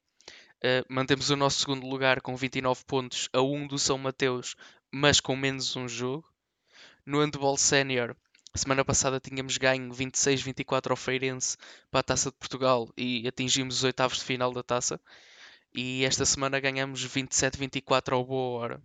Eh, 0.63 0.83
mantemos 0.89 1.29
o 1.29 1.35
nosso 1.35 1.59
segundo 1.59 1.87
lugar 1.87 2.21
com 2.21 2.35
29 2.35 2.83
pontos 2.85 3.29
a 3.31 3.41
1 3.41 3.67
do 3.67 3.77
São 3.77 3.97
Mateus, 3.97 4.55
mas 4.91 5.19
com 5.19 5.35
menos 5.35 5.75
um 5.75 5.87
jogo. 5.87 6.27
No 7.05 7.19
handball 7.21 7.57
sénior 7.57 8.15
Semana 8.55 8.83
passada 8.83 9.19
tínhamos 9.19 9.57
ganho 9.57 9.93
26-24 9.93 10.89
ao 10.89 10.95
Feirense 10.97 11.55
para 11.91 11.99
a 11.99 12.03
Taça 12.03 12.31
de 12.31 12.37
Portugal 12.37 12.91
e 12.97 13.27
atingimos 13.27 13.77
os 13.77 13.83
oitavos 13.83 14.17
de 14.17 14.23
final 14.23 14.51
da 14.51 14.63
taça. 14.63 14.99
E 15.73 16.03
esta 16.03 16.25
semana 16.25 16.59
ganhamos 16.59 17.05
27-24 17.05 18.13
ao 18.13 18.25
Boa 18.25 18.59
Hora. 18.59 18.83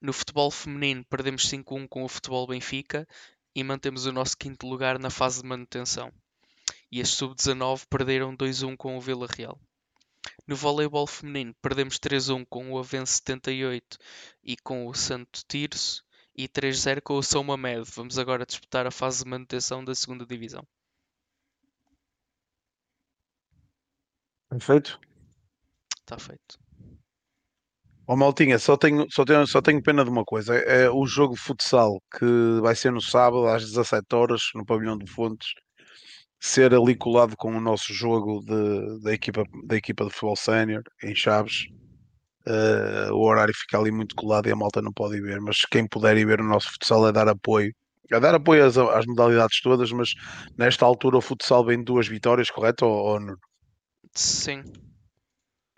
No 0.00 0.12
futebol 0.12 0.50
feminino 0.50 1.04
perdemos 1.04 1.48
5-1 1.48 1.88
com 1.88 2.04
o 2.04 2.08
Futebol 2.08 2.46
Benfica 2.46 3.06
e 3.54 3.64
mantemos 3.64 4.06
o 4.06 4.12
nosso 4.12 4.36
quinto 4.36 4.66
lugar 4.66 4.98
na 4.98 5.10
fase 5.10 5.40
de 5.40 5.48
manutenção. 5.48 6.12
E 6.90 7.00
as 7.00 7.08
sub-19 7.10 7.86
perderam 7.88 8.36
2-1 8.36 8.76
com 8.76 8.96
o 8.96 9.00
Vila 9.00 9.26
Real. 9.26 9.58
No 10.46 10.56
voleibol 10.56 11.06
feminino 11.06 11.54
perdemos 11.62 11.98
3-1 11.98 12.46
com 12.48 12.70
o 12.70 12.78
Avense 12.78 13.14
78 13.14 13.98
e 14.42 14.56
com 14.56 14.86
o 14.86 14.94
Santo 14.94 15.42
Tirso 15.48 16.04
e 16.36 16.48
3-0 16.48 17.00
com 17.00 17.16
o 17.16 17.22
São 17.22 17.42
Mamed. 17.42 17.88
Vamos 17.94 18.18
agora 18.18 18.44
disputar 18.46 18.86
a 18.86 18.90
fase 18.90 19.24
de 19.24 19.30
manutenção 19.30 19.84
da 19.84 19.94
segunda 19.94 20.26
divisão. 20.26 20.66
Perfeito. 24.48 25.00
Está 26.12 26.18
feito. 26.18 26.58
Ó 28.06 28.14
Maltinha, 28.16 28.58
só 28.58 28.76
tenho, 28.76 29.06
só, 29.10 29.24
tenho, 29.24 29.46
só 29.46 29.62
tenho 29.62 29.82
pena 29.82 30.04
de 30.04 30.10
uma 30.10 30.24
coisa. 30.24 30.54
É 30.54 30.90
o 30.90 31.06
jogo 31.06 31.34
de 31.34 31.40
futsal 31.40 32.02
que 32.18 32.60
vai 32.60 32.74
ser 32.74 32.92
no 32.92 33.00
sábado 33.00 33.46
às 33.46 33.64
17 33.64 34.14
horas 34.14 34.42
no 34.54 34.66
pavilhão 34.66 34.98
de 34.98 35.10
Fontes 35.10 35.54
ser 36.38 36.74
ali 36.74 36.96
colado 36.96 37.34
com 37.36 37.56
o 37.56 37.60
nosso 37.60 37.94
jogo 37.94 38.40
de, 38.44 39.00
da, 39.00 39.14
equipa, 39.14 39.44
da 39.64 39.76
equipa 39.76 40.04
de 40.04 40.10
futebol 40.10 40.36
sénior 40.36 40.82
em 41.02 41.14
Chaves. 41.14 41.66
Uh, 42.46 43.14
o 43.14 43.24
horário 43.24 43.54
fica 43.54 43.78
ali 43.78 43.92
muito 43.92 44.16
colado 44.16 44.48
e 44.48 44.52
a 44.52 44.56
malta 44.56 44.82
não 44.82 44.92
pode 44.92 45.16
ir 45.16 45.22
ver, 45.22 45.40
mas 45.40 45.64
quem 45.70 45.86
puder 45.86 46.16
ir 46.16 46.26
ver 46.26 46.40
o 46.40 46.44
nosso 46.44 46.72
futsal 46.72 47.06
é 47.08 47.12
dar 47.12 47.28
apoio. 47.28 47.72
É 48.12 48.20
dar 48.20 48.34
apoio 48.34 48.66
às, 48.66 48.76
às 48.76 49.06
modalidades 49.06 49.60
todas, 49.62 49.92
mas 49.92 50.12
nesta 50.58 50.84
altura 50.84 51.16
o 51.16 51.22
futsal 51.22 51.64
vem 51.64 51.78
de 51.78 51.84
duas 51.84 52.08
vitórias, 52.08 52.50
correto? 52.50 52.84
Ou, 52.84 53.14
ou 53.14 53.36
Sim, 54.12 54.64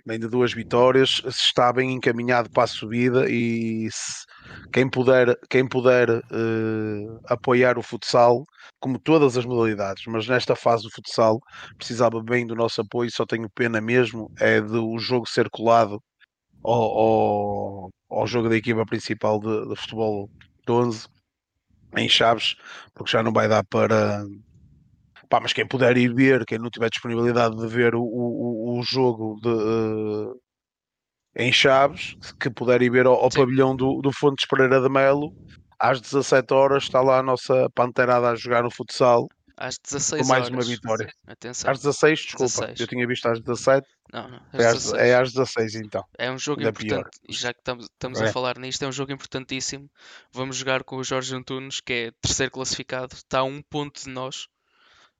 vem 0.07 0.19
de 0.19 0.29
duas 0.29 0.53
vitórias, 0.53 1.23
está 1.27 1.73
bem 1.73 1.93
encaminhado 1.93 2.51
para 2.51 2.65
a 2.65 2.67
subida 2.67 3.29
e 3.31 3.89
se, 3.91 4.25
quem 4.73 4.89
puder, 4.89 5.39
quem 5.49 5.67
puder 5.67 6.11
uh, 6.11 7.21
apoiar 7.27 7.79
o 7.79 7.83
futsal, 7.83 8.45
como 8.79 8.99
todas 8.99 9.37
as 9.39 9.47
modalidades, 9.47 10.05
mas 10.07 10.29
nesta 10.29 10.55
fase 10.55 10.83
do 10.83 10.91
futsal 10.91 11.41
precisava 11.79 12.23
bem 12.23 12.47
do 12.47 12.55
nosso 12.55 12.83
apoio, 12.83 13.11
só 13.11 13.25
tenho 13.25 13.49
pena 13.51 13.81
mesmo 13.81 14.31
é 14.39 14.61
de 14.61 14.77
o 14.77 14.99
jogo 14.99 15.27
ser 15.27 15.49
colado 15.49 15.99
ao, 16.63 16.83
ao, 16.83 17.91
ao 18.11 18.27
jogo 18.27 18.49
da 18.49 18.57
equipa 18.57 18.85
principal 18.85 19.41
de, 19.41 19.69
de 19.69 19.77
futebol 19.77 20.29
de 20.67 20.73
11 20.73 21.09
em 21.97 22.09
Chaves, 22.09 22.57
porque 22.93 23.13
já 23.13 23.23
não 23.23 23.33
vai 23.33 23.49
dar 23.49 23.65
para 23.65 24.25
Pá, 25.35 25.41
mas 25.41 25.53
quem 25.53 25.67
puder 25.67 25.97
ir 25.97 26.15
ver, 26.15 26.45
quem 26.47 26.59
não 26.61 26.71
tiver 26.71 26.89
disponibilidade 26.89 27.57
de 27.57 27.67
ver 27.67 27.97
o, 27.97 28.03
o, 28.05 28.79
o 28.79 28.83
jogo 28.85 29.37
de, 29.43 29.49
uh, 29.49 30.41
em 31.35 31.53
Chaves, 31.53 32.15
que 32.39 32.49
puder 32.49 32.81
ir 32.83 32.91
ver 32.91 33.05
ao, 33.07 33.15
ao 33.15 33.29
pavilhão 33.31 33.75
do, 33.75 34.01
do 34.01 34.13
Fontes 34.13 34.47
Pereira 34.47 34.81
de 34.81 34.89
Melo, 34.89 35.35
às 35.77 36.01
17 36.01 36.55
horas 36.55 36.85
está 36.85 37.01
lá 37.01 37.19
a 37.19 37.23
nossa 37.25 37.69
panterada 37.75 38.31
a 38.31 38.37
jogar 38.37 38.63
no 38.63 38.71
futsal. 38.71 39.27
Às 39.57 39.77
16 39.77 40.23
com 40.23 40.29
mais 40.29 40.45
horas. 40.45 40.55
uma 40.55 40.63
vitória. 40.63 41.13
Atenção. 41.27 41.69
Às 41.69 41.79
16, 41.81 42.21
desculpa, 42.21 42.45
16. 42.45 42.81
eu 42.81 42.87
tinha 42.87 43.05
visto 43.05 43.27
às 43.27 43.41
17, 43.41 43.89
Não, 44.13 44.31
não. 44.31 44.39
é 44.53 44.67
às, 44.67 44.75
16. 44.75 45.03
é 45.03 45.15
às 45.17 45.33
16 45.33 45.75
então. 45.75 46.05
É 46.17 46.31
um 46.31 46.39
jogo 46.39 46.63
importante, 46.63 47.11
já 47.29 47.53
que 47.53 47.59
estamos, 47.59 47.87
estamos 47.87 48.21
É. 48.21 48.29
a 48.29 48.33
falar 48.33 48.57
nisto, 48.57 48.85
é 48.85 48.87
um 48.87 48.93
jogo 48.93 49.11
importantíssimo. 49.11 49.91
Vamos 50.33 50.55
jogar 50.57 50.85
com 50.85 50.95
o 50.95 51.03
Jorge 51.03 51.35
Antunes, 51.35 51.81
que 51.81 51.93
é 51.93 52.11
terceiro 52.23 52.53
classificado, 52.53 53.15
está 53.17 53.41
a 53.41 53.45
um 53.45 53.61
ponto 53.69 54.01
de 54.05 54.11
nós. 54.11 54.47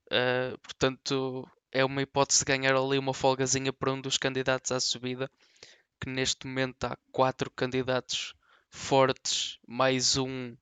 Uh, 0.07 0.59
portanto, 0.59 1.49
é 1.73 1.85
uma 1.85 2.03
hipótese 2.03 2.41
de 2.41 2.45
ganhar 2.45 2.77
ali 2.77 2.99
uma 2.99 3.15
folgazinha 3.15 3.73
para 3.73 3.93
um 3.93 4.01
dos 4.01 4.17
candidatos 4.17 4.71
à 4.73 4.81
subida, 4.81 5.31
que 6.01 6.09
neste 6.09 6.47
momento 6.47 6.85
há 6.85 6.97
quatro 7.11 7.51
candidatos 7.51 8.35
fortes, 8.71 9.59
mais 9.67 10.17
um 10.17 10.55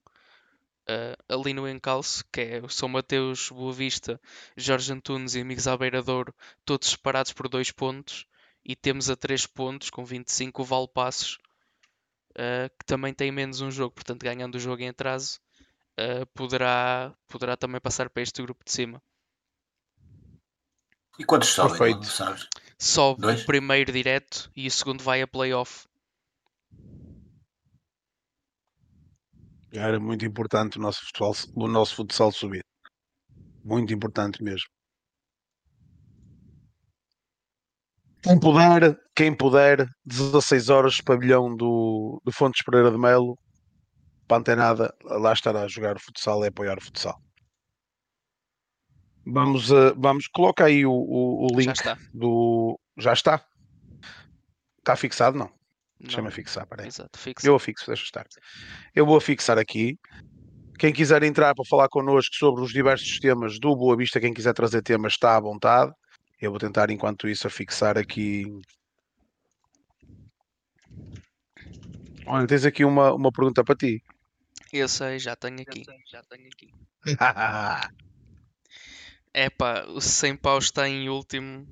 uh, 0.89 1.17
ali 1.29 1.53
no 1.53 1.69
encalço, 1.69 2.25
que 2.33 2.41
é 2.41 2.61
o 2.63 2.69
São 2.69 2.89
Mateus, 2.89 3.51
Boa 3.51 3.73
Vista, 3.73 4.21
Jorge 4.57 4.93
Antunes 4.93 5.35
e 5.35 5.41
Amigos 5.41 5.67
à 5.67 5.77
Beira 5.77 6.03
Douro, 6.03 6.35
todos 6.65 6.91
separados 6.91 7.33
por 7.33 7.49
dois 7.49 7.71
pontos. 7.71 8.27
E 8.65 8.77
temos 8.77 9.11
a 9.11 9.17
três 9.17 9.45
pontos, 9.45 9.91
com 9.91 10.05
25, 10.05 10.63
o 10.63 10.65
Valpassos, 10.65 11.37
uh, 12.33 12.71
que 12.79 12.85
também 12.87 13.13
tem 13.13 13.33
menos 13.33 13.61
um 13.61 13.71
jogo, 13.71 13.95
portanto, 13.95 14.23
ganhando 14.23 14.55
o 14.55 14.61
jogo 14.61 14.83
em 14.83 14.89
atraso, 14.89 15.41
uh, 15.99 16.25
poderá, 16.35 17.13
poderá 17.29 17.57
também 17.57 17.81
passar 17.81 18.09
para 18.09 18.23
este 18.23 18.41
grupo 18.41 18.65
de 18.65 18.71
cima. 18.71 19.03
E 21.19 21.25
quantos 21.25 21.51
sobem, 21.51 21.71
Perfeito. 21.77 21.99
não 21.99 22.05
sabes? 22.05 22.49
Sobe 22.79 23.21
Dois? 23.21 23.43
o 23.43 23.47
primeiro 23.47 23.93
direto 23.93 24.51
e 24.57 24.67
o 24.67 24.71
segundo 24.71 25.03
vai 25.03 25.23
a 25.23 25.27
playoff. 25.27 25.87
Era 29.73 29.99
muito 29.99 30.25
importante 30.27 30.79
o 30.79 30.81
nosso 30.81 31.01
futsal, 31.07 31.35
o 31.55 31.67
nosso 31.69 31.95
futsal 31.97 32.33
subir. 32.33 32.65
Muito 33.65 33.93
importante 33.95 34.43
mesmo. 34.43 34.67
Quem 38.23 38.39
puder, 38.39 38.97
quem 39.17 39.37
puder, 39.37 39.89
16 40.05 40.69
horas, 40.69 41.01
pavilhão 41.01 41.55
do, 41.57 42.21
do 42.25 42.33
Fontes 42.33 42.63
Pereira 42.65 42.91
de 42.91 42.99
Melo, 42.99 43.37
Pantenada, 44.29 44.95
lá 45.03 45.33
estará 45.33 45.63
a 45.63 45.69
jogar 45.69 45.99
futsal 45.99 46.45
e 46.45 46.49
apoiar 46.49 46.79
o 46.79 46.81
futsal. 46.81 47.21
Vamos, 49.25 49.73
a- 49.73 49.93
vamos, 49.97 50.27
coloca 50.29 50.65
aí 50.65 50.85
o, 50.85 50.93
o, 50.93 51.47
o 51.47 51.49
Já 51.61 51.61
link 51.61 51.73
está. 51.77 51.99
do. 52.13 52.79
Já 52.99 53.13
está? 53.13 53.45
Está 54.79 54.97
fixado? 54.97 55.39
Não. 55.39 55.47
Não, 55.47 55.55
Deixa-me 56.09 56.31
fixar, 56.33 56.67
peraí. 56.67 56.89
Exato, 56.89 57.17
fixa. 57.17 57.47
Eu 57.47 57.55
afixo, 57.55 57.87
deixa 57.87 58.03
estar. 58.03 58.27
Eu 58.93 59.07
vou 59.07 59.17
afixar 59.17 59.57
aqui. 59.57 59.97
Quem 60.77 60.93
quiser 60.93 61.23
entrar 61.23 61.55
para 61.55 61.65
falar 61.65 61.89
connosco 61.89 62.35
sobre 62.35 62.63
os 62.63 62.73
diversos 62.73 63.19
temas 63.21 63.61
do 63.61 63.77
Boa 63.77 63.97
Vista, 63.97 64.19
quem 64.21 64.35
quiser 64.35 64.53
trazer 64.53 64.83
temas, 64.83 65.13
está 65.13 65.37
à 65.37 65.41
vontade. 65.41 65.93
Eu 66.41 66.51
vou 66.51 66.59
tentar, 66.59 66.91
enquanto 66.91 67.29
isso, 67.29 67.47
afixar 67.47 67.97
aqui. 67.97 68.47
Olha, 72.27 72.47
tens 72.49 72.65
aqui 72.65 72.85
uma, 72.85 73.13
uma 73.15 73.31
pergunta 73.31 73.63
para 73.63 73.77
ti. 73.77 74.03
Eu 74.73 74.89
sei, 74.89 75.21
já 75.21 75.37
tenho 75.37 75.61
aqui. 75.61 75.85
É 79.35 79.49
pá, 79.49 79.85
o 79.89 80.01
100 80.01 80.37
paus 80.37 80.65
está 80.65 80.89
em 80.89 81.09
último 81.09 81.67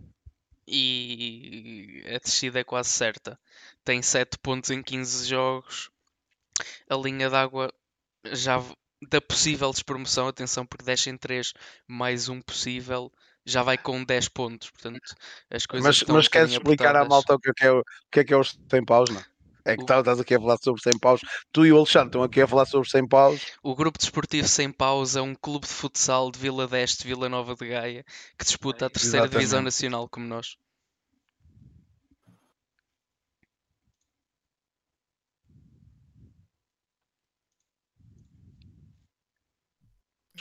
e 0.66 2.02
a 2.06 2.18
descida 2.18 2.60
é 2.60 2.64
quase 2.64 2.90
certa. 2.90 3.38
Tem 3.84 4.00
7 4.00 4.38
pontos 4.38 4.70
em 4.70 4.82
15 4.82 5.28
jogos. 5.28 5.90
A 6.88 6.96
linha 6.96 7.28
d'água 7.28 7.72
já 8.32 8.62
da 9.08 9.20
possível 9.20 9.70
despromoção, 9.70 10.28
atenção, 10.28 10.66
porque 10.66 10.84
desce 10.84 11.10
em 11.10 11.16
3 11.16 11.54
mais 11.86 12.28
um 12.28 12.40
possível, 12.40 13.10
já 13.44 13.62
vai 13.62 13.78
com 13.78 14.04
10 14.04 14.28
pontos. 14.28 14.70
Portanto, 14.70 15.00
as 15.50 15.66
coisas 15.66 15.86
mas 15.86 16.08
mas 16.08 16.28
queres 16.28 16.52
explicar 16.52 16.94
à 16.96 17.04
malta 17.04 17.34
o 17.34 17.38
que 17.38 17.50
é, 17.50 17.52
que 17.54 17.64
é, 17.64 17.72
o 17.72 17.80
o 17.80 17.84
que 18.10 18.20
é, 18.20 18.24
que 18.24 18.34
é 18.34 18.36
os 18.36 18.58
100 18.70 18.84
paus, 18.84 19.10
não? 19.10 19.24
É 19.64 19.76
que 19.76 19.84
tá- 19.84 19.98
estás 20.00 20.18
aqui 20.20 20.34
a 20.34 20.40
falar 20.40 20.56
sobre 20.62 20.82
100 20.82 20.98
paus. 20.98 21.20
Tu 21.52 21.66
e 21.66 21.72
o 21.72 21.76
Alexandre 21.76 22.08
estão 22.08 22.22
aqui 22.22 22.40
a 22.40 22.46
falar 22.46 22.66
sobre 22.66 22.88
100 22.88 23.06
paus. 23.06 23.40
O 23.62 23.74
Grupo 23.74 23.98
Desportivo 23.98 24.48
Sem 24.48 24.70
Paus 24.72 25.16
é 25.16 25.22
um 25.22 25.34
clube 25.34 25.66
de 25.66 25.72
futsal 25.72 26.30
de 26.30 26.38
Vila 26.38 26.66
Deste, 26.66 27.06
Vila 27.06 27.28
Nova 27.28 27.54
de 27.54 27.68
Gaia, 27.68 28.04
que 28.38 28.44
disputa 28.44 28.86
a 28.86 28.90
terceira 28.90 29.28
divisão 29.28 29.62
nacional 29.62 30.08
como 30.08 30.26
nós. 30.26 30.56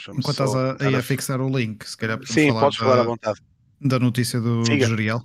Enquanto 0.08 0.30
estás 0.30 0.54
a, 0.54 0.72
a- 0.72 0.98
a 0.98 1.02
fixar 1.02 1.40
o 1.40 1.48
link, 1.58 1.84
se 1.84 1.96
calhar 1.96 2.16
podemos 2.18 2.34
Sim, 2.34 2.48
falar 2.48 2.60
podes 2.60 2.78
falar 2.78 2.92
à 2.94 2.96
da, 2.96 3.02
vontade. 3.04 3.40
da 3.80 3.98
notícia 3.98 4.40
do 4.40 4.64
Siga. 4.64 4.86
Gerial. 4.86 5.22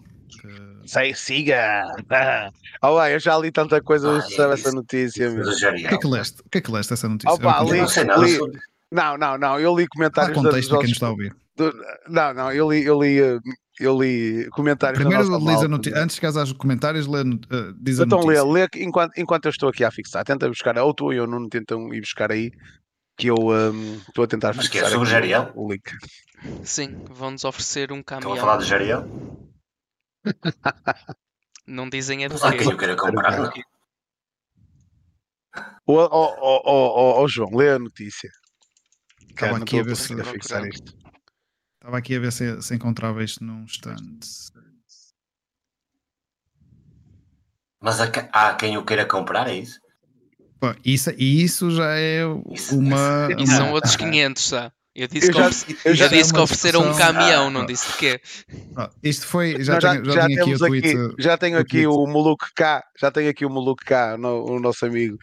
Sei, 0.85 1.13
siga! 1.13 1.83
Olá, 2.81 3.09
eu 3.11 3.19
já 3.19 3.37
li 3.37 3.51
tanta 3.51 3.81
coisa 3.81 4.17
Ah, 4.17 4.21
sobre 4.21 4.51
é 4.51 4.53
essa 4.53 4.71
notícia. 4.71 5.29
meu. 5.31 5.43
O 5.47 5.55
que 5.55 5.95
é 5.95 5.97
que 5.97 6.07
leste? 6.07 6.41
O 6.41 6.49
que 6.49 6.57
é 6.57 6.61
que 6.61 6.71
leste 6.71 6.93
essa 6.93 7.09
notícia? 7.09 7.33
Opa, 7.33 7.61
li- 7.63 7.81
li-. 7.81 8.59
Não, 8.91 9.17
não, 9.17 9.37
não, 9.37 9.59
eu 9.59 9.75
li 9.75 9.87
comentários 9.87 10.35
dos 10.35 10.43
contexto 10.43 10.75
a 10.75 10.79
quem 10.79 10.87
nos 10.89 10.95
está 10.97 11.07
a 11.07 11.09
ouvir. 11.09 11.35
do- 11.57 11.73
Não, 12.07 12.33
não, 12.33 12.51
eu 12.51 12.71
li, 12.71 12.83
eu 12.85 13.01
li, 13.01 13.17
eu 13.79 13.99
li 14.01 14.47
comentários 14.51 14.99
da 14.99 15.09
Primeiro, 15.09 15.29
nossa 15.29 15.45
lês 15.45 15.63
a 15.63 15.67
noti- 15.67 15.91
antes 15.93 16.15
de 16.15 16.21
chegares 16.21 16.37
aos 16.37 16.53
comentários, 16.53 17.07
lê, 17.07 17.19
a 17.19 17.23
eh, 17.23 17.73
diz 17.81 17.99
a 17.99 18.03
Então 18.05 18.19
lê, 18.19 18.35
notícia. 18.35 18.43
lê 18.53 18.69
que 18.69 18.83
enquanto, 18.83 19.17
enquanto 19.17 19.45
eu 19.45 19.49
estou 19.51 19.69
aqui 19.69 19.83
a 19.83 19.89
fixar. 19.91 20.23
Tenta 20.23 20.47
buscar, 20.47 20.77
ou 20.77 20.93
tu 20.93 21.11
e 21.11 21.17
eu 21.17 21.25
não 21.25 21.49
tentam 21.49 21.91
ir 21.93 22.01
buscar 22.01 22.31
aí, 22.31 22.51
que 23.17 23.27
eu 23.27 23.35
hum, 23.35 23.99
estou 24.07 24.23
a 24.23 24.27
tentar 24.27 24.53
Mas 24.55 24.67
que 24.67 24.77
é 24.77 24.81
fixar 24.81 24.91
sobre 24.91 25.09
Jariel? 25.09 25.51
o 25.55 25.71
link. 25.71 25.83
Sim, 26.63 26.95
vão-nos 27.09 27.43
oferecer 27.43 27.91
um 27.91 27.99
Estão 27.99 28.17
a 28.17 28.21
caminhão. 28.21 28.37
falar 28.37 28.57
do 28.57 28.63
Jariel? 28.63 29.03
Não 31.67 31.89
dizem 31.89 32.23
de 32.27 32.37
sabe 32.37 32.57
quem 32.57 32.67
quê. 32.67 32.73
eu 32.73 32.77
quero 32.77 32.95
comprar. 32.97 33.49
Ô 35.87 35.93
oh, 35.93 36.09
oh, 36.11 36.35
oh, 36.41 36.61
oh, 36.65 37.21
oh, 37.21 37.27
João, 37.27 37.55
lê 37.55 37.69
a 37.71 37.79
notícia. 37.79 38.29
Estava 39.29 39.57
aqui 39.57 39.79
a 39.79 39.83
ver 39.83 39.95
se- 39.95 40.23
fixar 40.23 40.65
isto. 40.67 40.93
Estava 41.75 41.97
aqui 41.97 42.15
a 42.15 42.19
ver 42.19 42.31
se, 42.31 42.61
se 42.61 42.75
encontrava 42.75 43.23
isto 43.23 43.43
num 43.43 43.63
instante. 43.63 44.27
Mas 47.79 47.99
há, 48.01 48.09
que- 48.09 48.27
há 48.31 48.55
quem 48.55 48.77
o 48.77 48.85
queira 48.85 49.05
comprar, 49.05 49.47
é 49.47 49.55
isso? 49.55 49.79
Pô, 50.59 50.73
isso, 50.83 51.11
e 51.11 51.43
isso 51.43 51.69
já 51.69 51.95
é 51.97 52.21
Isso- 52.51 52.77
uma. 52.77 53.27
E 53.31 53.35
uma- 53.35 53.45
são 53.45 53.71
outros 53.71 53.95
500, 53.95 54.43
sabe? 54.43 54.73
Eu 54.95 55.07
disse 55.09 55.27
Eu 55.27 55.33
que, 55.33 55.37
já- 55.39 55.47
ofereci- 55.49 55.77
eu 55.85 55.91
eu 55.91 55.95
já- 55.95 56.07
disse 56.07 56.31
que 56.33 56.39
é 56.39 56.41
ofereceram 56.41 56.89
um 56.89 56.95
caminhão, 56.97 57.47
Ah, 57.47 57.49
não 57.49 57.61
ah. 57.61 57.65
disse 57.65 57.91
de 57.91 57.97
quê. 57.97 58.21
Pá, 58.73 58.89
Isto 59.03 59.27
foi. 59.27 59.61
Já, 59.63 59.79
já, 59.79 59.91
tenho, 59.91 60.05
já 60.05 60.11
já 60.13 60.25
tenho 60.27 60.41
aqui 60.41 60.53
o 60.53 60.57
temos 60.57 60.59
tweet. 60.59 60.87
aqui, 60.87 61.15
já 61.21 61.37
tenho 61.37 61.57
o 61.57 61.59
aqui 61.61 61.69
tweet. 61.83 61.87
o 61.87 62.07
Moluco 62.07 62.45
K, 62.55 62.83
já 62.99 63.11
tenho 63.11 63.29
aqui 63.29 63.45
o 63.45 63.49
Moluco 63.49 63.83
K, 63.85 64.17
no- 64.17 64.45
o 64.45 64.59
nosso 64.59 64.85
amigo, 64.85 65.17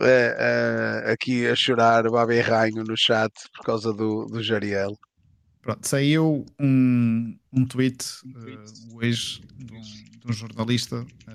é, 0.00 1.02
é, 1.08 1.12
aqui 1.12 1.46
a 1.48 1.56
chorar, 1.56 2.08
babe 2.08 2.40
ranho 2.40 2.84
no 2.84 2.94
chat 2.96 3.32
por 3.56 3.64
causa 3.64 3.92
do, 3.92 4.26
do 4.26 4.40
Jariel. 4.40 4.96
Pronto, 5.62 5.86
saiu 5.88 6.46
um, 6.60 7.36
um 7.52 7.66
tweet 7.66 8.04
eh, 8.46 8.58
hoje 8.94 9.42
de 9.56 9.74
um, 9.74 9.80
de 9.80 10.28
um 10.28 10.32
jornalista 10.32 11.04
eh, 11.26 11.32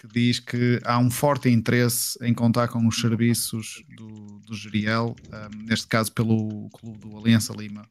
que 0.00 0.08
diz 0.08 0.40
que 0.40 0.80
há 0.82 0.98
um 0.98 1.10
forte 1.10 1.50
interesse 1.50 2.18
em 2.24 2.32
contar 2.32 2.68
com 2.68 2.86
os 2.88 2.98
serviços 2.98 3.84
do, 3.94 4.40
do 4.40 4.54
Geriel, 4.54 5.14
eh, 5.30 5.48
neste 5.66 5.86
caso 5.88 6.10
pelo 6.12 6.70
clube 6.70 6.98
do 7.00 7.18
Aliança 7.18 7.52
Lima. 7.52 7.86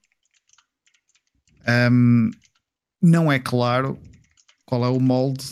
Um, 1.91 2.31
não 2.99 3.31
é 3.31 3.37
claro 3.37 3.99
qual 4.65 4.83
é 4.83 4.89
o 4.89 4.99
molde 4.99 5.45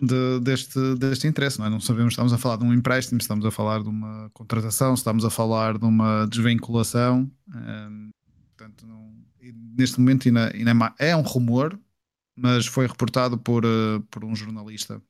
de- 0.00 0.40
deste, 0.40 0.96
deste 0.96 1.28
interesse, 1.28 1.60
não 1.60 1.66
é? 1.66 1.70
Não 1.70 1.78
sabemos, 1.78 2.12
estamos 2.14 2.32
a 2.32 2.38
falar 2.38 2.56
de 2.56 2.64
um 2.64 2.74
empréstimo, 2.74 3.20
estamos 3.20 3.46
a 3.46 3.50
falar 3.52 3.80
de 3.80 3.88
uma 3.88 4.28
contratação, 4.34 4.94
estamos 4.94 5.24
a 5.24 5.30
falar 5.30 5.78
de 5.78 5.84
uma 5.84 6.26
desvinculação. 6.26 7.30
um, 7.54 8.10
portanto, 8.56 8.84
não- 8.84 9.14
neste 9.78 10.00
momento 10.00 10.26
ainda, 10.26 10.52
ainda 10.52 10.94
é, 10.98 11.10
é 11.10 11.16
um 11.16 11.22
rumor, 11.22 11.78
mas 12.36 12.66
foi 12.66 12.88
reportado 12.88 13.38
por, 13.38 13.64
eh, 13.64 14.02
por 14.10 14.24
um 14.24 14.34
jornalista 14.34 15.00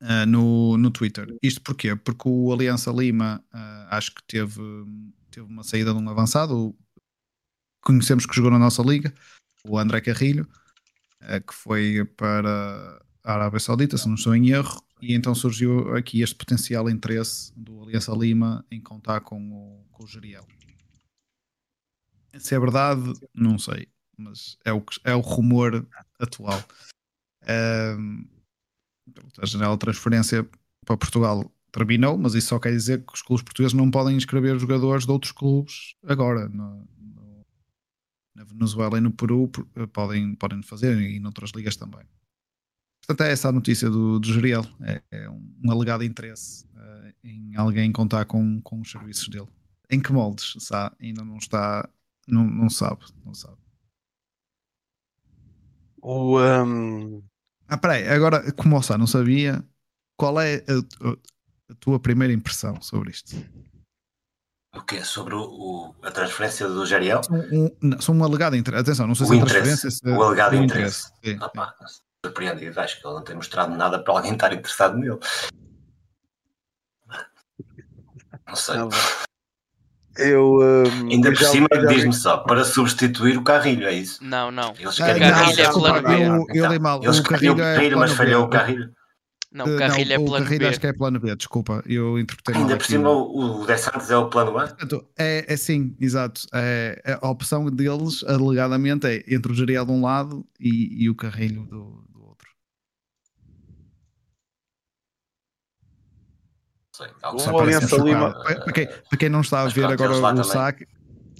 eh, 0.00 0.26
no, 0.26 0.76
no 0.76 0.90
Twitter. 0.90 1.26
Isto 1.42 1.62
porquê? 1.62 1.96
Porque 1.96 2.28
o 2.28 2.52
Aliança 2.52 2.90
Lima 2.90 3.42
eh, 3.52 3.86
acho 3.90 4.14
que 4.14 4.22
teve, 4.24 4.60
teve 5.30 5.46
uma 5.46 5.62
saída 5.62 5.92
de 5.92 5.98
um 5.98 6.08
avançado, 6.08 6.76
conhecemos 7.80 8.26
que 8.26 8.34
jogou 8.34 8.50
na 8.50 8.58
nossa 8.58 8.82
liga, 8.82 9.14
o 9.64 9.78
André 9.78 10.02
Carrilho, 10.02 10.46
eh, 11.20 11.40
que 11.40 11.54
foi 11.54 12.04
para 12.16 13.00
a 13.24 13.32
Arábia 13.34 13.58
Saudita, 13.58 13.96
se 13.96 14.06
não 14.06 14.16
estou 14.16 14.36
em 14.36 14.50
erro, 14.50 14.82
e 15.00 15.14
então 15.14 15.34
surgiu 15.34 15.94
aqui 15.94 16.20
este 16.20 16.34
potencial 16.34 16.90
interesse 16.90 17.52
do 17.56 17.82
Aliança 17.82 18.12
Lima 18.12 18.64
em 18.70 18.80
contar 18.80 19.22
com 19.22 19.40
o, 19.50 19.86
com 19.90 20.04
o 20.04 20.06
Geriel. 20.06 20.46
Se 22.38 22.54
é 22.54 22.60
verdade, 22.60 23.14
não 23.34 23.58
sei, 23.58 23.88
mas 24.14 24.58
é 24.62 24.74
o, 24.74 24.84
é 25.04 25.14
o 25.14 25.20
rumor 25.20 25.88
atual. 26.18 26.62
Pronto, 27.40 28.35
a 29.40 29.46
janela 29.46 29.74
de 29.74 29.80
transferência 29.80 30.48
para 30.84 30.96
Portugal 30.96 31.50
terminou, 31.72 32.16
mas 32.16 32.34
isso 32.34 32.48
só 32.48 32.58
quer 32.58 32.70
dizer 32.70 33.04
que 33.04 33.12
os 33.12 33.22
clubes 33.22 33.42
portugueses 33.44 33.74
não 33.74 33.90
podem 33.90 34.16
inscrever 34.16 34.58
jogadores 34.58 35.04
de 35.04 35.12
outros 35.12 35.32
clubes 35.32 35.94
agora. 36.04 36.48
No- 36.48 36.88
no- 36.98 37.46
na 38.34 38.44
Venezuela 38.44 38.98
e 38.98 39.00
no 39.00 39.10
Peru 39.10 39.50
eh, 39.74 39.86
podem, 39.86 40.34
podem 40.34 40.62
fazer 40.62 40.98
e 41.00 41.18
noutras 41.20 41.50
ligas 41.50 41.76
também. 41.76 42.04
Portanto, 43.06 43.26
é 43.26 43.32
essa 43.32 43.48
a 43.48 43.52
notícia 43.52 43.88
do, 43.88 44.18
do 44.18 44.32
Geriel. 44.32 44.64
É, 44.80 45.02
é 45.10 45.30
um, 45.30 45.70
alegado 45.70 46.02
interesse 46.02 46.66
eh, 46.76 47.14
em 47.24 47.56
alguém 47.56 47.92
contar 47.92 48.24
com, 48.24 48.60
com 48.62 48.80
os 48.80 48.90
serviços 48.90 49.28
dele. 49.28 49.48
Em 49.90 50.00
que 50.00 50.12
moldes? 50.12 50.54
Ainda 51.00 51.24
não 51.24 51.36
está. 51.36 51.88
Não, 52.26 52.44
não 52.44 52.68
sabe. 52.68 53.04
Não 53.24 53.32
sabe. 53.32 53.56
O, 56.02 56.40
um, 56.40 57.22
Ah, 57.68 57.76
peraí, 57.76 58.08
agora, 58.08 58.52
como 58.52 58.76
o 58.76 58.82
Sá 58.82 58.96
não 58.96 59.06
sabia, 59.06 59.64
qual 60.16 60.40
é 60.40 60.56
a, 60.68 61.08
a- 61.10 61.74
tua 61.80 61.98
primeira 61.98 62.32
impressão 62.32 62.80
sobre 62.80 63.10
isto? 63.10 63.34
O 64.74 64.82
quê? 64.82 65.02
Sobre 65.04 65.34
o, 65.34 65.40
o- 65.42 65.94
a 66.02 66.10
transferência 66.10 66.68
do 66.68 66.84
Jariel? 66.86 67.20
Um, 67.30 67.70
um, 67.82 68.00
são 68.00 68.14
um 68.14 68.22
alegado 68.22 68.54
interesse. 68.56 68.82
Atenção, 68.82 69.06
não 69.06 69.14
sei 69.14 69.24
O 69.24 69.28
se 69.28 69.34
é 69.34 69.36
interesse, 69.38 69.62
transferência. 69.62 69.90
Se, 69.90 70.08
o 70.08 70.22
alegado 70.22 70.52
o 70.52 70.56
interesse. 70.62 71.10
Sim, 71.24 71.38
Ah, 71.40 71.48
pá, 71.48 71.74
surpreendido. 72.24 72.78
Acho 72.78 73.00
que 73.00 73.06
ele 73.06 73.14
não 73.14 73.24
tem 73.24 73.34
mostrado 73.36 73.74
nada 73.74 74.02
para 74.02 74.12
alguém 74.14 74.32
estar 74.34 74.52
interessado 74.52 74.96
nele. 74.96 75.18
Não 78.46 78.54
sei. 78.56 78.76
não, 78.76 78.88
eu, 80.18 80.58
um, 80.60 81.08
Ainda 81.10 81.30
por 81.32 81.38
já- 81.40 81.48
cima, 81.48 81.68
diz-me 81.88 82.12
só, 82.12 82.38
para 82.38 82.64
substituir 82.64 83.36
o 83.38 83.42
Carrilho, 83.42 83.86
é 83.86 83.92
isso? 83.94 84.22
Não, 84.22 84.50
não. 84.50 84.74
Eles 84.78 85.00
Ah, 85.00 85.06
querem 85.06 85.22
não, 85.22 85.28
Carrilho 85.30 85.60
é 85.62 85.72
plano 85.72 86.02
B. 86.02 86.14
eu, 86.14 86.46
eu 86.64 86.72
li 86.72 86.78
mal. 86.78 87.02
Eles 87.02 87.18
o 87.18 87.22
queriam 87.22 87.54
Carrilho 87.54 87.56
o 87.56 87.60
é 87.66 87.74
Carrilho, 87.74 87.98
mas 87.98 88.10
plano 88.10 88.16
falhou 88.16 88.44
o. 88.44 88.48
Carrilho. 88.48 88.92
Não, 89.52 89.66
Eh, 89.68 89.74
o 89.74 89.78
Carrilho 89.78 90.12
é 90.12 90.18
o 90.18 90.24
plano 90.26 90.44
Carrilho 90.44 90.60
B. 90.60 90.66
acho 90.68 90.80
que 90.80 90.86
é 90.86 90.92
plano 90.92 91.20
B, 91.20 91.36
desculpa, 91.36 91.82
eu 91.86 92.18
interpretei 92.18 92.54
mal 92.54 92.62
Ainda 92.64 92.76
por 92.76 92.82
aqui. 92.82 92.92
cima, 92.92 93.10
o, 93.10 93.62
o 93.62 93.66
De 93.66 93.78
Santos 93.78 94.10
é 94.10 94.16
o 94.16 94.28
plano 94.28 94.58
A? 94.58 94.66
Portanto, 94.68 95.06
é, 95.16 95.44
é 95.50 95.56
sim, 95.56 95.96
exato. 95.98 96.42
É, 96.52 97.00
é 97.04 97.18
a 97.22 97.28
opção 97.30 97.64
deles, 97.70 98.22
alegadamente, 98.24 99.06
é 99.06 99.24
entre 99.28 99.52
o 99.52 99.54
Geriel 99.54 99.86
de 99.86 99.92
um 99.92 100.02
lado 100.02 100.44
e, 100.60 101.04
e 101.04 101.08
o 101.08 101.14
Carrilho 101.14 101.62
do, 101.64 102.04
do 102.12 102.22
outro. 102.26 102.48
Não 106.84 106.85
sei, 106.96 107.08
O 108.00 108.04
Lima-. 108.04 108.32
Para, 108.42 108.72
quem, 108.72 108.86
para 108.86 109.18
quem 109.18 109.28
não 109.28 109.40
está 109.40 109.62
a 109.62 109.66
ver 109.68 109.86
pronto, 109.86 110.02
agora 110.02 110.40
o 110.40 110.44
saque, 110.44 110.86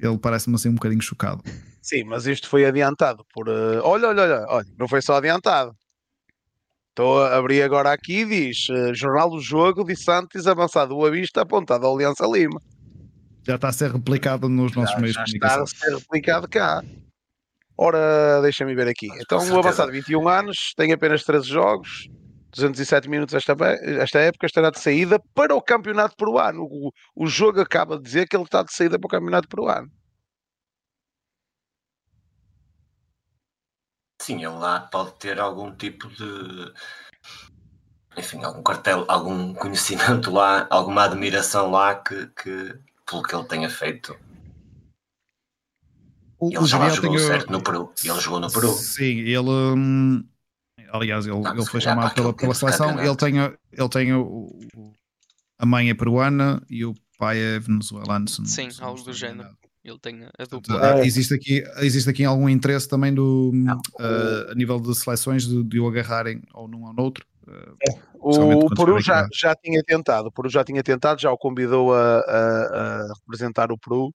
ele 0.01 0.19
parece-me 0.19 0.57
assim 0.57 0.69
um 0.69 0.74
bocadinho 0.74 1.03
chocado. 1.03 1.43
Sim, 1.83 2.05
mas 2.05 2.27
isto 2.27 2.49
foi 2.49 2.65
adiantado 2.65 3.24
por. 3.33 3.49
eh, 3.49 3.81
olha, 3.83 4.09
olha, 4.09 4.23
olha, 4.23 4.45
olha, 4.49 4.66
não 4.78 4.89
foi 4.89 5.01
só 5.01 5.16
adiantado. 5.16 5.73
Estou 6.91 7.23
a 7.23 7.37
abrir 7.37 7.62
agora 7.62 7.93
aqui 7.93 8.20
e 8.20 8.24
diz: 8.24 8.66
eh, 8.70 8.93
Jornal 8.95 9.31
do 9.31 9.41
Jogo 9.41 9.85
de 9.85 9.95
Santos 9.97 10.47
avançado 10.47 10.95
Boa 10.95 11.11
Vista 11.11 11.43
apontado 11.43 11.87
ao 11.87 11.95
Aliança 11.95 12.27
Lima. 12.27 12.61
Já 13.47 13.55
está 13.55 13.69
a 13.69 13.73
ser 13.73 13.93
replicado 13.93 14.49
nos 14.49 14.74
nossos 14.74 14.95
Já, 14.95 14.99
meios 15.01 15.15
já 15.15 15.23
de 15.24 15.35
está 15.37 15.47
a 15.47 15.51
comunicação. 15.51 15.78
ser 15.91 15.97
replicado 15.97 16.49
cá. 16.49 16.83
Ora, 17.78 18.41
deixa-me 18.43 18.74
ver 18.74 18.89
aqui. 18.89 19.07
Mas 19.09 19.20
Então, 19.20 19.39
o 19.55 19.59
avançado 19.59 19.93
21 19.93 20.28
anos, 20.28 20.73
tem 20.77 20.93
apenas 20.93 21.23
13 21.23 21.47
jogos, 21.47 22.09
207 22.51 23.09
minutos 23.09 23.35
esta, 23.35 23.55
esta 24.02 24.18
época, 24.20 24.47
estará 24.47 24.70
de 24.70 24.78
saída 24.81 25.20
para 25.35 25.55
o 25.55 25.60
campeonato 25.62 26.16
peruano. 26.16 26.62
O, 26.64 26.93
o 27.14 27.27
jogo 27.27 27.60
acaba 27.60 27.97
de 27.98 28.05
dizer 28.05 28.27
que 28.28 28.36
ele 28.36 28.44
está 28.44 28.62
de 28.62 28.73
saída 28.73 28.98
para 28.98 29.06
o 29.06 29.10
campeonato 29.10 29.48
peruano. 29.48 29.90
Sim, 34.23 34.36
ele 34.36 34.48
lá 34.48 34.81
pode 34.81 35.12
ter 35.18 35.39
algum 35.39 35.74
tipo 35.74 36.09
de. 36.09 36.73
Enfim, 38.16 38.43
algum 38.43 38.62
cartel, 38.62 39.05
algum 39.09 39.52
conhecimento 39.55 40.31
lá, 40.31 40.66
alguma 40.70 41.05
admiração 41.05 41.70
lá 41.70 41.94
que, 41.97 42.27
que 42.28 42.78
pelo 43.09 43.23
que 43.23 43.35
ele 43.35 43.44
tenha 43.44 43.68
feito. 43.68 44.18
O, 46.39 46.48
Ele 46.51 46.66
já 46.66 46.78
lá 46.78 46.89
Geriel 46.89 46.97
jogou 46.97 47.10
tem 47.16 47.24
o- 47.24 47.27
certo 47.28 47.52
no 47.52 47.62
Peru. 47.62 47.93
Ele 48.02 48.20
jogou 48.20 48.40
no 48.40 48.51
Peru. 48.51 48.73
Sim, 48.73 49.18
ele. 49.20 49.39
hum, 49.51 50.27
aliás, 50.93 51.27
ele, 51.27 51.36
Ah, 51.44 51.53
ele 51.55 51.66
foi 51.66 51.81
chamado 51.81 52.15
pela, 52.15 52.32
pela 52.32 52.55
seleção. 52.55 53.01
Ele 53.03 53.16
tem, 53.16 53.40
o- 53.40 53.59
ele 53.73 53.89
tem 53.89 54.12
o, 54.12 54.23
o- 54.77 54.93
a 55.59 55.66
mãe 55.66 55.90
é 55.90 55.94
peruana 55.94 56.62
e 56.69 56.85
o 56.85 56.94
pai 57.19 57.39
é 57.39 57.59
venezuelano. 57.59 58.28
Sim, 58.28 58.70
se 58.70 58.81
não 58.81 58.89
algo 58.89 59.03
do 59.03 59.12
género. 59.12 59.48
Ele 59.82 59.98
tem 60.01 60.24
a 60.24 60.44
dupla. 60.51 60.98
É. 60.98 61.07
existe, 61.07 61.32
aqui, 61.32 61.62
existe 61.78 62.11
aqui 62.11 62.24
algum 62.24 62.48
interesse 62.48 62.89
também 62.89 63.15
do, 63.15 63.53
uh, 64.01 64.51
a 64.51 64.55
nível 64.57 64.81
de 64.81 64.93
seleções 64.97 65.47
de, 65.47 65.62
de 65.62 65.78
o 65.78 65.86
agarrarem 65.86 66.43
ou 66.53 66.66
num 66.66 66.85
ou 66.85 66.93
no 66.93 67.03
outro. 67.03 67.24
Uh, 67.47 67.77
O, 68.19 68.32
Somente 68.32 68.65
o 68.65 68.69
Peru 68.74 69.01
já, 69.01 69.28
já 69.32 69.55
tinha 69.55 69.81
tentado, 69.85 70.27
o 70.28 70.32
Peru 70.32 70.48
já 70.48 70.65
tinha 70.65 70.82
tentado, 70.82 71.20
já 71.20 71.31
o 71.31 71.39
convidou 71.39 71.94
a, 71.94 72.19
a- 72.19 73.03
a 73.05 73.12
representar 73.20 73.70
o 73.70 73.78
Peru 73.78 74.11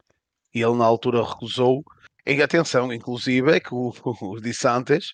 e 0.54 0.62
ele 0.62 0.76
na 0.76 0.84
altura 0.84 1.24
recusou. 1.24 1.82
E 2.26 2.42
atenção, 2.42 2.92
inclusive, 2.92 3.52
é 3.52 3.60
que 3.62 3.74
o, 3.74 3.94
o 4.22 4.42
Di 4.42 4.54
Santos 4.54 5.14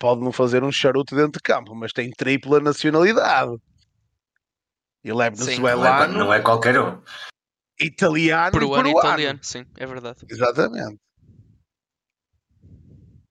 pode 0.00 0.22
não 0.22 0.32
fazer 0.32 0.64
um 0.64 0.72
charuto 0.72 1.14
dentro 1.14 1.32
de 1.32 1.42
campo, 1.42 1.74
mas 1.74 1.92
tem 1.92 2.10
tripla 2.10 2.58
nacionalidade. 2.58 3.52
Ele 5.04 5.22
é. 5.22 5.30
Não 5.30 5.36
venezuelano, 5.36 6.18
não 6.18 6.32
é 6.34 6.40
qualquer 6.40 6.80
um. 6.80 7.00
italiano, 7.78 8.52
Peruano 8.52 8.88
e 8.88 8.90
e 8.90 8.94
peruano. 8.94 9.08
italiano, 9.08 9.38
sim, 9.42 9.64
é 9.76 9.86
verdade. 9.86 10.24
Exatamente. 10.28 10.98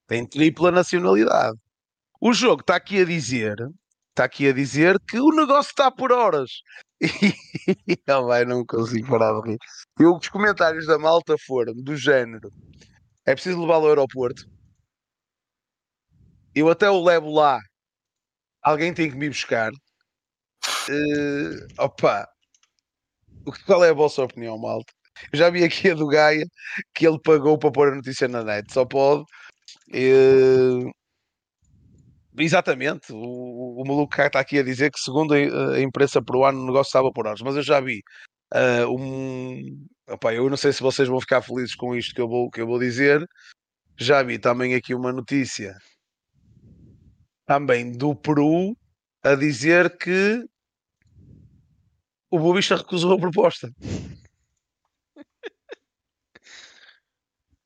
Tem 0.08 0.26
tripla 0.26 0.72
nacionalidade. 0.72 1.58
O 2.22 2.34
jogo 2.34 2.62
está 2.62 2.76
aqui 2.76 3.02
a 3.02 3.06
dizer, 3.06 3.56
está 4.10 4.26
aqui 4.26 4.48
a 4.48 4.54
dizer 4.54 5.00
que 5.08 5.20
o 5.20 5.30
negócio 5.30 5.70
está 5.72 5.92
por 5.92 6.12
horas. 6.12 6.52
E 7.88 7.98
oh, 8.12 8.26
vai, 8.28 8.44
não 8.46 8.66
consigo 8.66 9.08
parar 9.08 9.40
de 9.42 9.52
rir. 9.52 9.58
E 10.00 10.06
os 10.06 10.28
comentários 10.28 10.86
da 10.86 11.00
malta 11.00 11.36
foram 11.48 11.74
do 11.74 11.96
género: 11.96 12.52
é 13.26 13.34
preciso 13.34 13.62
levá-lo 13.62 13.86
ao 13.86 13.90
aeroporto. 13.90 14.59
Eu 16.56 16.70
até 16.70 16.90
o 16.90 17.04
levo 17.04 17.32
lá. 17.32 17.60
Alguém 18.62 18.94
tem 18.94 19.10
que 19.10 19.18
me 19.18 19.30
buscar. 19.30 19.72
Eh, 20.90 21.68
opa, 21.78 22.28
qual 23.66 23.84
é 23.84 23.90
a 23.90 23.94
vossa 23.94 24.24
opinião, 24.24 24.58
malta? 24.58 24.92
Eu 25.32 25.40
já 25.40 25.50
vi 25.50 25.64
aqui 25.64 25.90
a 25.92 25.96
do 25.96 26.08
Gaia 26.08 26.46
que 26.94 27.08
ele 27.08 27.20
pagou 27.22 27.58
para 27.58 27.72
pôr 27.72 27.90
a 27.90 27.96
notícia 27.96 28.28
na 28.28 28.44
net. 28.44 28.72
Só 28.74 28.86
pode. 28.86 29.24
Eh, 29.94 30.92
Exatamente, 32.38 33.12
o, 33.12 33.82
o 33.82 33.84
maluco 33.86 34.22
está 34.22 34.40
aqui 34.40 34.60
a 34.60 34.64
dizer 34.64 34.92
que, 34.92 35.00
segundo 35.00 35.34
a, 35.34 35.74
a 35.76 35.82
imprensa 35.82 36.22
peruana, 36.22 36.58
o 36.58 36.66
negócio 36.66 36.88
estava 36.90 37.12
por 37.12 37.28
horas, 37.28 37.42
mas 37.42 37.56
eu 37.56 37.64
já 37.64 37.82
vi 37.82 38.02
uh, 38.54 38.88
um. 38.90 39.86
Opa, 40.08 40.34
eu 40.34 40.50
não 40.50 40.56
sei 40.56 40.72
se 40.72 40.82
vocês 40.82 41.08
vão 41.10 41.20
ficar 41.20 41.42
felizes 41.42 41.76
com 41.76 41.96
isto 41.96 42.16
que 42.16 42.22
eu 42.22 42.30
vou, 42.30 42.50
que 42.50 42.62
eu 42.62 42.68
vou 42.68 42.80
dizer. 42.80 43.26
Já 43.98 44.24
vi 44.24 44.40
também 44.40 44.74
aqui 44.74 44.96
uma 44.96 45.12
notícia 45.12 45.76
também 47.50 47.92
do 47.92 48.16
Peru 48.16 48.78
a 49.24 49.34
dizer 49.34 49.98
que 49.98 50.48
o 52.30 52.38
Bobista 52.38 52.76
recusou 52.76 53.14
a 53.14 53.18
proposta. 53.18 53.74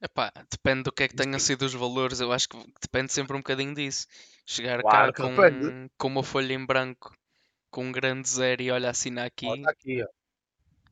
Epá, 0.02 0.32
depende 0.50 0.84
do 0.84 0.92
que 0.94 1.04
é 1.04 1.10
que 1.10 1.16
tenham 1.18 1.38
sido 1.38 1.64
os 1.64 1.74
valores, 1.74 2.22
eu 2.22 2.32
acho 2.32 2.48
que 2.48 2.58
depende 2.82 3.12
sempre 3.12 3.36
um 3.36 3.40
bocadinho 3.40 3.76
disso. 3.76 4.08
Chegar 4.46 4.80
Claro 4.80 5.12
cá 5.12 5.22
com, 5.22 5.90
com 5.98 6.08
uma 6.08 6.24
folha 6.24 6.54
em 6.54 6.66
branco, 6.66 7.14
com 7.70 7.88
um 7.88 7.92
grande 7.92 8.30
zero 8.30 8.62
e 8.62 8.72
olha, 8.72 8.90
assina 8.90 9.26
aqui. 9.26 9.48
Tá 9.64 9.70
aqui. 9.70 10.02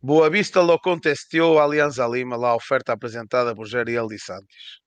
Boa 0.02 0.30
Vista 0.30 0.60
lo 0.62 0.78
contestou 0.78 1.60
a 1.60 1.64
Alianza 1.64 2.06
Lima 2.06 2.36
lá 2.36 2.50
a 2.50 2.56
oferta 2.56 2.92
apresentada 2.92 3.56
por 3.56 3.68
Jeriel 3.68 4.08
de 4.08 4.20
Santos. 4.20 4.82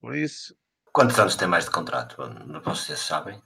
Por 0.00 0.14
isso. 0.16 0.54
Quantos 0.94 1.18
anos 1.18 1.34
tem 1.34 1.48
mais 1.48 1.64
de 1.64 1.72
contrato? 1.72 2.16
Vocês 2.64 3.00
sabem? 3.00 3.42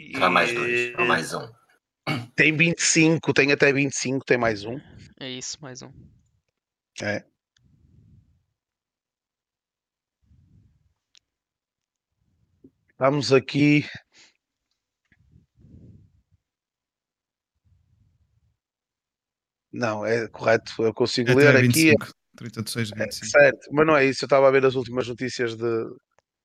Será 0.00 0.30
mais 0.30 0.50
dois 0.54 0.94
ou 0.94 1.04
eh, 1.04 1.06
mais 1.06 1.34
um? 1.34 1.46
Tem 2.34 2.56
25, 2.56 3.34
tem 3.34 3.52
até 3.52 3.70
25, 3.70 4.24
tem 4.24 4.38
mais 4.38 4.64
um. 4.64 4.80
É 5.20 5.28
isso, 5.28 5.58
mais 5.60 5.82
um. 5.82 5.92
É. 7.02 7.26
Vamos 12.98 13.34
aqui. 13.34 13.84
Não, 19.70 20.06
é 20.06 20.26
correto. 20.28 20.72
Eu 20.78 20.94
consigo 20.94 21.32
É 21.32 21.34
ler 21.34 21.48
até 21.48 21.58
aqui. 21.58 21.66
25. 21.66 22.12
30 22.34 22.62
de 22.62 22.70
6 22.70 22.88
de 22.88 22.94
É, 22.94 23.04
25. 23.04 23.26
certo, 23.26 23.68
mas 23.72 23.86
não 23.86 23.94
é 23.94 24.06
isso. 24.06 24.24
Eu 24.24 24.26
estava 24.26 24.48
a 24.48 24.50
ver 24.50 24.64
as 24.64 24.74
últimas 24.74 25.06
notícias 25.06 25.54
de 25.54 25.66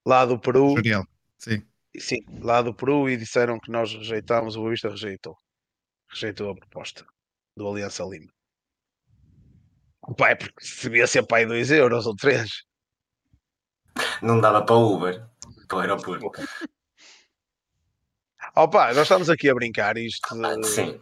lá 0.06 0.26
do 0.26 0.40
Peru. 0.40 0.76
Sim. 1.38 1.62
Sim, 1.98 2.20
lá 2.42 2.62
do 2.62 2.74
Peru 2.74 3.10
e 3.10 3.16
disseram 3.18 3.60
que 3.60 3.72
nós 3.72 3.94
rejeitámos, 3.94 4.56
o 4.56 4.60
Boa 4.60 4.72
Vista 4.72 4.90
rejeitou. 4.90 5.36
Rejeitou 6.10 6.52
a 6.52 6.56
proposta 6.56 7.06
do 7.56 7.68
Aliança 7.68 8.04
Lima. 8.04 8.32
Pai, 10.18 10.36
porque 10.36 10.64
se 10.64 10.84
devia 10.84 11.08
ser 11.08 11.26
pai 11.26 11.46
2 11.46 11.72
euros 11.72 12.06
ou 12.06 12.16
3. 12.16 12.50
Não 14.22 14.40
dava 14.40 14.64
para 14.64 14.76
o 14.76 14.96
Uber, 14.96 15.26
para 15.68 15.78
o 15.78 15.82
aeroporto. 15.82 16.32
Opa, 18.56 18.88
nós 18.94 19.04
estamos 19.04 19.30
aqui 19.30 19.50
a 19.50 19.56
brincar 19.56 19.98
isto. 19.98 20.28
Ah, 20.46 20.64
Sim. 20.64 21.00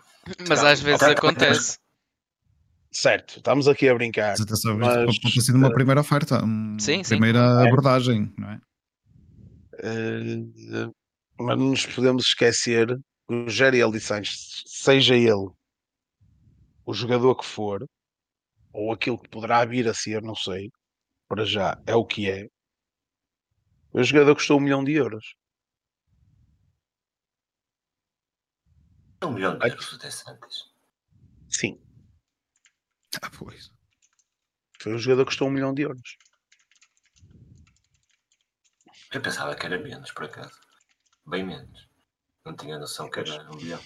Mas 0.47 0.61
Não, 0.61 0.67
às 0.69 0.79
vezes 0.81 1.03
acontece. 1.03 1.77
Certo, 2.91 3.37
estamos 3.37 3.67
aqui 3.67 3.89
a 3.89 3.93
brincar. 3.95 4.31
Mas 4.31 4.41
atenção, 4.41 4.77
Mas, 4.77 5.09
isto 5.09 5.21
pode 5.23 5.33
ter 5.33 5.41
sido 5.41 5.57
uma 5.57 5.67
eh, 5.67 5.73
primeira 5.73 5.99
oferta, 5.99 6.43
uma 6.43 6.79
Sim, 6.79 7.03
sim. 7.03 7.09
primeira 7.09 7.39
É. 7.39 7.67
abordagem, 7.67 8.31
não 8.37 8.51
é? 8.51 8.61
Eh, 9.79 10.91
mas 11.39 11.57
não 11.57 11.69
nos 11.71 11.85
podemos 11.85 12.25
esquecer 12.27 12.87
que 13.27 13.33
o 13.33 13.49
Geriel 13.49 13.91
de 13.91 13.99
Sanches, 13.99 14.63
seja 14.65 15.15
ele 15.15 15.49
o 16.85 16.93
jogador 16.93 17.35
que 17.35 17.45
for, 17.45 17.87
ou 18.73 18.91
aquilo 18.91 19.17
que 19.17 19.29
poderá 19.29 19.63
vir 19.65 19.87
a 19.87 19.93
ser, 19.93 20.21
não 20.21 20.35
sei, 20.35 20.69
para 21.27 21.45
já 21.45 21.81
é 21.87 21.95
o 21.95 22.05
que 22.05 22.29
é. 22.29 22.47
O 23.91 24.03
jogador 24.03 24.35
custou 24.35 24.57
um 24.57 24.61
milhão 24.61 24.83
de 24.83 24.93
euros. 24.93 25.35
Um 29.23 29.31
milhão 29.31 29.57
de 29.57 29.69
euros 29.69 29.97
de 29.97 30.11
Santos. 30.11 30.73
Sim, 31.49 31.79
Ah, 33.21 33.29
pois. 33.37 33.71
foi 34.81 34.93
um 34.93 34.97
jogador 34.97 35.23
que 35.23 35.29
custou 35.29 35.47
um 35.47 35.51
milhão 35.51 35.73
de 35.73 35.83
euros. 35.83 36.17
Eu 39.13 39.21
pensava 39.21 39.55
que 39.55 39.65
era 39.65 39.77
menos, 39.77 40.11
por 40.11 40.25
acaso. 40.25 40.59
Bem 41.25 41.45
menos. 41.45 41.87
Não 42.43 42.55
tinha 42.55 42.79
noção 42.79 43.09
que 43.09 43.19
era 43.19 43.51
um 43.51 43.55
milhão. 43.55 43.79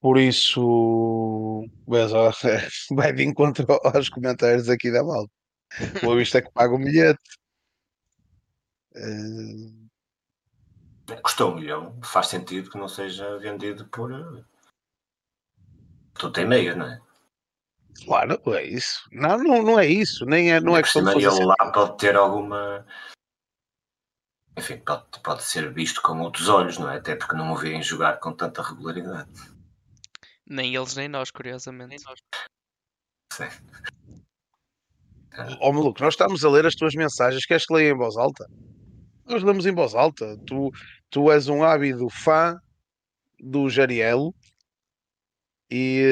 Por 0.00 0.18
isso, 0.18 0.62
ó, 0.62 2.32
vai 2.94 3.12
de 3.12 3.24
encontro 3.24 3.66
aos 3.82 4.08
comentários 4.08 4.68
aqui 4.68 4.92
da 4.92 5.02
malta. 5.02 5.32
Boa 6.02 6.16
vista 6.16 6.40
que 6.42 6.52
paga 6.52 6.74
o 6.74 6.78
bilhete. 6.78 7.18
Custou 11.22 11.52
um 11.52 11.54
milhão, 11.56 11.98
faz 12.02 12.28
sentido 12.28 12.70
que 12.70 12.78
não 12.78 12.88
seja 12.88 13.38
vendido 13.38 13.88
por. 13.88 14.12
eh, 14.12 14.44
Tu 16.14 16.30
tem 16.30 16.46
meia, 16.46 16.74
não 16.74 16.86
é? 16.86 17.00
Claro, 18.04 18.40
é 18.54 18.64
isso. 18.64 19.08
Não, 19.12 19.38
não, 19.38 19.62
não 19.62 19.78
é 19.78 19.86
isso. 19.86 20.24
Nem 20.24 20.52
é, 20.52 20.60
não 20.60 20.76
é 20.76 20.82
questão 20.82 21.04
de 21.04 21.24
ele 21.24 21.44
lá 21.44 21.72
pode 21.72 21.98
ter 21.98 22.16
alguma. 22.16 22.86
Enfim, 24.58 24.78
pode, 24.78 25.04
pode 25.22 25.42
ser 25.44 25.72
visto 25.72 26.02
com 26.02 26.20
outros 26.20 26.48
olhos, 26.48 26.78
não 26.78 26.90
é? 26.90 26.96
Até 26.96 27.14
porque 27.14 27.36
não 27.36 27.52
o 27.52 27.56
veem 27.56 27.82
jogar 27.82 28.18
com 28.18 28.32
tanta 28.32 28.62
regularidade. 28.62 29.30
Nem 30.46 30.74
eles 30.74 30.96
nem 30.96 31.08
nós, 31.08 31.30
curiosamente. 31.30 32.02
Sim. 33.32 33.48
Ó 35.60 35.72
maluco, 35.72 36.02
nós 36.02 36.14
estamos 36.14 36.44
a 36.44 36.50
ler 36.50 36.66
as 36.66 36.74
tuas 36.74 36.94
mensagens. 36.94 37.46
Queres 37.46 37.66
que 37.66 37.74
leia 37.74 37.90
em 37.90 37.96
voz 37.96 38.16
alta? 38.16 38.48
Nós 39.26 39.42
lemos 39.42 39.66
em 39.66 39.74
voz 39.74 39.94
alta. 39.94 40.36
Tu, 40.46 40.70
tu 41.10 41.30
és 41.30 41.48
um 41.48 41.62
ávido 41.62 42.08
fã 42.08 42.58
do 43.38 43.68
Jariel. 43.68 44.34
E. 45.70 46.02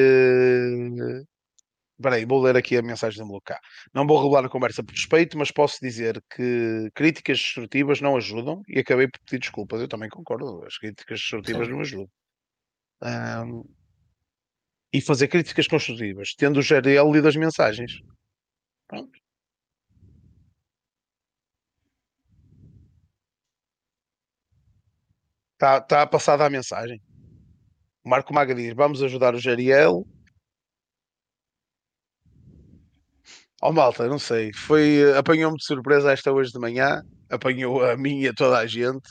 eh, 1.97 1.99
Espera 1.99 2.15
aí, 2.15 2.25
vou 2.25 2.41
ler 2.41 2.55
aqui 2.55 2.77
a 2.77 2.81
mensagem 2.81 3.19
do 3.19 3.27
maluco 3.27 3.45
cá. 3.45 3.59
Não 3.93 4.05
vou 4.05 4.21
revelar 4.21 4.45
a 4.45 4.49
conversa 4.49 4.83
por 4.83 4.91
respeito, 4.93 5.37
mas 5.37 5.51
posso 5.51 5.79
dizer 5.81 6.21
que 6.35 6.89
críticas 6.93 7.39
destrutivas 7.39 8.01
não 8.01 8.15
ajudam 8.17 8.61
e 8.67 8.79
acabei 8.79 9.07
por 9.07 9.19
pedir 9.21 9.39
desculpas. 9.39 9.81
Eu 9.81 9.87
também 9.87 10.09
concordo. 10.09 10.63
As 10.65 10.77
críticas 10.77 11.19
destrutivas 11.19 11.67
Sim. 11.67 11.73
não 11.73 11.81
ajudam. 11.81 12.09
Ahm, 13.01 13.63
e 14.93 15.01
fazer 15.01 15.27
críticas 15.27 15.67
construtivas, 15.67 16.33
tendo 16.35 16.59
o 16.59 16.61
Jariel 16.61 17.11
lido 17.11 17.27
as 17.27 17.35
mensagens. 17.35 17.99
Pronto. 18.87 19.19
Está 25.53 25.81
tá 25.81 26.05
passada 26.05 26.45
a 26.45 26.49
mensagem. 26.49 27.01
O 28.03 28.09
Marco 28.09 28.33
Maga 28.33 28.53
diz: 28.53 28.73
Vamos 28.75 29.01
ajudar 29.01 29.33
o 29.35 29.39
Jariel. 29.39 30.05
Oh 33.61 33.71
malta, 33.71 34.07
não 34.07 34.19
sei. 34.19 34.51
Foi, 34.53 35.13
apanhou-me 35.17 35.57
de 35.57 35.65
surpresa 35.65 36.11
esta 36.11 36.31
hoje 36.31 36.51
de 36.51 36.59
manhã. 36.59 37.01
Apanhou 37.29 37.83
a 37.83 37.97
mim 37.97 38.19
e 38.21 38.27
a 38.27 38.33
toda 38.33 38.57
a 38.59 38.67
gente. 38.67 39.01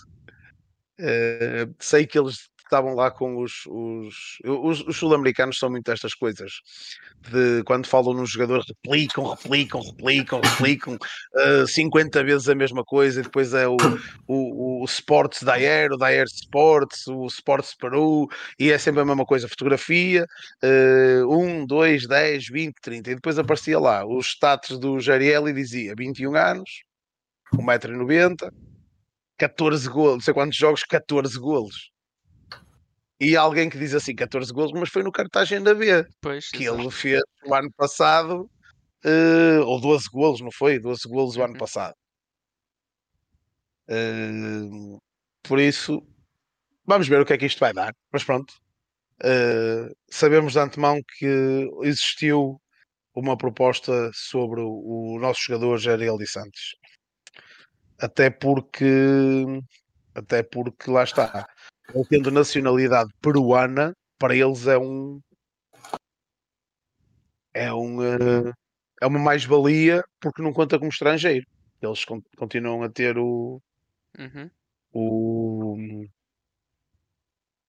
Eh, 0.98 1.66
sei 1.80 2.06
que 2.06 2.18
eles 2.18 2.48
estavam 2.66 2.94
lá 2.94 3.10
com 3.10 3.42
os. 3.42 3.66
Os, 3.66 4.38
os, 4.44 4.80
os 4.86 4.96
sul-americanos 4.96 5.58
são 5.58 5.70
muito 5.70 5.90
destas 5.90 6.14
coisas. 6.14 6.52
De 7.30 7.62
quando 7.64 7.86
falam 7.86 8.12
num 8.12 8.26
jogador, 8.26 8.62
replicam, 8.62 9.24
replicam, 9.30 9.80
replicam, 9.80 10.40
replicam 10.40 10.98
eh, 11.36 11.66
50 11.66 12.22
vezes 12.24 12.48
a 12.48 12.54
mesma 12.54 12.84
coisa. 12.84 13.20
E 13.20 13.22
depois 13.22 13.54
é 13.54 13.66
o, 13.66 13.76
o, 14.26 14.82
o 14.82 14.84
Sports 14.84 15.42
da 15.42 15.54
Air, 15.54 15.92
o 15.92 15.96
da 15.96 16.06
Air 16.06 16.26
Sports, 16.26 17.06
o 17.06 17.26
Sports 17.26 17.74
Peru, 17.74 18.28
e 18.58 18.70
é 18.70 18.78
sempre 18.78 19.00
a 19.00 19.04
mesma 19.04 19.24
coisa. 19.24 19.48
Fotografia, 19.48 20.26
eh, 20.62 21.22
1, 21.24 21.66
2, 21.66 22.06
10, 22.06 22.48
20, 22.48 22.74
30. 22.82 23.10
E 23.10 23.14
depois 23.14 23.38
aparecia 23.38 23.78
lá 23.78 24.04
os 24.06 24.28
status 24.28 24.78
do 24.78 25.00
Jariel 25.00 25.48
e 25.48 25.52
dizia 25.52 25.94
21 25.96 26.36
anos, 26.36 26.70
1,90m, 27.54 28.50
14 29.38 29.88
golos, 29.88 30.14
não 30.14 30.20
sei 30.20 30.34
quantos 30.34 30.56
jogos, 30.56 30.82
14 30.84 31.38
golos. 31.38 31.95
E 33.20 33.36
alguém 33.36 33.68
que 33.70 33.78
diz 33.78 33.94
assim 33.94 34.14
14 34.14 34.52
golos, 34.52 34.72
mas 34.72 34.90
foi 34.90 35.02
no 35.02 35.10
cartagem 35.12 35.62
da 35.62 35.74
B, 35.74 36.04
Pois, 36.20 36.50
que 36.50 36.64
exato. 36.64 36.80
ele 36.80 36.90
fez 36.90 37.22
o 37.46 37.54
ano 37.54 37.72
passado, 37.76 38.50
eh, 39.04 39.58
ou 39.60 39.80
12 39.80 40.06
golos, 40.12 40.40
não 40.40 40.50
foi? 40.52 40.78
12 40.78 41.08
golos 41.08 41.36
o 41.36 41.42
ano 41.42 41.54
Uhum. 41.54 41.58
passado. 41.58 41.94
Eh, 43.88 44.98
por 45.42 45.58
isso, 45.60 46.02
vamos 46.84 47.08
ver 47.08 47.20
o 47.20 47.24
que 47.24 47.32
é 47.32 47.38
que 47.38 47.46
isto 47.46 47.60
vai 47.60 47.72
dar. 47.72 47.92
Mas 48.12 48.24
pronto, 48.24 48.52
eh, 49.22 49.88
sabemos 50.10 50.52
de 50.52 50.58
antemão 50.58 51.00
que 51.18 51.68
existiu 51.82 52.60
uma 53.14 53.36
proposta 53.36 54.10
sobre 54.12 54.60
o, 54.60 55.14
o 55.14 55.18
nosso 55.18 55.40
jogador 55.42 55.78
Jariel 55.78 56.18
de 56.18 56.26
Santos. 56.26 56.76
Até 57.98 58.28
porque, 58.28 58.84
até 60.14 60.42
porque 60.42 60.90
lá 60.90 61.02
está, 61.02 61.48
ele 61.94 62.04
tendo 62.08 62.30
nacionalidade 62.30 63.10
peruana, 63.20 63.92
para 64.18 64.34
eles 64.34 64.66
é 64.66 64.78
um 64.78 65.20
é, 67.54 67.72
um, 67.72 68.02
eh, 68.02 68.52
é 69.00 69.06
uma 69.06 69.18
mais-valia 69.18 70.02
porque 70.20 70.42
não 70.42 70.52
conta 70.52 70.78
como 70.78 70.90
estrangeiro. 70.90 71.46
Eles 71.80 72.04
con- 72.04 72.22
continuam 72.36 72.82
a 72.82 72.90
ter 72.90 73.18
o, 73.18 73.60
Uhum. 74.18 74.50
o 74.92 76.06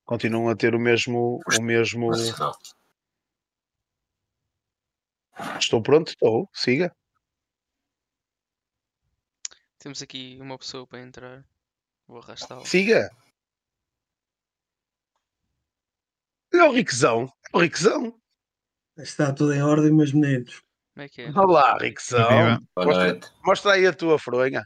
continuam 0.06 0.50
a 0.50 0.56
ter 0.56 0.74
o 0.74 0.80
mesmo 0.80 1.42
o 1.46 1.62
mesmo 1.62 2.12
estou 5.60 5.82
pronto 5.82 6.10
estou 6.10 6.50
siga 6.54 6.92
Temos 9.80 10.02
aqui 10.02 10.38
uma 10.42 10.58
pessoa 10.58 10.88
para 10.88 11.02
entrar. 11.02 11.46
Vou 12.08 12.20
arrastá-lo. 12.20 12.66
siga 12.66 13.10
é 16.60 16.64
o 16.70 16.72
Riquezão 16.72 17.30
é 17.54 17.58
o 17.58 17.62
Riquezão 17.62 18.14
Está 18.98 19.32
tudo 19.32 19.54
em 19.54 19.62
ordem, 19.62 19.92
meus 19.94 20.12
meninos. 20.12 20.62
Como 20.96 21.06
é 21.06 21.10
que 21.10 21.22
é? 21.22 21.30
olá 21.32 21.78
Riquezão 21.80 22.60
mostra, 22.76 23.20
mostra 23.46 23.72
aí 23.74 23.86
a 23.88 23.94
tua 23.94 24.18
fronha 24.20 24.64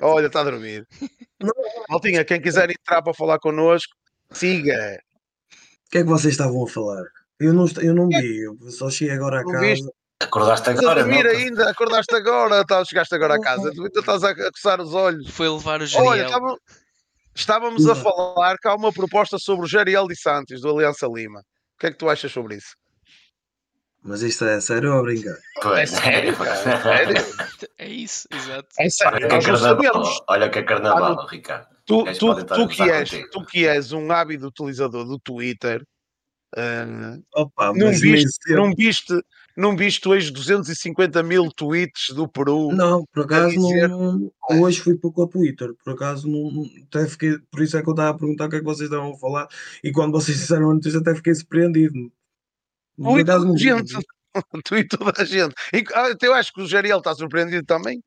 olha 0.00 0.26
está 0.26 0.40
a 0.40 0.44
dormir 0.44 0.86
Maltinha 1.88 2.24
quem 2.24 2.40
quiser 2.40 2.70
entrar 2.70 3.02
para 3.02 3.14
falar 3.14 3.38
connosco 3.38 3.92
siga 4.32 4.98
O 5.86 5.90
que 5.90 5.98
é 5.98 6.02
que 6.02 6.08
vocês 6.08 6.32
estavam 6.34 6.64
a 6.64 6.68
falar? 6.68 7.02
Eu 7.38 7.52
não, 7.54 7.66
eu 7.82 7.94
não 7.94 8.08
vi, 8.08 8.40
eu 8.44 8.56
só 8.70 8.90
cheguei 8.90 9.14
agora 9.14 9.40
a 9.40 9.44
casa. 9.44 9.60
viste? 9.60 9.88
Acordaste 10.22 10.68
Estás 10.70 10.78
a 10.78 10.82
agora, 10.90 11.00
não? 11.06 11.08
dormir 11.10 11.26
ainda 11.26 11.70
acordaste 11.70 12.14
agora 12.14 12.64
tá, 12.66 12.84
chegaste 12.84 13.14
agora 13.14 13.34
a 13.36 13.40
casa 13.40 13.72
tu 13.74 13.82
ainda 13.84 14.00
estás 14.00 14.22
a, 14.22 14.34
coçar 14.34 14.78
os 14.80 14.92
olhos 14.92 15.30
Foi 15.30 15.48
levar 15.48 15.80
o 15.80 15.84
Olha, 15.84 15.86
Jariel. 15.88 16.26
estava- 16.26 16.56
estávamos 17.40 17.88
a 17.88 17.94
falar 17.94 18.56
que 18.58 18.68
há 18.68 18.74
uma 18.74 18.92
proposta 18.92 19.38
sobre 19.38 19.64
o 19.64 19.68
Jariel 19.68 20.06
de 20.06 20.16
Santos, 20.16 20.60
do 20.60 20.70
Aliança 20.70 21.06
Lima. 21.06 21.40
O 21.40 21.80
que 21.80 21.86
é 21.86 21.90
que 21.90 21.98
tu 21.98 22.08
achas 22.08 22.30
sobre 22.30 22.56
isso? 22.56 22.76
Mas 24.02 24.22
isto 24.22 24.44
é 24.46 24.60
sério 24.60 24.94
ou 24.94 25.00
a 25.00 25.02
brincar? 25.02 25.36
Pois, 25.60 25.90
sério, 25.90 26.34
cara, 26.36 26.56
sério. 26.82 27.14
É 27.76 27.88
isso, 27.88 28.26
exato. 28.32 28.68
É 28.78 28.82
Olha 28.84 28.90
sério, 28.90 29.28
que 29.28 29.34
é 29.34 29.40
carnaval, 29.42 30.24
olha 30.28 30.48
que 30.50 30.58
é 30.58 30.62
carnaval, 30.62 31.20
Ah, 31.20 31.26
Ricardo. 31.28 31.66
Tu, 31.84 32.04
tu, 32.18 32.44
tu, 32.46 32.68
que 32.68 32.82
és, 32.82 33.10
contigo. 33.10 33.28
tu 33.30 33.44
que 33.44 33.66
és 33.66 33.92
um 33.92 34.10
ávido 34.12 34.46
utilizador 34.46 35.04
do 35.04 35.18
Twitter, 35.18 35.82
ah, 36.56 37.18
Opa, 37.34 37.72
não, 37.74 37.90
viste, 37.90 38.54
não, 38.54 38.72
viste, 38.74 39.12
não 39.60 39.76
viste 39.76 40.08
hoje 40.08 40.30
250 40.32 41.22
mil 41.22 41.50
tweets 41.52 42.10
do 42.14 42.26
Peru? 42.26 42.72
Não, 42.72 43.04
por 43.12 43.24
acaso 43.24 43.50
dizer- 43.54 43.88
não. 43.88 44.32
Hoje 44.50 44.80
fui 44.80 44.96
pouco 44.96 45.22
ao 45.22 45.28
Twitter, 45.28 45.72
por 45.84 45.92
acaso 45.92 46.26
não. 46.28 46.64
Até 46.88 47.06
fiquei, 47.06 47.38
por 47.50 47.62
isso 47.62 47.76
é 47.76 47.82
que 47.82 47.88
eu 47.88 47.92
estava 47.92 48.10
a 48.10 48.18
perguntar 48.18 48.46
o 48.46 48.50
que 48.50 48.56
é 48.56 48.58
que 48.58 48.64
vocês 48.64 48.90
estavam 48.90 49.12
a 49.12 49.18
falar. 49.18 49.46
E 49.84 49.92
quando 49.92 50.12
vocês 50.12 50.38
disseram 50.38 50.70
a 50.70 50.74
notícia, 50.74 50.98
até 51.00 51.14
fiquei 51.14 51.34
surpreendido. 51.34 52.10
Por 52.96 53.12
Tu 53.14 53.18
e 53.18 53.22
acaso 53.22 53.38
toda 53.38 53.44
não 53.46 53.52
a 53.52 53.56
vi. 53.56 53.62
gente. 53.62 53.94
Tu 54.64 54.76
e 54.76 54.84
toda 54.88 55.12
a 55.22 55.24
gente. 55.24 55.54
E, 55.72 55.84
ah, 55.94 56.14
eu 56.22 56.34
acho 56.34 56.52
que 56.52 56.62
o 56.62 56.66
Jariel 56.66 56.98
está 56.98 57.14
surpreendido 57.14 57.64
também. 57.64 58.02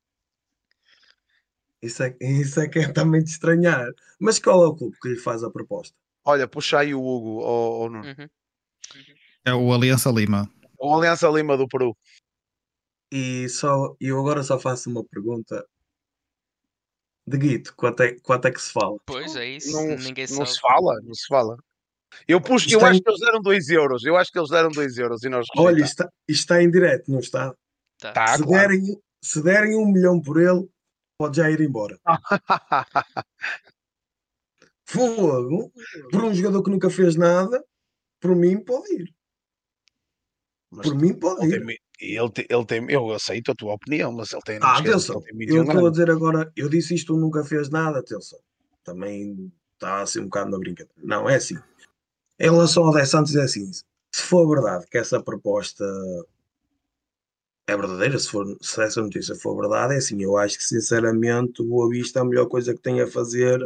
Isso 1.81 2.01
é, 2.01 2.15
isso 2.21 2.59
é 2.61 2.67
que 2.67 2.79
é 2.79 2.87
também 2.91 3.21
de 3.23 3.29
estranhar. 3.29 3.89
Mas 4.19 4.39
qual 4.39 4.63
é 4.63 4.67
o 4.67 4.75
clube 4.75 4.95
que 5.01 5.09
lhe 5.09 5.17
faz 5.17 5.43
a 5.43 5.49
proposta? 5.49 5.93
Olha, 6.25 6.47
puxa 6.47 6.79
aí 6.79 6.93
o 6.93 7.01
Hugo, 7.01 7.41
ou, 7.41 7.81
ou 7.81 7.89
Nuno. 7.89 8.05
Uhum. 8.07 8.27
É 9.45 9.53
o 9.53 9.73
Aliança 9.73 10.09
Lima. 10.09 10.49
O 10.83 10.95
Aliança 10.97 11.29
Lima 11.29 11.55
do 11.57 11.67
Peru. 11.67 11.95
E 13.11 13.47
só, 13.47 13.95
eu 13.99 14.19
agora 14.19 14.43
só 14.43 14.59
faço 14.59 14.89
uma 14.89 15.03
pergunta. 15.03 15.65
De 17.25 17.37
Guito, 17.37 17.73
quanto 17.77 18.03
é, 18.03 18.19
quanto 18.19 18.47
é 18.47 18.51
que 18.51 18.61
se 18.61 18.71
fala? 18.73 18.97
Pois 19.05 19.35
é 19.37 19.47
isso, 19.47 19.71
não, 19.71 19.95
ninguém 19.95 20.25
não 20.27 20.45
sabe. 20.45 20.49
se 20.49 20.59
fala, 20.59 21.01
não 21.01 21.13
se 21.13 21.25
fala. 21.27 21.57
Eu, 22.27 22.41
pus, 22.41 22.69
eu 22.69 22.81
é 22.81 22.83
acho 22.89 22.99
em- 22.99 23.01
que 23.01 23.09
eles 23.09 23.21
deram 23.21 23.41
2 23.41 23.69
euros. 23.69 24.03
Eu 24.03 24.17
acho 24.17 24.29
que 24.29 24.37
eles 24.37 24.49
deram 24.49 24.69
2 24.69 24.97
euros 24.97 25.23
e 25.23 25.29
nós 25.29 25.45
Olha, 25.55 25.83
está, 25.83 26.11
está 26.27 26.61
em 26.61 26.69
direto, 26.69 27.09
não 27.09 27.19
está? 27.19 27.55
Tá. 27.97 28.11
Tá, 28.11 28.37
se, 28.37 28.43
claro. 28.43 28.67
derem, 28.67 29.01
se 29.21 29.41
derem 29.41 29.75
um 29.77 29.89
milhão 29.89 30.19
por 30.21 30.39
ele, 30.41 30.67
pode 31.17 31.37
já 31.37 31.49
ir 31.49 31.61
embora. 31.61 31.97
Fogo! 34.85 35.71
Por 36.11 36.23
um 36.25 36.33
jogador 36.33 36.61
que 36.61 36.69
nunca 36.69 36.89
fez 36.89 37.15
nada, 37.15 37.63
por 38.19 38.35
mim 38.35 38.61
pode 38.63 38.93
ir. 38.93 39.15
Mas 40.75 40.87
Por 40.87 40.99
mim 40.99 41.13
pode 41.13 41.45
ele 41.45 41.55
ir. 41.55 41.65
tem, 41.65 41.77
ele, 42.17 42.31
tem, 42.31 42.45
ele 42.49 42.65
tem, 42.65 42.91
eu 42.91 43.11
aceito 43.11 43.51
a 43.51 43.55
tua 43.55 43.73
opinião, 43.73 44.11
mas 44.11 44.33
ele 44.33 44.41
tem. 44.41 44.59
Ah, 44.61 44.79
atenção, 44.79 45.21
tem 45.21 45.33
eu 45.33 45.37
21 45.37 45.63
estou 45.63 45.87
a 45.87 45.91
dizer 45.91 46.09
agora, 46.09 46.51
eu 46.55 46.67
disse 46.67 46.95
isto, 46.95 47.15
nunca 47.15 47.43
fez 47.43 47.69
nada, 47.69 47.99
atenção. 47.99 48.39
Também 48.83 49.51
está 49.73 50.01
assim 50.01 50.19
um 50.19 50.25
bocado 50.25 50.51
na 50.51 50.57
brincadeira. 50.57 50.91
Não, 50.97 51.29
é 51.29 51.35
assim. 51.35 51.57
Em 52.39 52.49
relação 52.49 52.85
ao 52.85 52.93
10 52.93 53.09
Santos, 53.09 53.35
é 53.35 53.43
assim. 53.43 53.71
Se 53.71 54.21
for 54.23 54.47
verdade 54.47 54.87
que 54.89 54.97
essa 54.97 55.21
proposta 55.21 55.85
é 57.67 57.77
verdadeira, 57.77 58.17
se, 58.17 58.29
for, 58.29 58.57
se 58.61 58.81
essa 58.81 59.01
notícia 59.01 59.35
for 59.35 59.55
verdade, 59.55 59.93
é 59.93 59.97
assim. 59.97 60.21
Eu 60.21 60.37
acho 60.37 60.57
que, 60.57 60.63
sinceramente, 60.63 61.61
o 61.61 61.65
Boa 61.65 61.89
Vista, 61.89 62.21
a 62.21 62.25
melhor 62.25 62.47
coisa 62.47 62.73
que 62.73 62.81
tem 62.81 62.99
a 62.99 63.07
fazer, 63.07 63.59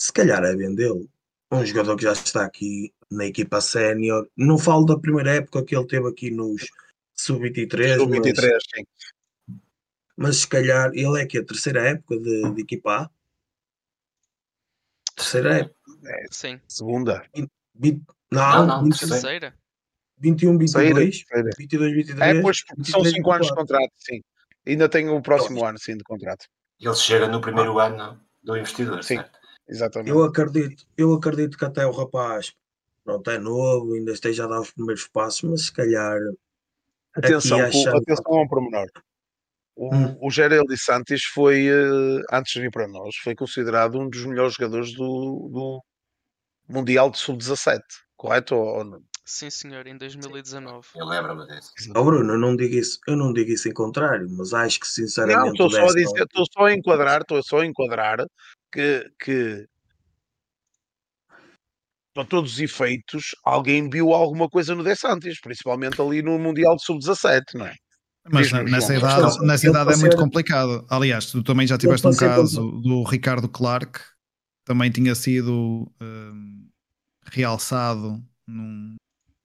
se 0.00 0.12
calhar, 0.12 0.44
é 0.44 0.54
vendê-lo. 0.54 1.08
Um 1.50 1.64
jogador 1.64 1.96
que 1.96 2.02
já 2.02 2.12
está 2.12 2.44
aqui 2.44 2.92
na 3.10 3.24
equipa 3.26 3.60
sénior. 3.60 4.28
Não 4.36 4.58
falo 4.58 4.84
da 4.84 4.98
primeira 4.98 5.36
época 5.36 5.64
que 5.64 5.74
ele 5.74 5.86
teve 5.86 6.06
aqui 6.08 6.30
nos 6.30 6.66
sub-23, 7.14 7.96
Sou 7.96 8.08
mas 8.08 8.18
23, 8.18 8.62
sim. 8.74 8.84
mas 10.16 10.36
se 10.38 10.46
calhar 10.48 10.90
ele 10.94 11.20
é 11.20 11.26
que 11.26 11.38
a 11.38 11.44
terceira 11.44 11.88
época 11.88 12.18
de, 12.18 12.50
de 12.54 12.60
equipa 12.62 13.02
A? 13.04 13.10
Terceira 15.16 15.58
época? 15.58 15.78
Sim. 16.30 16.60
Segunda. 16.68 17.24
Vinte- 17.74 18.04
Não, 18.30 18.40
não, 18.58 18.66
não, 18.66 18.84
21, 18.84 18.90
terceira. 19.08 19.20
Terceira? 19.20 19.54
21, 20.20 20.58
Terceira, 20.58 20.88
22, 20.88 21.24
terceira. 21.24 21.50
22, 21.58 21.94
23. 21.94 22.36
É, 22.36 22.42
pois, 22.42 22.64
porque 22.64 22.90
são 22.90 23.02
23, 23.02 23.16
5 23.16 23.32
anos 23.32 23.46
de 23.46 23.52
24. 23.54 23.56
contrato, 23.56 23.92
sim. 23.96 24.20
Ainda 24.66 24.88
tenho 24.88 25.16
o 25.16 25.22
próximo 25.22 25.64
ano, 25.64 25.78
sim, 25.78 25.96
de 25.96 26.04
contrato. 26.04 26.46
Ele 26.80 26.94
chega 26.94 27.26
no 27.28 27.40
primeiro 27.40 27.78
ano 27.78 28.20
do 28.42 28.56
investidor, 28.56 29.02
Sim. 29.02 29.16
certo? 29.16 29.37
Exatamente. 29.68 30.10
Eu 30.10 30.22
acredito, 30.24 30.84
eu 30.96 31.12
acredito 31.12 31.58
que 31.58 31.64
até 31.64 31.86
o 31.86 31.90
rapaz 31.90 32.52
pronto, 33.04 33.30
é 33.30 33.38
novo, 33.38 33.94
ainda 33.94 34.12
esteja 34.12 34.44
a 34.44 34.48
dar 34.48 34.60
os 34.60 34.70
primeiros 34.70 35.06
passos, 35.08 35.48
mas 35.48 35.66
se 35.66 35.72
calhar 35.72 36.18
Atenção, 37.14 37.60
achando- 37.62 37.96
atenção 37.96 38.34
a 38.34 38.42
um 38.42 38.48
pormenor. 38.48 38.86
O, 39.74 39.94
Hum. 39.94 40.18
o 40.20 40.30
Gerel 40.30 40.64
de 40.64 40.76
Santos 40.76 41.24
foi, 41.24 41.66
eh, 41.68 42.22
antes 42.32 42.52
de 42.52 42.60
vir 42.60 42.70
para 42.70 42.86
nós, 42.86 43.16
foi 43.16 43.34
considerado 43.34 43.98
um 43.98 44.08
dos 44.08 44.24
melhores 44.26 44.54
jogadores 44.54 44.92
do, 44.92 45.48
do 45.52 45.82
Mundial 46.68 47.10
de 47.10 47.18
Sub-17, 47.18 47.80
correto? 48.16 48.54
Ou, 48.56 48.84
não? 48.84 49.02
Sim, 49.24 49.50
senhor, 49.50 49.86
em 49.86 49.96
2019. 49.96 50.88
Eu 50.94 51.06
lembro-me 51.06 51.46
disso. 51.46 51.70
Ó 51.94 52.02
Bruno, 52.02 52.32
eu 52.34 52.38
não 52.38 52.56
digo 52.56 52.74
isso, 52.74 52.98
eu 53.06 53.16
não 53.16 53.32
digo 53.32 53.50
isso 53.52 53.68
em 53.68 53.72
contrário, 53.72 54.26
mas 54.30 54.52
acho 54.52 54.80
que 54.80 54.86
Não, 54.86 54.92
sinceramente 54.92 55.50
estou 55.52 55.66
o 55.66 55.70
só 55.70 55.76
a 55.76 55.80
10 55.82 55.94
dizer, 55.94 56.22
estou 56.22 56.44
só 56.52 56.64
a 56.66 56.74
enquadrar, 56.74 57.20
estou 57.20 57.42
só 57.42 57.58
a 57.58 57.66
enquadrar 57.66 58.26
que, 58.72 59.10
que 59.18 59.66
para 62.14 62.24
todos 62.24 62.54
os 62.54 62.60
efeitos, 62.60 63.34
alguém 63.44 63.88
viu 63.88 64.12
alguma 64.12 64.48
coisa 64.48 64.74
no 64.74 64.82
De 64.82 64.94
Santos, 64.96 65.38
principalmente 65.40 66.00
ali 66.00 66.20
no 66.22 66.38
Mundial 66.38 66.74
de 66.76 66.84
Sub-17, 66.84 67.42
não 67.54 67.66
é? 67.66 67.74
Mas 68.30 68.50
na- 68.52 68.62
nessa 68.64 68.94
idade, 68.94 69.22
Atenção, 69.22 69.46
nessa 69.46 69.68
idade 69.68 69.92
é 69.92 69.96
muito 69.96 70.12
ser- 70.12 70.18
complicado. 70.18 70.84
Aliás, 70.90 71.26
tu 71.26 71.42
também 71.42 71.66
já 71.66 71.78
tiveste 71.78 72.06
um 72.06 72.16
caso 72.16 72.70
do 72.82 73.02
Ricardo 73.04 73.48
Clark, 73.48 74.00
também 74.64 74.90
tinha 74.90 75.14
sido 75.14 75.90
hum, 76.00 76.68
realçado 77.24 78.22
num, 78.46 78.96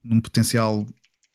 num 0.02 0.20
potencial 0.20 0.86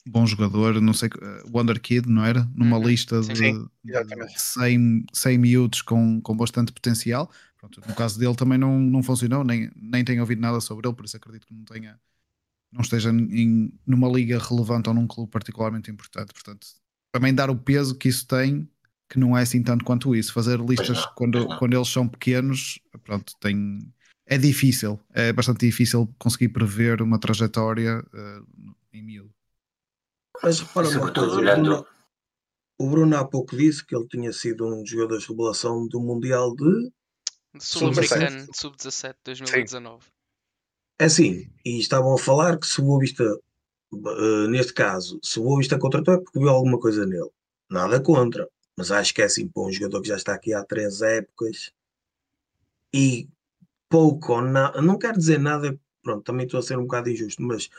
bom 0.06 0.26
jogador, 0.26 0.80
não 0.82 0.94
sei, 0.94 1.10
eh, 1.22 1.44
Wonder 1.54 1.80
Kid, 1.80 2.08
não 2.08 2.24
era? 2.26 2.48
Numa 2.54 2.78
Uhum, 2.78 2.88
lista 2.88 3.22
sim. 3.24 3.34
de, 3.34 3.40
Sim, 3.40 3.68
de 3.84 3.92
exatamente. 3.92 4.42
100, 4.42 5.06
100 5.14 5.38
miúdos 5.38 5.82
com, 5.82 6.20
com 6.22 6.36
bastante 6.36 6.72
potencial. 6.72 7.32
Pronto, 7.60 7.82
no 7.86 7.94
caso 7.94 8.18
dele 8.18 8.36
também 8.36 8.58
não, 8.58 8.80
não 8.80 9.04
funcionou, 9.04 9.44
nem, 9.44 9.70
nem 9.76 10.04
tenho 10.04 10.22
ouvido 10.22 10.42
nada 10.42 10.62
sobre 10.62 10.88
ele, 10.88 10.96
por 10.96 11.06
isso 11.06 11.18
acredito 11.18 11.46
que 11.46 11.54
não 11.54 11.66
tenha 11.66 12.00
não 12.72 12.82
esteja 12.82 13.10
em, 13.10 13.74
numa 13.86 14.08
liga 14.08 14.38
relevante 14.38 14.90
ou 14.90 14.96
num 14.96 15.08
clube 15.08 15.32
particularmente 15.32 15.90
importante. 15.90 16.32
Portanto, 16.34 16.68
também 17.12 17.34
dar 17.34 17.50
o 17.50 17.58
peso 17.58 17.96
que 17.96 18.08
isso 18.08 18.28
tem, 18.28 18.70
que 19.10 19.18
não 19.18 19.36
é 19.36 19.42
assim 19.42 19.64
tanto 19.64 19.84
quanto 19.84 20.16
isso. 20.16 20.34
Fazer 20.34 20.60
listas 20.60 20.98
não, 20.98 21.14
quando, 21.16 21.58
quando 21.58 21.74
eles 21.74 21.88
são 21.88 22.08
pequenos, 22.08 22.80
pronto, 23.04 23.34
tem. 23.40 23.80
É 24.26 24.38
difícil, 24.38 25.00
é 25.12 25.34
bastante 25.34 25.66
difícil 25.66 26.08
conseguir 26.20 26.50
prever 26.50 27.02
uma 27.02 27.18
trajetória 27.18 28.06
eh, 28.14 28.42
em 28.94 29.02
miúdo. 29.02 29.34
Mas 30.44 30.60
repara 30.60 30.88
uma 30.88 30.94
sobretudo 30.94 31.26
coisa, 31.26 31.36
o 31.36 31.40
olhando. 31.40 31.64
Bruno, 31.64 31.86
o 32.78 32.90
Bruno 32.92 33.18
há 33.18 33.26
pouco 33.28 33.58
disse 33.58 33.84
que 33.84 33.96
ele 33.96 34.08
tinha 34.08 34.32
sido 34.32 34.68
um 34.68 34.84
dos 34.84 34.90
jogadores 34.92 35.24
de 35.24 35.30
revelação 35.30 35.88
do 35.88 36.00
Mundial 36.00 36.56
de. 36.56 36.92
Sul-Americano, 37.58 38.48
sub-17, 38.54 39.16
2019. 39.26 40.06
É 41.00 41.06
assim, 41.06 41.50
e 41.66 41.80
estavam 41.80 42.14
a 42.14 42.18
falar 42.20 42.58
que 42.60 42.68
se 42.68 42.82
o 42.82 42.84
Boa 42.84 43.00
Vista, 43.00 43.24
eh, 43.24 44.48
neste 44.50 44.74
caso, 44.74 45.20
se 45.24 45.40
o 45.40 45.44
Boa 45.44 45.58
Vista 45.58 45.80
contratou 45.80 46.14
é 46.14 46.18
porque 46.18 46.38
viu 46.38 46.50
alguma 46.50 46.80
coisa 46.80 47.06
nele. 47.06 47.30
Nada 47.70 48.02
contra, 48.02 48.48
mas 48.78 48.92
acho 48.92 49.14
que 49.14 49.22
é 49.22 49.26
assim, 49.26 49.48
para 49.48 49.64
um 49.64 49.72
jogador 49.72 50.02
que 50.02 50.10
já 50.10 50.16
está 50.16 50.34
aqui 50.34 50.54
há 50.54 50.64
três 50.64 51.02
épocas 51.02 51.72
e 52.94 53.30
pouco 53.88 54.34
ou 54.34 54.42
nada, 54.42 54.82
não 54.82 54.98
quero 54.98 55.18
dizer 55.18 55.40
nada, 55.40 55.80
pronto, 56.04 56.24
também 56.24 56.46
estou 56.46 56.60
a 56.60 56.64
ser 56.64 56.78
um 56.78 56.84
bocado 56.84 57.10
injusto, 57.10 57.42
mas 57.42 57.70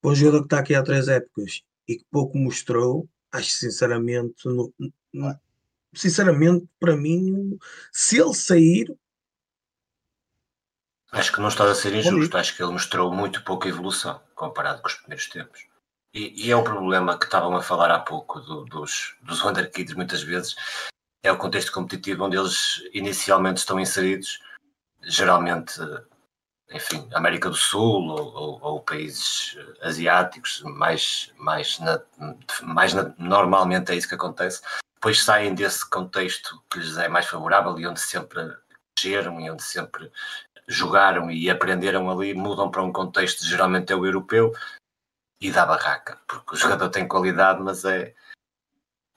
para 0.00 0.10
um 0.10 0.14
jogador 0.14 0.40
que 0.40 0.46
está 0.46 0.58
aqui 0.58 0.74
há 0.74 0.82
três 0.82 1.08
épocas 1.08 1.62
e 1.88 1.96
que 1.96 2.04
pouco 2.10 2.38
mostrou, 2.38 3.08
acho 3.32 3.50
sinceramente, 3.50 4.46
no, 4.46 4.72
no, 5.12 5.40
sinceramente, 5.94 6.68
para 6.78 6.96
mim, 6.96 7.58
se 7.92 8.18
ele 8.18 8.34
sair. 8.34 8.94
Acho 11.12 11.32
que 11.32 11.40
não 11.40 11.48
está 11.48 11.64
a 11.70 11.74
ser 11.74 11.94
injusto, 11.94 12.36
acho 12.36 12.56
que 12.56 12.62
ele 12.62 12.72
mostrou 12.72 13.12
muito 13.12 13.44
pouca 13.44 13.68
evolução 13.68 14.20
comparado 14.34 14.82
com 14.82 14.88
os 14.88 14.94
primeiros 14.94 15.28
tempos. 15.28 15.66
E, 16.12 16.46
e 16.46 16.50
é 16.50 16.56
o 16.56 16.64
problema 16.64 17.18
que 17.18 17.24
estavam 17.24 17.54
a 17.56 17.62
falar 17.62 17.90
há 17.90 18.00
pouco 18.00 18.40
do, 18.40 18.64
dos, 18.64 19.16
dos 19.22 19.42
Wonder 19.42 19.70
Kids, 19.70 19.94
muitas 19.94 20.22
vezes, 20.22 20.54
é 21.22 21.30
o 21.30 21.38
contexto 21.38 21.72
competitivo 21.72 22.24
onde 22.24 22.36
eles 22.36 22.82
inicialmente 22.92 23.58
estão 23.58 23.80
inseridos, 23.80 24.40
geralmente 25.02 25.80
enfim, 26.70 27.08
América 27.12 27.48
do 27.48 27.56
Sul 27.56 28.08
ou, 28.08 28.34
ou, 28.34 28.62
ou 28.62 28.80
países 28.80 29.56
asiáticos, 29.82 30.62
mais, 30.62 31.32
mais, 31.36 31.78
na, 31.78 32.00
mais 32.62 32.94
na, 32.94 33.14
normalmente 33.18 33.92
é 33.92 33.96
isso 33.96 34.08
que 34.08 34.14
acontece. 34.14 34.62
Depois 35.04 35.22
saem 35.22 35.54
desse 35.54 35.86
contexto 35.86 36.64
que 36.70 36.78
lhes 36.78 36.96
é 36.96 37.08
mais 37.08 37.26
favorável 37.26 37.78
e 37.78 37.86
onde 37.86 38.00
sempre 38.00 38.56
cresceram 38.96 39.38
e 39.38 39.50
onde 39.50 39.62
sempre 39.62 40.10
jogaram 40.66 41.30
e 41.30 41.50
aprenderam 41.50 42.08
ali, 42.08 42.32
mudam 42.32 42.70
para 42.70 42.82
um 42.82 42.90
contexto 42.90 43.44
geralmente 43.44 43.92
é 43.92 43.96
o 43.96 44.06
europeu 44.06 44.50
e 45.42 45.50
dá 45.50 45.66
barraca, 45.66 46.18
porque 46.26 46.54
o 46.54 46.56
jogador 46.56 46.88
tem 46.88 47.06
qualidade, 47.06 47.60
mas 47.60 47.84
é, 47.84 48.14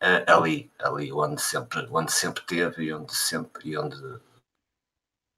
é 0.01 0.29
ali, 0.29 0.69
ali 0.77 1.09
onde 1.13 1.41
sempre, 1.41 1.87
onde 1.89 2.11
sempre 2.11 2.43
teve 2.43 2.83
e 2.83 2.93
onde 2.93 3.15
sempre 3.15 3.69
e 3.69 3.77
onde 3.77 3.95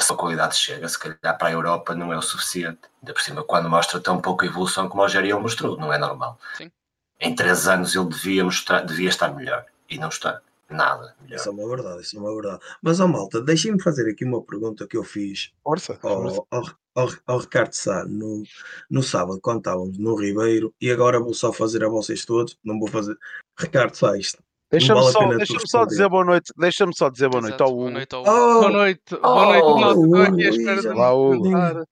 essa 0.01 0.15
qualidade 0.15 0.55
chega, 0.55 0.89
se 0.89 0.97
calhar 0.97 1.37
para 1.37 1.49
a 1.49 1.51
Europa 1.51 1.93
não 1.93 2.11
é 2.11 2.17
o 2.17 2.23
suficiente. 2.23 2.89
Ainda 3.03 3.13
por 3.13 3.21
cima, 3.21 3.43
quando 3.43 3.69
mostra 3.69 3.99
tão 3.99 4.19
pouca 4.19 4.47
evolução 4.47 4.89
como 4.89 5.03
o 5.03 5.07
Geriel 5.07 5.39
mostrou, 5.39 5.77
não 5.77 5.93
é 5.93 5.99
normal. 5.99 6.39
Sim. 6.55 6.71
Em 7.19 7.35
três 7.35 7.67
anos 7.67 7.93
ele 7.93 8.09
devia, 8.09 8.43
mostrar, 8.43 8.83
devia 8.83 9.09
estar 9.09 9.31
melhor 9.31 9.63
e 9.89 9.97
não 9.97 10.09
está. 10.09 10.41
Nada 10.69 11.15
melhor. 11.21 11.35
Isso 11.35 11.49
é 11.49 11.51
uma 11.51 11.67
verdade, 11.67 12.01
isso 12.03 12.15
é 12.15 12.19
uma 12.19 12.33
verdade. 12.33 12.59
Mas, 12.81 12.99
ó 12.99 13.07
malta, 13.07 13.41
deixem-me 13.41 13.81
fazer 13.81 14.07
aqui 14.07 14.23
uma 14.23 14.41
pergunta 14.43 14.87
que 14.87 14.95
eu 14.95 15.03
fiz 15.03 15.51
Força, 15.63 15.97
ao, 16.03 16.47
ao, 16.51 16.63
ao, 16.93 17.09
ao 17.25 17.37
Ricardo 17.39 17.73
Sá 17.73 18.05
no, 18.05 18.43
no 18.89 19.01
sábado, 19.01 19.39
quando 19.41 19.59
estávamos 19.59 19.97
no 19.97 20.15
Ribeiro, 20.15 20.71
e 20.79 20.91
agora 20.91 21.19
vou 21.19 21.33
só 21.33 21.51
fazer 21.51 21.83
a 21.83 21.89
vocês 21.89 22.23
todos, 22.23 22.55
não 22.63 22.77
vou 22.77 22.87
fazer. 22.87 23.17
Ricardo 23.57 23.95
Sá, 23.95 24.15
isto 24.15 24.37
Deixa-me 24.71 24.99
vale 25.01 25.11
só, 25.11 25.27
deixa 25.33 25.59
só 25.65 25.85
dizer 25.85 26.07
boa 26.07 26.23
noite. 26.23 26.53
Deixa-me 26.55 26.95
só 26.95 27.09
dizer 27.09 27.27
boa 27.27 27.41
noite 27.41 27.55
Exato, 27.55 27.63
ao 27.63 27.71
boa 27.71 27.85
Hugo. 27.87 27.93
noite 27.93 28.15
ao 28.15 28.21
Oh, 28.21 28.59
Boa 28.59 28.71
noite, 28.71 29.15
boa 29.19 29.45
noite, 29.45 29.63
oh, 29.63 29.77
malta. 29.79 30.41
Estou 30.41 30.71
aqui 30.71 30.87
à 30.87 31.13
Hugo, 31.13 31.47
Olá, 31.47 31.71
Hugo. 31.71 31.85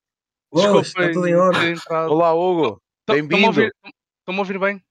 Desculpem 0.53 0.81
está 0.81 1.11
tudo 1.11 1.27
em 1.27 1.35
ordem. 1.35 1.75
Olá, 1.89 2.33
Hugo. 2.35 2.81
Bem-vindo. 3.09 3.61
estão-me 3.61 4.35
a 4.35 4.39
ouvir 4.39 4.59
bem? 4.59 4.86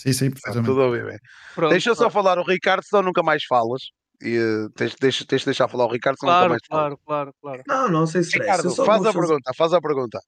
Sim. 0.00 0.12
Sim, 0.12 0.30
perfeitamente. 0.30 0.66
tudo 0.66 0.82
a 0.82 0.86
ouvir 0.86 1.04
bem. 1.04 1.18
Pronto. 1.54 1.70
Deixa 1.70 1.94
só 1.94 2.08
falar 2.10 2.38
o 2.38 2.44
Ricardo, 2.44 2.82
senão 2.84 3.02
nunca 3.02 3.22
mais 3.22 3.44
falas. 3.44 3.82
E, 4.22 4.36
eh, 4.36 4.68
tens, 4.74 4.94
tens, 4.96 5.24
tens 5.24 5.40
de 5.40 5.44
deixar 5.46 5.68
falar 5.68 5.86
o 5.86 5.92
Ricardo, 5.92 6.18
senão 6.18 6.32
nunca 6.32 6.38
Claro, 6.40 6.50
mais 6.50 6.62
falas. 6.68 6.98
claro, 7.04 7.32
claro, 7.40 7.62
claro. 7.66 7.88
Não, 7.88 7.88
não, 8.00 8.06
sem 8.06 8.20
stress. 8.20 8.42
Ricardo, 8.44 8.64
eu 8.68 8.70
só 8.70 8.84
faz 8.84 9.00
a 9.00 9.04
fazer- 9.12 9.18
pergunta, 9.18 9.52
faz 9.56 9.72
a 9.72 9.80
pergunta. 9.80 10.20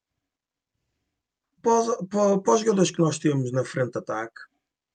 para, 1.63 1.73
os- 1.81 1.97
para- 2.09 2.39
para 2.41 2.53
os 2.55 2.61
jogadores 2.61 2.91
que 2.91 3.01
nós 3.01 3.19
temos 3.19 3.53
na 3.53 3.65
frente 3.65 3.93
de 3.93 3.99
ataque, 3.99 4.41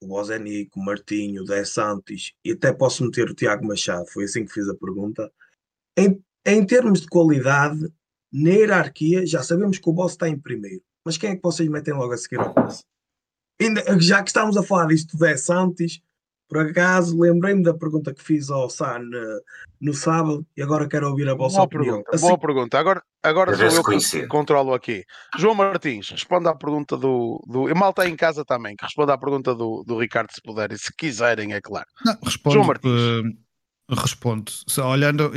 o 0.01 0.07
Bozenic, 0.07 0.71
o 0.75 0.83
Martinho, 0.83 1.43
o 1.43 1.45
Dé 1.45 1.63
Santos 1.63 2.33
e 2.43 2.51
até 2.53 2.73
posso 2.73 3.03
meter 3.03 3.29
o 3.29 3.35
Tiago 3.35 3.65
Machado, 3.67 4.05
foi 4.11 4.23
assim 4.25 4.45
que 4.45 4.53
fiz 4.53 4.67
a 4.67 4.75
pergunta. 4.75 5.31
Em, 5.97 6.19
em 6.45 6.65
termos 6.65 7.01
de 7.01 7.07
qualidade, 7.07 7.79
na 8.31 8.49
hierarquia, 8.49 9.25
já 9.25 9.41
sabemos 9.43 9.77
que 9.77 9.89
o 9.89 9.93
Boss 9.93 10.13
está 10.13 10.27
em 10.27 10.39
primeiro, 10.39 10.81
mas 11.05 11.17
quem 11.17 11.31
é 11.31 11.35
que 11.35 11.41
vocês 11.43 11.69
metem 11.69 11.93
logo 11.93 12.13
a 12.13 12.17
seguir 12.17 12.39
ao 12.39 12.53
Boss? 12.53 12.83
Ainda, 13.61 13.83
já 13.99 14.21
que 14.21 14.29
estamos 14.29 14.57
a 14.57 14.63
falar 14.63 14.87
disto 14.87 15.17
do 15.17 15.19
Dé 15.25 15.37
Santos, 15.37 16.01
por 16.47 16.59
acaso 16.59 17.19
lembrei-me 17.19 17.63
da 17.63 17.73
pergunta 17.73 18.13
que 18.13 18.21
fiz 18.21 18.49
ao 18.51 18.69
Sá 18.69 18.99
no, 18.99 19.41
no 19.81 19.93
sábado 19.93 20.45
e 20.55 20.61
agora 20.61 20.87
quero 20.87 21.09
ouvir 21.09 21.27
a 21.27 21.33
vossa 21.33 21.55
Boa 21.57 21.65
opinião. 21.65 21.85
pergunta, 21.95 22.15
Assim- 22.15 22.27
boa 22.27 22.37
pergunta. 22.37 22.77
Agora, 22.79 23.03
agora 23.23 23.55
sou 23.55 23.65
eu 23.65 23.71
que 23.77 23.81
coincide. 23.83 24.27
controlo 24.27 24.73
aqui. 24.73 25.03
João 25.39 25.55
Martins, 25.55 26.09
responda 26.11 26.51
à 26.51 26.55
pergunta 26.55 26.95
do. 26.97 27.41
do... 27.47 27.67
E 27.69 27.73
mal 27.73 27.89
está 27.89 28.07
em 28.07 28.15
casa 28.15 28.45
também, 28.45 28.75
que 28.75 28.83
responda 28.85 29.13
à 29.13 29.17
pergunta 29.17 29.55
do, 29.55 29.83
do 29.87 29.99
Ricardo, 29.99 30.29
se 30.31 30.41
puderem, 30.41 30.77
se 30.77 30.93
quiserem, 30.95 31.53
é 31.53 31.61
claro. 31.61 31.87
Não, 32.05 32.15
respondo, 32.23 32.53
João 32.53 32.67
Martins. 32.67 32.91
eh, 32.91 33.44
respondo. 33.89 34.51
Só 34.67 34.89
olhando, 34.89 35.31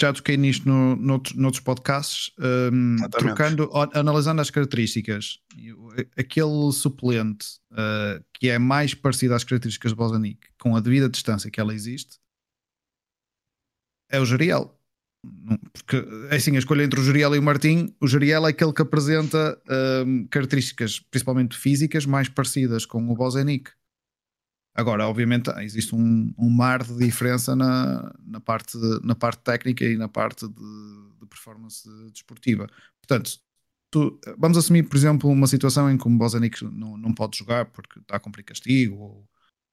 já 0.00 0.12
toquei 0.12 0.36
nisto 0.36 0.68
no, 0.68 0.94
noutros, 0.96 1.34
noutros 1.36 1.60
podcasts, 1.62 2.32
Exatamente. 2.38 3.10
trocando, 3.10 3.70
analisando 3.94 4.40
as 4.40 4.50
características, 4.50 5.38
aquele 6.16 6.72
suplente 6.72 7.46
eh, 7.76 8.22
que 8.34 8.48
é 8.48 8.58
mais 8.58 8.94
parecido 8.94 9.34
às 9.34 9.42
características 9.42 9.90
de 9.90 9.96
Bozanic, 9.96 10.38
com 10.60 10.76
a 10.76 10.80
devida 10.80 11.08
distância 11.08 11.50
que 11.50 11.60
ela 11.60 11.74
existe, 11.74 12.18
é 14.10 14.20
o 14.20 14.24
Jeriel. 14.24 14.76
Não- 15.24 15.58
Porque, 15.72 15.96
é 16.30 16.36
assim, 16.36 16.54
a 16.56 16.58
escolha 16.58 16.82
entre 16.84 16.98
o 17.00 17.04
Jeriel 17.04 17.34
e 17.34 17.38
o 17.38 17.42
Martim, 17.42 17.94
o 18.00 18.06
Jeriel 18.06 18.46
é 18.46 18.50
aquele 18.50 18.72
que 18.72 18.82
apresenta 18.82 19.60
eh, 19.68 20.04
características, 20.30 21.00
principalmente 21.00 21.56
físicas, 21.56 22.06
mais 22.06 22.28
parecidas 22.28 22.86
com 22.86 23.10
o 23.10 23.14
Bozanic. 23.14 23.70
Agora, 24.74 25.06
obviamente, 25.06 25.50
existe 25.58 25.94
um, 25.94 26.32
um 26.38 26.48
mar 26.48 26.82
de 26.82 26.96
diferença 26.96 27.56
na, 27.56 28.14
na, 28.24 28.40
parte, 28.40 28.78
na 29.02 29.14
parte 29.14 29.42
técnica 29.42 29.84
e 29.84 29.96
na 29.96 30.08
parte 30.08 30.46
de, 30.46 31.18
de 31.20 31.26
performance 31.26 31.88
desportiva. 32.12 32.68
Portanto, 33.00 33.38
tu- 33.90 34.18
vamos 34.38 34.56
assumir, 34.56 34.84
por 34.84 34.96
exemplo, 34.96 35.28
uma 35.28 35.46
situação 35.48 35.90
em 35.90 35.98
que 35.98 36.06
o 36.06 36.10
Bozanic 36.10 36.62
não, 36.64 36.96
não 36.96 37.12
pode 37.12 37.36
jogar 37.36 37.66
porque 37.66 37.98
está 37.98 38.16
a 38.16 38.20
cumprir 38.20 38.44
castigo 38.44 38.96
ou, 38.96 39.28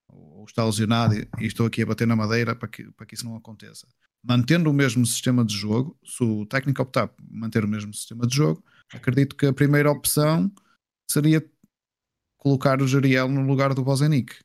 ou 0.08 0.46
está 0.46 0.66
lesionado 0.66 1.16
e, 1.16 1.28
e 1.40 1.46
estou 1.46 1.68
aqui 1.68 1.84
a 1.84 1.86
bater 1.86 2.08
na 2.08 2.16
madeira 2.16 2.56
para 2.56 2.68
que, 2.68 2.92
para 2.94 3.06
que 3.06 3.14
isso 3.14 3.26
não 3.26 3.36
aconteça. 3.36 3.88
Mantendo 4.24 4.70
o 4.70 4.74
mesmo 4.74 5.06
sistema 5.06 5.46
de 5.46 5.56
jogo, 5.56 5.98
se 6.04 6.24
o 6.24 6.46
técnico 6.48 6.82
optar 6.82 7.08
por 7.08 7.24
manter 7.30 7.64
o 7.64 7.68
mesmo 7.68 7.94
sistema 7.94 8.26
de 8.26 8.36
jogo, 8.36 8.64
acredito 8.92 9.36
que 9.36 9.46
a 9.46 9.54
primeira 9.54 9.92
opção 9.92 10.52
seria 11.10 11.46
colocar 12.36 12.82
o 12.82 12.88
Jeriel 12.88 13.28
no 13.28 13.46
lugar 13.46 13.74
do 13.74 13.84
Bozanic. 13.84 14.36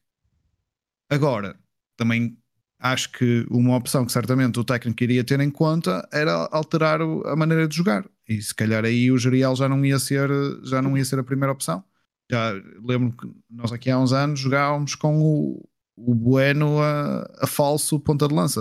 Agora, 1.12 1.58
também 1.94 2.38
acho 2.78 3.12
que 3.12 3.46
uma 3.50 3.76
opção 3.76 4.06
que 4.06 4.12
certamente 4.12 4.58
o 4.58 4.64
técnico 4.64 5.04
iria 5.04 5.22
ter 5.22 5.40
em 5.40 5.50
conta 5.50 6.08
era 6.10 6.48
alterar 6.50 7.02
a 7.02 7.36
maneira 7.36 7.68
de 7.68 7.76
jogar. 7.76 8.08
E 8.26 8.40
se 8.40 8.54
calhar 8.54 8.82
aí 8.82 9.12
o 9.12 9.18
Jeriel 9.18 9.54
já 9.54 9.68
não 9.68 9.84
ia 9.84 9.98
ser, 9.98 10.30
já 10.64 10.80
não 10.80 10.96
ia 10.96 11.04
ser 11.04 11.18
a 11.18 11.24
primeira 11.24 11.52
opção. 11.52 11.84
Já 12.30 12.52
lembro 12.82 13.14
que 13.14 13.30
nós 13.50 13.72
aqui 13.72 13.90
há 13.90 13.98
uns 13.98 14.14
anos 14.14 14.40
jogávamos 14.40 14.94
com 14.94 15.20
o, 15.20 15.68
o 15.96 16.14
Bueno 16.14 16.80
a, 16.80 17.30
a 17.40 17.46
falso 17.46 18.00
ponta 18.00 18.26
de 18.26 18.34
lança, 18.34 18.60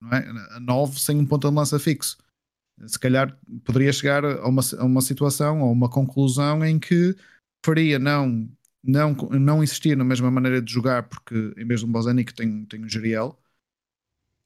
não 0.00 0.10
é? 0.12 0.26
a 0.56 0.60
9 0.60 0.98
sem 0.98 1.18
um 1.18 1.26
ponta 1.26 1.50
de 1.50 1.54
lança 1.54 1.78
fixo. 1.78 2.16
Se 2.86 2.98
calhar 2.98 3.38
poderia 3.64 3.92
chegar 3.92 4.24
a 4.24 4.48
uma, 4.48 4.62
a 4.78 4.84
uma 4.84 5.02
situação 5.02 5.60
ou 5.60 5.70
uma 5.70 5.90
conclusão 5.90 6.64
em 6.64 6.78
que 6.78 7.14
faria 7.62 7.98
não 7.98 8.48
não, 8.82 9.14
não 9.14 9.62
insistir 9.62 9.96
na 9.96 10.04
mesma 10.04 10.30
maneira 10.30 10.60
de 10.60 10.72
jogar, 10.72 11.04
porque 11.04 11.34
em 11.56 11.66
vez 11.66 11.80
de 11.80 11.86
um 11.86 11.92
Bozanic 11.92 12.34
tem, 12.34 12.64
tem 12.66 12.84
um 12.84 12.88
Geriel, 12.88 13.38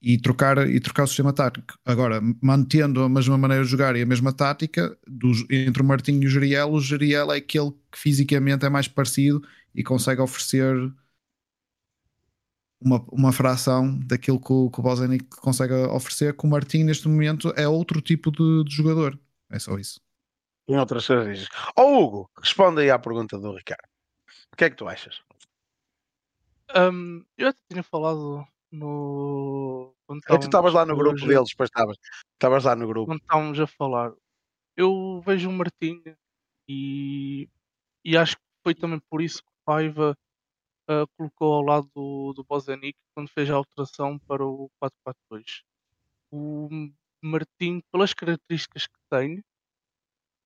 e 0.00 0.18
trocar, 0.18 0.68
e 0.68 0.78
trocar 0.78 1.04
o 1.04 1.06
sistema 1.06 1.32
tático. 1.32 1.78
Agora, 1.84 2.20
mantendo 2.42 3.02
a 3.02 3.08
mesma 3.08 3.36
maneira 3.38 3.64
de 3.64 3.70
jogar 3.70 3.96
e 3.96 4.02
a 4.02 4.06
mesma 4.06 4.32
tática, 4.32 4.96
dos, 5.06 5.44
entre 5.50 5.82
o 5.82 5.84
Martinho 5.84 6.22
e 6.22 6.26
o 6.26 6.30
Geriel, 6.30 6.70
o 6.72 6.80
Geriel 6.80 7.32
é 7.32 7.38
aquele 7.38 7.72
que 7.90 7.98
fisicamente 7.98 8.64
é 8.64 8.68
mais 8.68 8.86
parecido 8.86 9.42
e 9.74 9.82
consegue 9.82 10.20
oferecer 10.20 10.76
uma, 12.80 13.04
uma 13.10 13.32
fração 13.32 13.98
daquilo 14.00 14.40
que 14.40 14.52
o, 14.52 14.70
que 14.70 14.80
o 14.80 14.82
Bozanic 14.82 15.24
consegue 15.36 15.74
oferecer, 15.74 16.36
que 16.36 16.46
o 16.46 16.48
Martinho 16.48 16.86
neste 16.86 17.08
momento 17.08 17.52
é 17.56 17.66
outro 17.66 18.00
tipo 18.00 18.30
de, 18.30 18.64
de 18.64 18.74
jogador. 18.74 19.18
É 19.50 19.58
só 19.58 19.78
isso. 19.78 20.00
Em 20.68 20.76
outras 20.76 21.06
características. 21.06 21.58
Ó 21.76 22.00
Hugo, 22.00 22.30
responda 22.40 22.80
aí 22.80 22.90
à 22.90 22.98
pergunta 22.98 23.38
do 23.38 23.54
Ricardo. 23.54 23.95
O 24.56 24.58
que 24.58 24.64
é 24.64 24.70
que 24.70 24.76
tu 24.76 24.88
achas? 24.88 25.20
Hum, 26.74 27.22
eu 27.36 27.48
até 27.48 27.58
tinha 27.70 27.82
falado 27.82 28.42
no. 28.72 29.94
Quando 30.06 30.22
É 30.30 30.38
tu 30.38 30.44
estavas 30.44 30.72
lá 30.72 30.86
no 30.86 30.96
grupo 30.96 31.16
hoje- 31.16 31.26
deles, 31.28 31.50
depois 31.50 31.68
estavas. 31.68 31.98
Estavas 32.32 32.64
lá 32.64 32.74
no 32.74 32.86
grupo. 32.86 33.04
quando 33.06 33.20
estávamos 33.20 33.60
a 33.60 33.66
falar, 33.66 34.14
eu 34.74 35.20
vejo 35.26 35.50
o 35.50 35.52
Martinho 35.52 36.16
e, 36.66 37.50
e 38.02 38.16
acho 38.16 38.36
que 38.36 38.42
foi 38.64 38.74
também 38.74 38.98
por 39.10 39.20
isso 39.20 39.42
que 39.42 39.50
o 39.50 39.64
Paiva 39.66 40.16
ah, 40.88 41.04
colocou 41.18 41.52
ao 41.52 41.62
lado 41.62 41.90
do, 41.94 42.32
do 42.32 42.42
Bozanic 42.42 42.96
quando 43.14 43.28
fez 43.28 43.50
a 43.50 43.56
alteração 43.56 44.18
para 44.20 44.42
o 44.42 44.70
4-4-2. 45.30 45.64
O 46.32 46.68
Martinho, 47.22 47.82
pelas 47.92 48.14
características 48.14 48.86
que 48.86 48.98
tem, 49.10 49.44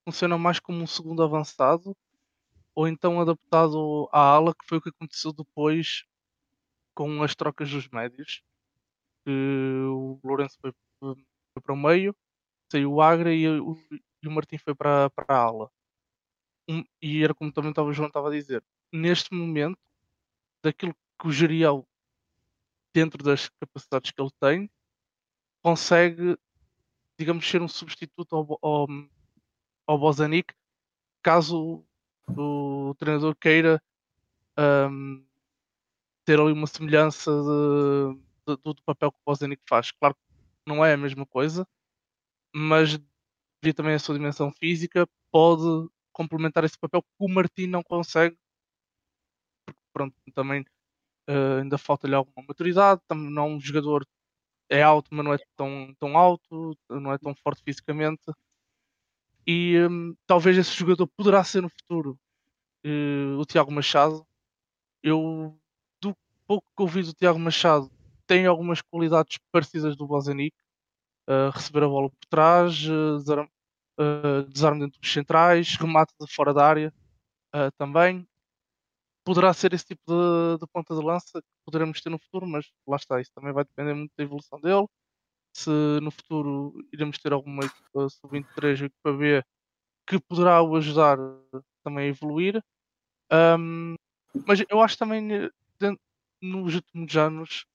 funciona 0.04 0.36
mais 0.36 0.58
como 0.58 0.82
um 0.82 0.86
segundo 0.88 1.22
avançado 1.22 1.96
ou 2.74 2.88
então 2.88 3.20
adaptado 3.20 4.08
à 4.12 4.20
ala, 4.20 4.54
que 4.54 4.66
foi 4.66 4.78
o 4.78 4.80
que 4.80 4.90
aconteceu 4.90 5.32
depois 5.32 6.04
com 6.94 7.22
as 7.22 7.34
trocas 7.34 7.70
dos 7.70 7.88
médios. 7.88 8.42
Que 9.24 9.30
o 9.88 10.18
Lourenço 10.24 10.58
foi, 10.60 10.72
foi 11.00 11.62
para 11.62 11.74
o 11.74 11.76
meio, 11.76 12.16
saiu 12.70 12.92
o 12.94 13.02
Agra 13.02 13.34
e 13.34 13.46
o, 13.48 13.76
e 14.22 14.28
o 14.28 14.30
Martim 14.30 14.58
foi 14.58 14.74
para, 14.74 15.10
para 15.10 15.26
a 15.28 15.38
ala. 15.38 15.70
Um- 16.68 16.84
e 17.02 17.22
era 17.22 17.34
como 17.34 17.52
também 17.52 17.72
o 17.72 17.92
João 17.92 18.08
estava 18.08 18.28
a 18.28 18.32
dizer. 18.32 18.64
Neste 18.92 19.34
momento, 19.34 19.78
daquilo 20.62 20.94
que 21.18 21.26
o 21.26 21.32
Geriel, 21.32 21.86
dentro 22.94 23.22
das 23.22 23.48
capacidades 23.48 24.10
que 24.10 24.20
ele 24.20 24.30
tem, 24.40 24.70
consegue, 25.62 26.38
digamos, 27.18 27.48
ser 27.48 27.60
um 27.60 27.68
substituto 27.68 28.34
ao, 28.34 28.58
ao, 28.62 28.86
ao 29.86 29.98
Bozanic, 29.98 30.54
caso 31.22 31.84
o 32.36 32.94
treinador 32.98 33.34
queira 33.36 33.82
um, 34.58 35.24
ter 36.24 36.38
ali 36.40 36.52
uma 36.52 36.66
semelhança 36.66 37.30
de, 37.30 38.54
de, 38.56 38.62
do 38.62 38.82
papel 38.84 39.12
que 39.12 39.18
o 39.18 39.22
Bozanic 39.26 39.62
faz. 39.68 39.90
Claro 39.92 40.14
que 40.14 40.20
não 40.66 40.84
é 40.84 40.92
a 40.94 40.96
mesma 40.96 41.26
coisa, 41.26 41.66
mas 42.54 42.98
devido 43.62 43.76
também 43.76 43.94
à 43.94 43.98
sua 43.98 44.14
dimensão 44.14 44.50
física, 44.52 45.08
pode 45.30 45.88
complementar 46.12 46.64
esse 46.64 46.78
papel 46.78 47.02
que 47.02 47.08
o 47.18 47.28
Martim 47.28 47.66
não 47.66 47.82
consegue. 47.82 48.36
Porque, 49.66 49.80
pronto, 49.92 50.14
também 50.34 50.62
uh, 51.28 51.60
ainda 51.62 51.78
falta-lhe 51.78 52.14
alguma 52.14 52.46
maturidade. 52.46 53.00
Também 53.06 53.30
não 53.30 53.44
é 53.44 53.46
um 53.48 53.60
jogador 53.60 54.06
é 54.68 54.82
alto, 54.82 55.08
mas 55.12 55.24
não 55.24 55.34
é 55.34 55.38
tão, 55.56 55.94
tão 55.98 56.16
alto, 56.16 56.76
não 56.88 57.12
é 57.12 57.18
tão 57.18 57.34
forte 57.34 57.62
fisicamente. 57.64 58.22
E 59.46 59.78
um, 59.88 60.14
talvez 60.26 60.56
esse 60.56 60.72
jogador 60.72 61.06
poderá 61.16 61.42
ser 61.42 61.62
no 61.62 61.68
futuro 61.68 62.18
uh, 62.84 63.38
o 63.38 63.44
Tiago 63.44 63.72
Machado. 63.72 64.26
Eu, 65.02 65.58
do 66.00 66.14
pouco 66.46 66.66
que 66.76 66.82
ouvi 66.82 67.02
do 67.02 67.14
Tiago 67.14 67.38
Machado, 67.38 67.90
tem 68.26 68.46
algumas 68.46 68.80
qualidades 68.80 69.38
parecidas 69.50 69.96
do 69.96 70.06
Bozenic. 70.06 70.54
Uh, 71.28 71.50
receber 71.52 71.84
a 71.84 71.88
bola 71.88 72.10
por 72.10 72.26
trás, 72.28 72.80
uh, 72.86 73.18
desarme, 73.18 73.50
uh, 73.98 74.42
desarme 74.48 74.80
dentro 74.80 75.00
dos 75.00 75.12
centrais, 75.12 75.76
remate 75.76 76.12
de 76.20 76.32
fora 76.32 76.52
da 76.54 76.66
área 76.66 76.94
também. 77.76 78.24
Poderá 79.24 79.52
ser 79.52 79.74
esse 79.74 79.84
tipo 79.84 80.02
de, 80.06 80.58
de, 80.60 80.66
ponta 80.72 80.94
de 80.94 81.04
lança 81.04 81.42
que 81.42 81.48
poderemos 81.64 82.00
ter 82.00 82.08
no 82.08 82.18
futuro, 82.18 82.46
mas 82.46 82.70
lá 82.86 82.96
está, 82.96 83.20
isso 83.20 83.32
também 83.34 83.52
vai 83.52 83.64
depender 83.64 83.94
muito 83.94 84.12
da 84.16 84.22
evolução 84.22 84.60
dele. 84.60 84.86
Se 85.52 85.70
no 86.00 86.10
futuro 86.10 86.72
iremos 86.92 87.18
ter 87.18 87.32
alguma 87.32 87.64
equipa 87.64 88.08
sub-23 88.08 88.80
ou 88.80 88.86
equipa 88.86 89.12
B 89.12 89.44
que 90.06 90.18
poderá 90.20 90.62
o 90.62 90.76
ajudar 90.76 91.18
também 91.84 92.06
a 92.06 92.08
evoluir. 92.08 92.62
Um, 93.32 93.94
mas 94.46 94.60
eu 94.68 94.80
acho 94.80 94.98
também 94.98 95.50
dentro, 95.78 96.00
nos 96.42 96.74
últimos 96.74 97.16
anos 97.16 97.66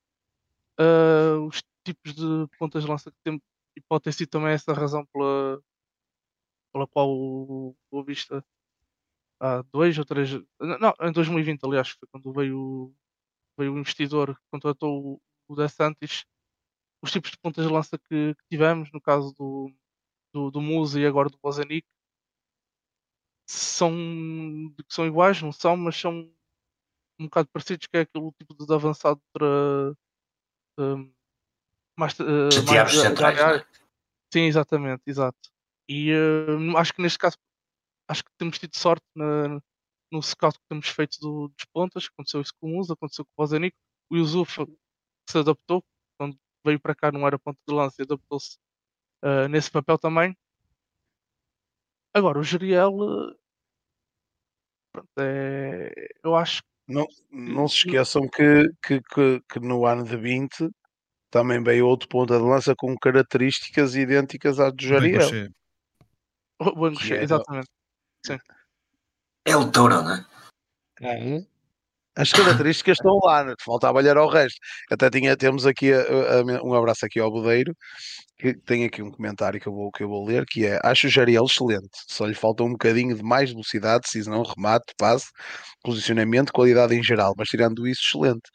uh, 0.79 1.45
os 1.45 1.63
tipos 1.83 2.13
de 2.13 2.47
pontas 2.57 2.83
de 2.83 2.89
lança 2.89 3.11
que 3.11 3.17
temos, 3.23 3.41
e 3.77 3.81
pode 3.81 4.03
ter 4.03 4.13
sido 4.13 4.29
também 4.29 4.53
essa 4.53 4.71
a 4.71 4.75
razão 4.75 5.05
pela, 5.07 5.61
pela 6.73 6.87
qual 6.87 7.09
o 7.09 7.75
Boa 7.91 8.03
Vista 8.03 8.43
há 9.39 9.61
dois 9.71 9.97
ou 9.97 10.05
três. 10.05 10.31
Não, 10.59 10.93
em 11.01 11.11
2020, 11.11 11.63
aliás, 11.63 11.89
foi 11.89 12.07
quando 12.11 12.33
veio, 12.33 12.93
veio 13.57 13.73
o 13.73 13.79
investidor 13.79 14.35
que 14.35 14.41
contratou 14.51 15.13
o, 15.15 15.21
o 15.47 15.55
De 15.55 15.67
Santis. 15.69 16.25
Os 17.05 17.11
tipos 17.11 17.29
de 17.29 17.37
pontas 17.37 17.63
de 17.63 17.71
lança 17.71 17.99
que, 17.99 18.33
que 18.33 18.43
tivemos, 18.49 18.91
no 18.91 18.99
caso 18.99 19.31
do, 19.37 19.71
do, 20.33 20.49
do 20.49 20.59
Musa 20.59 20.99
e 20.99 21.05
agora 21.05 21.29
do 21.29 21.37
Bozanic, 21.37 21.85
são, 23.47 23.93
são 24.89 25.05
iguais, 25.05 25.39
não 25.39 25.51
são, 25.51 25.77
mas 25.77 25.95
são 25.95 26.33
um 27.19 27.25
bocado 27.25 27.47
parecidos, 27.49 27.85
que 27.85 27.97
é 27.97 28.01
aquele 28.01 28.31
tipo 28.31 28.55
de 28.55 28.73
avançado 28.73 29.21
para 29.31 29.95
um, 30.79 31.13
mais, 31.95 32.17
uh, 32.19 32.49
mais 32.65 32.91
centrais, 32.91 33.37
é? 33.37 33.65
Sim, 34.33 34.45
exatamente, 34.45 35.03
exato. 35.05 35.37
E 35.87 36.11
uh, 36.11 36.75
acho 36.75 36.91
que 36.91 37.03
neste 37.03 37.19
caso 37.19 37.37
acho 38.09 38.23
que 38.23 38.31
temos 38.35 38.57
tido 38.57 38.75
sorte 38.75 39.05
na, 39.15 39.61
no 40.11 40.23
scout 40.23 40.57
que 40.57 40.65
temos 40.67 40.89
feito 40.89 41.19
do, 41.19 41.49
dos 41.49 41.65
pontas, 41.71 42.09
aconteceu 42.11 42.41
isso 42.41 42.53
com 42.59 42.67
o 42.67 42.75
Musa, 42.75 42.93
aconteceu 42.93 43.23
com 43.25 43.31
o 43.31 43.45
Bozanico, 43.45 43.77
o 44.09 44.17
Yusuf 44.17 44.65
se 45.29 45.37
adaptou, 45.37 45.83
quando 46.17 46.35
veio 46.65 46.79
para 46.79 46.95
cá 46.95 47.11
não 47.11 47.25
era 47.25 47.39
ponta 47.39 47.59
de 47.67 47.73
lança 47.73 47.95
e 47.99 48.03
adaptou-se 48.03 48.57
uh, 49.23 49.47
nesse 49.47 49.71
papel 49.71 49.97
também. 49.97 50.35
Agora, 52.13 52.39
o 52.39 52.43
Geriel, 52.43 52.93
pronto, 54.91 55.09
é, 55.19 55.91
eu 56.23 56.35
acho 56.35 56.63
não, 56.87 57.07
não 57.31 57.67
se 57.67 57.77
esqueçam 57.77 58.27
que, 58.27 58.69
que, 58.85 59.01
que, 59.01 59.41
que, 59.49 59.59
no 59.59 59.85
ano 59.85 60.03
de 60.03 60.15
20 60.15 60.69
também 61.31 61.61
veio 61.61 61.87
outro 61.87 62.07
ponta 62.07 62.37
de 62.37 62.43
lança 62.43 62.75
com 62.77 62.95
características 62.97 63.95
idênticas 63.95 64.59
às 64.59 64.73
do 64.73 64.83
Jariel. 64.83 65.51
O 66.61 66.85
Angoché, 66.85 67.21
exatamente. 67.21 67.67
Sim. 68.25 68.37
É 69.45 69.57
o 69.57 69.69
touro, 69.69 70.01
não 70.01 70.13
é? 70.13 70.25
Uhum. 71.01 71.45
As 72.17 72.31
características 72.31 72.97
estão 72.97 73.19
lá, 73.21 73.43
né? 73.43 73.53
faltava 73.59 73.97
olhar 73.97 74.15
ao 74.17 74.29
resto. 74.29 74.57
Até 74.89 75.09
tinha, 75.09 75.35
temos 75.35 75.65
aqui 75.65 75.91
a, 75.91 75.99
a, 75.99 76.63
um 76.63 76.73
abraço 76.73 77.05
aqui 77.05 77.19
ao 77.19 77.29
Budeiro, 77.29 77.75
que 78.37 78.53
tem 78.53 78.85
aqui 78.85 79.01
um 79.01 79.11
comentário 79.11 79.59
que 79.59 79.67
eu 79.67 79.73
vou, 79.73 79.91
que 79.91 80.03
eu 80.03 80.07
vou 80.09 80.25
ler, 80.25 80.45
que 80.45 80.65
é 80.65 80.79
acho 80.83 81.07
o 81.07 81.09
Jariel 81.09 81.45
excelente, 81.45 81.89
só 82.07 82.25
lhe 82.25 82.33
falta 82.33 82.63
um 82.63 82.71
bocadinho 82.71 83.15
de 83.15 83.23
mais 83.23 83.51
velocidade, 83.51 84.07
não 84.27 84.43
remate, 84.43 84.93
passe, 84.97 85.27
posicionamento, 85.83 86.53
qualidade 86.53 86.95
em 86.95 87.03
geral, 87.03 87.33
mas 87.37 87.49
tirando 87.49 87.87
isso, 87.87 88.01
excelente. 88.01 88.49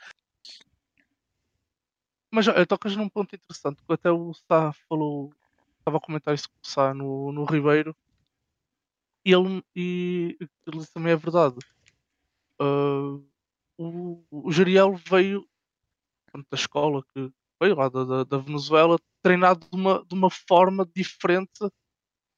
Mas 2.31 2.47
olha, 2.49 2.65
tocas 2.67 2.97
num 2.97 3.09
ponto 3.09 3.35
interessante, 3.35 3.83
que 3.87 3.93
até 3.93 4.11
o 4.11 4.33
Sá 4.49 4.73
falou, 4.89 5.33
estava 5.79 5.99
a 5.99 6.01
comentar 6.01 6.35
isso 6.35 6.49
com 6.49 6.57
o 6.63 6.71
Sá 6.71 6.95
no, 6.95 7.33
no 7.33 7.45
Ribeiro, 7.45 7.95
e 9.25 9.33
ele, 9.33 9.63
e 9.77 10.39
ele 10.67 10.87
também 10.95 11.13
é 11.13 11.17
verdade. 11.17 11.59
Uh, 12.61 13.30
o, 13.81 14.23
o 14.31 14.53
Jariel 14.53 14.95
veio 14.95 15.49
da 16.35 16.57
escola 16.57 17.03
que 17.15 17.33
veio 17.61 17.75
lá 17.75 17.89
da, 17.89 18.25
da, 18.25 18.39
Venezuela 18.39 18.99
treinado 19.23 19.67
de 19.69 19.77
uma, 19.77 20.05
de 20.05 20.15
uma 20.15 20.31
forma 20.31 20.87
diferente 20.95 21.59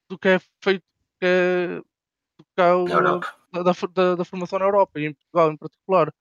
do 0.09 0.19
que 0.19 0.29
é 0.29 0.39
feito 0.63 0.85
que 1.21 1.27
é, 1.27 1.77
do 2.39 2.45
que 2.55 2.61
é 2.61 2.73
o, 2.73 2.85
da, 2.85 3.63
da, 3.63 4.15
da, 4.15 4.25
formação 4.25 4.59
na 4.59 4.65
Europa 4.65 5.01
e 5.01 5.07
em 5.07 5.15
Portugal 5.15 5.53
em 5.53 5.57
particular. 5.57 6.15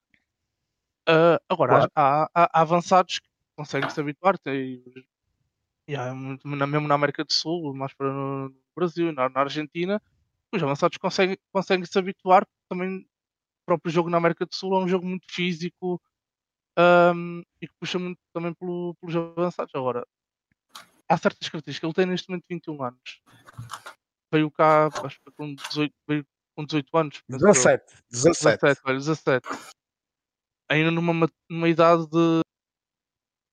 Uh, 1.07 1.38
agora, 1.49 1.72
claro. 1.73 1.91
há, 1.95 2.23
há, 2.23 2.30
há, 2.34 2.61
avançados 2.61 3.19
que 3.19 3.27
conseguem 3.56 3.89
se 3.89 3.99
habituar 3.99 4.38
e, 4.48 5.06
e 5.88 5.95
há, 5.95 6.14
mesmo 6.14 6.88
na 6.88 6.95
América 6.95 7.23
do 7.23 7.34
Sul, 7.34 7.73
mais 7.73 7.93
para 7.93 8.11
no 8.11 8.56
Brasil, 8.76 9.11
na, 9.11 9.30
na 9.30 9.39
Argentina, 9.39 10.02
os 10.52 10.61
avançados 10.61 10.98
conseguem, 10.98 11.38
conseguem 11.52 11.85
se 11.85 11.98
habituar 11.98 12.45
também 12.69 13.07
próprio 13.72 13.91
jogo 13.91 14.10
na 14.10 14.18
América 14.18 14.45
do 14.45 14.53
Sul 14.53 14.73
é 14.76 14.84
um 14.84 14.88
jogo 14.88 15.06
muito 15.06 15.26
físico 15.30 16.02
um, 16.77 17.41
e 17.61 17.68
que 17.68 17.73
puxa 17.80 17.98
muito 17.98 18.19
também 18.34 18.53
pelo, 18.53 18.95
pelos 18.95 19.15
avançados. 19.15 19.73
Agora, 19.73 20.06
há 21.10 21.18
certas 21.18 21.48
características. 21.48 21.88
Ele 21.88 21.93
tem 21.93 22.06
neste 22.06 22.30
momento 22.30 22.45
21 22.49 22.84
anos. 22.84 23.22
Veio 24.34 24.52
cá, 24.52 24.88
acho 25.06 25.19
que 25.22 25.31
com 25.31 25.53
18, 25.53 25.93
veio 26.07 26.26
com 26.56 26.65
18 26.65 26.98
anos. 26.98 27.23
17. 27.30 27.84
17. 28.11 28.61
17, 28.61 28.81
17. 28.84 29.48
Ainda 30.69 30.91
numa, 30.91 31.27
numa 31.49 31.69
idade 31.69 32.06
de. 32.07 32.41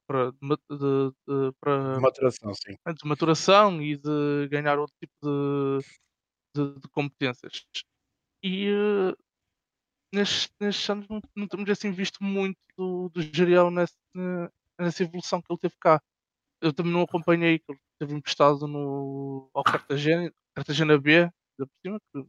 Para, 0.09 0.31
de, 0.31 0.39
de, 0.39 1.11
de, 1.29 1.53
para, 1.61 2.01
maturação, 2.01 2.55
sim. 2.55 2.75
De 2.87 3.07
maturação 3.07 3.83
e 3.83 3.95
de 3.95 4.49
ganhar 4.49 4.79
outro 4.79 4.97
tipo 4.99 5.13
de, 5.23 5.85
de, 6.57 6.81
de 6.81 6.89
competências. 6.89 7.67
E 8.43 8.73
nestes, 10.13 10.51
nestes 10.61 10.89
anos 10.91 11.09
não, 11.09 11.21
não, 11.37 11.49
temos 11.49 11.69
assim 11.71 11.91
visto 11.93 12.23
muito 12.23 12.59
do, 12.77 13.09
do 13.11 13.23
Gerial 13.23 13.71
nessa, 13.71 13.95
nessa 14.79 15.03
evolução 15.03 15.41
que 15.41 15.53
ele 15.53 15.61
teve 15.61 15.75
cá. 15.81 16.03
Eu 16.61 16.73
também 16.73 16.93
não 16.93 17.03
acompanhei 17.03 17.59
que 17.59 17.71
ele 17.71 17.81
teve 17.99 18.15
emprestado 18.15 18.67
no, 18.67 19.51
ao 19.55 19.63
Cartagena, 19.63 20.33
Cartagena 20.55 20.99
B, 20.99 21.31
da 21.59 21.67
cima, 21.83 22.01
que 22.01 22.27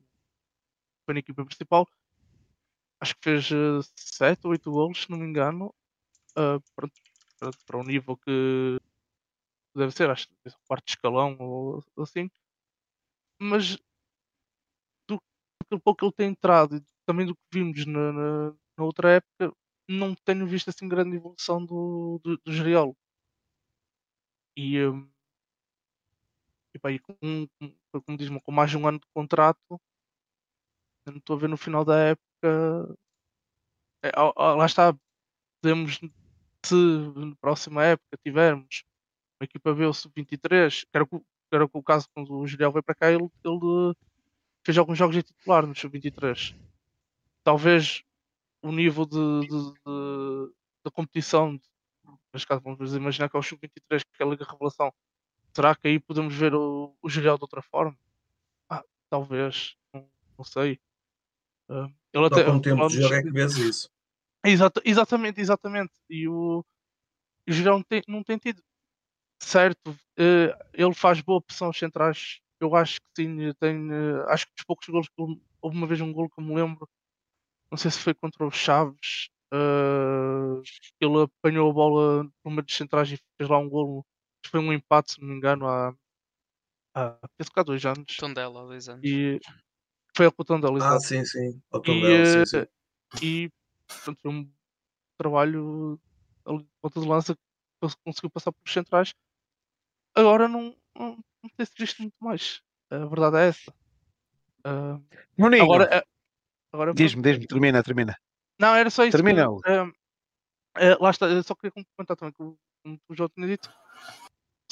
foi 1.05 1.13
na 1.13 1.19
equipa 1.19 1.45
principal. 1.45 1.87
Acho 3.01 3.15
que 3.15 3.23
fez 3.23 3.49
7 3.95 4.41
ou 4.45 4.51
8 4.51 4.71
golos, 4.71 5.03
se 5.03 5.09
não 5.09 5.17
me 5.17 5.25
engano, 5.25 5.73
uh, 6.31 6.61
para, 6.75 6.89
para, 7.39 7.51
para 7.65 7.77
um 7.77 7.83
nível 7.83 8.17
que 8.17 8.79
deve 9.75 9.91
ser, 9.91 10.09
acho 10.09 10.27
que 10.27 10.49
o 10.49 10.67
quarto 10.67 10.89
escalão 10.89 11.37
ou 11.39 11.83
assim. 11.97 12.29
Mas 13.41 13.77
do, 15.07 15.21
do 15.69 15.79
pouco 15.79 15.99
que 15.99 16.05
ele 16.05 16.13
tem 16.13 16.29
entrado 16.29 16.83
também 17.09 17.25
do 17.25 17.33
que 17.33 17.41
vimos 17.51 17.87
na, 17.87 18.13
na, 18.13 18.55
na, 18.77 18.83
outra 18.85 19.13
época, 19.13 19.51
não 19.89 20.13
tenho 20.13 20.45
visto 20.45 20.69
assim 20.69 20.87
grande 20.87 21.15
evolução 21.15 21.65
do, 21.65 22.21
do, 22.23 22.37
do 22.37 22.53
Geriolo. 22.53 22.95
E, 24.55 24.79
um, 24.85 25.09
e, 26.71 26.77
pá, 26.77 26.89
com, 26.99 27.47
com, 27.57 28.01
como 28.05 28.15
diz 28.15 28.29
com 28.43 28.51
mais 28.51 28.69
de 28.69 28.77
um 28.77 28.87
ano 28.87 28.99
de 28.99 29.07
contrato, 29.11 29.81
não 31.07 31.17
estou 31.17 31.35
a 31.35 31.39
ver 31.39 31.49
no 31.49 31.57
final 31.57 31.83
da 31.83 31.97
época. 31.97 32.95
É, 34.03 34.11
lá 34.15 34.67
está, 34.67 34.95
podemos, 35.63 35.99
se 36.63 36.75
na 37.15 37.35
próxima 37.37 37.83
época 37.85 38.19
tivermos 38.23 38.83
uma 39.41 39.45
equipa 39.45 39.73
B 39.73 39.85
ou 39.85 39.93
sub-23, 39.95 40.83
que 40.83 40.89
era, 40.93 41.07
que 41.07 41.21
era 41.51 41.65
o 41.65 41.83
caso 41.83 42.07
quando 42.13 42.37
o 42.37 42.45
Gerial 42.45 42.71
veio 42.71 42.83
para 42.83 42.93
cá, 42.93 43.11
ele, 43.11 43.27
ele 43.43 43.95
fez 44.63 44.77
alguns 44.77 44.99
jogos 44.99 45.15
de 45.15 45.23
titular 45.23 45.65
no 45.65 45.73
sub-23 45.73 46.68
talvez 47.49 48.03
o 48.61 48.71
nível 48.71 49.07
de, 49.07 49.17
de, 49.47 49.73
de- 49.73 50.53
da 50.85 50.91
competição, 50.91 51.55
de- 51.57 51.63
neste 52.31 52.47
caso 52.47 52.61
vamos 52.61 52.93
imaginar 52.93 53.27
que 53.27 53.35
é 53.35 53.39
o 53.39 53.41
Sub-23, 53.41 54.03
que 54.03 54.21
é 54.21 54.23
a 54.23 54.29
Liga 54.29 54.45
Revelação, 54.45 54.93
será 55.51 55.75
que 55.75 55.87
aí 55.87 55.99
podemos 55.99 56.35
ver 56.35 56.53
o, 56.53 56.95
o 57.01 57.09
Girial 57.09 57.37
de 57.37 57.43
outra 57.43 57.63
forma? 57.63 57.97
Ah, 58.69 58.83
talvez, 59.09 59.75
não, 59.91 60.07
não 60.37 60.45
sei. 60.45 60.79
Ah, 61.67 61.89
ele 62.13 62.25
até, 62.25 62.43
com 62.43 62.57
o 62.57 62.61
tempo 62.61 62.87
de 62.87 63.01
jogo 63.01 63.15
é 63.15 63.23
que 63.23 63.31
vês 63.31 63.57
isso. 63.57 63.89
Exata- 64.45 64.81
exatamente, 64.85 65.41
exatamente. 65.41 65.93
E 66.07 66.27
o, 66.27 66.59
o 67.47 67.51
Girão 67.51 67.77
não 67.77 67.83
tem, 67.83 68.03
não 68.07 68.23
tem 68.23 68.37
tido. 68.37 68.61
Certo, 69.41 69.97
eh, 70.17 70.55
ele 70.71 70.93
faz 70.93 71.19
boa 71.21 71.41
pressão 71.41 71.67
aos 71.67 71.79
centrais. 71.79 72.41
Eu 72.59 72.75
acho 72.75 72.99
que 73.01 73.23
sim, 73.23 73.53
tem, 73.59 73.91
eh, 73.91 74.23
acho 74.27 74.45
que 74.45 74.53
dos 74.55 74.65
poucos 74.65 74.87
golos 74.87 75.07
que 75.09 75.15
houve 75.17 75.41
uma 75.77 75.87
vez 75.87 75.99
um 75.99 76.13
golo 76.13 76.29
que 76.29 76.39
eu 76.39 76.43
me 76.45 76.53
lembro, 76.53 76.87
não 77.71 77.77
sei 77.77 77.91
se 77.91 77.99
foi 77.99 78.13
contra 78.13 78.45
o 78.45 78.51
Chaves, 78.51 79.29
que 80.97 81.05
ele 81.05 81.23
apanhou 81.23 81.69
a 81.69 81.73
bola 81.73 82.23
por 82.43 82.49
uma 82.51 82.61
dos 82.61 82.75
centrais 82.75 83.11
e 83.11 83.17
fez 83.37 83.49
lá 83.49 83.57
um 83.57 83.69
golo. 83.69 84.05
Foi 84.47 84.59
um 84.59 84.73
empate, 84.73 85.13
se 85.13 85.21
não 85.21 85.27
me 85.27 85.35
engano, 85.35 85.67
há, 85.67 85.93
há, 86.93 87.17
penso 87.37 87.51
que 87.51 87.59
há 87.59 87.63
dois 87.63 87.85
anos. 87.85 88.15
Tondela 88.17 88.61
há 88.61 88.65
dois 88.65 88.89
anos. 88.89 89.05
E 89.05 89.39
foi 90.15 90.25
a 90.27 90.31
cotão 90.31 90.59
dela, 90.59 90.77
Ah, 90.79 90.97
exato. 90.97 91.05
sim, 91.05 91.25
sim. 91.25 91.61
O 91.71 91.79
E, 91.79 91.83
Tondela, 91.83 92.25
sim, 92.25 92.41
eh, 92.41 92.45
sim. 92.45 92.65
e 93.23 93.51
pronto, 94.03 94.19
foi 94.21 94.31
um 94.31 94.51
trabalho 95.17 95.99
ali 96.45 96.59
de 96.63 96.69
ponta 96.81 96.99
de 97.01 97.07
lança 97.07 97.35
que 97.35 97.41
cons- 97.81 97.95
conseguiu 98.05 98.29
passar 98.31 98.51
pelos 98.53 98.73
centrais. 98.73 99.13
Agora 100.15 100.47
não, 100.47 100.75
não, 100.95 101.17
não 101.43 101.49
tem-se 101.55 101.73
visto 101.77 102.01
muito 102.01 102.15
mais. 102.19 102.61
A 102.91 103.05
verdade 103.05 103.37
é 103.37 103.47
essa. 103.49 103.73
Ah, 104.63 104.99
Nuninho, 105.37 105.63
agora, 105.63 106.03
agora 106.71 106.93
diz-me, 106.93 107.21
diz-me, 107.21 107.47
termina, 107.47 107.83
termina. 107.83 108.15
não, 108.59 108.75
era 108.75 108.89
só 108.89 109.03
isso. 109.03 109.17
que, 109.17 109.23
Termina. 109.23 109.47
ah, 109.65 109.91
ah, 110.75 110.97
lá 110.99 111.09
está, 111.09 111.27
eu 111.27 111.43
só 111.43 111.55
queria 111.55 111.71
complementar 111.71 112.15
também, 112.17 112.33
que 112.33 112.43
o- 112.43 112.57
como 112.83 112.99
o 113.09 113.15
João 113.15 113.29
tinha 113.29 113.47
dito. 113.47 113.71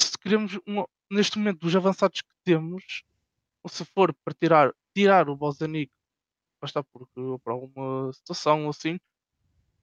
Se 0.00 0.16
queremos, 0.18 0.58
um- 0.66 0.84
neste 1.10 1.38
momento, 1.38 1.60
dos 1.60 1.74
avançados 1.76 2.20
que 2.22 2.34
temos, 2.44 3.02
ou 3.62 3.70
se 3.70 3.84
for 3.84 4.14
para 4.24 4.34
tirar, 4.34 4.72
tirar 4.94 5.28
o 5.28 5.36
Bozanic, 5.36 5.92
basta 6.60 6.82
porque 6.84 7.20
por 7.42 7.50
alguma 7.52 8.12
situação 8.12 8.64
ou 8.64 8.70
assim, 8.70 8.98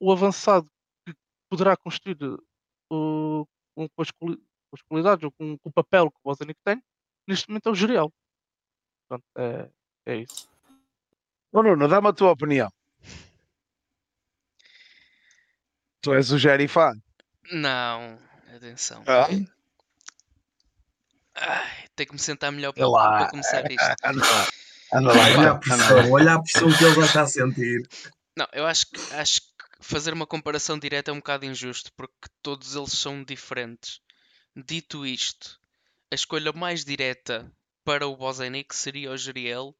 o 0.00 0.12
avançado 0.12 0.68
que 1.06 1.14
poderá 1.48 1.76
construir 1.76 2.16
uh, 2.22 3.48
com, 3.74 3.88
com 3.88 4.02
as, 4.02 4.10
com 4.10 4.36
as 4.72 4.82
qualidades 4.82 5.24
ou 5.24 5.32
com, 5.32 5.56
com 5.58 5.68
o 5.68 5.72
papel 5.72 6.10
que 6.10 6.18
o 6.18 6.22
Bozanic 6.24 6.58
tem, 6.64 6.82
neste 7.26 7.48
momento 7.48 7.68
é 7.68 7.72
o 7.72 7.74
Gerial. 7.74 8.12
Pronto, 9.08 9.24
é, 9.36 9.70
é 10.06 10.16
isso. 10.16 10.48
Ô 11.56 11.62
Nuno, 11.62 11.88
dá-me 11.88 12.08
a 12.08 12.12
tua 12.12 12.32
opinião. 12.32 12.70
Tu 16.02 16.12
és 16.12 16.30
o 16.30 16.38
Jerry 16.38 16.68
fã. 16.68 16.92
Não, 17.50 18.18
atenção. 18.54 19.02
Ah? 19.06 19.26
Ai, 21.34 21.88
tenho 21.96 22.08
que 22.08 22.12
me 22.12 22.18
sentar 22.18 22.52
melhor 22.52 22.74
para, 22.74 22.86
lá. 22.86 23.08
para 23.08 23.30
começar 23.30 23.72
isto. 23.72 23.82
Anda 24.04 24.22
lá. 24.22 24.46
Anda 24.92 25.14
lá. 25.14 25.24
Olha 25.24 25.50
a 25.50 25.58
pressão, 25.58 26.12
olha 26.12 26.34
a 26.34 26.42
pressão 26.42 26.76
que 26.76 26.84
ele 26.84 26.94
já 26.94 27.06
está 27.06 27.22
a 27.22 27.26
sentir. 27.26 27.88
Não, 28.36 28.46
eu 28.52 28.66
acho 28.66 28.90
que, 28.90 29.14
acho 29.14 29.40
que 29.40 29.48
fazer 29.80 30.12
uma 30.12 30.26
comparação 30.26 30.78
direta 30.78 31.10
é 31.10 31.14
um 31.14 31.20
bocado 31.20 31.46
injusto, 31.46 31.90
porque 31.96 32.28
todos 32.42 32.76
eles 32.76 32.92
são 32.92 33.24
diferentes. 33.24 34.02
Dito 34.54 35.06
isto, 35.06 35.58
a 36.12 36.14
escolha 36.14 36.52
mais 36.52 36.84
direta 36.84 37.50
para 37.82 38.06
o 38.06 38.14
Bozenic 38.14 38.76
seria 38.76 39.10
o 39.10 39.16
Geriel 39.16 39.74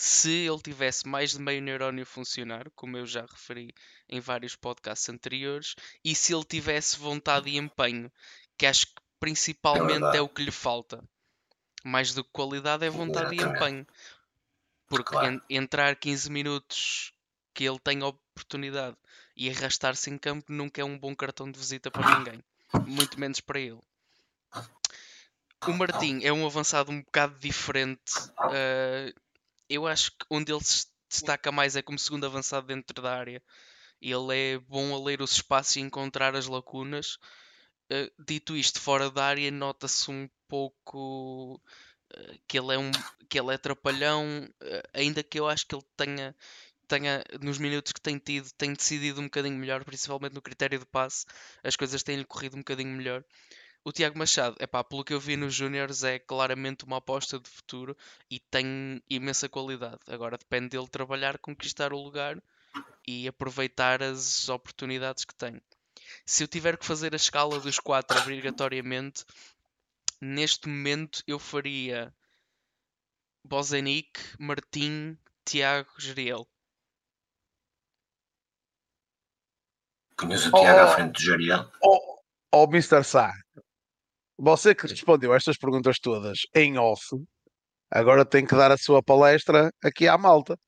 se 0.00 0.30
ele 0.46 0.60
tivesse 0.62 1.06
mais 1.06 1.32
de 1.32 1.40
meio 1.40 1.62
neurónio 1.62 2.06
funcionar, 2.06 2.70
como 2.74 2.96
eu 2.96 3.06
já 3.06 3.22
referi 3.22 3.74
em 4.08 4.20
vários 4.20 4.56
podcasts 4.56 5.08
anteriores, 5.08 5.74
e 6.04 6.14
se 6.14 6.34
ele 6.34 6.44
tivesse 6.44 6.98
vontade 6.98 7.50
e 7.50 7.56
empenho, 7.56 8.10
que 8.58 8.66
acho 8.66 8.86
que 8.86 8.94
principalmente 9.20 10.16
é, 10.16 10.20
verdade. 10.20 10.22
o 10.22 10.28
que 10.28 10.42
lhe 10.42 10.50
falta. 10.50 11.02
Mais 11.84 12.14
do 12.14 12.24
que 12.24 12.30
qualidade 12.32 12.84
é 12.86 12.90
vontade 12.90 13.34
e 13.36 13.42
empenho. 13.42 13.86
Porque 14.88 15.16
Claro. 15.16 15.26
en- 15.26 15.40
entrar 15.48 15.96
15 15.96 16.30
minutos 16.30 17.14
que 17.54 17.64
ele 17.64 17.78
tem 17.78 18.02
oportunidade 18.02 18.96
e 19.34 19.48
arrastar-se 19.48 20.10
em 20.10 20.18
campo 20.18 20.52
nunca 20.52 20.82
é 20.82 20.84
um 20.84 20.98
bom 20.98 21.16
cartão 21.16 21.50
de 21.50 21.58
visita 21.58 21.90
para 21.90 22.04
ninguém. 22.04 22.44
Muito 22.84 23.18
menos 23.18 23.40
para 23.40 23.58
ele. 23.58 23.80
O 25.64 25.72
Martim 25.72 26.20
é 26.22 26.30
um 26.32 26.44
avançado 26.46 26.90
um 26.92 27.02
bocado 27.02 27.38
diferente. 27.38 28.30
eh, 28.50 29.12
eu 29.70 29.86
acho 29.86 30.10
que 30.12 30.26
onde 30.30 30.52
ele 30.52 30.62
se 30.64 30.86
destaca 31.08 31.52
mais 31.52 31.76
é 31.76 31.82
como 31.82 31.98
segundo 31.98 32.26
avançado 32.26 32.66
dentro 32.66 33.00
da 33.02 33.16
área. 33.16 33.42
Ele 34.02 34.54
é 34.54 34.58
bom 34.58 34.94
a 34.94 35.04
ler 35.04 35.22
os 35.22 35.32
espaços 35.32 35.76
e 35.76 35.80
encontrar 35.80 36.36
as 36.36 36.46
lacunas. 36.46 37.18
Eh, 37.90 38.10
dito 38.18 38.56
isto, 38.56 38.80
fora 38.80 39.10
da 39.10 39.24
área, 39.26 39.50
nota-se 39.50 40.10
um 40.10 40.28
pouco 40.48 41.60
eh, 42.14 42.38
que 42.48 42.58
ele 42.58 42.74
é 42.74 42.78
um 42.78 42.90
que 43.28 43.38
ele 43.40 43.54
é 43.54 43.58
trapalhão, 43.58 44.48
eh, 44.62 44.82
ainda 44.94 45.22
que 45.22 45.38
eu 45.40 45.48
acho 45.48 45.66
que 45.66 45.74
ele 45.74 45.84
tenha, 45.96 46.36
tenha 46.88 47.24
nos 47.42 47.58
minutos 47.58 47.92
que 47.92 48.00
tem 48.00 48.18
tido, 48.18 48.50
tem 48.58 48.72
decidido 48.74 49.20
um 49.20 49.24
bocadinho 49.24 49.56
melhor, 49.58 49.84
principalmente 49.84 50.34
no 50.34 50.42
critério 50.42 50.78
de 50.78 50.86
passe, 50.86 51.26
as 51.64 51.76
coisas 51.76 52.02
têm-lhe 52.02 52.24
corrido 52.24 52.56
um 52.56 52.60
bocadinho 52.60 52.90
melhor. 52.96 53.24
O 53.82 53.92
Tiago 53.92 54.18
Machado, 54.18 54.56
epá, 54.60 54.84
pelo 54.84 55.02
que 55.04 55.14
eu 55.14 55.20
vi 55.20 55.36
nos 55.36 55.54
Júniors, 55.54 56.04
é 56.04 56.18
claramente 56.18 56.84
uma 56.84 56.98
aposta 56.98 57.38
de 57.38 57.48
futuro 57.48 57.96
e 58.30 58.38
tem 58.38 59.02
imensa 59.08 59.48
qualidade. 59.48 60.00
Agora 60.06 60.36
depende 60.36 60.68
dele 60.68 60.86
trabalhar, 60.88 61.38
conquistar 61.38 61.92
o 61.92 62.02
lugar 62.02 62.42
e 63.08 63.26
aproveitar 63.26 64.02
as 64.02 64.48
oportunidades 64.50 65.24
que 65.24 65.34
tem. 65.34 65.60
Se 66.26 66.44
eu 66.44 66.48
tiver 66.48 66.76
que 66.76 66.84
fazer 66.84 67.14
a 67.14 67.16
escala 67.16 67.58
dos 67.58 67.78
quatro 67.78 68.18
obrigatoriamente, 68.18 69.24
neste 70.20 70.68
momento 70.68 71.22
eu 71.26 71.38
faria 71.38 72.14
Bozenic, 73.42 74.20
Martim, 74.38 75.16
Tiago, 75.44 75.90
Geriel. 75.98 76.46
Punhas 80.18 80.44
o 80.46 80.50
Tiago 80.50 80.80
à 80.80 80.84
Oh. 80.84 80.94
frente 80.94 81.12
do 81.12 81.22
Jariel. 81.22 81.72
Ó 81.82 82.20
oh, 82.52 82.64
Mr. 82.64 83.02
Sá, 83.02 83.32
você 84.40 84.74
que 84.74 84.86
respondeu 84.86 85.34
estas 85.34 85.58
perguntas 85.58 85.98
todas 85.98 86.40
em 86.54 86.78
off, 86.78 87.04
agora 87.90 88.24
tem 88.24 88.46
que 88.46 88.56
dar 88.56 88.72
a 88.72 88.78
sua 88.78 89.02
palestra 89.02 89.70
aqui 89.84 90.08
à 90.08 90.16
malta. 90.16 90.58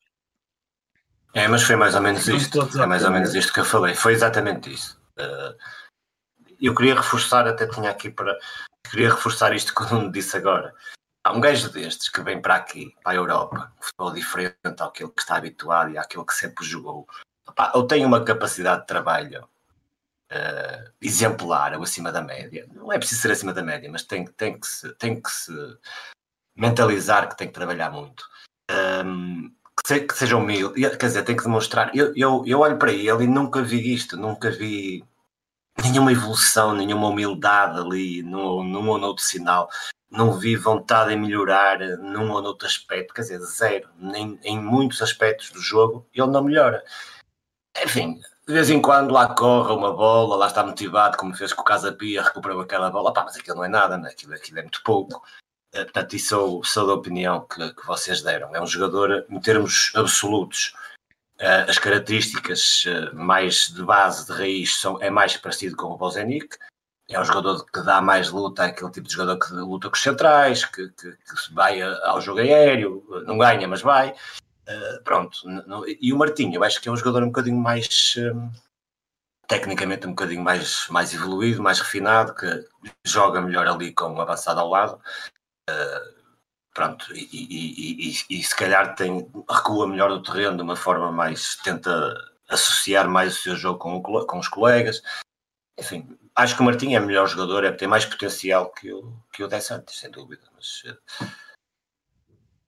É, 1.33 1.47
mas 1.47 1.63
foi 1.63 1.75
mais 1.75 1.95
ou 1.95 2.01
menos 2.01 2.27
isto. 2.27 2.61
É 2.79 2.85
mais 2.85 3.03
ou 3.03 3.09
menos 3.09 3.33
isto 3.33 3.51
que 3.51 3.59
eu 3.59 3.65
falei. 3.65 3.95
Foi 3.95 4.13
exatamente 4.13 4.71
isso. 4.71 5.01
Eh, 5.17 5.55
eu 6.61 6.75
queria 6.75 6.93
reforçar, 6.93 7.47
até 7.47 7.67
tinha 7.67 7.89
aqui 7.89 8.11
para. 8.11 8.37
Queria 8.89 9.09
reforçar 9.09 9.55
isto 9.55 9.73
que 9.73 9.81
o 9.81 9.89
Nuno 9.89 10.11
disse 10.11 10.37
agora. 10.37 10.75
Há 11.25 11.31
um 11.31 11.41
gajo 11.41 11.71
destes 11.71 12.09
que 12.09 12.21
vem 12.21 12.39
para 12.39 12.55
aqui, 12.55 12.93
para 13.01 13.13
a 13.13 13.15
Europa, 13.15 13.73
um 13.79 13.81
futebol 13.81 14.13
diferente 14.13 14.81
àquilo 14.81 15.09
que 15.09 15.21
está 15.21 15.37
habituado 15.37 15.89
e 15.89 15.97
àquilo 15.97 16.25
que 16.25 16.33
sempre 16.33 16.63
jogou. 16.63 17.07
Eu 17.73 17.87
tenho 17.87 18.07
uma 18.07 18.23
capacidade 18.23 18.81
de 18.81 18.87
trabalho 18.87 19.47
eh, 20.33 20.91
exemplar 21.01 21.75
ou 21.77 21.83
acima 21.83 22.11
da 22.11 22.21
média. 22.21 22.67
Não 22.73 22.91
é 22.91 22.97
preciso 22.97 23.21
ser 23.21 23.31
acima 23.31 23.53
da 23.53 23.61
média, 23.61 23.89
mas 23.91 24.03
tem, 24.03 24.25
tem, 24.25 24.59
que, 24.59 24.67
se, 24.67 24.91
tem 24.95 25.21
que 25.21 25.29
se 25.29 25.51
mentalizar 26.55 27.29
que 27.29 27.37
tem 27.37 27.47
que 27.47 27.53
trabalhar 27.53 27.91
muito. 27.91 28.25
Ahm, 28.69 29.51
que, 29.83 29.87
se- 29.87 30.01
que 30.07 30.17
seja 30.17 30.37
humilde, 30.37 30.81
quer 30.97 31.07
dizer, 31.07 31.23
tem 31.23 31.35
que 31.35 31.43
demonstrar. 31.43 31.95
Eu, 31.95 32.13
eu, 32.15 32.43
eu 32.45 32.59
olho 32.59 32.77
para 32.77 32.91
ele 32.91 33.25
e 33.25 33.27
nunca 33.27 33.61
vi 33.61 33.93
isto, 33.93 34.17
nunca 34.17 34.49
vi 34.49 35.03
nenhuma 35.83 36.11
evolução, 36.11 36.73
nenhuma 36.75 37.07
humildade 37.07 37.79
ali, 37.79 38.23
num, 38.23 38.63
num 38.63 38.89
ou 38.89 38.97
noutro 38.97 39.23
sinal. 39.23 39.69
Não 40.09 40.33
vi 40.39 40.55
vontade 40.55 41.11
em 41.13 41.19
melhorar 41.19 41.79
num 41.99 42.31
ou 42.31 42.41
noutro 42.41 42.67
aspecto, 42.67 43.13
quer 43.13 43.21
dizer, 43.21 43.39
zero. 43.41 43.89
Nem, 43.97 44.39
em 44.43 44.59
muitos 44.59 45.01
aspectos 45.01 45.49
do 45.51 45.59
jogo, 45.61 46.07
ele 46.13 46.27
não 46.27 46.43
melhora. 46.43 46.83
Enfim, 47.83 48.21
de 48.45 48.53
vez 48.53 48.69
em 48.69 48.81
quando 48.81 49.11
lá 49.13 49.33
corre 49.33 49.73
uma 49.73 49.93
bola, 49.93 50.35
lá 50.35 50.47
está 50.47 50.63
motivado, 50.65 51.17
como 51.17 51.35
fez 51.35 51.53
com 51.53 51.61
o 51.61 51.65
Casa 51.65 51.93
Pia, 51.93 52.21
recuperou 52.21 52.59
aquela 52.61 52.91
bola. 52.91 53.13
Pá, 53.13 53.23
mas 53.23 53.37
aquilo 53.37 53.57
não 53.57 53.63
é 53.63 53.69
nada, 53.69 53.97
né? 53.97 54.09
aquilo, 54.09 54.33
aquilo 54.33 54.59
é 54.59 54.61
muito 54.63 54.83
pouco. 54.83 55.23
Eh, 55.73 55.83
Portanto, 55.85 56.13
isso 56.15 56.29
sou, 56.29 56.63
sou 56.63 56.87
da 56.87 56.93
opinião 56.93 57.47
que, 57.47 57.73
que 57.73 57.87
vocês 57.87 58.21
deram. 58.21 58.53
É 58.55 58.61
um 58.61 58.67
jogador, 58.67 59.25
em 59.29 59.39
termos 59.39 59.91
absolutos, 59.95 60.73
eh, 61.39 61.65
as 61.69 61.79
características 61.79 62.83
eh, 62.85 63.11
mais 63.13 63.69
de 63.69 63.83
base, 63.83 64.27
de 64.27 64.33
raiz, 64.33 64.75
são, 64.77 65.01
é 65.01 65.09
mais 65.09 65.37
parecido 65.37 65.77
com 65.77 65.87
o 65.87 65.97
Bozenic. 65.97 66.57
É 67.09 67.19
um 67.19 67.25
jogador 67.25 67.65
que 67.65 67.81
dá 67.81 68.01
mais 68.01 68.29
luta, 68.29 68.65
é 68.65 68.67
aquele 68.67 68.91
tipo 68.91 69.07
de 69.07 69.13
jogador 69.13 69.39
que 69.39 69.53
luta 69.53 69.89
com 69.89 69.95
os 69.95 70.01
centrais, 70.01 70.65
que, 70.65 70.89
que, 70.89 71.11
que 71.11 71.53
vai 71.53 71.81
ao 71.81 72.19
jogo 72.21 72.39
aéreo, 72.39 73.05
não 73.25 73.37
ganha, 73.37 73.67
mas 73.67 73.81
vai. 73.81 74.15
Eh, 74.65 74.99
pronto. 75.03 75.37
E 75.99 76.13
o 76.13 76.17
Martinho, 76.17 76.55
eu 76.55 76.63
acho 76.63 76.79
que 76.81 76.87
é 76.87 76.91
um 76.91 76.95
jogador 76.97 77.23
um 77.23 77.27
bocadinho 77.27 77.57
mais. 77.57 78.15
eh, 78.17 78.33
tecnicamente 79.47 80.07
um 80.07 80.11
bocadinho 80.11 80.41
mais, 80.41 80.87
mais 80.89 81.13
evoluído, 81.13 81.61
mais 81.61 81.79
refinado, 81.79 82.33
que 82.33 82.65
joga 83.05 83.41
melhor 83.41 83.67
ali 83.67 83.93
com 83.93 84.05
um 84.05 84.21
avançado 84.21 84.59
ao 84.59 84.69
lado. 84.69 84.99
Eh, 85.69 86.13
pronto, 86.73 87.13
e, 87.13 87.19
e- 87.31 88.09
e- 88.09 88.39
e- 88.39 88.43
se 88.43 88.55
calhar 88.55 88.95
tem, 88.95 89.29
recua 89.49 89.87
melhor 89.87 90.09
do 90.09 90.23
terreno 90.23 90.57
de 90.57 90.63
uma 90.63 90.75
forma 90.75 91.11
mais, 91.11 91.55
tenta 91.57 91.91
associar 92.49 93.07
mais 93.09 93.37
o 93.37 93.41
seu 93.41 93.55
jogo 93.55 93.79
com, 93.79 93.95
o, 93.97 94.25
com 94.25 94.39
os 94.39 94.47
colegas. 94.47 95.01
Enfim, 95.79 96.17
acho 96.35 96.55
que 96.55 96.61
o 96.61 96.65
Martim 96.65 96.93
é 96.95 96.99
melhor 96.99 97.27
jogador, 97.27 97.63
é, 97.63 97.71
tem 97.71 97.87
mais 97.87 98.05
potencial 98.05 98.71
que 98.71 98.91
o, 98.93 99.13
que 99.31 99.43
o 99.43 99.47
De 99.47 99.59
Santos, 99.59 99.99
sem 99.99 100.09
dúvida. 100.09 100.43
Mas, 100.55 100.83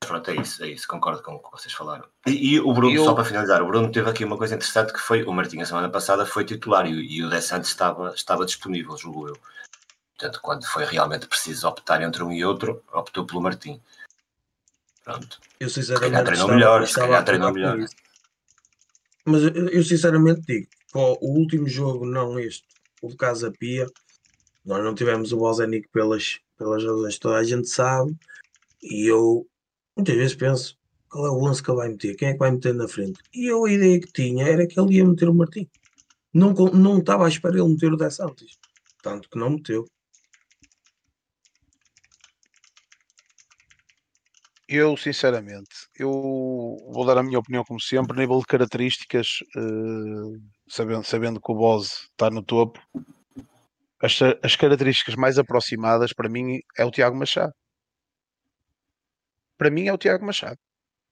pronto, 0.00 0.30
é 0.30 0.36
isso, 0.36 0.64
é 0.64 0.68
isso, 0.68 0.88
concordo 0.88 1.22
com 1.22 1.34
o 1.34 1.38
que 1.38 1.50
vocês 1.50 1.72
falaram. 1.72 2.04
E, 2.26 2.54
e 2.54 2.60
o 2.60 2.72
Bruno, 2.72 2.94
eu... 2.94 3.04
só 3.04 3.14
para 3.14 3.24
finalizar, 3.24 3.62
o 3.62 3.66
Bruno 3.66 3.90
teve 3.90 4.08
aqui 4.10 4.24
uma 4.24 4.38
coisa 4.38 4.54
interessante 4.54 4.92
que 4.92 5.00
foi, 5.00 5.22
o 5.24 5.32
Martim 5.32 5.60
a 5.60 5.66
semana 5.66 5.90
passada 5.90 6.26
foi 6.26 6.44
titular 6.44 6.86
e, 6.86 6.92
e 6.92 7.24
o 7.24 7.30
De 7.30 7.40
Santos 7.40 7.70
estava, 7.70 8.14
estava 8.14 8.44
disponível, 8.44 8.96
julgo 8.96 9.28
eu. 9.28 9.38
Portanto, 10.16 10.40
quando 10.42 10.64
foi 10.66 10.84
realmente 10.84 11.26
preciso 11.26 11.68
optar 11.68 12.02
entre 12.02 12.22
um 12.22 12.32
e 12.32 12.44
outro, 12.44 12.82
optou 12.92 13.26
pelo 13.26 13.42
Martim. 13.42 13.80
Pronto. 15.04 15.38
Eu 15.60 15.68
sinceramente. 15.68 16.06
Se 16.06 16.10
calhar 16.10 16.24
treinou 16.24 16.48
melhor, 16.48 16.86
se 16.86 16.94
calhar 16.94 17.24
treinou 17.24 17.52
melhor. 17.52 17.86
Mas 19.24 19.42
eu, 19.42 19.68
eu, 19.68 19.82
sinceramente 19.82 20.40
digo, 20.42 20.68
o 20.94 21.38
último 21.38 21.68
jogo, 21.68 22.06
não 22.06 22.38
este, 22.38 22.66
o 23.02 23.08
de 23.08 23.16
Casa 23.16 23.50
Pia, 23.50 23.86
nós 24.64 24.82
não 24.82 24.94
tivemos 24.94 25.32
o 25.32 25.36
Bozenic 25.36 25.88
pelas, 25.88 26.40
pelas 26.56 26.82
razões 26.82 27.14
que 27.14 27.20
toda 27.20 27.36
a 27.36 27.44
gente 27.44 27.68
sabe, 27.68 28.16
e 28.82 29.06
eu 29.06 29.46
muitas 29.96 30.14
vezes 30.14 30.34
penso 30.34 30.78
qual 31.08 31.26
é 31.26 31.30
o 31.30 31.42
11 31.44 31.62
que 31.62 31.70
ele 31.70 31.76
vai 31.78 31.88
meter, 31.88 32.16
quem 32.16 32.28
é 32.28 32.32
que 32.32 32.38
vai 32.38 32.50
meter 32.50 32.74
na 32.74 32.86
frente. 32.86 33.20
E 33.34 33.46
eu 33.50 33.64
a 33.64 33.72
ideia 33.72 34.00
que 34.00 34.12
tinha 34.12 34.46
era 34.46 34.66
que 34.66 34.78
ele 34.78 34.96
ia 34.96 35.04
meter 35.04 35.28
o 35.28 35.34
Martim. 35.34 35.68
Não, 36.32 36.52
não 36.52 36.98
estava 36.98 37.24
à 37.24 37.28
espera 37.28 37.56
ele 37.56 37.68
meter 37.68 37.92
o 37.92 37.96
Dez 37.96 38.14
Santos. 38.14 38.58
Tanto 39.02 39.28
que 39.30 39.38
não 39.38 39.50
meteu. 39.50 39.86
Eu, 44.68 44.96
sinceramente, 44.96 45.70
eu 45.96 46.10
vou 46.92 47.06
dar 47.06 47.16
a 47.18 47.22
minha 47.22 47.38
opinião 47.38 47.62
como 47.64 47.80
sempre, 47.80 48.16
a 48.16 48.20
nível 48.20 48.40
de 48.40 48.46
características, 48.46 49.38
uh, 49.56 50.42
sabendo, 50.68 51.04
sabendo 51.04 51.40
que 51.40 51.52
o 51.52 51.54
Bose 51.54 51.90
está 52.10 52.28
no 52.30 52.42
topo, 52.42 52.80
as, 54.02 54.18
as 54.42 54.56
características 54.56 55.14
mais 55.14 55.38
aproximadas 55.38 56.12
para 56.12 56.28
mim 56.28 56.60
é 56.76 56.84
o 56.84 56.90
Tiago 56.90 57.16
Machado. 57.16 57.52
Para 59.58 59.70
mim 59.70 59.86
é 59.86 59.92
o 59.92 59.98
Tiago 59.98 60.24
Machado. 60.24 60.58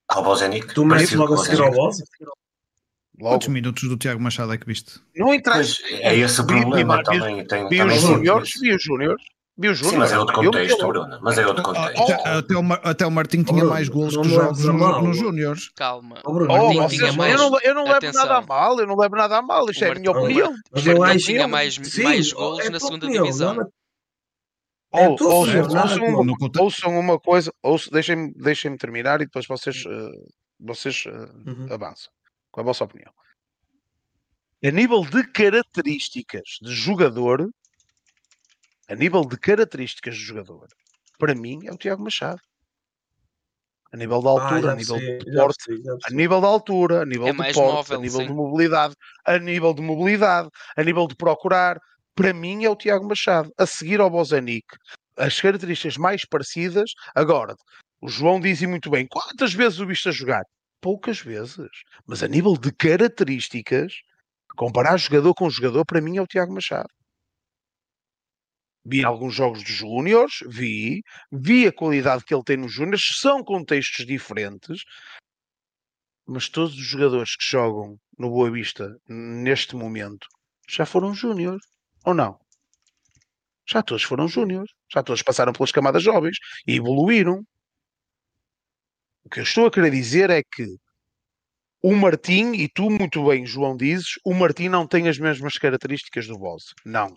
Ao 0.08 0.22
Bozenic. 0.22 0.74
Tu 0.74 0.84
metes 0.84 1.12
logo 1.12 1.34
a 1.34 1.38
seguir 1.38 1.62
ao? 1.62 1.70
Logo. 1.70 3.34
Quantos 3.34 3.48
minutos 3.48 3.88
do 3.88 3.96
Tiago 3.96 4.20
Machado 4.20 4.52
é 4.52 4.58
que 4.58 4.66
viste? 4.66 5.00
Não 5.16 5.32
interessa. 5.32 5.78
É 5.88 6.16
esse 6.16 6.40
o 6.40 6.46
problema 6.46 6.96
vi, 6.96 7.02
também. 7.04 7.36
Vi, 7.36 7.46
tem, 7.46 7.68
vi 7.68 7.80
os 7.80 8.00
júniores, 8.00 8.52
vi 8.60 8.74
os 8.74 8.82
júniores. 8.82 9.22
Sim, 9.76 9.98
mas 9.98 10.10
é 10.10 10.18
outro 10.18 10.34
contexto, 10.34 10.84
Bruno. 10.84 11.18
Mas 11.22 11.38
é 11.38 11.46
outro 11.46 11.62
contexto. 11.62 12.02
Até, 12.02 12.28
até, 12.28 12.54
o, 12.56 12.72
até 12.82 13.06
o 13.06 13.10
Martim 13.12 13.44
tinha 13.44 13.64
mais 13.64 13.88
gols 13.88 14.16
que 14.16 14.28
jogos 14.28 14.64
nos 14.64 15.02
no 15.02 15.14
Júniores. 15.14 15.70
Calma. 15.76 16.20
Oh, 16.24 16.32
Bruno, 16.32 16.52
oh, 16.52 16.88
tinha 16.88 17.12
mais... 17.12 17.32
Eu 17.32 17.38
não, 17.38 17.60
eu 17.60 17.74
não 17.74 17.84
levo 17.84 18.12
nada 18.12 18.34
a 18.38 18.42
mal, 18.42 18.80
eu 18.80 18.86
não 18.86 18.96
levo 18.96 19.14
nada 19.14 19.38
a 19.38 19.42
mal. 19.42 19.70
Isto 19.70 19.84
é 19.84 19.92
a 19.92 19.94
minha 19.94 20.10
opinião. 20.10 20.52
Mas 20.72 20.84
eu 20.84 21.04
acho 21.04 21.18
tinha 21.26 21.46
mais, 21.46 21.78
mais 21.78 22.32
gols 22.32 22.64
é 22.64 22.70
na 22.70 22.80
segunda 22.80 23.06
divisão. 23.06 23.70
É 24.94 25.08
ou, 25.08 25.16
ouçam, 25.20 26.04
uma, 26.06 26.36
ouçam 26.60 26.98
uma 26.98 27.18
coisa, 27.18 27.52
ouçam, 27.60 27.90
deixem-me 27.92 28.32
deixem 28.34 28.76
terminar 28.76 29.20
e 29.20 29.24
depois 29.24 29.44
vocês, 29.44 29.84
uh, 29.84 30.32
vocês 30.60 31.04
uh, 31.06 31.50
uhum. 31.50 31.66
avançam. 31.68 32.12
É 32.56 32.60
a 32.60 32.62
vossa 32.62 32.84
opinião? 32.84 33.12
A 34.64 34.70
nível 34.70 35.04
de 35.04 35.26
características 35.32 36.58
de 36.62 36.72
jogador, 36.72 37.50
a 38.88 38.94
nível 38.94 39.24
de 39.24 39.36
características 39.36 40.14
de 40.14 40.20
jogador, 40.20 40.68
para 41.18 41.34
mim 41.34 41.66
é 41.66 41.72
o 41.72 41.76
Tiago 41.76 42.02
Machado. 42.02 42.40
A 43.92 43.96
nível 43.96 44.20
de 44.20 44.28
altura, 44.28 44.70
ah, 44.70 44.72
a 44.72 44.76
nível 44.76 44.98
sei, 44.98 45.18
de 45.18 45.32
porte, 45.32 45.82
a 46.04 46.10
nível 46.10 46.40
de 46.40 46.46
altura, 46.46 47.02
a 47.02 47.04
nível 47.04 47.28
é 47.28 47.32
de 47.32 47.36
porte, 47.36 47.56
móvel, 47.56 47.98
a 47.98 48.00
nível 48.00 48.20
sim. 48.20 48.26
de 48.26 48.32
mobilidade, 48.32 48.94
a 49.24 49.38
nível 49.38 49.74
de 49.74 49.82
mobilidade, 49.82 50.48
a 50.76 50.82
nível 50.82 51.06
de 51.06 51.14
procurar, 51.16 51.80
para 52.14 52.32
mim 52.32 52.64
é 52.64 52.70
o 52.70 52.76
Tiago 52.76 53.06
Machado. 53.06 53.52
A 53.58 53.66
seguir 53.66 54.00
ao 54.00 54.10
Bozanic, 54.10 54.66
as 55.16 55.40
características 55.40 55.96
mais 55.96 56.24
parecidas. 56.24 56.90
Agora, 57.14 57.54
o 58.00 58.08
João 58.08 58.40
diz 58.40 58.60
muito 58.62 58.90
bem: 58.90 59.06
quantas 59.08 59.52
vezes 59.52 59.80
o 59.80 59.86
viste 59.86 60.08
a 60.08 60.12
jogar? 60.12 60.42
Poucas 60.80 61.20
vezes. 61.20 61.68
Mas 62.06 62.22
a 62.22 62.28
nível 62.28 62.56
de 62.56 62.72
características, 62.72 63.94
comparar 64.56 64.96
jogador 64.96 65.34
com 65.34 65.50
jogador, 65.50 65.84
para 65.84 66.00
mim 66.00 66.18
é 66.18 66.22
o 66.22 66.26
Tiago 66.26 66.52
Machado. 66.52 66.88
Vi 68.86 69.02
alguns 69.02 69.34
jogos 69.34 69.64
de 69.64 69.72
Júniores, 69.72 70.34
vi, 70.46 71.02
vi 71.32 71.66
a 71.66 71.72
qualidade 71.72 72.22
que 72.22 72.34
ele 72.34 72.44
tem 72.44 72.58
nos 72.58 72.72
Júniores, 72.72 73.18
são 73.18 73.42
contextos 73.42 74.04
diferentes, 74.04 74.82
mas 76.26 76.50
todos 76.50 76.74
os 76.74 76.84
jogadores 76.84 77.34
que 77.34 77.44
jogam 77.46 77.98
no 78.18 78.28
Boa 78.28 78.50
Vista 78.50 78.94
neste 79.08 79.74
momento 79.74 80.26
já 80.68 80.84
foram 80.84 81.14
Júniores, 81.14 81.64
ou 82.04 82.14
não? 82.14 82.38
Já 83.66 83.82
todos 83.82 84.02
foram 84.02 84.28
Júniores, 84.28 84.70
já 84.92 85.02
todos 85.02 85.22
passaram 85.22 85.52
pelas 85.52 85.72
camadas 85.72 86.02
jovens 86.02 86.36
e 86.66 86.76
evoluíram. 86.76 87.42
O 89.24 89.30
que 89.30 89.40
eu 89.40 89.44
estou 89.44 89.66
a 89.66 89.70
querer 89.70 89.90
dizer 89.90 90.28
é 90.30 90.42
que 90.42 90.76
o 91.82 91.94
Martim, 91.94 92.52
e 92.52 92.68
tu 92.68 92.90
muito 92.90 93.26
bem, 93.26 93.44
João, 93.44 93.76
dizes, 93.76 94.18
o 94.24 94.34
Martim 94.34 94.68
não 94.68 94.86
tem 94.86 95.08
as 95.08 95.18
mesmas 95.18 95.58
características 95.58 96.26
do 96.26 96.38
Boss. 96.38 96.74
Não. 96.84 97.14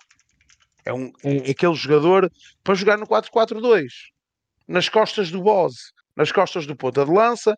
É, 0.84 0.94
um, 0.94 1.12
é 1.24 1.52
aquele 1.52 1.74
jogador 1.74 2.32
para 2.64 2.76
jogar 2.76 2.98
no 2.98 3.06
4-4-2. 3.06 3.86
Nas 4.68 4.90
costas 4.90 5.32
do 5.32 5.42
Bose, 5.42 5.92
nas 6.16 6.32
costas 6.32 6.66
do 6.66 6.76
ponta 6.76 7.06
de 7.06 7.12
lança, 7.12 7.56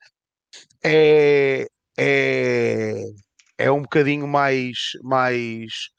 é, 0.83 1.67
é, 1.97 3.03
é 3.57 3.71
um 3.71 3.81
bocadinho 3.81 4.27
mais, 4.27 4.91
mais 5.03 5.89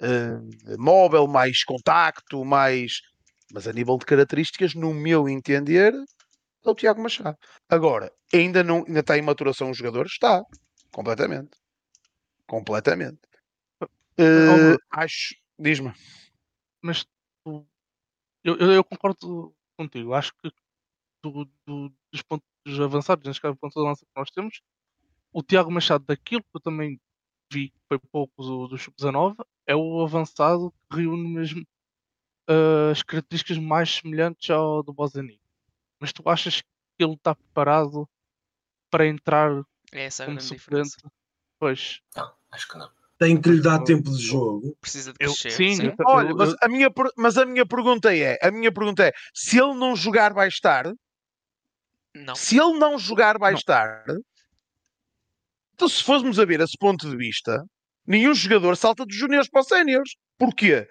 uh, 0.00 0.78
móvel, 0.78 1.26
mais 1.26 1.64
contacto, 1.64 2.44
mais. 2.44 3.00
Mas 3.52 3.68
a 3.68 3.72
nível 3.72 3.96
de 3.96 4.06
características, 4.06 4.74
no 4.74 4.92
meu 4.92 5.28
entender, 5.28 5.92
é 6.64 6.70
o 6.70 6.74
Tiago 6.74 7.00
Machado. 7.00 7.36
Agora, 7.68 8.12
ainda, 8.32 8.64
não, 8.64 8.84
ainda 8.86 9.00
está 9.00 9.16
em 9.16 9.22
maturação 9.22 9.70
o 9.70 9.74
jogador? 9.74 10.06
Está. 10.06 10.42
Completamente. 10.92 11.56
Completamente. 12.46 13.20
Uh, 14.18 14.76
acho. 14.90 15.34
Diz-me 15.58 15.92
mas 16.86 17.04
tu, 17.44 17.66
eu, 18.44 18.56
eu, 18.56 18.84
concordo 18.84 19.54
contigo. 19.76 20.14
Acho 20.14 20.32
que 20.36 20.50
do, 21.22 21.44
do, 21.66 21.92
dos 22.12 22.22
pontos 22.22 22.46
avançados, 22.80 23.26
neste 23.26 23.42
caso, 23.42 23.56
pontos 23.56 23.74
de 23.74 23.80
avanço 23.80 24.06
que 24.06 24.12
nós 24.16 24.30
temos, 24.30 24.62
o 25.32 25.42
Tiago 25.42 25.70
Machado, 25.70 26.04
daquilo 26.06 26.42
que 26.42 26.56
eu 26.56 26.60
também 26.60 27.00
vi, 27.50 27.70
que 27.70 27.80
foi 27.88 27.98
pouco 27.98 28.42
do, 28.42 28.68
do 28.68 28.78
Sub-19, 28.78 29.36
é 29.66 29.74
o 29.74 30.02
avançado 30.02 30.72
que 30.90 30.98
reúne 30.98 31.28
mesmo 31.28 31.62
uh, 32.48 32.90
as 32.90 33.02
características 33.02 33.58
mais 33.58 33.96
semelhantes 33.96 34.48
ao 34.50 34.82
do 34.82 34.92
Bozanic. 34.92 35.40
Mas 36.00 36.12
tu 36.12 36.28
achas 36.28 36.60
que 36.60 37.04
ele 37.04 37.14
está 37.14 37.34
preparado 37.34 38.08
para 38.90 39.06
entrar 39.06 39.64
é 39.92 40.04
essa 40.04 40.24
como 40.24 40.40
suplente? 40.40 40.96
Pois. 41.58 42.00
Não, 42.14 42.32
acho 42.52 42.68
que 42.68 42.78
não 42.78 42.90
tem 43.18 43.40
que 43.40 43.48
lhe 43.48 43.62
dar 43.62 43.82
tempo 43.82 44.10
de 44.10 44.22
jogo. 44.22 44.76
Precisa 44.80 45.12
de 45.12 45.18
crescer. 45.18 45.48
Eu, 45.48 45.52
sim, 45.52 45.74
sim. 45.74 45.86
Eu, 45.86 45.94
olha, 46.06 46.34
mas 46.34 46.54
a, 46.60 46.68
minha, 46.68 46.88
mas 47.16 47.38
a 47.38 47.46
minha 47.46 47.66
pergunta 47.66 48.14
é: 48.14 48.38
a 48.42 48.50
minha 48.50 48.72
pergunta 48.72 49.04
é: 49.04 49.12
se 49.34 49.58
ele 49.58 49.74
não 49.74 49.96
jogar, 49.96 50.32
vai 50.32 50.48
estar? 50.48 50.92
Não. 52.14 52.34
Se 52.34 52.58
ele 52.58 52.78
não 52.78 52.98
jogar, 52.98 53.38
vai 53.38 53.52
não. 53.52 53.58
estar. 53.58 54.04
Então, 55.76 55.88
se 55.88 56.02
fôssemos 56.02 56.38
a 56.38 56.44
ver 56.46 56.60
esse 56.60 56.76
ponto 56.78 57.08
de 57.08 57.14
vista, 57.14 57.62
nenhum 58.06 58.34
jogador 58.34 58.76
salta 58.78 59.04
dos 59.04 59.14
juniores 59.14 59.48
para 59.48 59.60
os 59.60 59.68
séniores. 59.68 60.14
Porquê? 60.38 60.88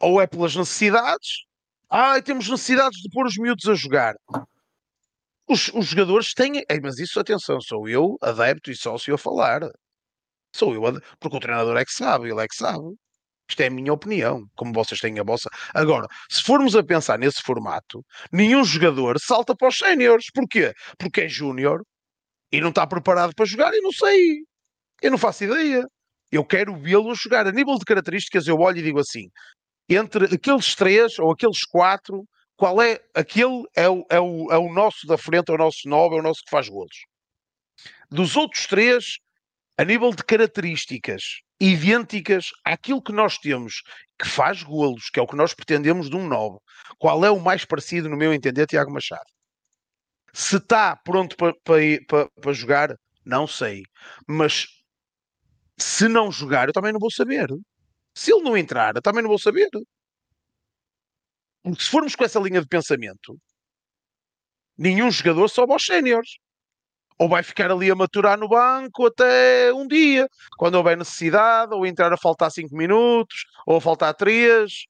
Ou 0.00 0.20
é 0.20 0.26
pelas 0.26 0.54
necessidades. 0.54 1.44
Ah, 1.90 2.22
temos 2.22 2.48
necessidades 2.48 3.00
de 3.00 3.10
pôr 3.10 3.26
os 3.26 3.36
miúdos 3.36 3.68
a 3.68 3.74
jogar. 3.74 4.14
Os, 5.48 5.68
os 5.74 5.86
jogadores 5.86 6.32
têm. 6.32 6.62
Ei, 6.70 6.80
mas 6.80 6.98
isso, 7.00 7.18
atenção, 7.18 7.60
sou 7.60 7.88
eu, 7.88 8.16
adepto 8.22 8.70
e 8.70 8.76
sócio 8.76 9.14
a 9.14 9.18
falar. 9.18 9.62
Sou 10.54 10.72
eu, 10.74 10.82
porque 11.18 11.36
o 11.36 11.40
treinador 11.40 11.76
é 11.76 11.84
que 11.84 11.92
sabe, 11.92 12.30
ele 12.30 12.40
é 12.40 12.46
que 12.46 12.54
sabe. 12.54 12.94
Isto 13.48 13.62
é 13.62 13.66
a 13.66 13.70
minha 13.70 13.92
opinião, 13.92 14.46
como 14.54 14.72
vocês 14.72 15.00
têm 15.00 15.18
a 15.18 15.24
vossa. 15.24 15.50
Agora, 15.74 16.06
se 16.30 16.42
formos 16.42 16.76
a 16.76 16.84
pensar 16.84 17.18
nesse 17.18 17.42
formato, 17.42 18.04
nenhum 18.32 18.64
jogador 18.64 19.18
salta 19.18 19.56
para 19.56 19.68
os 19.68 19.76
séniores. 19.76 20.26
Porquê? 20.32 20.72
Porque 20.98 21.22
é 21.22 21.28
júnior 21.28 21.82
e 22.54 22.60
não 22.60 22.68
está 22.68 22.86
preparado 22.86 23.34
para 23.34 23.44
jogar 23.44 23.74
e 23.74 23.80
não 23.80 23.90
sei. 23.90 24.44
Eu 25.02 25.10
não 25.10 25.18
faço 25.18 25.42
ideia. 25.42 25.84
Eu 26.30 26.44
quero 26.44 26.76
vê-lo 26.76 27.12
jogar. 27.14 27.46
A 27.46 27.52
nível 27.52 27.76
de 27.76 27.84
características, 27.84 28.46
eu 28.46 28.58
olho 28.60 28.78
e 28.78 28.82
digo 28.82 29.00
assim: 29.00 29.28
entre 29.88 30.32
aqueles 30.32 30.74
três 30.76 31.18
ou 31.18 31.32
aqueles 31.32 31.64
quatro, 31.64 32.24
qual 32.56 32.80
é 32.80 33.00
aquele? 33.12 33.64
É 33.74 33.88
o, 33.88 34.04
é 34.08 34.20
o, 34.20 34.52
é 34.52 34.56
o 34.58 34.72
nosso 34.72 35.04
da 35.06 35.18
frente, 35.18 35.50
é 35.50 35.54
o 35.54 35.58
nosso 35.58 35.88
nove, 35.88 36.16
é 36.16 36.20
o 36.20 36.22
nosso 36.22 36.42
que 36.44 36.50
faz 36.50 36.68
golos. 36.68 36.96
Dos 38.08 38.36
outros 38.36 38.66
três, 38.68 39.18
a 39.76 39.84
nível 39.84 40.10
de 40.12 40.22
características 40.22 41.22
idênticas 41.60 42.50
àquilo 42.64 43.02
que 43.02 43.12
nós 43.12 43.38
temos, 43.38 43.82
que 44.20 44.28
faz 44.28 44.62
golos, 44.62 45.10
que 45.10 45.18
é 45.18 45.22
o 45.22 45.26
que 45.26 45.36
nós 45.36 45.54
pretendemos 45.54 46.08
de 46.08 46.16
um 46.16 46.28
novo. 46.28 46.62
Qual 46.98 47.24
é 47.24 47.30
o 47.30 47.40
mais 47.40 47.64
parecido, 47.64 48.08
no 48.08 48.16
meu 48.16 48.32
entender, 48.32 48.66
Tiago 48.66 48.92
Machado? 48.92 49.26
Se 50.34 50.56
está 50.56 50.96
pronto 50.96 51.34
para, 51.36 51.54
para, 51.64 51.80
para, 52.08 52.30
para 52.42 52.52
jogar, 52.52 52.94
não 53.24 53.46
sei. 53.46 53.82
Mas 54.28 54.66
Se 55.78 56.08
não 56.08 56.30
jogar, 56.32 56.68
eu 56.68 56.72
também 56.72 56.92
não 56.92 56.98
vou 57.00 57.10
saber. 57.10 57.48
Se 58.14 58.32
ele 58.32 58.42
não 58.42 58.56
entrar, 58.56 58.96
eu 58.96 59.02
também 59.02 59.22
não 59.22 59.30
vou 59.30 59.38
saber. 59.38 59.68
Porque 61.62 61.82
se 61.82 61.90
formos 61.90 62.14
com 62.16 62.24
essa 62.24 62.40
linha 62.40 62.60
de 62.60 62.68
pensamento, 62.68 63.36
nenhum 64.76 65.10
jogador 65.10 65.48
sobe 65.48 65.72
aos 65.72 65.84
séniores. 65.84 66.36
Ou 67.18 67.28
vai 67.28 67.42
ficar 67.44 67.70
ali 67.70 67.90
a 67.90 67.94
maturar 67.94 68.38
no 68.38 68.48
banco 68.48 69.06
até 69.06 69.72
um 69.74 69.86
dia, 69.88 70.28
quando 70.58 70.76
houver 70.76 70.96
necessidade, 70.98 71.74
ou 71.74 71.86
entrar 71.86 72.12
a 72.12 72.16
faltar 72.18 72.50
5 72.50 72.76
minutos, 72.76 73.44
ou 73.66 73.76
a 73.78 73.80
faltar 73.80 74.14
3. 74.14 74.86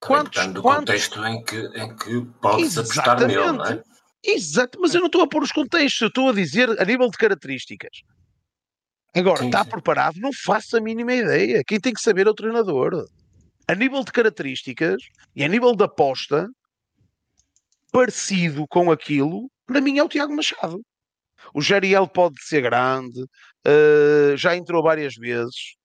Quantos- 0.00 0.32
depende 0.40 0.54
do 0.54 0.62
quantos- 0.62 0.78
contexto 1.08 1.24
em 1.26 1.44
que, 1.44 1.56
em 1.78 1.96
que 1.96 2.24
pode-se 2.40 2.78
apostar 2.78 3.20
nele, 3.26 3.52
não 3.52 3.64
é? 3.64 3.82
Exato, 4.22 4.78
mas 4.80 4.94
eu 4.94 5.00
não 5.00 5.06
estou 5.06 5.22
a 5.22 5.28
pôr 5.28 5.42
os 5.42 5.52
contextos, 5.52 6.00
eu 6.00 6.08
estou 6.08 6.28
a 6.28 6.32
dizer 6.32 6.68
a 6.80 6.84
nível 6.84 7.08
de 7.08 7.16
características. 7.16 8.02
Agora, 9.14 9.38
Sim, 9.38 9.46
está 9.46 9.64
sim. 9.64 9.70
preparado? 9.70 10.16
Não 10.18 10.30
faço 10.32 10.76
a 10.76 10.80
mínima 10.80 11.14
ideia. 11.14 11.62
Quem 11.66 11.80
tem 11.80 11.92
que 11.94 12.00
saber 12.00 12.26
é 12.26 12.30
o 12.30 12.34
treinador. 12.34 13.06
A 13.68 13.74
nível 13.74 14.04
de 14.04 14.12
características 14.12 15.02
e 15.34 15.42
a 15.44 15.48
nível 15.48 15.74
de 15.74 15.84
aposta, 15.84 16.48
parecido 17.92 18.66
com 18.68 18.90
aquilo, 18.90 19.50
para 19.66 19.80
mim 19.80 19.98
é 19.98 20.02
o 20.04 20.08
Tiago 20.08 20.34
Machado. 20.34 20.80
O 21.54 21.60
Jariel 21.62 22.06
pode 22.08 22.42
ser 22.42 22.60
grande, 22.62 23.24
eh, 23.64 24.34
já 24.36 24.56
entrou 24.56 24.82
várias 24.82 25.14
vezes. 25.14 25.76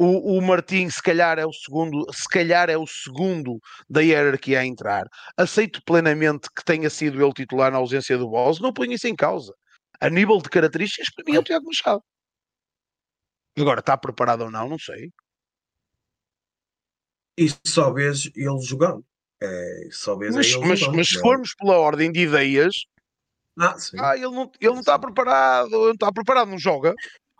O, 0.00 0.38
o 0.38 0.40
Martim, 0.40 0.88
se 0.88 1.02
calhar, 1.02 1.40
é 1.40 1.44
o 1.44 1.52
segundo, 1.52 2.06
se 2.12 2.28
calhar 2.28 2.70
é 2.70 2.76
o 2.76 2.86
segundo 2.86 3.58
da 3.90 4.00
hierarquia 4.00 4.60
a 4.60 4.64
entrar. 4.64 5.08
Aceito 5.36 5.82
plenamente 5.84 6.48
que 6.54 6.64
tenha 6.64 6.88
sido 6.88 7.20
ele 7.20 7.32
titular 7.32 7.72
na 7.72 7.78
ausência 7.78 8.16
do 8.16 8.28
Boss, 8.28 8.60
não 8.60 8.72
ponho 8.72 8.92
isso 8.92 9.08
em 9.08 9.16
causa. 9.16 9.52
A 10.00 10.08
nível 10.08 10.38
de 10.38 10.48
características, 10.48 11.12
para 11.12 11.24
mim 11.24 11.34
é 11.36 11.40
o 11.40 11.42
Tiago 11.42 11.66
Machado. 11.66 12.02
Agora, 13.58 13.80
está 13.80 13.96
preparado 13.98 14.42
ou 14.42 14.50
não, 14.52 14.68
não 14.68 14.78
sei. 14.78 15.10
E 17.36 17.48
só 17.66 17.92
vês 17.92 18.26
ele 18.36 18.60
jogando. 18.60 19.04
É, 19.40 19.88
só 19.90 20.16
vês 20.16 20.34
Mas, 20.34 20.46
ele 20.46 20.66
mas, 20.66 20.78
jogando. 20.78 20.96
mas 20.96 21.08
se 21.08 21.18
é? 21.18 21.20
formos 21.20 21.54
pela 21.56 21.78
ordem 21.78 22.12
de 22.12 22.20
ideias, 22.20 22.74
Ah, 23.58 23.74
ah, 24.00 24.16
ele 24.16 24.30
não, 24.30 24.50
ele 24.60 24.72
não 24.72 24.80
está 24.80 24.96
preparado, 24.96 25.66
ele 25.66 25.76
não 25.86 25.90
está 25.92 26.12
preparado, 26.12 26.48
não 26.50 26.58
joga. 26.58 26.94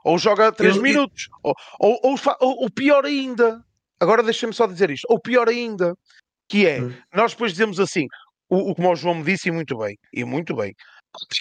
Ou 0.09 0.19
joga 0.19 0.51
3 0.53 0.75
Ele- 0.77 0.83
minutos. 0.83 1.29
Ou, 1.43 1.55
ou, 1.79 2.01
ou, 2.03 2.17
fa- 2.17 2.37
ou- 2.41 2.63
ou 2.63 2.71
pior 2.71 3.05
ainda, 3.05 3.63
agora 4.01 4.23
deixa-me 4.23 4.53
só 4.55 4.67
dizer 4.67 4.91
isto, 4.91 5.07
ou 5.11 5.21
pior 5.21 5.49
ainda, 5.49 5.95
que 6.49 6.67
é, 6.67 6.81
Hum. 6.81 6.95
nós 7.15 7.33
depois 7.33 7.53
dizemos 7.53 7.79
assim, 7.79 8.07
o, 8.49 8.71
o 8.71 8.75
como 8.75 8.91
o 8.91 8.97
João 8.97 9.17
me 9.17 9.23
disse, 9.25 9.49
e 9.49 9.53
muito 9.53 9.77
bem, 9.77 9.97
e 10.13 10.25
muito 10.25 10.55
bem. 10.57 10.75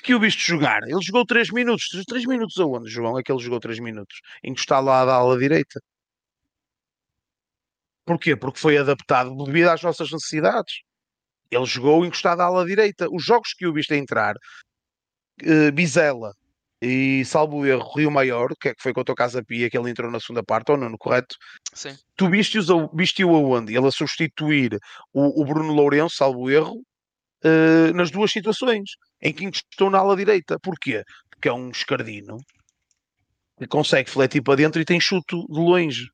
Que 0.03 0.15
o 0.15 0.19
viste 0.19 0.45
jogar, 0.48 0.81
ele 0.84 1.02
jogou 1.02 1.26
3 1.26 1.49
minutos. 1.52 1.88
3 2.07 2.26
minutos 2.26 2.57
aonde, 2.60 2.89
João? 2.89 3.18
É 3.19 3.23
que 3.23 3.31
ele 3.31 3.39
jogou 3.41 3.60
3 3.60 3.80
minutos. 3.80 4.19
Encostado 4.44 4.85
lá 4.85 5.06
da 5.06 5.15
ala 5.15 5.38
direita. 5.38 5.80
Porquê? 8.06 8.35
Porque 8.35 8.60
foi 8.60 8.77
adaptado 8.77 9.35
devido 9.45 9.68
às 9.69 9.81
nossas 9.81 10.11
necessidades. 10.11 10.81
Ele 11.52 11.65
jogou 11.65 12.06
encostado 12.06 12.41
à 12.41 12.45
ala 12.45 12.65
direita. 12.65 13.07
Os 13.11 13.23
jogos 13.23 13.53
que 13.53 13.68
o 13.68 13.73
viste 13.73 13.94
entrar, 13.95 14.35
eh, 15.44 15.72
Bizela 15.72 16.34
e 16.82 17.24
salvo 17.26 17.66
erro, 17.66 17.91
Rio 17.95 18.12
Maior, 18.12 18.49
que 18.60 18.70
é 18.70 18.76
que 18.76 18.82
foi 18.82 18.94
contra 18.94 19.12
o 19.12 19.16
Casa 19.16 19.44
Pia, 19.44 19.70
que 19.70 19.78
ele 19.78 19.90
entrou 19.90 20.12
na 20.12 20.20
segunda 20.20 20.44
parte, 20.44 20.72
ou 20.72 20.78
não, 20.78 20.95
correto? 20.98 21.36
Sim. 21.74 21.98
Tu 22.16 22.30
viste-o 22.30 23.36
aonde? 23.36 23.76
Ele 23.76 23.88
a 23.88 23.91
substituir 23.91 24.78
o, 25.14 25.41
o 25.41 25.45
Bruno 25.45 25.74
Lourenço, 25.74 26.16
salvo 26.16 26.49
erro, 26.49 26.82
eh, 27.44 27.91
nas 27.94 28.12
duas 28.12 28.32
situações, 28.32 28.91
em 29.22 29.34
que 29.34 29.45
encostou 29.45 29.90
na 29.90 29.99
ala 29.99 30.16
direita. 30.16 30.60
Porquê? 30.60 31.04
Porque 31.30 31.48
é 31.49 31.54
um 31.54 31.70
escardino 31.70 32.38
que 33.58 33.68
consegue 33.68 34.10
fletir 34.10 34.41
para 34.44 34.56
dentro 34.56 34.82
e 34.82 34.86
tem 34.86 34.99
chuto 34.99 35.45
de 35.49 35.60
longe. 35.60 36.08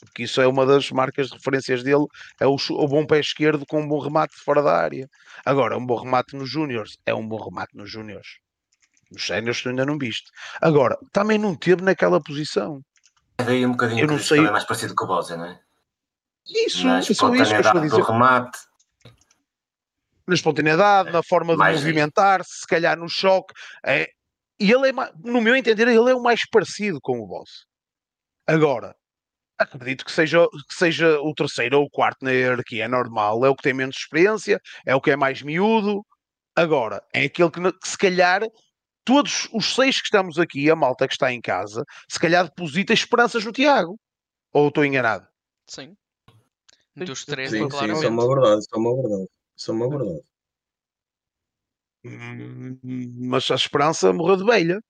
Porque 0.00 0.24
isso 0.24 0.40
é 0.40 0.46
uma 0.46 0.66
das 0.66 0.90
marcas 0.90 1.28
de 1.28 1.34
referências 1.34 1.82
dele, 1.82 2.06
é 2.40 2.46
o, 2.46 2.56
o 2.56 2.88
bom 2.88 3.06
pé 3.06 3.20
esquerdo 3.20 3.64
com 3.66 3.80
um 3.80 3.88
bom 3.88 3.98
remate 3.98 4.34
fora 4.36 4.62
da 4.62 4.76
área. 4.76 5.08
Agora, 5.44 5.78
um 5.78 5.86
bom 5.86 5.96
remate 5.96 6.36
nos 6.36 6.50
Júniors, 6.50 6.96
é 7.06 7.14
um 7.14 7.26
bom 7.26 7.42
remate 7.42 7.76
nos 7.76 7.90
Júniors. 7.90 8.43
Nos 9.14 9.26
Séniors 9.26 9.62
tu 9.62 9.68
ainda 9.70 9.86
não 9.86 9.96
viste. 9.96 10.30
Agora, 10.60 10.98
também 11.12 11.38
não 11.38 11.54
teve 11.54 11.82
naquela 11.82 12.20
posição. 12.20 12.80
É 13.38 13.44
daí 13.44 13.64
um 13.64 13.70
bocadinho 13.72 14.00
Eu 14.02 14.06
não 14.08 14.16
isso 14.16 14.26
sei- 14.28 14.38
também 14.38 14.50
é 14.50 14.52
mais 14.52 14.64
parecido 14.64 14.94
com 14.94 15.04
o 15.04 15.08
Bose, 15.08 15.36
não 15.36 15.46
é? 15.46 15.60
Isso, 16.46 16.84
Na 16.86 16.98
é 16.98 17.02
só 17.02 17.10
isso 17.12 17.20
que 17.20 17.28
eu 17.28 17.60
estou 17.60 17.80
a 17.80 17.84
dizer. 17.84 17.96
do 17.96 18.02
remate, 18.04 18.58
na 20.26 20.34
espontaneidade, 20.34 21.10
na 21.10 21.22
forma 21.22 21.56
de 21.56 21.58
movimentar-se, 21.72 22.60
se 22.60 22.66
calhar 22.66 22.98
no 22.98 23.08
choque. 23.08 23.52
É, 23.84 24.08
e 24.60 24.70
ele 24.70 24.88
é, 24.88 24.92
no 25.24 25.40
meu 25.40 25.54
entender, 25.56 25.88
ele 25.88 26.10
é 26.10 26.14
o 26.14 26.22
mais 26.22 26.40
parecido 26.50 26.98
com 27.00 27.18
o 27.20 27.26
boss. 27.26 27.64
Agora, 28.46 28.94
acredito 29.58 30.04
que 30.04 30.12
seja, 30.12 30.46
que 30.68 30.74
seja 30.74 31.18
o 31.20 31.32
terceiro 31.34 31.78
ou 31.78 31.84
o 31.86 31.90
quarto 31.90 32.24
na 32.24 32.30
hierarquia, 32.30 32.84
é 32.84 32.88
normal, 32.88 33.44
é 33.44 33.48
o 33.48 33.54
que 33.56 33.62
tem 33.62 33.72
menos 33.74 33.96
experiência, 33.96 34.60
é 34.86 34.94
o 34.94 35.00
que 35.00 35.10
é 35.10 35.16
mais 35.16 35.40
miúdo. 35.42 36.04
Agora, 36.56 37.02
é 37.12 37.24
aquele 37.24 37.50
que, 37.50 37.60
que 37.72 37.88
se 37.88 37.98
calhar 37.98 38.42
todos 39.04 39.48
os 39.52 39.74
seis 39.74 40.00
que 40.00 40.06
estamos 40.06 40.38
aqui, 40.38 40.70
a 40.70 40.76
malta 40.76 41.06
que 41.06 41.14
está 41.14 41.32
em 41.32 41.40
casa, 41.40 41.84
se 42.08 42.18
calhar 42.18 42.44
deposita 42.44 42.92
esperanças 42.92 43.44
no 43.44 43.52
Tiago. 43.52 43.98
Ou 44.52 44.68
estou 44.68 44.84
enganado? 44.84 45.26
Sim. 45.66 45.96
Dos 46.96 47.24
três, 47.24 47.50
Sim, 47.50 47.68
sim, 47.68 47.92
isso 47.92 48.04
é 48.04 48.08
uma 48.08 48.28
verdade, 48.28 48.60
isso 48.60 48.68
é 48.72 48.78
uma 48.78 48.94
verdade. 48.94 49.28
Isso 49.56 49.70
é 49.70 49.74
uma 49.74 49.88
verdade. 49.88 50.22
Hum, 52.04 52.78
Mas 53.28 53.50
a 53.50 53.54
esperança 53.54 54.12
morreu 54.12 54.36
de 54.36 54.44
velha. 54.44 54.80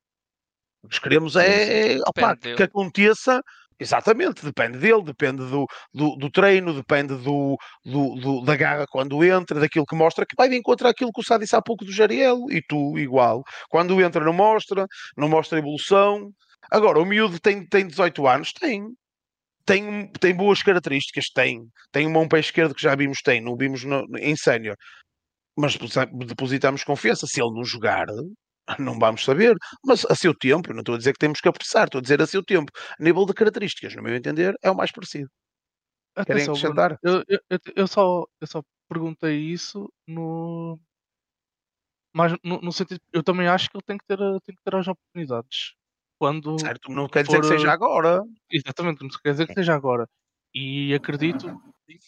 O 0.82 0.89
que 0.89 1.01
queremos 1.01 1.35
é, 1.36 1.95
é 1.95 1.99
Depende 1.99 2.57
que 2.57 2.62
aconteça. 2.62 3.41
Exatamente, 3.78 4.44
depende 4.44 4.78
dele, 4.78 5.02
depende 5.02 5.44
do, 5.51 5.66
do, 5.92 6.16
do 6.16 6.30
treino, 6.30 6.72
depende 6.72 7.14
do, 7.16 7.56
do, 7.84 8.40
da 8.44 8.55
garra 8.56 8.86
quando 8.88 9.22
entra, 9.24 9.59
daquilo 9.59 9.84
que 9.84 9.96
mostra, 9.96 10.24
que 10.24 10.36
vai 10.36 10.48
de 10.48 10.56
àquilo 10.88 11.10
que 11.12 11.20
o 11.20 11.24
Sá 11.24 11.36
disse 11.38 11.56
há 11.56 11.62
pouco 11.62 11.84
do 11.84 11.92
Jariel, 11.92 12.38
e 12.51 12.62
tu 12.62 12.96
igual. 12.98 13.42
Quando 13.68 14.01
entra 14.01 14.24
não 14.24 14.32
mostra, 14.32 14.86
não 15.16 15.28
mostra 15.28 15.59
evolução. 15.59 16.30
Agora, 16.70 17.01
o 17.01 17.05
miúdo 17.05 17.40
tem, 17.40 17.66
tem 17.66 17.86
18 17.86 18.26
anos? 18.28 18.52
Tem. 18.52 18.84
Tem, 19.66 20.10
tem 20.20 20.34
boas 20.34 20.62
características? 20.62 21.26
Tem. 21.34 21.60
Tem 21.92 22.06
um 22.06 22.12
bom 22.12 22.28
pé 22.28 22.40
esquerdo 22.40 22.74
que 22.74 22.82
já 22.82 22.94
vimos, 22.94 23.20
tem. 23.22 23.40
Não 23.40 23.56
vimos 23.56 23.84
no- 23.84 24.06
em 24.18 24.36
sénior. 24.36 24.76
Mas 25.56 25.74
deposita- 25.74 26.06
depositamos 26.26 26.84
confiança. 26.84 27.26
Se 27.26 27.40
ele 27.42 27.52
não 27.55 27.64
jogar, 27.64 28.06
não 28.78 28.99
vamos 28.99 29.24
saber. 29.24 29.57
Mas 29.85 30.05
a 30.07 30.15
seu 30.15 30.35
tempo, 30.35 30.73
não 30.73 30.81
estou 30.81 30.95
a 30.95 30.99
dizer 30.99 31.12
que 31.12 31.19
temos 31.19 31.41
que 31.41 31.49
apressar, 31.49 31.85
estou 31.86 31.99
a 31.99 32.03
dizer 32.03 32.20
a 32.23 32.27
seu 32.27 32.43
tempo. 32.43 32.70
A 32.99 33.03
nível 33.03 33.27
de 33.27 33.35
características, 33.35 33.95
no 33.95 34.03
meu 34.03 34.15
entender, 34.15 34.55
é 34.62 34.70
o 34.70 34.77
mais 34.77 34.91
parecido. 34.93 35.28
Querem 36.27 36.45
Atenção, 36.45 36.55
acrescentar? 36.55 36.99
eu, 37.03 37.24
eu, 37.28 37.59
eu- 37.77 37.86
só, 37.89 38.24
eu 38.41 38.47
só 38.47 38.62
perguntei 38.89 39.39
isso 39.41 39.91
no. 40.07 40.78
Mas 42.12 42.32
no, 42.45 42.61
no 42.61 42.73
sentido. 42.73 43.01
Eu 43.12 43.23
também 43.23 43.49
acho 43.49 43.69
que 43.69 43.77
ele 43.77 43.82
tem 43.85 43.99
que 43.99 44.05
ter, 44.07 44.19
tem 44.19 44.55
que 44.55 44.62
ter 44.65 44.74
as 44.77 44.86
oportunidades. 44.89 45.74
Quando. 46.19 46.57
Certo? 46.59 46.91
Não 46.91 47.09
quer 47.09 47.24
dizer 47.24 47.41
que 47.41 47.47
seja 47.47 47.73
agora. 47.73 48.23
Exatamente, 48.51 49.03
não 49.03 49.09
quer 49.23 49.32
dizer 49.32 49.47
que 49.47 49.55
seja 49.55 49.74
agora. 49.74 50.09
E 50.55 50.95
acredito, 50.95 51.47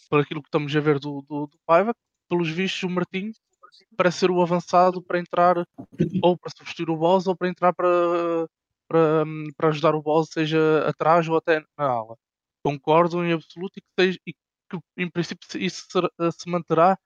por 0.08 0.20
aquilo 0.20 0.40
que 0.40 0.48
estamos 0.48 0.74
a 0.74 0.80
ver 0.80 1.00
do, 1.00 1.22
do, 1.22 1.46
do 1.48 1.58
Paiva, 1.66 1.92
pelos 2.28 2.48
vistos 2.48 2.84
o 2.84 2.88
Martim 2.90 3.32
parece 3.96 4.18
ser 4.18 4.30
o 4.30 4.40
avançado 4.42 5.02
para 5.02 5.18
entrar 5.18 5.56
ou 6.22 6.36
para 6.36 6.50
substituir 6.56 6.90
o 6.90 6.96
Boss 6.96 7.26
ou 7.26 7.36
para 7.36 7.48
entrar 7.48 7.72
para, 7.72 7.88
para, 8.88 9.24
para 9.56 9.68
ajudar 9.68 9.94
o 9.94 10.02
Boss, 10.02 10.30
seja 10.30 10.86
atrás 10.88 11.28
ou 11.28 11.36
até 11.36 11.60
na 11.78 11.84
ala. 11.86 12.16
Concordo 12.64 13.24
em 13.24 13.32
absoluto 13.32 13.78
e 13.78 13.80
que, 13.80 13.88
seja, 13.98 14.18
e 14.26 14.32
que 14.32 14.78
em 14.96 15.08
princípio 15.10 15.46
isso 15.60 15.86
se 16.32 16.48
manterá 16.50 16.98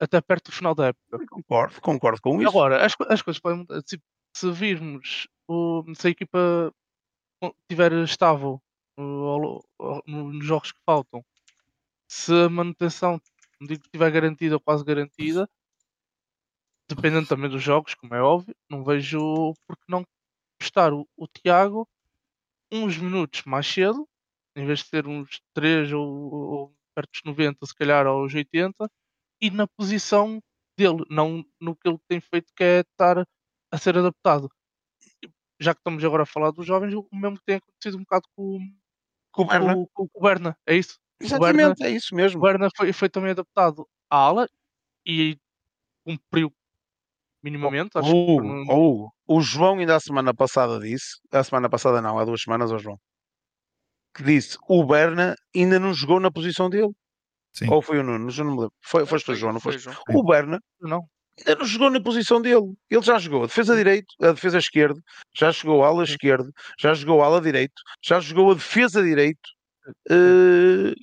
até 0.00 0.20
perto 0.20 0.50
do 0.50 0.54
final 0.56 0.74
da 0.74 0.86
época. 0.88 1.26
Concordo, 1.30 1.80
concordo 1.80 2.20
com 2.20 2.40
isso. 2.40 2.48
Agora, 2.50 2.84
as, 2.84 2.92
as 3.08 3.22
coisas 3.22 3.40
podem 3.40 3.58
mudar. 3.58 3.80
Se, 3.86 4.00
se 4.36 4.50
virmos 4.50 5.26
o, 5.48 5.82
se 5.94 6.08
a 6.08 6.10
equipa 6.10 6.72
estiver 7.62 7.92
estável 8.04 8.60
ao- 8.98 9.64
no- 10.06 10.32
nos 10.32 10.44
jogos 10.44 10.72
que 10.72 10.80
faltam, 10.84 11.24
se 12.08 12.32
a 12.32 12.48
manutenção, 12.48 13.20
digo 13.60 13.80
que 13.80 13.86
estiver 13.88 14.10
garantida 14.10 14.56
ou 14.56 14.60
quase 14.60 14.84
garantida, 14.84 15.48
dependendo 16.88 17.26
também 17.28 17.50
dos 17.50 17.62
jogos, 17.62 17.94
como 17.94 18.14
é 18.14 18.22
óbvio, 18.22 18.54
não 18.70 18.84
vejo 18.84 19.18
por 19.66 19.76
que 19.76 19.84
não 19.88 20.04
testar 20.60 20.92
o, 20.94 21.08
o 21.16 21.26
Tiago 21.28 21.88
uns 22.72 22.98
minutos 22.98 23.42
mais 23.44 23.66
cedo, 23.66 24.08
em 24.56 24.66
vez 24.66 24.80
de 24.80 24.86
ser 24.86 25.06
uns 25.06 25.40
3 25.54 25.92
ou, 25.92 26.06
ou 26.34 26.76
perto 26.94 27.10
dos 27.12 27.22
90, 27.24 27.66
se 27.66 27.74
calhar 27.74 28.06
aos 28.06 28.34
80, 28.34 28.90
e 29.40 29.50
na 29.50 29.66
posição 29.68 30.40
dele, 30.78 31.04
não 31.10 31.44
no 31.60 31.76
que 31.76 31.88
ele 31.88 31.98
tem 32.08 32.20
feito, 32.20 32.52
que 32.56 32.64
é 32.64 32.80
estar 32.80 33.26
a 33.72 33.78
ser 33.78 33.98
adaptado. 33.98 34.50
Já 35.60 35.74
que 35.74 35.80
estamos 35.80 36.04
agora 36.04 36.22
a 36.24 36.26
falar 36.26 36.50
dos 36.50 36.66
jovens, 36.66 36.94
o 36.94 37.06
mesmo 37.12 37.38
que 37.38 37.44
tem 37.44 37.56
acontecido 37.56 37.96
um 37.96 38.00
bocado 38.00 38.28
com, 38.36 38.58
Com 39.32 39.42
o 39.42 39.46
Berna. 39.46 39.74
com, 39.74 39.86
com 39.94 40.08
o 40.14 40.22
Berna, 40.22 40.56
é 40.66 40.76
isso? 40.76 40.98
Exatamente, 41.20 41.82
é 41.84 41.90
isso 41.90 42.14
O 42.14 42.16
mesmo. 42.16 42.40
Berna 42.40 42.68
foi, 42.76 42.92
foi 42.92 43.08
também 43.08 43.30
adaptado 43.32 43.88
à 44.10 44.16
ala 44.18 44.48
e 45.06 45.38
cumpriu 46.04 46.52
minimamente. 47.46 47.90
Não- 47.94 48.02
oh, 48.02 48.74
Hugo, 48.74 49.14
o 49.26 49.40
João 49.40 49.78
ainda 49.78 49.94
a 49.94 50.00
semana 50.00 50.34
passada 50.34 50.80
disse, 50.80 51.18
a 51.30 51.44
semana 51.44 51.70
passada 51.70 52.02
não, 52.02 52.18
há 52.18 52.24
duas 52.24 52.42
semanas, 52.42 52.72
ó 52.72 52.78
João, 52.78 52.98
que 54.14 54.22
disse 54.24 54.58
o 54.68 54.84
Berna 54.84 55.36
ainda 55.54 55.78
não 55.78 55.94
jogou 55.94 56.18
na 56.18 56.30
posição 56.30 56.68
dele. 56.68 56.90
Sim. 57.52 57.70
Ou 57.70 57.80
foi 57.80 58.00
o 58.00 58.02
Nuno, 58.02 58.28
já 58.30 58.42
não 58.44 58.50
me 58.52 58.58
lembro. 58.58 58.74
Foi, 58.82 59.06
foste 59.06 59.24
tu, 59.24 59.26
Foi- 59.26 59.36
João, 59.36 59.52
não 59.52 59.60
foi 59.60 59.72
foste? 59.74 59.84
João. 59.84 59.96
O 60.10 60.24
Berna 60.24 60.60
não. 60.80 61.08
ainda 61.38 61.54
não 61.60 61.66
jogou 61.66 61.90
na 61.90 62.00
posição 62.00 62.42
dele. 62.42 62.74
Ele 62.90 63.02
já 63.02 63.18
jogou 63.18 63.44
a 63.44 63.46
defesa 63.46 63.76
direito, 63.76 64.12
a 64.20 64.32
defesa 64.32 64.58
esquerda, 64.58 65.00
já 65.34 65.50
jogou 65.52 65.84
a 65.84 65.88
ala 65.88 66.02
esquerda, 66.04 66.50
já 66.78 66.92
jogou 66.94 67.22
a 67.22 67.26
ala 67.26 67.40
direito, 67.40 67.80
já 68.02 68.18
jogou 68.20 68.50
a 68.50 68.54
defesa 68.54 69.02
direito. 69.02 69.48
no 70.10 70.94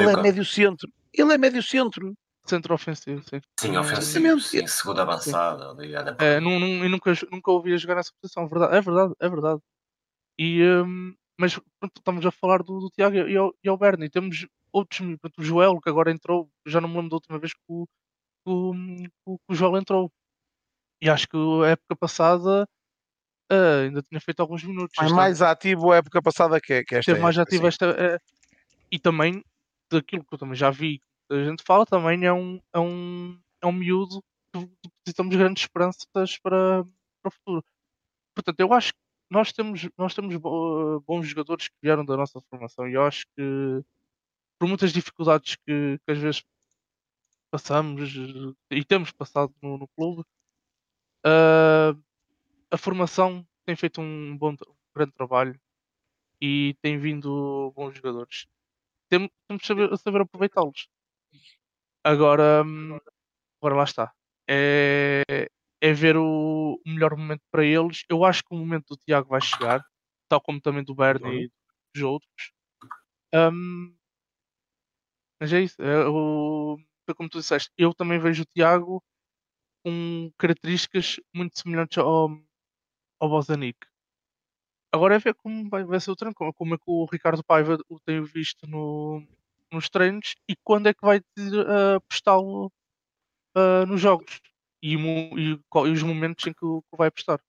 ele 0.00 0.10
é 0.10 0.22
médio 0.22 0.44
centro. 0.44 0.88
Ele 1.12 1.32
é 1.32 1.38
médio 1.38 1.62
centro. 1.62 2.14
Centro 2.46 2.74
ofensivo, 2.74 3.22
sim. 3.28 3.40
Sim, 3.58 3.76
ofensivo, 3.76 4.18
Exatamente. 4.18 4.42
sim, 4.42 4.66
segunda 4.66 5.02
avançada, 5.02 5.72
ligada 5.80 6.16
É, 6.20 6.36
eu 6.36 6.88
nunca, 6.88 7.12
nunca 7.30 7.50
ouvi 7.50 7.76
jogar 7.78 7.96
nessa 7.96 8.12
posição, 8.20 8.48
verdade, 8.48 8.76
é 8.76 8.80
verdade, 8.80 9.14
é 9.20 9.28
verdade. 9.28 9.60
E, 10.38 10.62
hum, 10.64 11.14
mas 11.40 11.54
pronto, 11.80 11.98
estamos 11.98 12.26
a 12.26 12.30
falar 12.30 12.62
do, 12.62 12.80
do 12.80 12.90
Tiago 12.90 13.16
e 13.16 13.36
ao, 13.36 13.52
e 13.64 13.68
ao 13.68 13.78
Bernie. 13.78 14.10
Temos 14.10 14.46
outros, 14.72 15.00
pronto, 15.20 15.40
o 15.40 15.44
Joel, 15.44 15.80
que 15.80 15.88
agora 15.90 16.10
entrou, 16.12 16.50
já 16.66 16.80
não 16.80 16.88
me 16.88 16.96
lembro 16.96 17.10
da 17.10 17.16
última 17.16 17.38
vez 17.38 17.52
que 17.54 17.60
o, 17.68 17.86
que 17.86 18.50
o, 18.50 19.38
que 19.38 19.44
o- 19.50 19.54
Joel 19.54 19.78
entrou. 19.78 20.10
E 21.02 21.10
acho 21.10 21.28
que 21.28 21.36
a 21.64 21.68
época 21.70 21.96
passada 21.96 22.66
ah, 23.50 23.80
ainda 23.84 24.02
tinha 24.02 24.20
feito 24.20 24.40
alguns 24.40 24.64
minutos. 24.64 24.96
Mas 24.98 25.12
mais 25.12 25.42
ativo 25.42 25.92
a 25.92 25.96
época 25.96 26.22
passada 26.22 26.60
que, 26.60 26.84
que 26.84 26.96
esta 26.96 27.12
teve 27.12 27.22
mais 27.22 27.38
ativo 27.38 27.62
sim. 27.62 27.68
esta. 27.68 27.86
eh, 27.86 28.18
e 28.90 28.98
também, 28.98 29.42
daquilo 29.90 30.24
que 30.24 30.34
eu 30.34 30.38
também 30.38 30.56
já 30.56 30.70
vi, 30.70 31.00
a 31.30 31.44
gente 31.44 31.62
fala, 31.64 31.86
também 31.86 32.24
é 32.24 32.32
um, 32.32 32.60
é 32.74 32.78
um, 32.80 33.40
é 33.62 33.66
um 33.66 33.72
miúdo 33.72 34.22
que 34.52 34.60
depositamos 35.04 35.36
grandes 35.36 35.64
esperanças 35.64 36.06
para, 36.42 36.84
para 37.22 37.28
o 37.28 37.30
futuro. 37.32 37.64
Portanto, 38.34 38.60
eu 38.60 38.72
acho 38.74 38.92
que 38.94 39.00
nós 39.30 39.52
temos, 39.52 39.88
nós 39.98 40.14
temos 40.14 40.36
bo- 40.36 41.00
bons 41.02 41.26
jogadores 41.28 41.68
que 41.68 41.76
vieram 41.82 42.04
da 42.04 42.16
nossa 42.16 42.40
formação 42.50 42.88
e 42.88 42.94
eu 42.94 43.04
acho 43.04 43.26
que 43.36 43.82
por 44.58 44.68
muitas 44.68 44.92
dificuldades 44.92 45.56
que, 45.56 45.98
que 46.06 46.12
às 46.12 46.18
vezes 46.18 46.42
passamos 47.50 48.14
eh, 48.70 48.76
e 48.78 48.84
temos 48.84 49.10
passado 49.12 49.52
no, 49.62 49.78
no 49.78 49.88
clube, 49.88 50.24
ah, 51.24 51.94
a 52.70 52.78
formação 52.78 53.46
tem 53.66 53.76
feito 53.76 54.00
um 54.00 54.36
bom, 54.38 54.52
um 54.52 54.76
grande 54.96 55.12
trabalho 55.12 55.60
e 56.42 56.76
tem 56.82 56.98
vindo 56.98 57.72
bons 57.76 57.96
jogadores. 57.96 58.46
Tem- 59.10 59.30
Temos 59.48 59.62
de 59.62 59.66
saber, 59.68 59.98
saber 59.98 60.22
aproveitá-los. 60.22 60.88
Agora, 62.06 62.62
agora 63.60 63.74
lá 63.74 63.82
está. 63.82 64.12
É, 64.48 65.48
é 65.80 65.92
ver 65.92 66.16
o, 66.16 66.80
melhor 66.86 67.16
momento 67.16 67.42
para 67.50 67.64
eles. 67.64 68.04
Eu 68.08 68.24
acho 68.24 68.44
que 68.44 68.54
o 68.54 68.56
momento 68.56 68.90
do 68.90 69.00
Tiago 69.04 69.28
vai 69.28 69.40
chegar, 69.40 69.84
tal 70.28 70.40
como 70.40 70.60
também 70.60 70.84
do 70.84 70.94
Bernie 70.94 71.46
e 71.46 71.50
dos 71.92 72.04
outros. 72.04 72.52
Hum, 73.34 73.92
mas 75.40 75.52
é 75.52 75.62
isso. 75.62 75.82
É, 75.82 76.06
o, 76.08 76.78
foi 77.06 77.14
como 77.16 77.28
tu 77.28 77.40
disseste, 77.40 77.72
eu 77.76 77.92
também 77.92 78.20
vejo 78.20 78.44
o 78.44 78.46
Tiago 78.54 79.02
com 79.84 80.30
características 80.38 81.16
muito 81.34 81.58
semelhantes 81.58 81.98
ao, 81.98 82.30
ao 83.18 83.28
Bozanic. 83.28 83.84
Agora 84.92 85.16
é 85.16 85.18
ver 85.18 85.34
como 85.34 85.68
vai, 85.68 85.82
vai 85.82 85.98
ser 85.98 86.12
o 86.12 86.16
treino, 86.16 86.36
como, 86.36 86.54
como 86.54 86.74
é 86.76 86.78
que 86.78 86.84
o 86.86 87.04
Ricardo 87.06 87.42
Paiva 87.42 87.76
o 87.88 87.98
tem 87.98 88.22
visto 88.22 88.64
no, 88.68 89.26
nos 89.72 89.88
treinos 89.88 90.34
e 90.48 90.54
quando 90.64 90.88
é 90.88 90.94
que 90.94 91.04
vai 91.04 91.18
uh, 91.18 91.96
apostá-lo 91.96 92.72
uh, 93.56 93.86
nos 93.86 94.00
jogos 94.00 94.40
e, 94.82 94.94
e 94.94 95.58
e 95.58 95.90
os 95.90 96.02
momentos 96.02 96.46
em 96.46 96.52
que, 96.52 96.60
que 96.60 96.96
vai 96.96 97.08
apostar. 97.08 97.40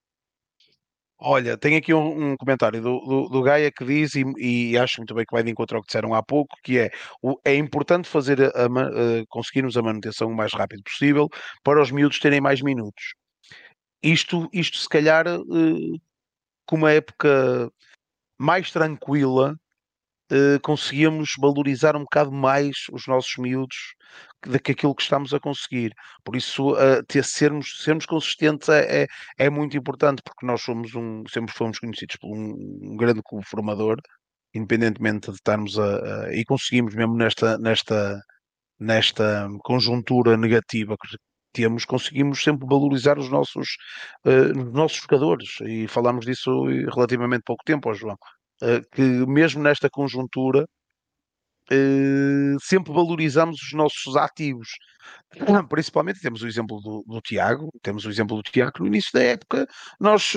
Olha, 1.19 1.57
tem 1.57 1.75
aqui 1.75 1.93
um, 1.93 2.33
um 2.33 2.37
comentário 2.37 2.79
do, 2.79 2.99
do, 2.99 3.29
do 3.29 3.41
Gaia 3.41 3.71
que 3.71 3.83
diz, 3.83 4.13
e, 4.13 4.23
e 4.37 4.77
acho 4.77 4.99
muito 4.99 5.15
bem 5.15 5.25
que 5.25 5.33
vai 5.33 5.41
de 5.43 5.49
encontro 5.49 5.77
ao 5.77 5.81
que 5.81 5.87
disseram 5.87 6.13
há 6.13 6.21
pouco, 6.21 6.55
que 6.63 6.77
é 6.77 6.91
o, 7.23 7.39
é 7.43 7.55
importante 7.55 8.07
fazer 8.07 8.39
a, 8.39 8.65
a 8.65 9.21
eh, 9.21 9.25
conseguirmos 9.27 9.75
a 9.75 9.81
manutenção 9.81 10.29
o 10.29 10.35
mais 10.35 10.53
rápido 10.53 10.83
possível 10.83 11.27
para 11.63 11.81
os 11.81 11.89
miúdos 11.89 12.19
terem 12.19 12.39
mais 12.39 12.61
minutos. 12.61 13.15
Isto, 14.03 14.47
isto 14.53 14.77
se 14.77 14.87
calhar, 14.87 15.25
eh, 15.27 15.97
com 16.67 16.75
uma 16.75 16.91
época 16.91 17.71
mais 18.39 18.71
tranquila, 18.71 19.57
eh, 20.31 20.59
conseguíamos 20.61 21.31
valorizar 21.39 21.95
um 21.95 22.01
bocado 22.01 22.31
mais 22.31 22.75
os 22.91 23.07
nossos 23.07 23.35
miúdos 23.37 23.75
do 24.45 24.59
que 24.59 24.71
aquilo 24.71 24.95
que 24.95 25.01
estamos 25.03 25.33
a 25.33 25.39
conseguir. 25.39 25.93
Por 26.23 26.35
isso, 26.35 26.75
eh, 26.77 27.01
ter, 27.07 27.23
sermos, 27.23 27.81
sermos 27.83 28.05
consistentes 28.05 28.69
é, 28.69 29.03
é, 29.03 29.07
é 29.37 29.49
muito 29.49 29.77
importante, 29.77 30.21
porque 30.23 30.45
nós 30.45 30.61
somos 30.61 30.93
um, 30.95 31.23
sempre 31.29 31.53
fomos 31.53 31.79
conhecidos 31.79 32.15
por 32.17 32.29
um, 32.35 32.53
um 32.93 32.95
grande 32.97 33.21
clube 33.23 33.45
formador, 33.45 33.97
independentemente 34.53 35.27
de 35.31 35.35
estarmos 35.37 35.77
a, 35.79 36.25
a- 36.27 36.33
e 36.35 36.43
conseguimos 36.45 36.93
mesmo 36.95 37.15
nesta, 37.15 37.57
nesta, 37.57 38.19
nesta 38.79 39.47
conjuntura 39.63 40.37
negativa 40.37 40.95
que 41.01 41.17
temos, 41.53 41.85
conseguimos 41.85 42.41
sempre 42.43 42.67
valorizar 42.67 43.17
os 43.17 43.29
nossos, 43.29 43.69
eh, 44.25 44.51
os 44.57 44.73
nossos 44.73 44.99
jogadores 44.99 45.49
e 45.61 45.87
falámos 45.87 46.25
disso 46.25 46.69
em 46.69 46.85
relativamente 46.85 47.43
pouco 47.45 47.63
tempo, 47.65 47.89
ó 47.89 47.93
João, 47.93 48.15
eh, 48.15 48.36
que 48.91 49.01
mesmo 49.27 49.61
nesta 49.61 49.89
conjuntura 49.89 50.65
eh, 51.71 52.55
sempre 52.61 52.93
valorizamos 52.93 53.61
os 53.61 53.73
nossos 53.73 54.15
ativos. 54.15 54.69
Principalmente 55.69 56.21
temos 56.21 56.41
o 56.41 56.47
exemplo 56.47 56.79
do, 56.81 57.03
do 57.07 57.21
Tiago, 57.21 57.69
temos 57.81 58.05
o 58.05 58.09
exemplo 58.09 58.37
do 58.37 58.43
Tiago 58.43 58.73
no 58.79 58.87
início 58.87 59.11
da 59.13 59.23
época 59.23 59.67
nós 59.99 60.33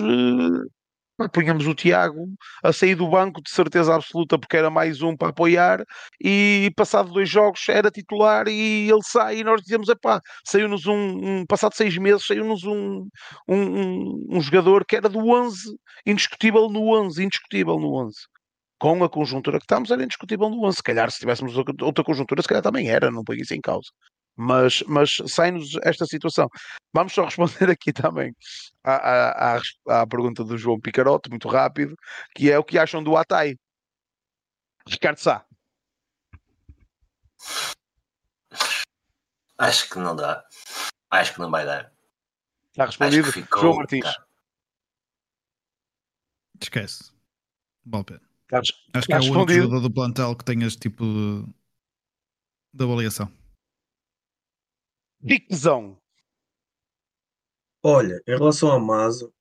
eh, 1.20 1.28
punhamos 1.28 1.66
o 1.66 1.74
Tiago 1.74 2.26
a 2.62 2.72
sair 2.72 2.94
do 2.94 3.08
banco 3.08 3.42
de 3.42 3.50
certeza 3.50 3.94
absoluta 3.94 4.38
porque 4.38 4.56
era 4.56 4.70
mais 4.70 5.02
um 5.02 5.16
para 5.16 5.28
apoiar 5.28 5.84
e 6.22 6.70
passado 6.76 7.12
dois 7.12 7.28
jogos 7.28 7.68
era 7.68 7.90
titular 7.90 8.48
e 8.48 8.90
ele 8.90 9.02
sai 9.02 9.38
e 9.38 9.44
nós 9.44 9.62
dizemos, 9.62 9.88
epá, 9.88 10.20
saiu-nos 10.44 10.86
um, 10.86 11.40
um 11.40 11.46
passado 11.46 11.74
seis 11.74 11.96
meses, 11.96 12.26
saiu-nos 12.26 12.64
um, 12.64 13.06
um, 13.48 14.36
um, 14.36 14.40
jogador 14.40 14.84
que 14.84 14.96
era 14.96 15.08
do 15.08 15.18
11, 15.28 15.76
indiscutível 16.06 16.68
no 16.68 16.88
11, 16.88 17.22
indiscutível 17.24 17.78
no 17.78 17.94
11 18.06 18.16
com 18.78 19.04
a 19.04 19.10
conjuntura 19.10 19.58
que 19.58 19.64
estamos, 19.64 19.90
era 19.90 20.02
indiscutível 20.02 20.48
no 20.48 20.64
11. 20.64 20.76
Se 20.78 20.82
calhar, 20.82 21.10
se 21.10 21.18
tivéssemos 21.18 21.54
outra 21.56 22.02
conjuntura, 22.02 22.40
se 22.40 22.48
calhar 22.48 22.62
também 22.62 22.88
era, 22.88 23.10
não 23.10 23.22
ponho 23.22 23.42
isso 23.42 23.54
em 23.54 23.60
causa. 23.60 23.90
Mas, 24.42 24.82
mas 24.86 25.16
sai-nos 25.26 25.76
esta 25.82 26.06
situação. 26.06 26.48
Vamos 26.94 27.12
só 27.12 27.24
responder 27.28 27.68
aqui 27.70 27.92
também 27.92 28.34
à, 28.82 29.56
à, 29.56 29.60
à, 30.00 30.06
pergunta 30.06 30.42
do 30.42 30.56
João 30.56 30.80
Picarote, 30.80 31.28
muito 31.28 31.46
rápido, 31.46 31.94
que 32.34 32.50
é 32.50 32.58
o 32.58 32.64
que 32.64 32.78
acham 32.78 33.02
do 33.04 33.18
Atai. 33.18 33.54
Ricardo 34.88 35.18
Sá. 35.18 35.44
Acho 39.58 39.90
que 39.90 39.98
não 39.98 40.16
dá. 40.16 40.42
Acho 41.10 41.34
que 41.34 41.40
não 41.40 41.50
vai 41.50 41.66
dar. 41.66 41.92
Está 42.70 42.84
Acho 42.84 42.98
respondido? 42.98 43.30
ficou. 43.30 43.60
João 43.60 43.76
Martins. 43.76 44.04
tá. 44.04 44.26
Esquece. 46.62 47.12
Não 47.84 47.90
Vale 47.92 48.02
a 48.02 48.04
pena. 48.04 48.30
Está 48.44 48.58
res- 48.58 48.72
Acho 48.94 49.06
que 49.06 49.12
é 49.12 49.18
o 49.18 49.32
único 49.32 49.52
jogador 49.52 49.80
do 49.80 49.92
plantel 49.92 50.34
que 50.34 50.44
tem 50.46 50.62
este 50.62 50.80
tipo 50.80 51.04
de, 51.04 51.44
de 52.72 52.84
avaliação. 52.84 53.39
Diquezão. 55.20 55.98
Olha, 57.82 58.22
em 58.26 58.36
relação 58.36 58.70
à 58.72 58.78
Masa, 58.78 59.32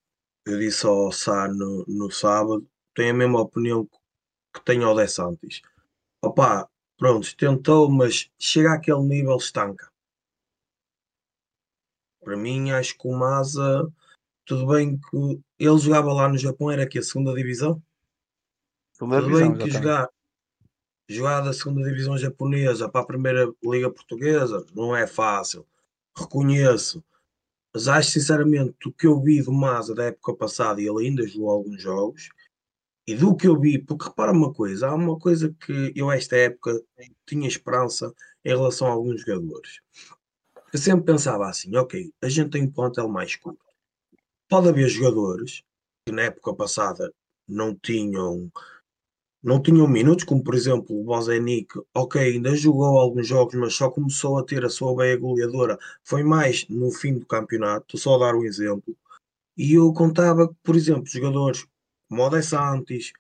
eu 0.45 0.60
disse 0.60 0.85
ao 0.85 1.11
Sá 1.11 1.47
no, 1.47 1.85
no 1.88 2.11
sábado, 2.11 2.68
tenho 2.93 3.11
a 3.14 3.18
mesma 3.18 3.41
opinião 3.41 3.85
que- 3.85 4.64
tenho 4.65 4.88
ao 4.88 4.95
De 4.95 5.07
Santis. 5.07 5.61
Opa, 6.22 6.69
pronto, 6.97 7.35
tentou, 7.35 7.89
mas 7.89 8.30
chega 8.39 8.73
àquele 8.73 9.01
nível 9.03 9.38
estanca. 9.38 9.91
Para 12.22 12.35
mim, 12.35 12.72
acho 12.72 12.97
que 12.97 13.07
o 13.07 13.18
Masa, 13.18 13.91
tudo 14.45 14.68
bem 14.68 14.97
que 14.99 15.41
ele 15.57 15.77
jogava 15.77 16.11
lá 16.14 16.27
no 16.27 16.38
Japão, 16.38 16.69
era 16.69 16.88
que 16.88 16.99
a 16.99 17.03
segunda 17.03 17.34
divisão? 17.34 17.81
Segunda 18.93 19.18
Tudo 19.18 19.27
divisão, 19.27 19.53
bem 19.53 19.57
que 19.65 19.72
jogar, 19.72 20.10
jogar 21.10 21.41
da 21.41 21.52
segunda 21.52 21.84
divisão 21.84 22.18
japonesa 22.18 22.88
para 22.88 23.02
a 23.02 23.06
primeira 23.06 23.52
liga 23.64 23.90
portuguesa 23.90 24.65
não 24.76 24.95
é 24.95 25.07
fácil. 25.07 25.65
Reconheço. 26.15 27.03
Mas 27.73 27.88
acho 27.88 28.11
sinceramente 28.11 28.76
do 28.81 28.91
que 28.91 29.07
eu 29.07 29.19
vi 29.22 29.41
do 29.41 29.52
Masa 29.52 29.95
da 29.95 30.06
época 30.06 30.36
passada 30.36 30.81
e 30.81 30.88
ele 30.88 31.07
ainda 31.07 31.27
jogou 31.27 31.49
alguns 31.49 31.81
jogos 31.81 32.30
e 33.07 33.15
do 33.15 33.36
que 33.36 33.48
eu 33.48 33.60
vi, 33.60 33.80
porque 33.80 34.06
repara 34.06 34.31
uma 34.31 34.53
coisa, 34.53 34.88
há 34.88 34.94
uma 34.94 35.18
coisa 35.18 35.52
que 35.65 35.91
eu 35.95 36.11
esta 36.11 36.36
época 36.36 36.80
tinha 37.26 37.48
esperança 37.48 38.14
em 38.45 38.49
relação 38.49 38.88
a 38.88 38.91
alguns 38.91 39.22
jogadores. 39.22 39.81
Eu 40.72 40.77
sempre 40.77 41.06
pensava 41.06 41.49
assim, 41.49 41.76
ok, 41.76 42.14
a 42.22 42.30
gente 42.30 42.52
tem 42.52 42.64
um 42.64 42.72
plantel 42.72 43.07
mais 43.07 43.36
curto. 43.36 43.65
Pode 44.48 44.69
haver 44.69 44.88
jogadores 44.90 45.64
que 46.06 46.11
na 46.11 46.23
época 46.23 46.53
passada 46.53 47.11
não 47.48 47.73
tinham 47.73 48.52
não 49.41 49.61
tinham 49.61 49.88
minutos, 49.88 50.26
como 50.26 50.44
por 50.44 50.53
exemplo 50.53 50.99
o 50.99 51.03
Bozenic, 51.03 51.74
ok, 51.94 52.22
ainda 52.22 52.56
jogou 52.56 52.99
alguns 52.99 53.28
jogos, 53.28 53.56
mas 53.56 53.74
só 53.74 53.90
começou 53.90 54.38
a 54.38 54.44
ter 54.44 54.66
a 54.66 54.70
sua 54.70 54.95
veia 54.95 55.18
goleadora, 55.18 55.78
foi 56.03 56.24
mais 56.24 56.68
no 56.70 56.91
fim 56.91 57.18
do 57.18 57.26
campeonato, 57.26 57.95
estou 57.95 57.99
só 57.99 58.16
a 58.16 58.28
dar 58.28 58.36
um 58.36 58.44
exemplo. 58.44 58.95
E 59.57 59.74
eu 59.74 59.91
contava, 59.94 60.53
por 60.64 60.76
exemplo, 60.76 61.06
jogadores 61.06 61.66
como 62.10 62.24
o 62.26 62.30
De 62.30 62.41
Santis, 62.41 63.14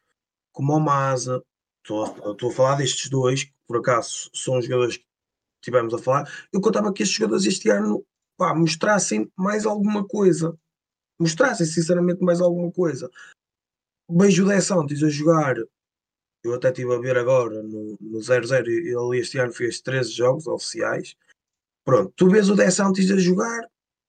como 0.51 0.73
o 0.75 0.79
Maza, 0.79 1.43
estou, 1.83 2.03
a 2.49 2.53
falar 2.53 2.75
destes 2.75 3.09
dois, 3.09 3.43
que 3.43 3.53
por 3.67 3.77
acaso 3.77 4.29
são 4.33 4.61
jogadores 4.61 4.97
que 4.97 5.05
estivemos 5.61 5.93
a 5.93 5.97
falar, 5.97 6.31
eu 6.51 6.61
contava 6.61 6.91
que 6.91 7.03
estes 7.03 7.17
jogadores 7.17 7.45
este 7.45 7.69
ano 7.69 8.03
pá, 8.37 8.55
mostrassem 8.55 9.31
mais 9.35 9.65
alguma 9.65 10.05
coisa. 10.07 10.57
Mostrassem 11.19 11.65
sinceramente 11.65 12.23
mais 12.23 12.41
alguma 12.41 12.71
coisa. 12.71 13.11
Vejo 14.09 14.45
o 14.45 14.49
De 14.49 14.61
Santis 14.61 15.03
a 15.03 15.09
jogar 15.09 15.55
eu 16.43 16.53
até 16.53 16.69
estive 16.69 16.93
a 16.93 16.99
ver 16.99 17.17
agora 17.17 17.61
no, 17.61 17.97
no 17.99 18.19
0-0, 18.19 18.67
ele 18.67 19.19
este 19.19 19.37
ano 19.39 19.51
fez 19.51 19.81
13 19.81 20.11
jogos 20.11 20.47
oficiais. 20.47 21.15
Pronto, 21.83 22.13
tu 22.15 22.29
vês 22.29 22.49
o 22.49 22.55
De 22.55 22.69
Santis 22.71 23.11
a 23.11 23.17
jogar, 23.17 23.61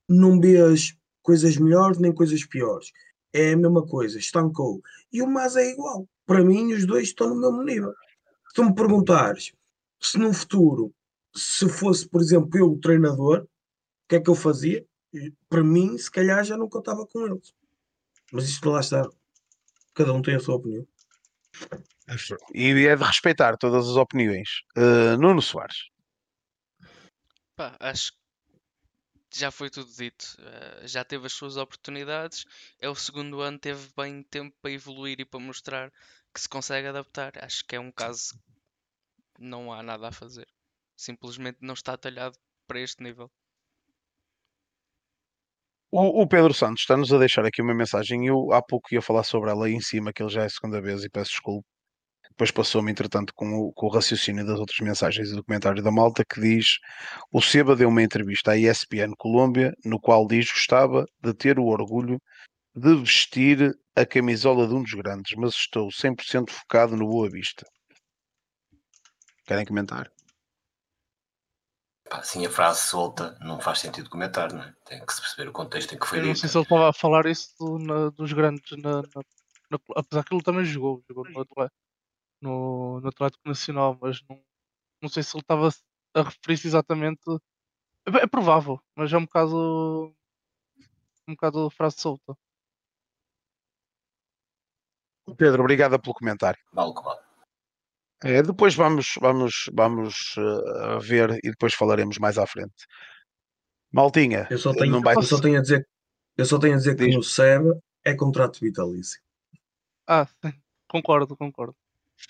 não 0.08 0.40
vês 0.40 0.96
coisas 1.22 1.56
melhores 1.56 1.98
nem 1.98 2.12
coisas 2.12 2.44
piores. 2.44 2.92
É 3.32 3.52
a 3.52 3.56
mesma 3.56 3.86
coisa, 3.86 4.18
estancou. 4.18 4.82
E 5.12 5.22
o 5.22 5.26
Mas 5.26 5.56
é 5.56 5.70
igual. 5.70 6.08
Para 6.26 6.44
mim, 6.44 6.72
os 6.72 6.86
dois 6.86 7.08
estão 7.08 7.28
no 7.28 7.40
mesmo 7.40 7.62
nível. 7.62 7.94
Se 8.48 8.54
tu 8.54 8.64
me 8.64 8.74
perguntares 8.74 9.52
se 10.00 10.18
no 10.18 10.32
futuro, 10.32 10.92
se 11.34 11.68
fosse, 11.68 12.08
por 12.08 12.20
exemplo, 12.20 12.58
eu 12.58 12.72
o 12.72 12.80
treinador, 12.80 13.42
o 13.42 13.48
que 14.08 14.16
é 14.16 14.20
que 14.20 14.30
eu 14.30 14.34
fazia? 14.34 14.84
Para 15.48 15.62
mim, 15.62 15.96
se 15.98 16.10
calhar 16.10 16.42
já 16.42 16.56
nunca 16.56 16.78
estava 16.78 17.06
com 17.06 17.26
eles. 17.26 17.52
Mas 18.32 18.48
isto 18.48 18.70
lá 18.70 18.80
está. 18.80 19.08
Cada 19.94 20.12
um 20.12 20.22
tem 20.22 20.36
a 20.36 20.40
sua 20.40 20.56
opinião. 20.56 20.86
E 22.54 22.86
é 22.86 22.96
de 22.96 23.04
respeitar 23.04 23.56
todas 23.56 23.88
as 23.88 23.96
opiniões. 23.96 24.62
Uh, 24.76 25.16
Nuno 25.18 25.40
Soares. 25.40 25.88
Pá, 27.56 27.76
acho 27.78 28.12
que 28.12 29.38
já 29.38 29.50
foi 29.50 29.70
tudo 29.70 29.90
dito. 29.92 30.36
Uh, 30.38 30.88
já 30.88 31.04
teve 31.04 31.26
as 31.26 31.32
suas 31.32 31.56
oportunidades. 31.56 32.44
É 32.80 32.88
o 32.88 32.94
segundo 32.94 33.40
ano, 33.40 33.58
teve 33.58 33.88
bem 33.96 34.22
tempo 34.24 34.56
para 34.60 34.72
evoluir 34.72 35.20
e 35.20 35.24
para 35.24 35.40
mostrar 35.40 35.92
que 36.34 36.40
se 36.40 36.48
consegue 36.48 36.88
adaptar. 36.88 37.32
Acho 37.42 37.64
que 37.64 37.76
é 37.76 37.80
um 37.80 37.92
caso 37.92 38.34
não 39.38 39.72
há 39.72 39.82
nada 39.82 40.08
a 40.08 40.12
fazer. 40.12 40.46
Simplesmente 40.96 41.58
não 41.60 41.74
está 41.74 41.96
talhado 41.96 42.36
para 42.66 42.80
este 42.80 43.02
nível. 43.02 43.30
O, 45.92 46.22
o 46.22 46.28
Pedro 46.28 46.54
Santos 46.54 46.82
está-nos 46.82 47.12
a 47.12 47.18
deixar 47.18 47.44
aqui 47.44 47.62
uma 47.62 47.74
mensagem. 47.74 48.26
Eu 48.26 48.52
há 48.52 48.62
pouco 48.62 48.94
ia 48.94 49.02
falar 49.02 49.24
sobre 49.24 49.50
ela 49.50 49.66
aí 49.66 49.72
em 49.72 49.80
cima, 49.80 50.12
que 50.12 50.22
ele 50.22 50.30
já 50.30 50.42
é 50.42 50.46
a 50.46 50.50
segunda 50.50 50.80
vez 50.80 51.02
e 51.02 51.08
peço 51.08 51.30
desculpa. 51.30 51.66
Depois 52.30 52.50
passou-me, 52.50 52.90
entretanto, 52.90 53.34
com 53.34 53.52
o, 53.52 53.72
com 53.72 53.86
o 53.86 53.90
raciocínio 53.90 54.46
das 54.46 54.58
outras 54.58 54.78
mensagens 54.80 55.30
e 55.30 55.34
do 55.34 55.44
comentário 55.44 55.82
da 55.82 55.90
malta 55.90 56.24
que 56.24 56.40
diz: 56.40 56.78
O 57.30 57.42
Seba 57.42 57.76
deu 57.76 57.88
uma 57.88 58.02
entrevista 58.02 58.52
à 58.52 58.56
ESPN 58.56 59.14
Colômbia, 59.18 59.74
no 59.84 60.00
qual 60.00 60.26
diz 60.26 60.48
que 60.48 60.58
gostava 60.58 61.04
de 61.22 61.34
ter 61.34 61.58
o 61.58 61.66
orgulho 61.66 62.20
de 62.74 62.94
vestir 62.96 63.76
a 63.96 64.06
camisola 64.06 64.66
de 64.66 64.74
um 64.74 64.82
dos 64.82 64.94
grandes, 64.94 65.34
mas 65.36 65.54
estou 65.54 65.88
100% 65.88 66.50
focado 66.50 66.96
no 66.96 67.06
Boa 67.06 67.28
Vista. 67.28 67.66
Querem 69.46 69.66
comentar? 69.66 70.10
Assim, 72.10 72.44
a 72.44 72.50
frase 72.50 72.82
solta 72.82 73.36
não 73.40 73.60
faz 73.60 73.80
sentido 73.80 74.10
comentar, 74.10 74.52
não 74.52 74.62
é? 74.62 74.74
Tem 74.84 75.04
que 75.04 75.12
se 75.12 75.20
perceber 75.20 75.48
o 75.48 75.52
contexto 75.52 75.94
em 75.94 75.98
que 75.98 76.06
foi 76.06 76.18
Eu 76.18 76.26
não 76.26 76.34
sei 76.34 76.48
se 76.48 76.56
ele 76.56 76.64
estava 76.64 76.90
a 76.90 76.92
falar 76.92 77.26
isso 77.26 77.54
do, 77.58 77.78
na, 77.78 78.10
dos 78.10 78.32
grandes, 78.32 78.70
na, 78.78 78.96
na, 78.96 79.22
na, 79.70 79.78
apesar 79.94 80.24
que 80.24 80.34
ele 80.34 80.42
também 80.42 80.64
jogou, 80.64 81.04
jogou 81.08 81.24
no 81.24 81.46
no, 82.40 83.00
no 83.00 83.08
Atlético 83.08 83.48
Nacional, 83.48 83.98
mas 84.00 84.22
não, 84.28 84.42
não 85.02 85.08
sei 85.08 85.22
se 85.22 85.36
ele 85.36 85.42
estava 85.42 85.68
a 86.14 86.22
referir-se 86.22 86.66
exatamente. 86.66 87.22
É, 88.06 88.22
é 88.22 88.26
provável, 88.26 88.80
mas 88.96 89.12
é 89.12 89.16
um 89.16 89.24
bocado. 89.24 90.14
um 91.28 91.34
bocado 91.34 91.70
frase 91.70 92.00
solta. 92.00 92.36
Pedro, 95.36 95.62
obrigado 95.62 96.00
pelo 96.00 96.14
comentário. 96.14 96.60
Vale, 96.72 96.92
vale. 96.94 97.20
É, 98.22 98.42
depois 98.42 98.74
vamos, 98.74 99.14
vamos, 99.18 99.70
vamos 99.72 100.36
uh, 100.36 101.00
ver 101.00 101.38
e 101.42 101.50
depois 101.50 101.72
falaremos 101.72 102.18
mais 102.18 102.36
à 102.36 102.46
frente. 102.46 102.86
Maltinha, 103.90 104.46
eu 104.50 104.58
só 104.58 104.74
tenho, 104.74 105.00
vai... 105.00 105.16
eu 105.16 105.22
só 105.22 105.40
tenho 105.40 105.58
a 105.58 105.62
dizer, 105.62 105.88
eu 106.36 106.44
só 106.44 106.58
tenho 106.58 106.74
a 106.74 106.76
dizer 106.76 106.96
que 106.96 107.08
no 107.08 107.22
SEB 107.22 107.80
é 108.04 108.14
contrato 108.14 108.60
vitalício. 108.60 109.20
Ah, 110.06 110.26
sim. 110.26 110.52
concordo, 110.86 111.36
concordo. 111.36 111.74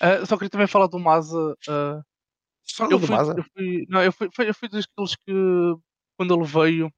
Uh, 0.01 0.27
só 0.27 0.37
queria 0.37 0.51
também 0.51 0.67
falar 0.67 0.87
do 0.87 0.99
Maza. 0.99 1.57
Uh, 1.69 2.03
eu, 2.91 2.99
fui, 3.01 3.15
eu 3.15 3.45
fui, 3.55 3.87
não, 3.89 4.03
eu 4.03 4.13
fui, 4.13 4.29
eu 4.39 4.55
fui 4.55 4.69
daqueles 4.69 5.17
que 5.17 5.33
quando 6.17 6.35
ele 6.35 6.45
veio, 6.45 6.93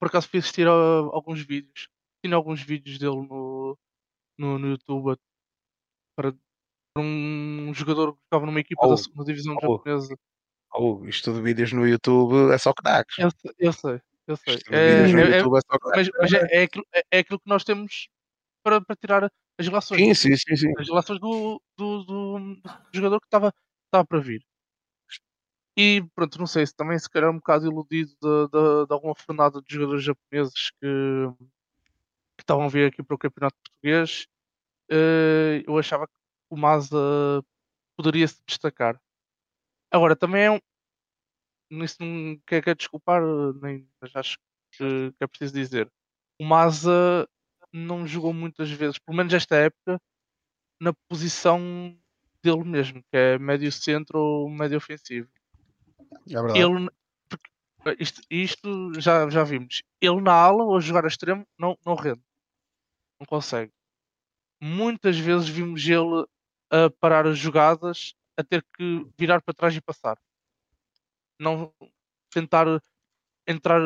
por 0.00 0.08
acaso 0.08 0.28
fui 0.28 0.40
assistir 0.40 0.66
a, 0.66 0.70
alguns 0.72 1.40
vídeos. 1.40 1.88
Tinha 2.24 2.36
alguns 2.36 2.62
vídeos 2.62 2.98
dele 2.98 3.26
no, 3.28 3.78
no, 4.38 4.58
no 4.58 4.68
YouTube 4.68 5.16
para, 6.16 6.32
para 6.32 7.02
um 7.02 7.72
jogador 7.74 8.14
que 8.14 8.20
estava 8.24 8.46
numa 8.46 8.60
equipa 8.60 8.86
oh, 8.86 8.90
da 8.90 8.96
segunda 8.96 9.24
divisão 9.24 9.56
oh, 9.56 9.60
japonesa. 9.60 10.16
Oh, 10.74 11.04
isto 11.04 11.32
de 11.32 11.42
vídeos 11.42 11.72
no 11.72 11.86
YouTube 11.86 12.52
é 12.52 12.58
só 12.58 12.72
craques. 12.72 13.18
Eu, 13.18 13.28
eu 13.58 13.72
sei, 13.72 14.00
eu 14.26 14.36
sei. 14.36 14.58
É, 14.70 14.76
é, 14.76 15.38
é, 15.38 15.42
mas, 15.44 16.08
mas 16.18 16.32
é, 16.32 16.46
é, 16.50 16.62
aquilo, 16.62 16.84
é, 16.94 17.02
é 17.10 17.18
aquilo 17.18 17.38
que 17.38 17.48
nós 17.48 17.64
temos 17.64 18.08
para, 18.64 18.80
para 18.80 18.96
tirar 18.96 19.30
as 19.58 19.66
relações. 19.66 20.00
Sim, 20.00 20.14
sim, 20.14 20.36
sim, 20.36 20.56
sim. 20.56 20.72
As 20.78 20.88
relações 20.88 21.20
do, 21.20 21.60
do, 21.76 22.04
do, 22.04 22.38
do 22.38 22.62
jogador 22.92 23.20
que 23.20 23.26
estava, 23.26 23.52
para 23.90 24.20
vir. 24.20 24.42
E 25.76 26.02
pronto, 26.14 26.38
não 26.38 26.46
sei 26.46 26.66
se 26.66 26.74
também 26.74 26.98
se 26.98 27.08
calhar 27.08 27.30
um 27.30 27.36
bocado 27.36 27.66
iludido 27.66 28.10
de, 28.20 28.48
de, 28.48 28.86
de 28.86 28.92
alguma 28.92 29.14
fornada 29.14 29.60
de 29.62 29.74
jogadores 29.74 30.04
japoneses 30.04 30.70
que, 30.80 30.86
que 32.36 32.42
estavam 32.42 32.64
a 32.64 32.68
vir 32.68 32.88
aqui 32.88 33.02
para 33.02 33.14
o 33.14 33.18
campeonato 33.18 33.56
português. 33.64 34.26
Uh, 34.90 35.64
eu 35.66 35.78
achava 35.78 36.06
que 36.06 36.14
o 36.50 36.56
Maza 36.56 36.96
poderia 37.96 38.28
se 38.28 38.42
destacar. 38.46 39.00
Agora 39.90 40.16
também 40.16 40.44
é 40.44 40.50
um. 40.50 40.60
Nisso 41.70 41.96
não 42.00 42.38
quer, 42.46 42.62
quer 42.62 42.76
desculpar, 42.76 43.22
nem, 43.62 43.88
mas 44.00 44.14
acho 44.14 44.38
que, 44.72 45.12
que 45.12 45.24
é 45.24 45.26
preciso 45.26 45.54
dizer. 45.54 45.90
O 46.38 46.44
Maza 46.44 47.26
não 47.72 48.06
jogou 48.06 48.32
muitas 48.32 48.70
vezes, 48.70 48.98
pelo 48.98 49.16
menos 49.16 49.32
esta 49.32 49.56
época, 49.56 50.00
na 50.80 50.92
posição 51.08 51.96
dele 52.42 52.64
mesmo, 52.64 53.02
que 53.02 53.16
é 53.16 53.38
médio 53.38 53.70
centro 53.70 54.18
ou 54.18 54.50
médio 54.50 54.76
ofensivo. 54.76 55.28
É 56.28 56.34
verdade. 56.34 56.58
Ele, 56.58 56.90
isto, 57.98 58.20
isto 58.30 59.00
já, 59.00 59.28
já 59.30 59.44
vimos. 59.44 59.82
Ele 60.00 60.20
na 60.20 60.32
ala 60.32 60.64
ou 60.64 60.76
a 60.76 60.80
jogar 60.80 61.04
a 61.04 61.08
extremo 61.08 61.46
não, 61.58 61.78
não 61.84 61.94
rende. 61.94 62.22
Não 63.18 63.26
consegue. 63.26 63.72
Muitas 64.60 65.18
vezes 65.18 65.48
vimos 65.48 65.84
ele 65.84 66.26
a 66.70 66.90
parar 67.00 67.26
as 67.26 67.38
jogadas, 67.38 68.14
a 68.36 68.42
ter 68.42 68.64
que 68.76 69.06
virar 69.18 69.42
para 69.42 69.54
trás 69.54 69.74
e 69.74 69.80
passar. 69.80 70.18
Não 71.38 71.72
tentar 72.30 72.66
entrar 73.46 73.80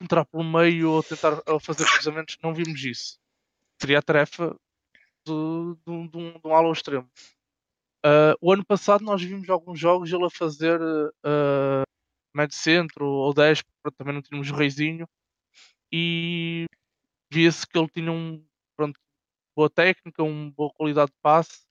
entrar 0.00 0.24
pelo 0.24 0.44
meio 0.44 0.90
ou 0.90 1.02
tentar 1.02 1.42
ou 1.46 1.60
fazer 1.60 1.84
cruzamentos, 1.86 2.38
não 2.42 2.54
vimos 2.54 2.82
isso. 2.82 3.18
Seria 3.80 3.98
a 3.98 4.02
tarefa 4.02 4.56
de, 5.26 5.32
de, 5.86 6.08
de, 6.08 6.16
um, 6.16 6.38
de 6.38 6.46
um 6.46 6.54
ala 6.54 6.66
ao 6.66 6.72
extremo. 6.72 7.08
Uh, 8.04 8.32
o 8.40 8.52
ano 8.52 8.64
passado 8.64 9.04
nós 9.04 9.22
vimos 9.22 9.48
alguns 9.50 9.78
jogos 9.78 10.10
ele 10.10 10.24
a 10.24 10.30
fazer 10.30 10.80
uh, 10.80 11.82
médio 12.34 12.56
centro 12.56 13.04
ou 13.06 13.34
10, 13.34 13.62
porque 13.62 13.96
também 13.98 14.14
não 14.14 14.22
tínhamos 14.22 14.50
o 14.50 14.54
reizinho, 14.54 15.06
e 15.92 16.64
via-se 17.30 17.66
que 17.66 17.78
ele 17.78 17.88
tinha 17.88 18.10
um 18.10 18.42
pronto, 18.74 18.98
boa 19.54 19.68
técnica, 19.68 20.22
uma 20.22 20.50
boa 20.50 20.72
qualidade 20.72 21.10
de 21.10 21.18
passe, 21.20 21.66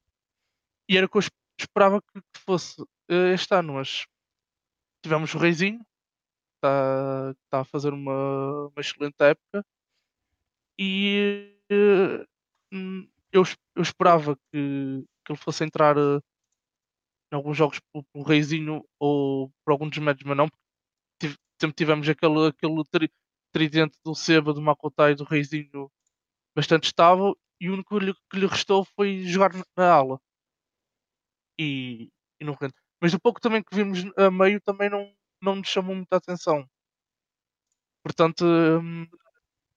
e 0.88 0.97
era 0.97 1.07
o 1.07 1.10
que 1.10 1.18
eu 1.18 1.23
esperava 1.60 2.01
que 2.01 2.22
fosse 2.45 2.80
uh, 2.81 3.34
este 3.34 3.53
ano, 3.56 3.73
mas 3.73 4.06
tivemos 5.01 5.34
o 5.34 5.38
reizinho, 5.39 5.84
está, 6.60 7.36
está 7.45 7.61
a 7.61 7.65
fazer 7.65 7.94
uma, 7.94 8.68
uma 8.68 8.80
excelente 8.80 9.15
época 9.19 9.65
e 10.77 11.56
uh, 11.72 12.26
eu, 13.31 13.44
eu 13.76 13.81
esperava 13.81 14.36
que, 14.52 15.06
que 15.26 15.31
ele 15.31 15.40
fosse 15.40 15.64
entrar 15.64 15.98
uh, 15.98 16.22
em 17.31 17.36
alguns 17.36 17.57
jogos 17.57 17.80
pelo, 17.91 18.06
pelo 18.06 18.26
Reizinho 18.26 18.84
ou 18.99 19.52
por 19.64 19.72
algum 19.72 19.90
dos 19.90 19.98
médios, 19.99 20.27
mas 20.27 20.38
não, 20.38 20.48
porque 20.49 21.36
sempre 21.60 21.76
tivemos 21.76 22.07
aquele, 22.07 22.48
aquele 22.48 22.84
tri, 22.91 23.11
tridente 23.52 23.98
do 24.03 24.15
Seba, 24.15 24.53
do 24.53 24.61
Makotai 24.61 25.11
e 25.11 25.15
do 25.15 25.23
Reizinho 25.23 25.91
bastante 26.56 26.86
estável 26.86 27.38
e 27.61 27.69
o 27.69 27.73
único 27.73 27.99
que 27.99 28.38
lhe, 28.38 28.48
restou 28.48 28.86
foi 28.86 29.23
jogar 29.23 29.52
na 29.77 29.91
ala 29.91 30.19
e, 31.60 32.10
e 32.40 32.45
no 32.45 32.53
rende. 32.53 32.73
Mas 33.02 33.14
o 33.14 33.19
pouco 33.19 33.40
também 33.40 33.64
que 33.64 33.76
vimos 33.76 33.99
a 34.18 34.31
meio 34.31 34.61
também 34.61 34.90
não, 34.90 35.14
não 35.41 35.57
me 35.57 35.66
chamou 35.66 35.95
muita 35.95 36.18
atenção. 36.18 36.68
Portanto, 38.03 38.45
hum, 38.45 39.06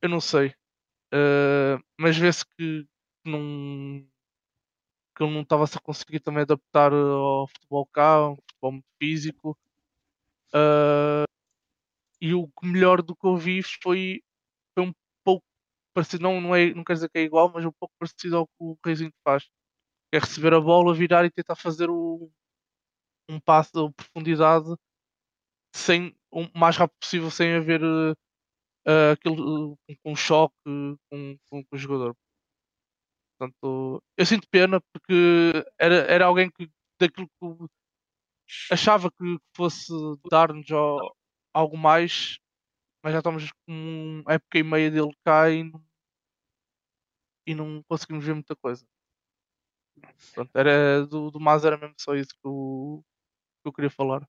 eu 0.02 0.08
não 0.08 0.20
sei. 0.20 0.48
Uh, 1.14 1.78
mas 1.98 2.16
vê-se 2.16 2.44
que 2.46 2.86
não, 3.24 4.06
que 5.16 5.22
ele 5.22 5.32
não 5.32 5.42
estava 5.42 5.64
a 5.64 5.80
conseguir 5.80 6.20
também 6.20 6.42
adaptar 6.42 6.92
ao 6.92 7.46
futebol 7.48 7.86
cá, 7.86 8.30
um 8.30 8.36
futebol 8.36 8.72
muito 8.72 8.86
físico. 9.00 9.58
Uh, 10.54 11.24
e 12.20 12.34
o 12.34 12.50
melhor 12.62 13.02
do 13.02 13.16
que 13.16 13.26
eu 13.26 13.36
vi 13.36 13.62
foi, 13.62 14.22
foi 14.74 14.86
um 14.86 14.92
pouco 15.24 15.44
parecido, 15.94 16.22
não, 16.22 16.40
não, 16.40 16.54
é, 16.54 16.72
não 16.74 16.84
quer 16.84 16.94
dizer 16.94 17.10
que 17.10 17.18
é 17.18 17.22
igual, 17.22 17.52
mas 17.52 17.64
um 17.64 17.72
pouco 17.72 17.94
parecido 17.98 18.36
ao 18.38 18.46
que 18.46 18.54
o 18.60 18.78
Reizinho 18.84 19.12
faz. 19.24 19.48
É 20.12 20.18
receber 20.18 20.54
a 20.54 20.60
bola, 20.60 20.94
virar 20.94 21.24
e 21.24 21.30
tentar 21.30 21.56
fazer 21.56 21.90
o, 21.90 22.30
um 23.28 23.40
passo 23.40 23.88
de 23.88 23.94
profundidade 23.94 24.66
sem, 25.74 26.14
o 26.30 26.46
mais 26.58 26.76
rápido 26.76 26.98
possível, 27.00 27.30
sem 27.30 27.54
haver 27.54 27.82
uh, 27.82 29.12
aquele, 29.12 29.40
uh, 29.40 29.78
um 30.04 30.16
choque 30.16 30.54
com, 31.10 31.38
com, 31.48 31.64
o 31.72 31.76
jogador. 31.76 32.16
Portanto, 33.38 34.02
eu 34.16 34.26
sinto 34.26 34.48
pena 34.48 34.80
porque 34.80 35.64
era, 35.78 35.94
era 36.12 36.26
alguém 36.26 36.50
que 36.50 36.70
daquilo 37.00 37.28
que 37.28 37.66
achava 38.70 39.10
que 39.10 39.38
fosse 39.56 39.92
dar-nos 40.30 40.66
algo 41.54 41.76
mais, 41.76 42.38
mas 43.02 43.12
já 43.12 43.18
estamos 43.18 43.50
com 43.66 44.22
uma 44.24 44.34
época 44.34 44.58
e 44.58 44.62
meia 44.62 44.90
dele 44.90 45.10
cá 45.24 45.50
e 45.50 45.64
não, 45.64 45.84
e 47.46 47.54
não 47.54 47.82
conseguimos 47.88 48.24
ver 48.24 48.34
muita 48.34 48.54
coisa. 48.56 48.86
Pronto, 50.34 50.50
era, 50.56 51.06
do, 51.06 51.30
do 51.30 51.40
Mas 51.40 51.64
era 51.64 51.76
mesmo 51.76 51.94
só 51.98 52.14
isso 52.14 52.30
que 52.30 52.46
eu, 52.46 53.04
que 53.62 53.68
eu 53.68 53.72
queria 53.72 53.90
falar. 53.90 54.26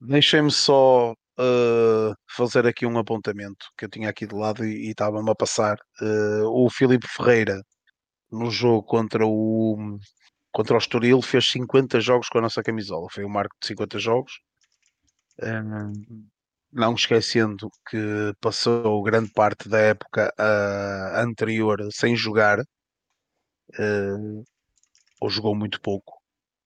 Deixem-me 0.00 0.50
só 0.50 1.12
uh, 1.12 2.14
fazer 2.28 2.66
aqui 2.66 2.86
um 2.86 2.98
apontamento 2.98 3.66
que 3.76 3.84
eu 3.84 3.88
tinha 3.90 4.08
aqui 4.08 4.26
de 4.26 4.34
lado 4.34 4.64
e, 4.64 4.90
estava-me 4.90 5.30
a 5.30 5.34
passar. 5.34 5.76
Uh, 6.00 6.46
o 6.48 6.70
Filipe 6.70 7.06
Ferreira, 7.08 7.62
no 8.30 8.50
jogo 8.50 8.82
contra 8.82 9.26
o, 9.26 9.98
contra 10.52 10.74
o 10.74 10.78
Estoril, 10.78 11.20
fez 11.22 11.50
50 11.50 12.00
jogos 12.00 12.28
com 12.28 12.38
a 12.38 12.42
nossa 12.42 12.62
camisola. 12.62 13.08
Foi 13.10 13.24
um 13.24 13.28
marco 13.28 13.54
de 13.60 13.68
50 13.68 13.98
jogos. 13.98 14.32
Uh, 15.38 15.92
não 16.72 16.94
esquecendo 16.94 17.68
que 17.88 18.32
passou 18.40 19.02
grande 19.02 19.30
parte 19.32 19.68
da 19.68 19.78
época 19.78 20.32
anterior 21.16 21.80
sem 21.92 22.14
jogar, 22.16 22.60
ou 25.20 25.28
jogou 25.28 25.54
muito 25.56 25.80
pouco. 25.80 26.19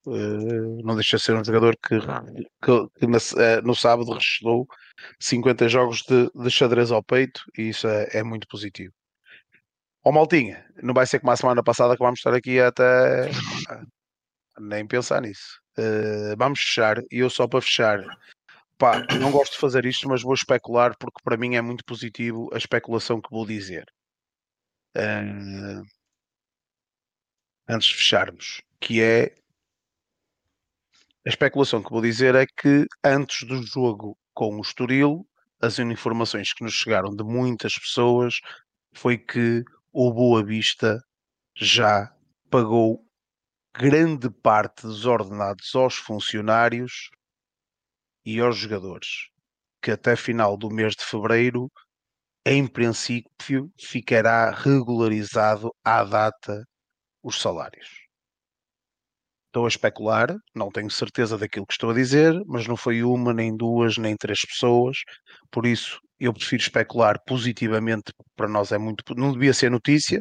Uh, 0.07 0.83
não 0.85 0.95
deixa 0.95 1.17
de 1.17 1.23
ser 1.23 1.35
um 1.35 1.43
jogador 1.43 1.75
que, 1.77 1.99
que, 1.99 2.89
que 2.99 3.07
uh, 3.07 3.63
no 3.63 3.75
sábado 3.75 4.13
registrou 4.13 4.67
50 5.19 5.67
jogos 5.69 6.03
de, 6.03 6.31
de, 6.35 6.51
xadrez 6.51 6.93
ao 6.93 7.03
peito 7.03 7.43
e 7.57 7.71
isso 7.71 7.89
é, 7.89 8.09
é 8.13 8.23
muito 8.23 8.47
positivo. 8.47 8.93
Ó 10.05 10.11
oh, 10.11 10.13
Maltinha, 10.13 10.67
não 10.83 10.93
vai 10.93 11.07
ser 11.07 11.21
como 11.21 11.33
a 11.33 11.37
semana 11.37 11.63
passada 11.65 11.95
que 11.97 12.03
vamos 12.03 12.21
estar 12.21 12.35
aqui 12.35 12.61
até 12.61 13.31
nem 14.61 14.87
pensar 14.87 15.23
nisso. 15.23 15.59
Uh, 15.79 16.37
vamos 16.37 16.61
fechar 16.61 16.99
e 17.11 17.21
eu 17.21 17.31
só 17.31 17.49
para 17.49 17.63
fechar, 17.63 18.05
pá, 18.77 19.07
não 19.19 19.31
gosto 19.33 19.53
de 19.55 19.59
fazer 19.59 19.87
isto, 19.87 20.07
mas 20.07 20.23
vou 20.23 20.35
especular 20.35 20.95
porque 20.99 21.23
para 21.25 21.39
mim 21.39 21.57
é 21.57 21.63
muito 21.63 21.83
positivo 21.83 22.51
a 22.53 22.59
especulação 22.59 23.23
que 23.23 23.31
vou 23.31 23.47
dizer. 23.47 23.87
antes 27.67 27.89
de 27.89 27.95
fecharmos, 27.95 28.61
que 28.79 29.01
é 29.01 29.35
a 31.27 31.29
especulação 31.29 31.83
que 31.83 31.91
vou 31.91 32.03
dizer 32.03 32.35
é 32.35 32.45
que 32.47 32.87
antes 33.03 33.47
do 33.49 33.63
jogo 33.63 34.17
com 34.35 34.57
o 34.57 34.61
Estoril, 34.61 35.27
as 35.61 35.79
informações 35.79 36.53
que 36.53 36.63
nos 36.63 36.75
chegaram 36.75 37.15
de 37.15 37.25
muitas 37.25 37.75
pessoas 37.75 38.41
foi 38.95 39.17
que 39.17 39.63
o 39.91 40.13
Boa 40.13 40.45
Vista 40.45 41.01
já 41.57 42.13
pagou 42.51 43.03
grande 43.75 44.29
parte 44.29 44.83
dos 44.83 45.07
ordenados 45.07 45.75
aos 45.75 45.95
funcionários 45.95 47.11
e 48.25 48.39
aos 48.39 48.57
jogadores, 48.57 49.29
que 49.83 49.93
até 49.93 50.17
final 50.17 50.57
do 50.59 50.71
mês 50.71 50.95
de 50.95 51.05
fevereiro, 51.05 51.71
em 52.45 52.67
princípio, 52.67 53.73
ficará 53.81 54.51
regularizado 54.51 55.75
à 55.83 56.05
data 56.05 56.65
os 57.23 57.41
salários. 57.41 58.04
Estou 59.55 59.67
a 59.67 59.69
especular, 59.69 60.37
não 60.53 60.69
tenho 60.69 60.91
certeza 60.91 61.39
daquilo 61.39 61.65
que 61.65 61.75
estou 61.75 61.91
a 61.91 61.95
dizer, 61.95 62.35
mas 62.45 62.67
não 62.67 62.77
foi 62.77 63.05
uma, 63.05 63.33
nem 63.33 63.57
duas, 63.57 63.97
nem 63.97 64.17
três 64.17 64.41
pessoas. 64.45 64.97
Por 65.49 65.65
isso, 65.65 66.01
eu 66.19 66.35
prefiro 66.35 66.61
especular 66.61 67.23
positivamente, 67.25 68.13
para 68.35 68.49
nós 68.49 68.73
é 68.73 68.79
muito. 68.79 69.05
Não 69.15 69.33
devia 69.33 69.55
ser 69.55 69.71
notícia, 69.71 70.21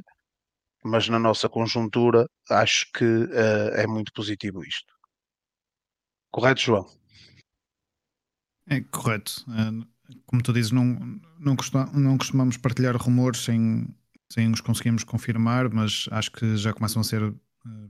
mas 0.84 1.10
na 1.10 1.18
nossa 1.18 1.50
conjuntura 1.50 2.28
acho 2.48 2.86
que 2.94 3.04
uh, 3.04 3.74
é 3.74 3.88
muito 3.88 4.14
positivo 4.14 4.64
isto. 4.64 4.94
Correto, 6.30 6.62
João? 6.62 6.86
É 8.70 8.82
correto. 8.82 9.44
Como 10.28 10.44
tu 10.44 10.54
dizes, 10.54 10.72
não, 10.72 10.86
não, 11.40 11.56
não 11.92 12.18
costumamos 12.20 12.56
partilhar 12.58 12.96
rumores 12.98 13.40
sem, 13.40 13.88
sem 14.32 14.52
os 14.52 14.62
conseguirmos 14.62 15.04
confirmar, 15.04 15.74
mas 15.74 16.08
acho 16.12 16.32
que 16.32 16.56
já 16.56 16.72
começam 16.72 17.02
a 17.02 17.04
ser 17.04 17.34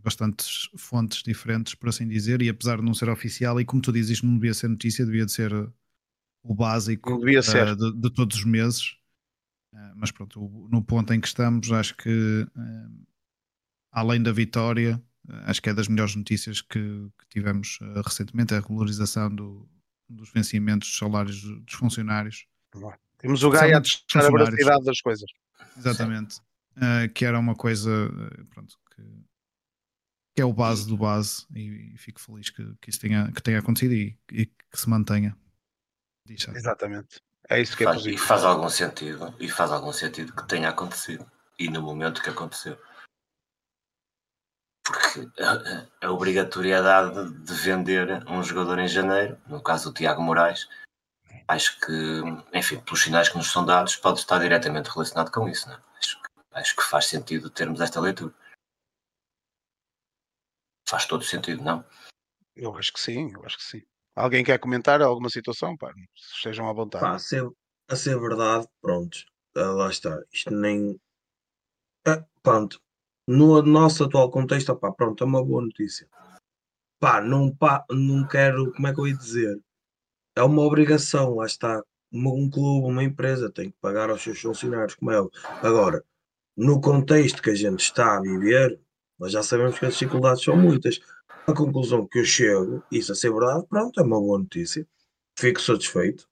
bastantes 0.04 0.70
fontes 0.78 1.24
diferentes, 1.24 1.74
por 1.74 1.90
assim 1.90 2.08
dizer, 2.08 2.41
e 2.41 2.50
apesar 2.50 2.78
de 2.78 2.84
não 2.84 2.94
ser 2.94 3.10
oficial, 3.10 3.60
e 3.60 3.66
como 3.66 3.82
tu 3.82 3.91
dizes, 3.91 4.12
isto 4.12 4.26
não 4.26 4.36
devia 4.36 4.54
ser 4.54 4.68
notícia, 4.68 5.06
devia 5.06 5.26
de 5.26 5.32
ser 5.32 5.52
eh, 5.52 5.68
o 6.44 6.54
básico 6.54 7.16
uh, 7.16 7.76
de, 7.76 8.02
de, 8.02 8.10
todos 8.12 8.38
os 8.38 8.45
meses. 8.45 8.91
Uh, 9.74 9.94
mas 9.95 10.12
pronto, 10.12 10.68
no 10.70 10.84
ponto 10.84 11.12
em 11.14 11.20
que 11.20 11.28
estamos, 11.28 11.72
acho 11.72 11.95
que 11.98 12.48
uh, 12.56 13.06
além 13.91 14.22
da 14.22 14.32
vitória, 14.32 15.02
acho 15.45 15.62
que 15.62 15.70
é 15.70 15.74
das 15.74 15.88
melhores 15.88 16.16
notícias 16.16 16.62
que, 16.62 17.10
que 17.18 17.28
tivemos 17.30 17.80
recentemente, 18.06 18.54
a 18.54 18.60
regularização 18.60 19.34
do, 19.34 19.68
dos 20.08 20.32
vencimentos 20.32 20.90
dos 20.90 20.98
salários 20.98 21.41
dos 21.41 21.74
funcionários. 21.74 22.45
Temos 23.18 23.41
o 23.44 23.50
Gaia 23.50 23.78
a 23.78 23.82
testar 23.82 24.26
a 24.26 24.32
veracidade 24.32 24.84
das 24.84 25.00
coisas. 25.00 25.30
Exatamente. 25.78 26.41
que 27.16 27.24
era 27.24 27.40
uma 27.40 27.56
coisa 27.56 27.90
pronto, 28.50 28.76
que 28.94 29.02
que 30.35 30.41
é 30.41 30.45
o 30.45 30.53
base 30.53 30.88
do 30.88 30.97
base, 30.97 31.45
e, 31.53 31.93
e 31.93 31.97
fico 31.97 32.19
feliz 32.19 32.49
que, 32.49 32.76
que 32.81 32.89
isso 32.89 32.99
tenha, 32.99 33.31
que 33.31 33.41
tenha 33.41 33.60
acontecido 33.60 33.93
e, 33.93 34.18
e 34.31 34.45
que 34.47 34.55
se 34.73 34.89
mantenha. 34.89 35.38
Exatamente. 36.27 37.22
É 37.49 37.61
isso 37.61 37.77
que 37.77 37.84
é 37.84 37.88
faz, 37.88 38.05
E 38.05 38.18
faz 38.18 38.43
algum 38.43 38.69
sentido, 38.69 39.35
e 39.39 39.49
faz 39.49 39.72
algum 39.72 39.93
sentido 39.93 40.34
que 40.34 40.47
tenha 40.47 40.69
acontecido, 40.69 41.30
e 41.60 41.69
no 41.69 41.81
momento 41.81 42.22
que 42.23 42.30
aconteceu. 42.30 42.77
Porque 44.84 45.30
a, 45.41 46.07
a 46.07 46.11
obrigatoriedade 46.11 47.31
de 47.31 47.53
vender 47.53 48.23
um 48.27 48.41
jogador 48.43 48.80
em 48.80 48.88
janeiro, 48.88 49.38
no 49.47 49.61
caso 49.61 49.89
do 49.89 49.93
Tiago 49.93 50.22
Moraes, 50.22 50.68
acho 51.47 51.80
que, 51.80 52.22
enfim, 52.53 52.80
pelos 52.80 53.01
sinais 53.01 53.30
que 53.30 53.38
nos 53.38 53.51
são 53.51 53.65
dados, 53.65 53.95
pode 53.95 54.19
estar 54.19 54.39
diretamente 54.39 54.89
relacionado 54.89 55.31
com 55.31 55.47
isso. 55.47 55.68
Não 55.68 55.76
é? 55.76 55.80
acho, 55.99 56.19
acho 56.53 56.76
que 56.76 56.84
faz 56.84 57.05
sentido 57.05 57.49
termos 57.49 57.81
esta 57.81 57.99
leitura 57.99 58.34
faz 60.88 61.05
todo 61.05 61.23
sentido, 61.23 61.64
não? 61.64 61.85
Eu 62.55 62.76
acho 62.76 62.93
que 62.93 62.99
sim, 62.99 63.31
eu 63.34 63.43
acho 63.45 63.57
que 63.57 63.64
sim. 63.64 63.81
Alguém 64.15 64.43
quer 64.43 64.60
comentar 64.60 65.01
alguma 65.01 65.30
situação? 65.30 65.76
Pá, 65.76 65.91
estejam 66.15 66.69
à 66.69 66.73
vontade. 66.73 67.03
Pá, 67.03 67.15
a, 67.15 67.19
ser, 67.19 67.49
a 67.89 67.95
ser 67.95 68.19
verdade, 68.19 68.68
pronto, 68.81 69.18
ah, 69.55 69.72
lá 69.72 69.89
está. 69.89 70.19
Isto 70.31 70.53
nem. 70.53 70.99
É, 72.05 72.23
pronto, 72.43 72.80
no 73.27 73.61
nosso 73.61 74.03
atual 74.03 74.30
contexto, 74.30 74.76
pá, 74.76 74.91
pronto, 74.91 75.23
é 75.23 75.27
uma 75.27 75.43
boa 75.43 75.64
notícia. 75.64 76.07
Pá, 76.99 77.22
não, 77.22 77.53
pá, 77.55 77.84
não 77.89 78.27
quero, 78.27 78.72
como 78.73 78.88
é 78.88 78.93
que 78.93 78.99
eu 78.99 79.07
ia 79.07 79.18
dizer? 79.18 79.60
É 80.35 80.43
uma 80.43 80.61
obrigação, 80.61 81.35
lá 81.35 81.45
está. 81.45 81.81
Um 82.11 82.49
clube, 82.49 82.88
uma 82.88 83.03
empresa 83.03 83.51
tem 83.51 83.72
que 83.72 83.77
pagar 83.81 84.10
aos 84.10 84.22
seus 84.22 84.39
funcionários, 84.39 84.95
como 84.95 85.11
é. 85.11 85.18
Agora, 85.64 86.03
no 86.55 86.80
contexto 86.80 87.41
que 87.41 87.49
a 87.49 87.55
gente 87.55 87.80
está 87.80 88.18
a 88.18 88.22
viver, 88.22 88.80
mas 89.24 89.32
já 89.32 89.41
sabemos 89.41 89.80
que 89.80 89.86
as 89.86 89.94
dificuldades 89.94 90.44
são 90.44 90.58
muitas. 90.58 91.00
A 91.48 91.54
conclusão 91.54 92.06
que 92.06 92.20
eu 92.20 92.26
chego, 92.26 92.84
isso 92.91 93.14
a 93.14 93.16
ser 93.16 93.32
verdade, 93.32 93.66
pronto, 93.70 93.98
é 93.98 94.04
uma 94.04 94.20
boa 94.20 94.38
notícia. 94.38 94.86
Fico 95.40 95.62
satisfeito. 95.62 96.28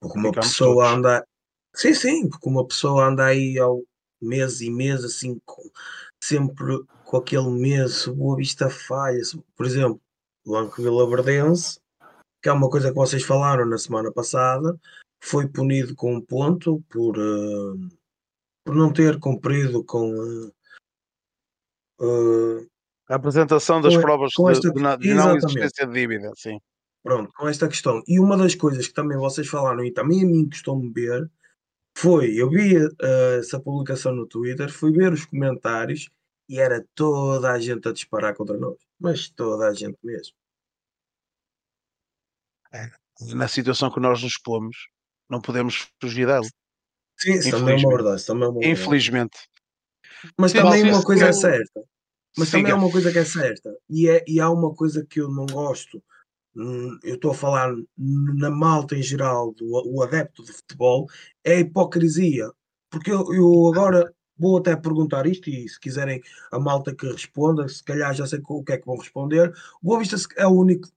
Porque 0.00 0.18
uma 0.18 0.30
Ficamos 0.30 0.48
pessoa 0.48 0.86
todos. 0.86 0.98
anda. 0.98 1.26
Sim, 1.72 1.94
sim, 1.94 2.28
porque 2.28 2.48
uma 2.48 2.66
pessoa 2.66 3.06
anda 3.06 3.26
aí 3.26 3.56
ao 3.60 3.80
mês 4.20 4.60
e 4.60 4.68
mês, 4.68 5.04
assim, 5.04 5.40
com, 5.44 5.62
sempre 6.20 6.84
com 7.04 7.16
aquele 7.16 7.48
mês, 7.48 8.08
Boa 8.08 8.36
Vista 8.36 8.68
falha. 8.68 9.22
Por 9.54 9.66
exemplo, 9.66 10.00
Blanco 10.44 10.82
Vila 10.82 11.08
Verdense, 11.08 11.78
que 12.42 12.48
é 12.48 12.52
uma 12.52 12.68
coisa 12.68 12.88
que 12.88 12.96
vocês 12.96 13.22
falaram 13.22 13.66
na 13.66 13.78
semana 13.78 14.10
passada, 14.10 14.76
foi 15.22 15.46
punido 15.46 15.94
com 15.94 16.16
um 16.16 16.20
ponto 16.20 16.82
por, 16.90 17.16
uh, 17.16 17.88
por 18.64 18.74
não 18.74 18.92
ter 18.92 19.20
cumprido 19.20 19.84
com. 19.84 20.12
Uh, 20.12 20.52
Uh, 22.00 22.66
a 23.08 23.16
apresentação 23.16 23.80
das 23.80 23.94
com, 23.94 24.00
provas 24.00 24.32
com 24.34 24.48
esta, 24.50 24.70
de, 24.70 24.82
de, 24.82 24.96
de 24.98 25.14
não 25.14 25.36
existência 25.36 25.86
de 25.86 25.92
dívida, 25.92 26.30
sim. 26.36 26.58
Pronto, 27.02 27.30
com 27.36 27.46
esta 27.46 27.68
questão. 27.68 28.02
E 28.08 28.18
uma 28.18 28.36
das 28.36 28.54
coisas 28.54 28.88
que 28.88 28.94
também 28.94 29.18
vocês 29.18 29.46
falaram 29.46 29.84
e 29.84 29.92
também 29.92 30.22
a 30.22 30.26
mim 30.26 30.48
custou-me 30.48 30.90
ver 30.90 31.30
foi, 31.96 32.34
eu 32.34 32.48
vi 32.50 32.76
uh, 32.78 32.90
essa 33.38 33.60
publicação 33.60 34.14
no 34.14 34.26
Twitter, 34.26 34.72
fui 34.72 34.90
ver 34.90 35.12
os 35.12 35.26
comentários 35.26 36.08
e 36.48 36.58
era 36.58 36.84
toda 36.94 37.52
a 37.52 37.60
gente 37.60 37.88
a 37.88 37.92
disparar 37.92 38.34
contra 38.34 38.56
nós. 38.56 38.76
Mas 38.98 39.28
toda 39.28 39.68
a 39.68 39.74
gente 39.74 39.98
mesmo. 40.02 40.34
Na 43.34 43.46
situação 43.46 43.90
que 43.90 44.00
nós 44.00 44.22
nos 44.22 44.36
pomos, 44.38 44.88
não 45.30 45.40
podemos 45.40 45.88
fugir 46.00 46.26
dela. 46.26 46.46
Sim, 47.16 47.34
isso 47.34 47.50
também 47.50 47.80
é 47.80 47.86
uma 47.86 47.96
verdade. 47.96 48.26
também 48.26 48.44
é 48.44 48.48
uma 48.48 48.60
verdade. 48.60 48.80
Infelizmente. 48.80 49.38
Mas 50.38 50.52
Sim, 50.52 50.58
também 50.58 50.82
uma 50.90 51.02
coisa 51.02 51.26
é 51.26 51.32
certa. 51.32 51.82
Mas 52.36 52.50
também 52.50 52.66
Siga. 52.66 52.76
há 52.76 52.78
uma 52.78 52.90
coisa 52.90 53.12
que 53.12 53.18
é 53.18 53.24
certa. 53.24 53.76
E, 53.88 54.08
é, 54.08 54.24
e 54.26 54.40
há 54.40 54.50
uma 54.50 54.74
coisa 54.74 55.06
que 55.08 55.20
eu 55.20 55.30
não 55.30 55.46
gosto. 55.46 56.02
Hum, 56.56 56.98
Eu 57.02 57.16
estou 57.16 57.30
a 57.30 57.34
falar 57.34 57.72
na 57.96 58.50
malta 58.50 58.96
em 58.96 59.02
geral, 59.02 59.52
do 59.52 59.66
o 59.86 60.02
adepto 60.02 60.44
de 60.44 60.52
futebol, 60.52 61.06
é 61.44 61.54
a 61.54 61.60
hipocrisia. 61.60 62.50
Porque 62.90 63.10
eu, 63.10 63.32
eu 63.32 63.68
agora 63.72 64.12
vou 64.36 64.58
até 64.58 64.74
perguntar 64.76 65.26
isto, 65.26 65.48
e 65.48 65.68
se 65.68 65.78
quiserem 65.78 66.20
a 66.50 66.58
malta 66.58 66.94
que 66.94 67.06
responda, 67.06 67.68
se 67.68 67.82
calhar 67.82 68.12
já 68.14 68.26
sei 68.26 68.40
o 68.44 68.64
que 68.64 68.72
é 68.72 68.78
que 68.78 68.86
vão 68.86 68.96
responder. 68.96 69.52
O 69.82 69.88
Boa 69.88 70.00
Vista 70.00 70.16
é 70.36 70.46
o 70.46 70.50
único 70.50 70.88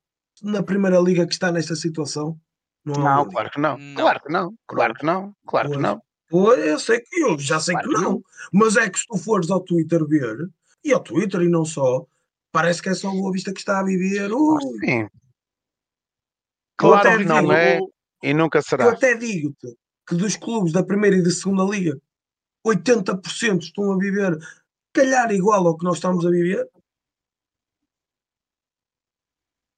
na 0.41 0.63
Primeira 0.63 0.99
Liga 0.99 1.25
que 1.25 1.33
está 1.33 1.51
nesta 1.51 1.75
situação. 1.75 2.39
Não 2.85 2.95
é 2.95 2.97
Não, 2.99 3.29
claro 3.29 3.49
que 3.49 3.59
não. 3.59 3.77
Não. 3.77 3.95
Claro 3.95 4.21
que 4.21 4.31
não. 4.31 4.55
Claro 4.67 4.93
que 4.93 5.05
não. 5.05 5.35
Claro 5.45 5.71
que 5.71 5.77
não. 5.77 6.01
Pois, 6.29 6.59
eu 6.65 6.79
sei 6.79 6.99
que 6.99 7.19
eu 7.21 7.39
já 7.39 7.59
sei 7.59 7.73
Claro 7.75 7.89
que 7.89 7.95
que 7.95 8.01
não. 8.01 8.21
Mas 8.51 8.75
é 8.75 8.89
que 8.89 8.99
se 8.99 9.05
tu 9.07 9.17
fores 9.17 9.49
ao 9.49 9.61
Twitter 9.61 10.05
ver, 10.05 10.49
e 10.83 10.91
ao 10.93 11.01
Twitter 11.01 11.41
e 11.41 11.49
não 11.49 11.63
só, 11.65 12.05
parece 12.51 12.81
que 12.81 12.89
é 12.89 12.93
só 12.93 13.09
o 13.09 13.13
Boa 13.13 13.31
Vista 13.31 13.53
que 13.53 13.59
está 13.59 13.79
a 13.79 13.83
viver. 13.83 14.31
Ui, 14.33 14.61
Sim. 14.85 15.01
Eu 15.01 15.09
Claro 16.77 17.07
até 17.09 17.17
que 17.17 17.23
não 17.25 17.39
digo, 17.41 17.51
é 17.53 17.79
e 18.23 18.33
nunca 18.33 18.59
eu 18.59 18.63
será. 18.63 18.91
até 18.91 19.15
digo-te 19.15 19.75
que 20.07 20.15
dos 20.15 20.35
clubes 20.35 20.71
da 20.71 20.83
primeira 20.83 21.15
e 21.17 21.23
da 21.23 21.29
segunda 21.31 21.63
liga, 21.63 21.99
80% 22.65 23.59
estão 23.63 23.91
a 23.91 23.97
viver, 23.97 24.37
calhar 24.93 25.31
igual 25.31 25.65
ao 25.67 25.77
que 25.77 25.83
nós 25.83 25.95
estamos 25.95 26.25
a 26.25 26.29
viver. 26.29 26.69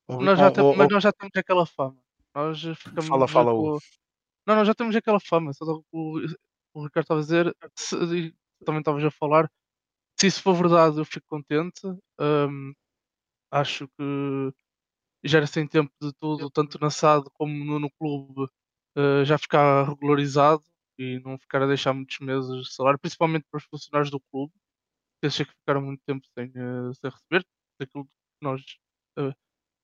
nós 0.10 0.38
já 0.40 0.48
Oh, 0.48 0.52
temos, 0.52 0.74
oh, 0.74 0.78
mas 0.78 0.90
nós 0.90 1.04
já 1.04 1.12
temos 1.14 1.32
aquela 1.36 1.66
fama. 1.66 1.98
Nós 2.36 2.62
ficamos 2.78 3.08
Fala, 3.08 3.28
fala, 3.28 3.52
com-. 3.52 3.80
Não, 4.48 4.56
nós 4.56 4.68
já 4.68 4.74
temos 4.76 4.96
aquela 4.96 5.20
fama. 5.20 5.54
Só 5.54 5.66
o, 5.92 6.20
o 6.74 6.84
Ricardo 6.84 7.04
estava 7.06 7.20
a 7.20 7.24
dizer, 7.24 7.56
se, 7.76 7.96
também 8.66 8.80
estavas 8.80 9.04
a 9.04 9.12
falar, 9.12 9.50
se 10.20 10.28
isso 10.28 10.42
for 10.44 10.56
verdade, 10.56 11.00
eu 11.00 11.06
fico 11.06 11.28
contente. 11.30 11.82
Hum, 12.20 12.74
acho 13.52 13.88
que 13.90 14.54
já 15.24 15.40
era 15.40 15.48
sem 15.48 15.68
tempo 15.68 15.92
de 16.02 16.12
tudo, 16.20 16.50
tanto 16.50 16.80
na 16.80 16.90
SAD 16.90 17.30
como 17.34 17.54
no, 17.66 17.80
no 17.80 17.92
clube, 17.92 18.48
eh, 18.98 19.26
já 19.26 19.38
ficar 19.38 19.88
regularizado 19.90 20.64
e 20.98 21.20
não 21.22 21.38
ficar 21.40 21.64
a 21.64 21.68
deixar 21.68 21.94
muitos 21.94 22.20
meses 22.20 22.66
de 22.68 22.74
salário, 22.74 23.00
principalmente 23.00 23.46
para 23.52 23.58
os 23.60 23.66
funcionários 23.66 24.12
do 24.12 24.20
clube, 24.32 24.54
que 25.22 25.28
esses 25.28 25.42
é 25.42 25.46
que 25.46 25.54
ficaram 25.54 25.82
muito 25.84 26.02
tempo 26.06 26.26
sem, 26.38 26.48
eh, 26.56 26.94
sem 27.02 27.12
receber, 27.12 27.46
daquilo 27.80 28.06
que 28.06 28.12
nós 28.44 28.62
eh, 29.20 29.34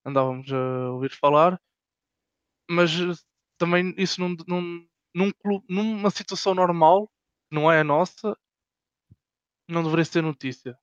andávamos 0.05 0.51
a 0.53 0.91
ouvir 0.91 1.11
falar. 1.11 1.59
Mas 2.69 2.91
também 3.57 3.93
isso 3.97 4.19
num, 4.21 4.35
num, 4.47 4.87
num 5.13 5.31
clube, 5.31 5.65
numa 5.69 6.09
situação 6.11 6.53
normal, 6.53 7.07
que 7.49 7.55
não 7.55 7.71
é 7.71 7.81
a 7.81 7.83
nossa, 7.83 8.37
não 9.69 9.83
deveria 9.83 10.05
ser 10.05 10.21
notícia. 10.21 10.77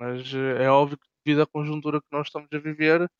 Mas 0.00 0.32
eh, 0.34 0.64
é 0.64 0.70
óbvio 0.70 0.98
que 0.98 1.06
devido 1.24 1.42
à 1.42 1.46
conjuntura 1.46 2.00
que 2.00 2.06
nós 2.12 2.28
estamos 2.28 2.48
a 2.52 2.58
viver, 2.58 3.10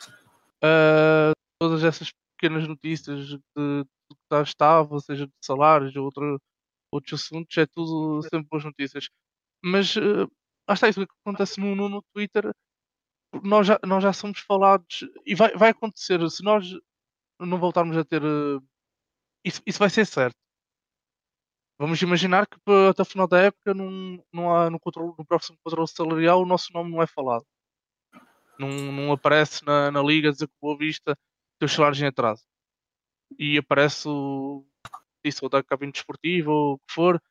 ah, 0.62 1.32
todas 1.60 1.84
essas 1.84 2.12
pequenas 2.36 2.68
notícias 2.68 3.26
de 3.28 3.38
tudo 3.54 3.88
que 4.10 4.14
está 4.24 4.42
estável, 4.42 5.00
seja 5.00 5.26
de 5.26 5.32
salários 5.44 5.94
ou 5.96 6.04
outro, 6.04 6.40
outros 6.92 7.22
assuntos, 7.22 7.56
é 7.58 7.66
tudo 7.66 8.22
sempre 8.22 8.48
boas 8.50 8.64
notícias. 8.64 9.08
Mas 9.64 9.96
lá 9.96 10.74
está 10.74 10.88
isso 10.88 11.06
que 11.06 11.12
acontece 11.26 11.60
no, 11.60 11.74
no, 11.74 11.88
no 11.88 12.02
Twitter, 12.14 12.52
nós 13.42 13.66
já, 13.66 13.78
nós 13.86 14.02
já 14.02 14.12
somos 14.12 14.40
falados 14.40 15.04
e 15.26 15.34
vai, 15.34 15.54
vai 15.56 15.70
acontecer, 15.70 16.18
se 16.30 16.42
nós 16.42 16.66
não 17.40 17.58
voltarmos 17.58 17.96
a 17.96 18.04
ter 18.04 18.22
eh, 18.22 18.58
isso, 19.44 19.62
isso 19.66 19.78
vai 19.78 19.90
ser 19.90 20.06
certo. 20.06 20.36
Vamos 21.78 22.02
imaginar 22.02 22.46
que 22.46 22.58
até 22.90 23.02
o 23.02 23.04
final 23.04 23.28
da 23.28 23.40
época 23.40 23.72
não, 23.72 24.24
não 24.32 24.54
há, 24.54 24.68
no, 24.68 24.80
controle, 24.80 25.14
no 25.16 25.24
próximo 25.24 25.56
controle 25.62 25.88
salarial 25.88 26.42
o 26.42 26.46
nosso 26.46 26.72
nome 26.72 26.90
não 26.90 27.02
é 27.02 27.06
falado. 27.06 27.46
Não, 28.58 28.68
não 28.68 29.12
aparece 29.12 29.64
na, 29.64 29.90
na 29.90 30.02
liga 30.02 30.32
dizer 30.32 30.48
que 30.48 30.54
Boa 30.60 30.76
Vista 30.76 31.16
tem 31.58 31.66
os 31.66 31.72
salários 31.72 32.00
em 32.02 32.06
atraso. 32.06 32.44
E 33.38 33.58
aparece 33.58 34.08
o 34.08 34.66
isso, 35.24 35.44
ou 35.44 35.48
da 35.50 35.62
cabine 35.62 35.92
desportiva 35.92 36.50
ou 36.50 36.74
o 36.74 36.78
que 36.78 36.94
for. 36.94 37.22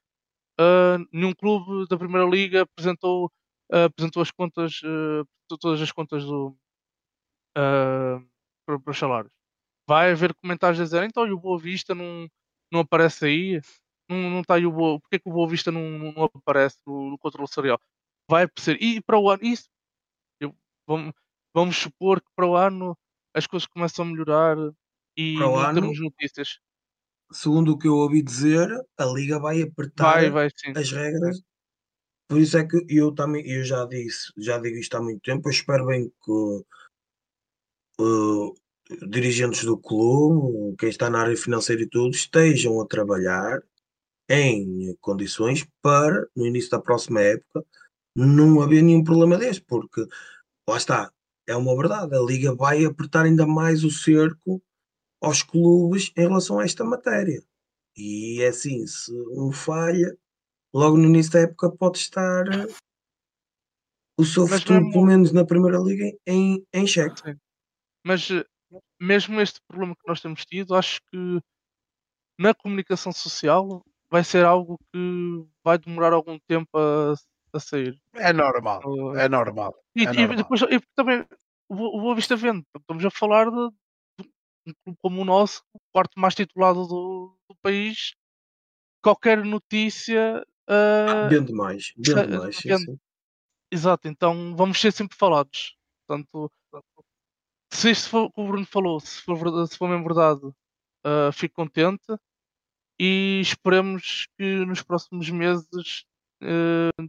ah, 0.60 0.98
nenhum 1.12 1.34
clube 1.34 1.88
da 1.90 1.98
primeira 1.98 2.28
liga 2.28 2.64
apresentou, 2.64 3.32
ah, 3.72 3.86
apresentou 3.86 4.22
as 4.22 4.32
contas, 4.32 4.78
apresentou 4.78 5.58
todas 5.60 5.82
as 5.82 5.92
contas 5.92 6.26
do, 6.26 6.58
para, 7.54 8.80
para 8.80 8.92
os 8.92 8.98
salários. 8.98 9.37
Vai 9.88 10.12
haver 10.12 10.34
comentários 10.36 10.80
a 10.82 10.84
dizer 10.84 11.04
então 11.04 11.26
e 11.26 11.32
o 11.32 11.40
Boa 11.40 11.58
Vista 11.60 11.96
não, 11.96 12.28
não 12.72 12.82
aparece 12.82 13.26
aí? 13.26 13.62
Não, 14.10 14.30
não 14.30 14.42
está 14.42 14.56
aí 14.56 14.66
o 14.66 14.72
Boa, 14.72 15.00
porque 15.00 15.16
é 15.16 15.20
que 15.20 15.30
o 15.30 15.34
Boa 15.34 15.48
Vista 15.50 15.72
não, 15.72 15.82
não- 15.82 16.24
aparece 16.34 16.78
no, 16.86 17.12
no 17.12 17.18
controle 17.18 17.48
salarial? 17.48 17.80
Vai 18.30 18.44
aparecer. 18.44 18.78
E 18.82 19.02
para 19.02 19.18
o 19.18 19.30
ano, 19.30 19.44
isso, 19.44 19.70
eu- 20.40 20.56
vamos, 20.88 21.14
vamos 21.56 21.78
supor 21.78 22.22
que 22.22 22.30
para 22.36 22.48
o 22.48 22.56
ano 22.56 22.98
as 23.34 23.48
coisas 23.48 23.68
começam 23.68 24.04
a 24.06 24.08
melhorar 24.08 24.58
e 25.18 25.38
Para 25.38 25.50
o 25.50 25.58
ano? 25.58 25.82
temos 25.82 26.00
notícias. 26.00 26.60
Segundo 27.32 27.74
o 27.74 27.78
que 27.78 27.88
eu 27.88 27.96
ouvi 27.96 28.22
dizer, 28.22 28.70
a 28.98 29.06
Liga 29.06 29.40
vai 29.40 29.62
apertar 29.62 30.04
Vai, 30.04 30.30
vai 30.30 30.50
as 30.76 30.92
regras. 30.92 31.42
Por 32.30 32.40
isso 32.40 32.58
é 32.58 32.68
que 32.68 32.86
eu 32.90 33.14
também, 33.14 33.46
eu 33.50 33.64
já 33.64 33.86
disse, 33.86 34.32
já 34.38 34.58
digo 34.58 34.78
isto 34.78 34.96
há 34.96 35.02
muito 35.02 35.22
tempo, 35.22 35.48
eu 35.48 35.52
espero 35.52 35.86
bem 35.86 36.10
que 36.24 36.64
eh, 38.00 38.52
dirigentes 39.10 39.64
do 39.64 39.78
clube, 39.78 40.76
quem 40.78 40.90
está 40.90 41.10
na 41.10 41.22
área 41.22 41.38
financeira 41.38 41.82
e 41.82 41.90
tudo, 41.90 42.16
estejam 42.16 42.80
a 42.82 42.86
trabalhar 42.88 43.62
em 44.30 44.96
condições 45.00 45.66
para, 45.82 46.28
no 46.36 46.46
início 46.46 46.72
da 46.72 46.82
próxima 46.82 47.22
época, 47.22 47.66
não 48.16 48.62
haver 48.62 48.82
nenhum 48.82 49.04
problema 49.04 49.38
deste, 49.38 49.64
porque 49.64 50.06
lá 50.68 50.78
está, 50.78 51.12
é 51.48 51.56
uma 51.56 51.76
verdade, 51.76 52.16
a 52.16 52.20
Liga 52.20 52.54
vai 52.54 52.84
apertar 52.84 53.26
ainda 53.26 53.46
mais 53.46 53.84
o 53.84 53.92
cerco 53.92 54.62
aos 55.22 55.44
clubes 55.44 56.12
em 56.16 56.22
relação 56.28 56.60
a 56.60 56.66
esta 56.66 56.84
matéria. 56.84 57.42
E 57.96 58.42
é 58.42 58.48
assim, 58.48 58.86
se 58.86 59.12
um 59.32 59.52
falha, 59.52 60.16
logo 60.74 60.98
no 60.98 61.06
início 61.06 61.32
da 61.34 61.40
época 61.42 61.72
pode 61.72 61.98
estar 61.98 62.48
eh, 62.48 62.68
o 64.18 64.26
seu 64.26 64.48
futuro, 64.48 64.92
pelo 64.92 65.06
menos 65.06 65.32
na 65.32 65.46
Primeira 65.46 65.78
Liga, 65.80 66.06
em, 66.26 66.66
em 66.74 66.86
xeque. 66.86 67.38
Mas 68.06 68.30
eh, 68.30 68.46
mesmo 69.00 69.40
este 69.42 69.60
problema 69.68 69.96
que 69.96 70.08
nós 70.08 70.22
temos 70.22 70.46
tido, 70.46 70.76
acho 70.76 71.00
que 71.12 71.40
na 72.40 72.54
comunicação 72.54 73.12
social 73.12 73.84
vai 74.10 74.24
ser 74.24 74.46
algo 74.46 74.78
que 74.92 75.46
vai 75.64 75.78
demorar 75.78 76.14
algum 76.14 76.38
tempo 76.48 76.70
a, 76.78 77.14
a 77.54 77.60
sair. 77.60 78.00
É 78.14 78.32
normal. 78.32 78.82
Uh, 78.86 79.16
É 79.16 79.28
normal. 79.28 79.76
E, 79.96 80.04
É 80.04 80.12
e 80.12 80.16
normal. 80.16 80.36
depois 80.38 80.62
e 80.62 80.80
também 80.96 81.26
o 81.70 81.76
Bo- 81.76 81.98
o 81.98 82.02
Boa 82.02 82.16
Vista 82.16 82.36
vende. 82.36 82.64
Estamos 82.78 83.04
a 83.06 83.10
falar 83.12 83.50
de, 83.50 83.70
de 84.20 84.28
um 84.68 84.74
clube 84.84 85.00
como 85.02 85.22
o 85.22 85.26
nosso, 85.26 85.64
o 85.74 85.80
quarto 85.92 86.20
mais 86.20 86.36
titulado 86.36 86.88
do, 86.88 87.38
do 87.50 87.56
país. 87.62 88.14
Qualquer 89.04 89.44
notícia. 89.44 90.46
Vende 91.30 91.54
mais, 91.54 91.94
vende 91.98 92.34
eh, 92.34 92.38
mais, 92.38 92.56
sim, 92.58 92.78
sim. 92.78 92.98
Exato, 93.72 94.08
então 94.08 94.56
vamos 94.56 94.80
ser 94.80 94.92
sempre 94.92 95.18
falados. 95.18 95.76
Portanto, 96.08 96.52
se 97.78 97.92
isto 97.92 98.10
for 98.10 98.24
o 98.24 98.32
que 98.32 98.42
o 98.42 98.48
Bruno 98.48 98.66
falou, 98.66 99.00
se 99.00 99.22
for, 99.22 99.38
verdade, 99.38 99.70
se 99.70 99.78
for 99.78 99.88
mesmo 99.88 100.04
verdade, 100.04 100.42
ah, 101.04 101.32
fico 101.32 101.54
contente 101.54 102.08
e 103.00 103.40
esperemos 103.40 104.28
que 104.36 104.66
nos 104.66 104.82
próximos 104.82 105.30
meses 105.30 106.06
ah, 106.42 107.04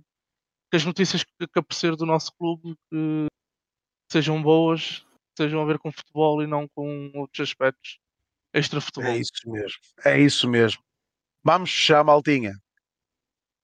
que 0.70 0.76
as 0.76 0.84
notícias 0.84 1.24
que, 1.24 1.46
que 1.46 1.58
aparecer 1.58 1.96
do 1.96 2.04
nosso 2.04 2.30
clube 2.36 2.76
sejam 4.12 4.42
boas, 4.42 5.06
sejam 5.38 5.62
a 5.62 5.64
ver 5.64 5.78
com 5.78 5.90
futebol 5.90 6.42
e 6.42 6.46
não 6.46 6.68
com 6.68 7.12
outros 7.14 7.48
aspectos 7.48 7.98
extra 8.52 8.78
futebol. 8.78 9.10
É 9.10 9.16
isso 9.16 9.50
mesmo. 9.50 9.78
É 10.04 10.20
isso 10.20 10.48
mesmo. 10.50 10.82
Vamos 11.42 11.70
fechar, 11.70 12.04
maltinha. 12.04 12.52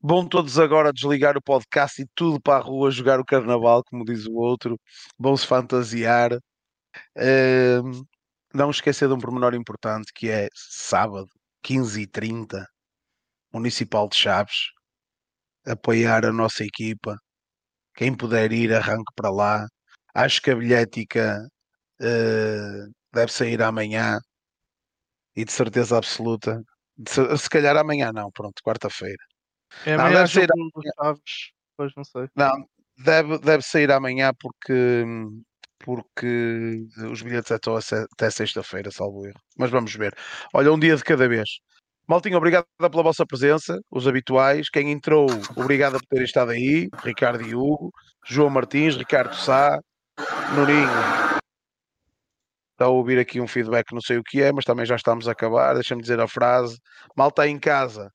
Bom 0.01 0.27
todos 0.27 0.59
agora 0.59 0.93
desligar 0.93 1.37
o 1.37 1.43
podcast 1.43 2.01
e 2.01 2.07
tudo 2.15 2.41
para 2.41 2.57
a 2.57 2.63
rua 2.63 2.91
jogar 2.91 3.21
o 3.21 3.25
carnaval, 3.25 3.83
como 3.85 4.07
diz 4.07 4.27
o 4.27 4.35
outro. 4.35 4.81
Vão 5.19 5.37
se 5.37 5.47
fantasiar. 5.47 6.39
Ahm, 7.17 8.05
não 8.55 8.71
esquecer 8.71 9.09
de 9.09 9.15
um 9.15 9.19
pormenor 9.19 9.55
importante 9.55 10.13
que 10.15 10.31
é 10.31 10.49
sábado, 10.55 11.29
15h30, 11.63 12.65
Municipal 13.53 14.09
de 14.09 14.17
Chaves. 14.17 14.71
Apoiar 15.67 16.27
a 16.27 16.33
nossa 16.33 16.65
equipa. 16.65 17.17
Quem 17.95 18.15
puder 18.17 18.53
ir, 18.53 18.73
arranque 18.75 19.13
para 19.17 19.31
lá. 19.31 19.67
Acho 20.15 20.43
que 20.43 20.51
a 20.51 20.57
bilhética 20.57 21.49
eh, 22.01 22.87
deve 23.13 23.33
sair 23.33 23.63
amanhã 23.63 24.19
e 25.37 25.45
de 25.45 25.53
certeza 25.53 25.97
absoluta. 25.97 26.63
de 26.97 27.11
se, 27.39 27.51
calhar 27.51 27.77
amanhã 27.77 28.13
não, 28.13 28.31
pronto, 28.31 28.63
quarta-feira. 28.63 29.23
É 29.87 29.97
Não, 29.97 30.05
amanhã 30.05 30.25
deve 30.25 30.33
jogo 30.33 30.71
dos 30.75 30.85
Chaves, 30.97 31.53
pois 31.77 31.93
não 31.97 32.05
sei. 32.05 32.29
Não, 32.37 32.69
deve, 32.99 33.39
deve 33.39 33.63
sair 33.63 33.91
amanhã 33.91 34.33
porque, 34.39 35.05
porque 35.85 36.87
os 37.11 37.21
bilhetes 37.23 37.51
é 37.51 37.57
até 37.57 38.31
sexta-feira, 38.31 38.91
salvo 38.91 39.27
erro. 39.27 39.39
Mas 39.59 39.71
vamos 39.71 39.95
ver. 39.95 40.15
Olha, 40.55 40.73
um 40.73 40.79
dia 40.79 40.97
de 40.97 41.05
cada 41.05 41.29
vez. 41.29 41.49
Maltinho, 42.09 42.39
obrigado 42.39 42.67
pela 42.79 43.03
vossa 43.03 43.25
presença, 43.27 43.79
os 43.91 44.09
habituais. 44.09 44.71
Quem 44.71 44.91
entrou, 44.91 45.27
obrigado 45.57 45.99
por 45.99 46.07
terem 46.07 46.25
estado 46.25 46.53
aí. 46.53 46.89
Ricardo 47.03 47.43
e 47.43 47.55
Hugo, 47.55 47.91
João 48.27 48.51
Martins, 48.51 48.97
Ricardo 48.97 49.35
Sá, 49.35 49.79
Nurinho. 50.57 50.89
Está 52.73 52.87
a 52.87 52.89
ouvir 52.89 53.19
aqui 53.19 53.41
um 53.41 53.47
feedback, 53.47 53.93
não 53.93 54.01
sei 54.01 54.19
o 54.19 54.23
que 54.23 54.43
é, 54.43 54.53
mas 54.53 54.65
também 54.65 54.87
já 54.87 54.97
estamos 54.97 55.29
a 55.29 55.33
acabar. 55.33 55.75
Deixa-me 55.75 56.03
dizer 56.03 56.19
a 56.21 56.27
frase. 56.27 56.79
Malta 57.17 57.47
em 57.47 57.59
casa, 57.59 58.11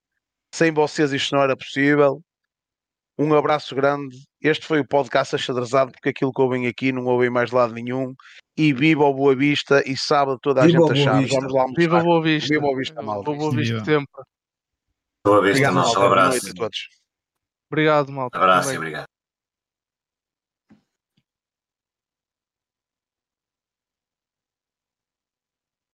sem 0.54 0.72
vocês 0.74 1.14
isto 1.14 1.36
não 1.36 1.44
era 1.44 1.56
possível. 1.56 2.22
Um 3.18 3.34
abraço 3.34 3.76
grande. 3.76 4.29
Este 4.42 4.66
foi 4.66 4.80
o 4.80 4.88
podcast 4.88 5.36
achadrezado, 5.36 5.92
porque 5.92 6.10
aquilo 6.10 6.32
que 6.32 6.42
ouvem 6.42 6.68
aqui 6.68 6.92
não 6.92 7.06
ouvem 7.06 7.30
mais 7.30 7.52
lado 7.52 7.74
nenhum. 7.74 8.14
E 8.58 8.74
viva 8.74 9.04
o 9.04 9.14
Boa 9.14 9.36
Vista 9.36 9.84
e 9.86 9.98
sábado 9.98 10.40
toda 10.42 10.64
a 10.64 10.66
Viva 10.66 10.80
o 10.84 10.94
gente 10.94 11.08
a 11.08 11.12
Boa 11.12 11.14
chave. 11.14 11.24
Vista. 11.26 11.40
Vamos 11.40 11.54
lá 11.54 11.62
almoçar. 11.62 11.82
Viva 11.82 12.04
Boa 12.04 12.22
Vista. 12.22 12.54
Viva 12.54 12.62
Boa 12.62 12.78
Vista, 12.78 13.02
malta. 13.02 13.32
Boa 13.32 13.52
Vista 13.56 13.86
sempre. 13.86 14.24
Boa 15.26 15.42
vista, 15.42 15.72
malta. 15.72 15.90
Um 15.90 15.94
Boa 15.94 16.08
abraço. 16.08 16.32
noite 16.32 16.50
a 16.50 16.54
todos. 16.54 16.90
Obrigado, 17.72 18.12
malta. 18.12 18.38
Abraço 18.38 18.74
e 18.74 18.78
obrigado. 18.78 19.19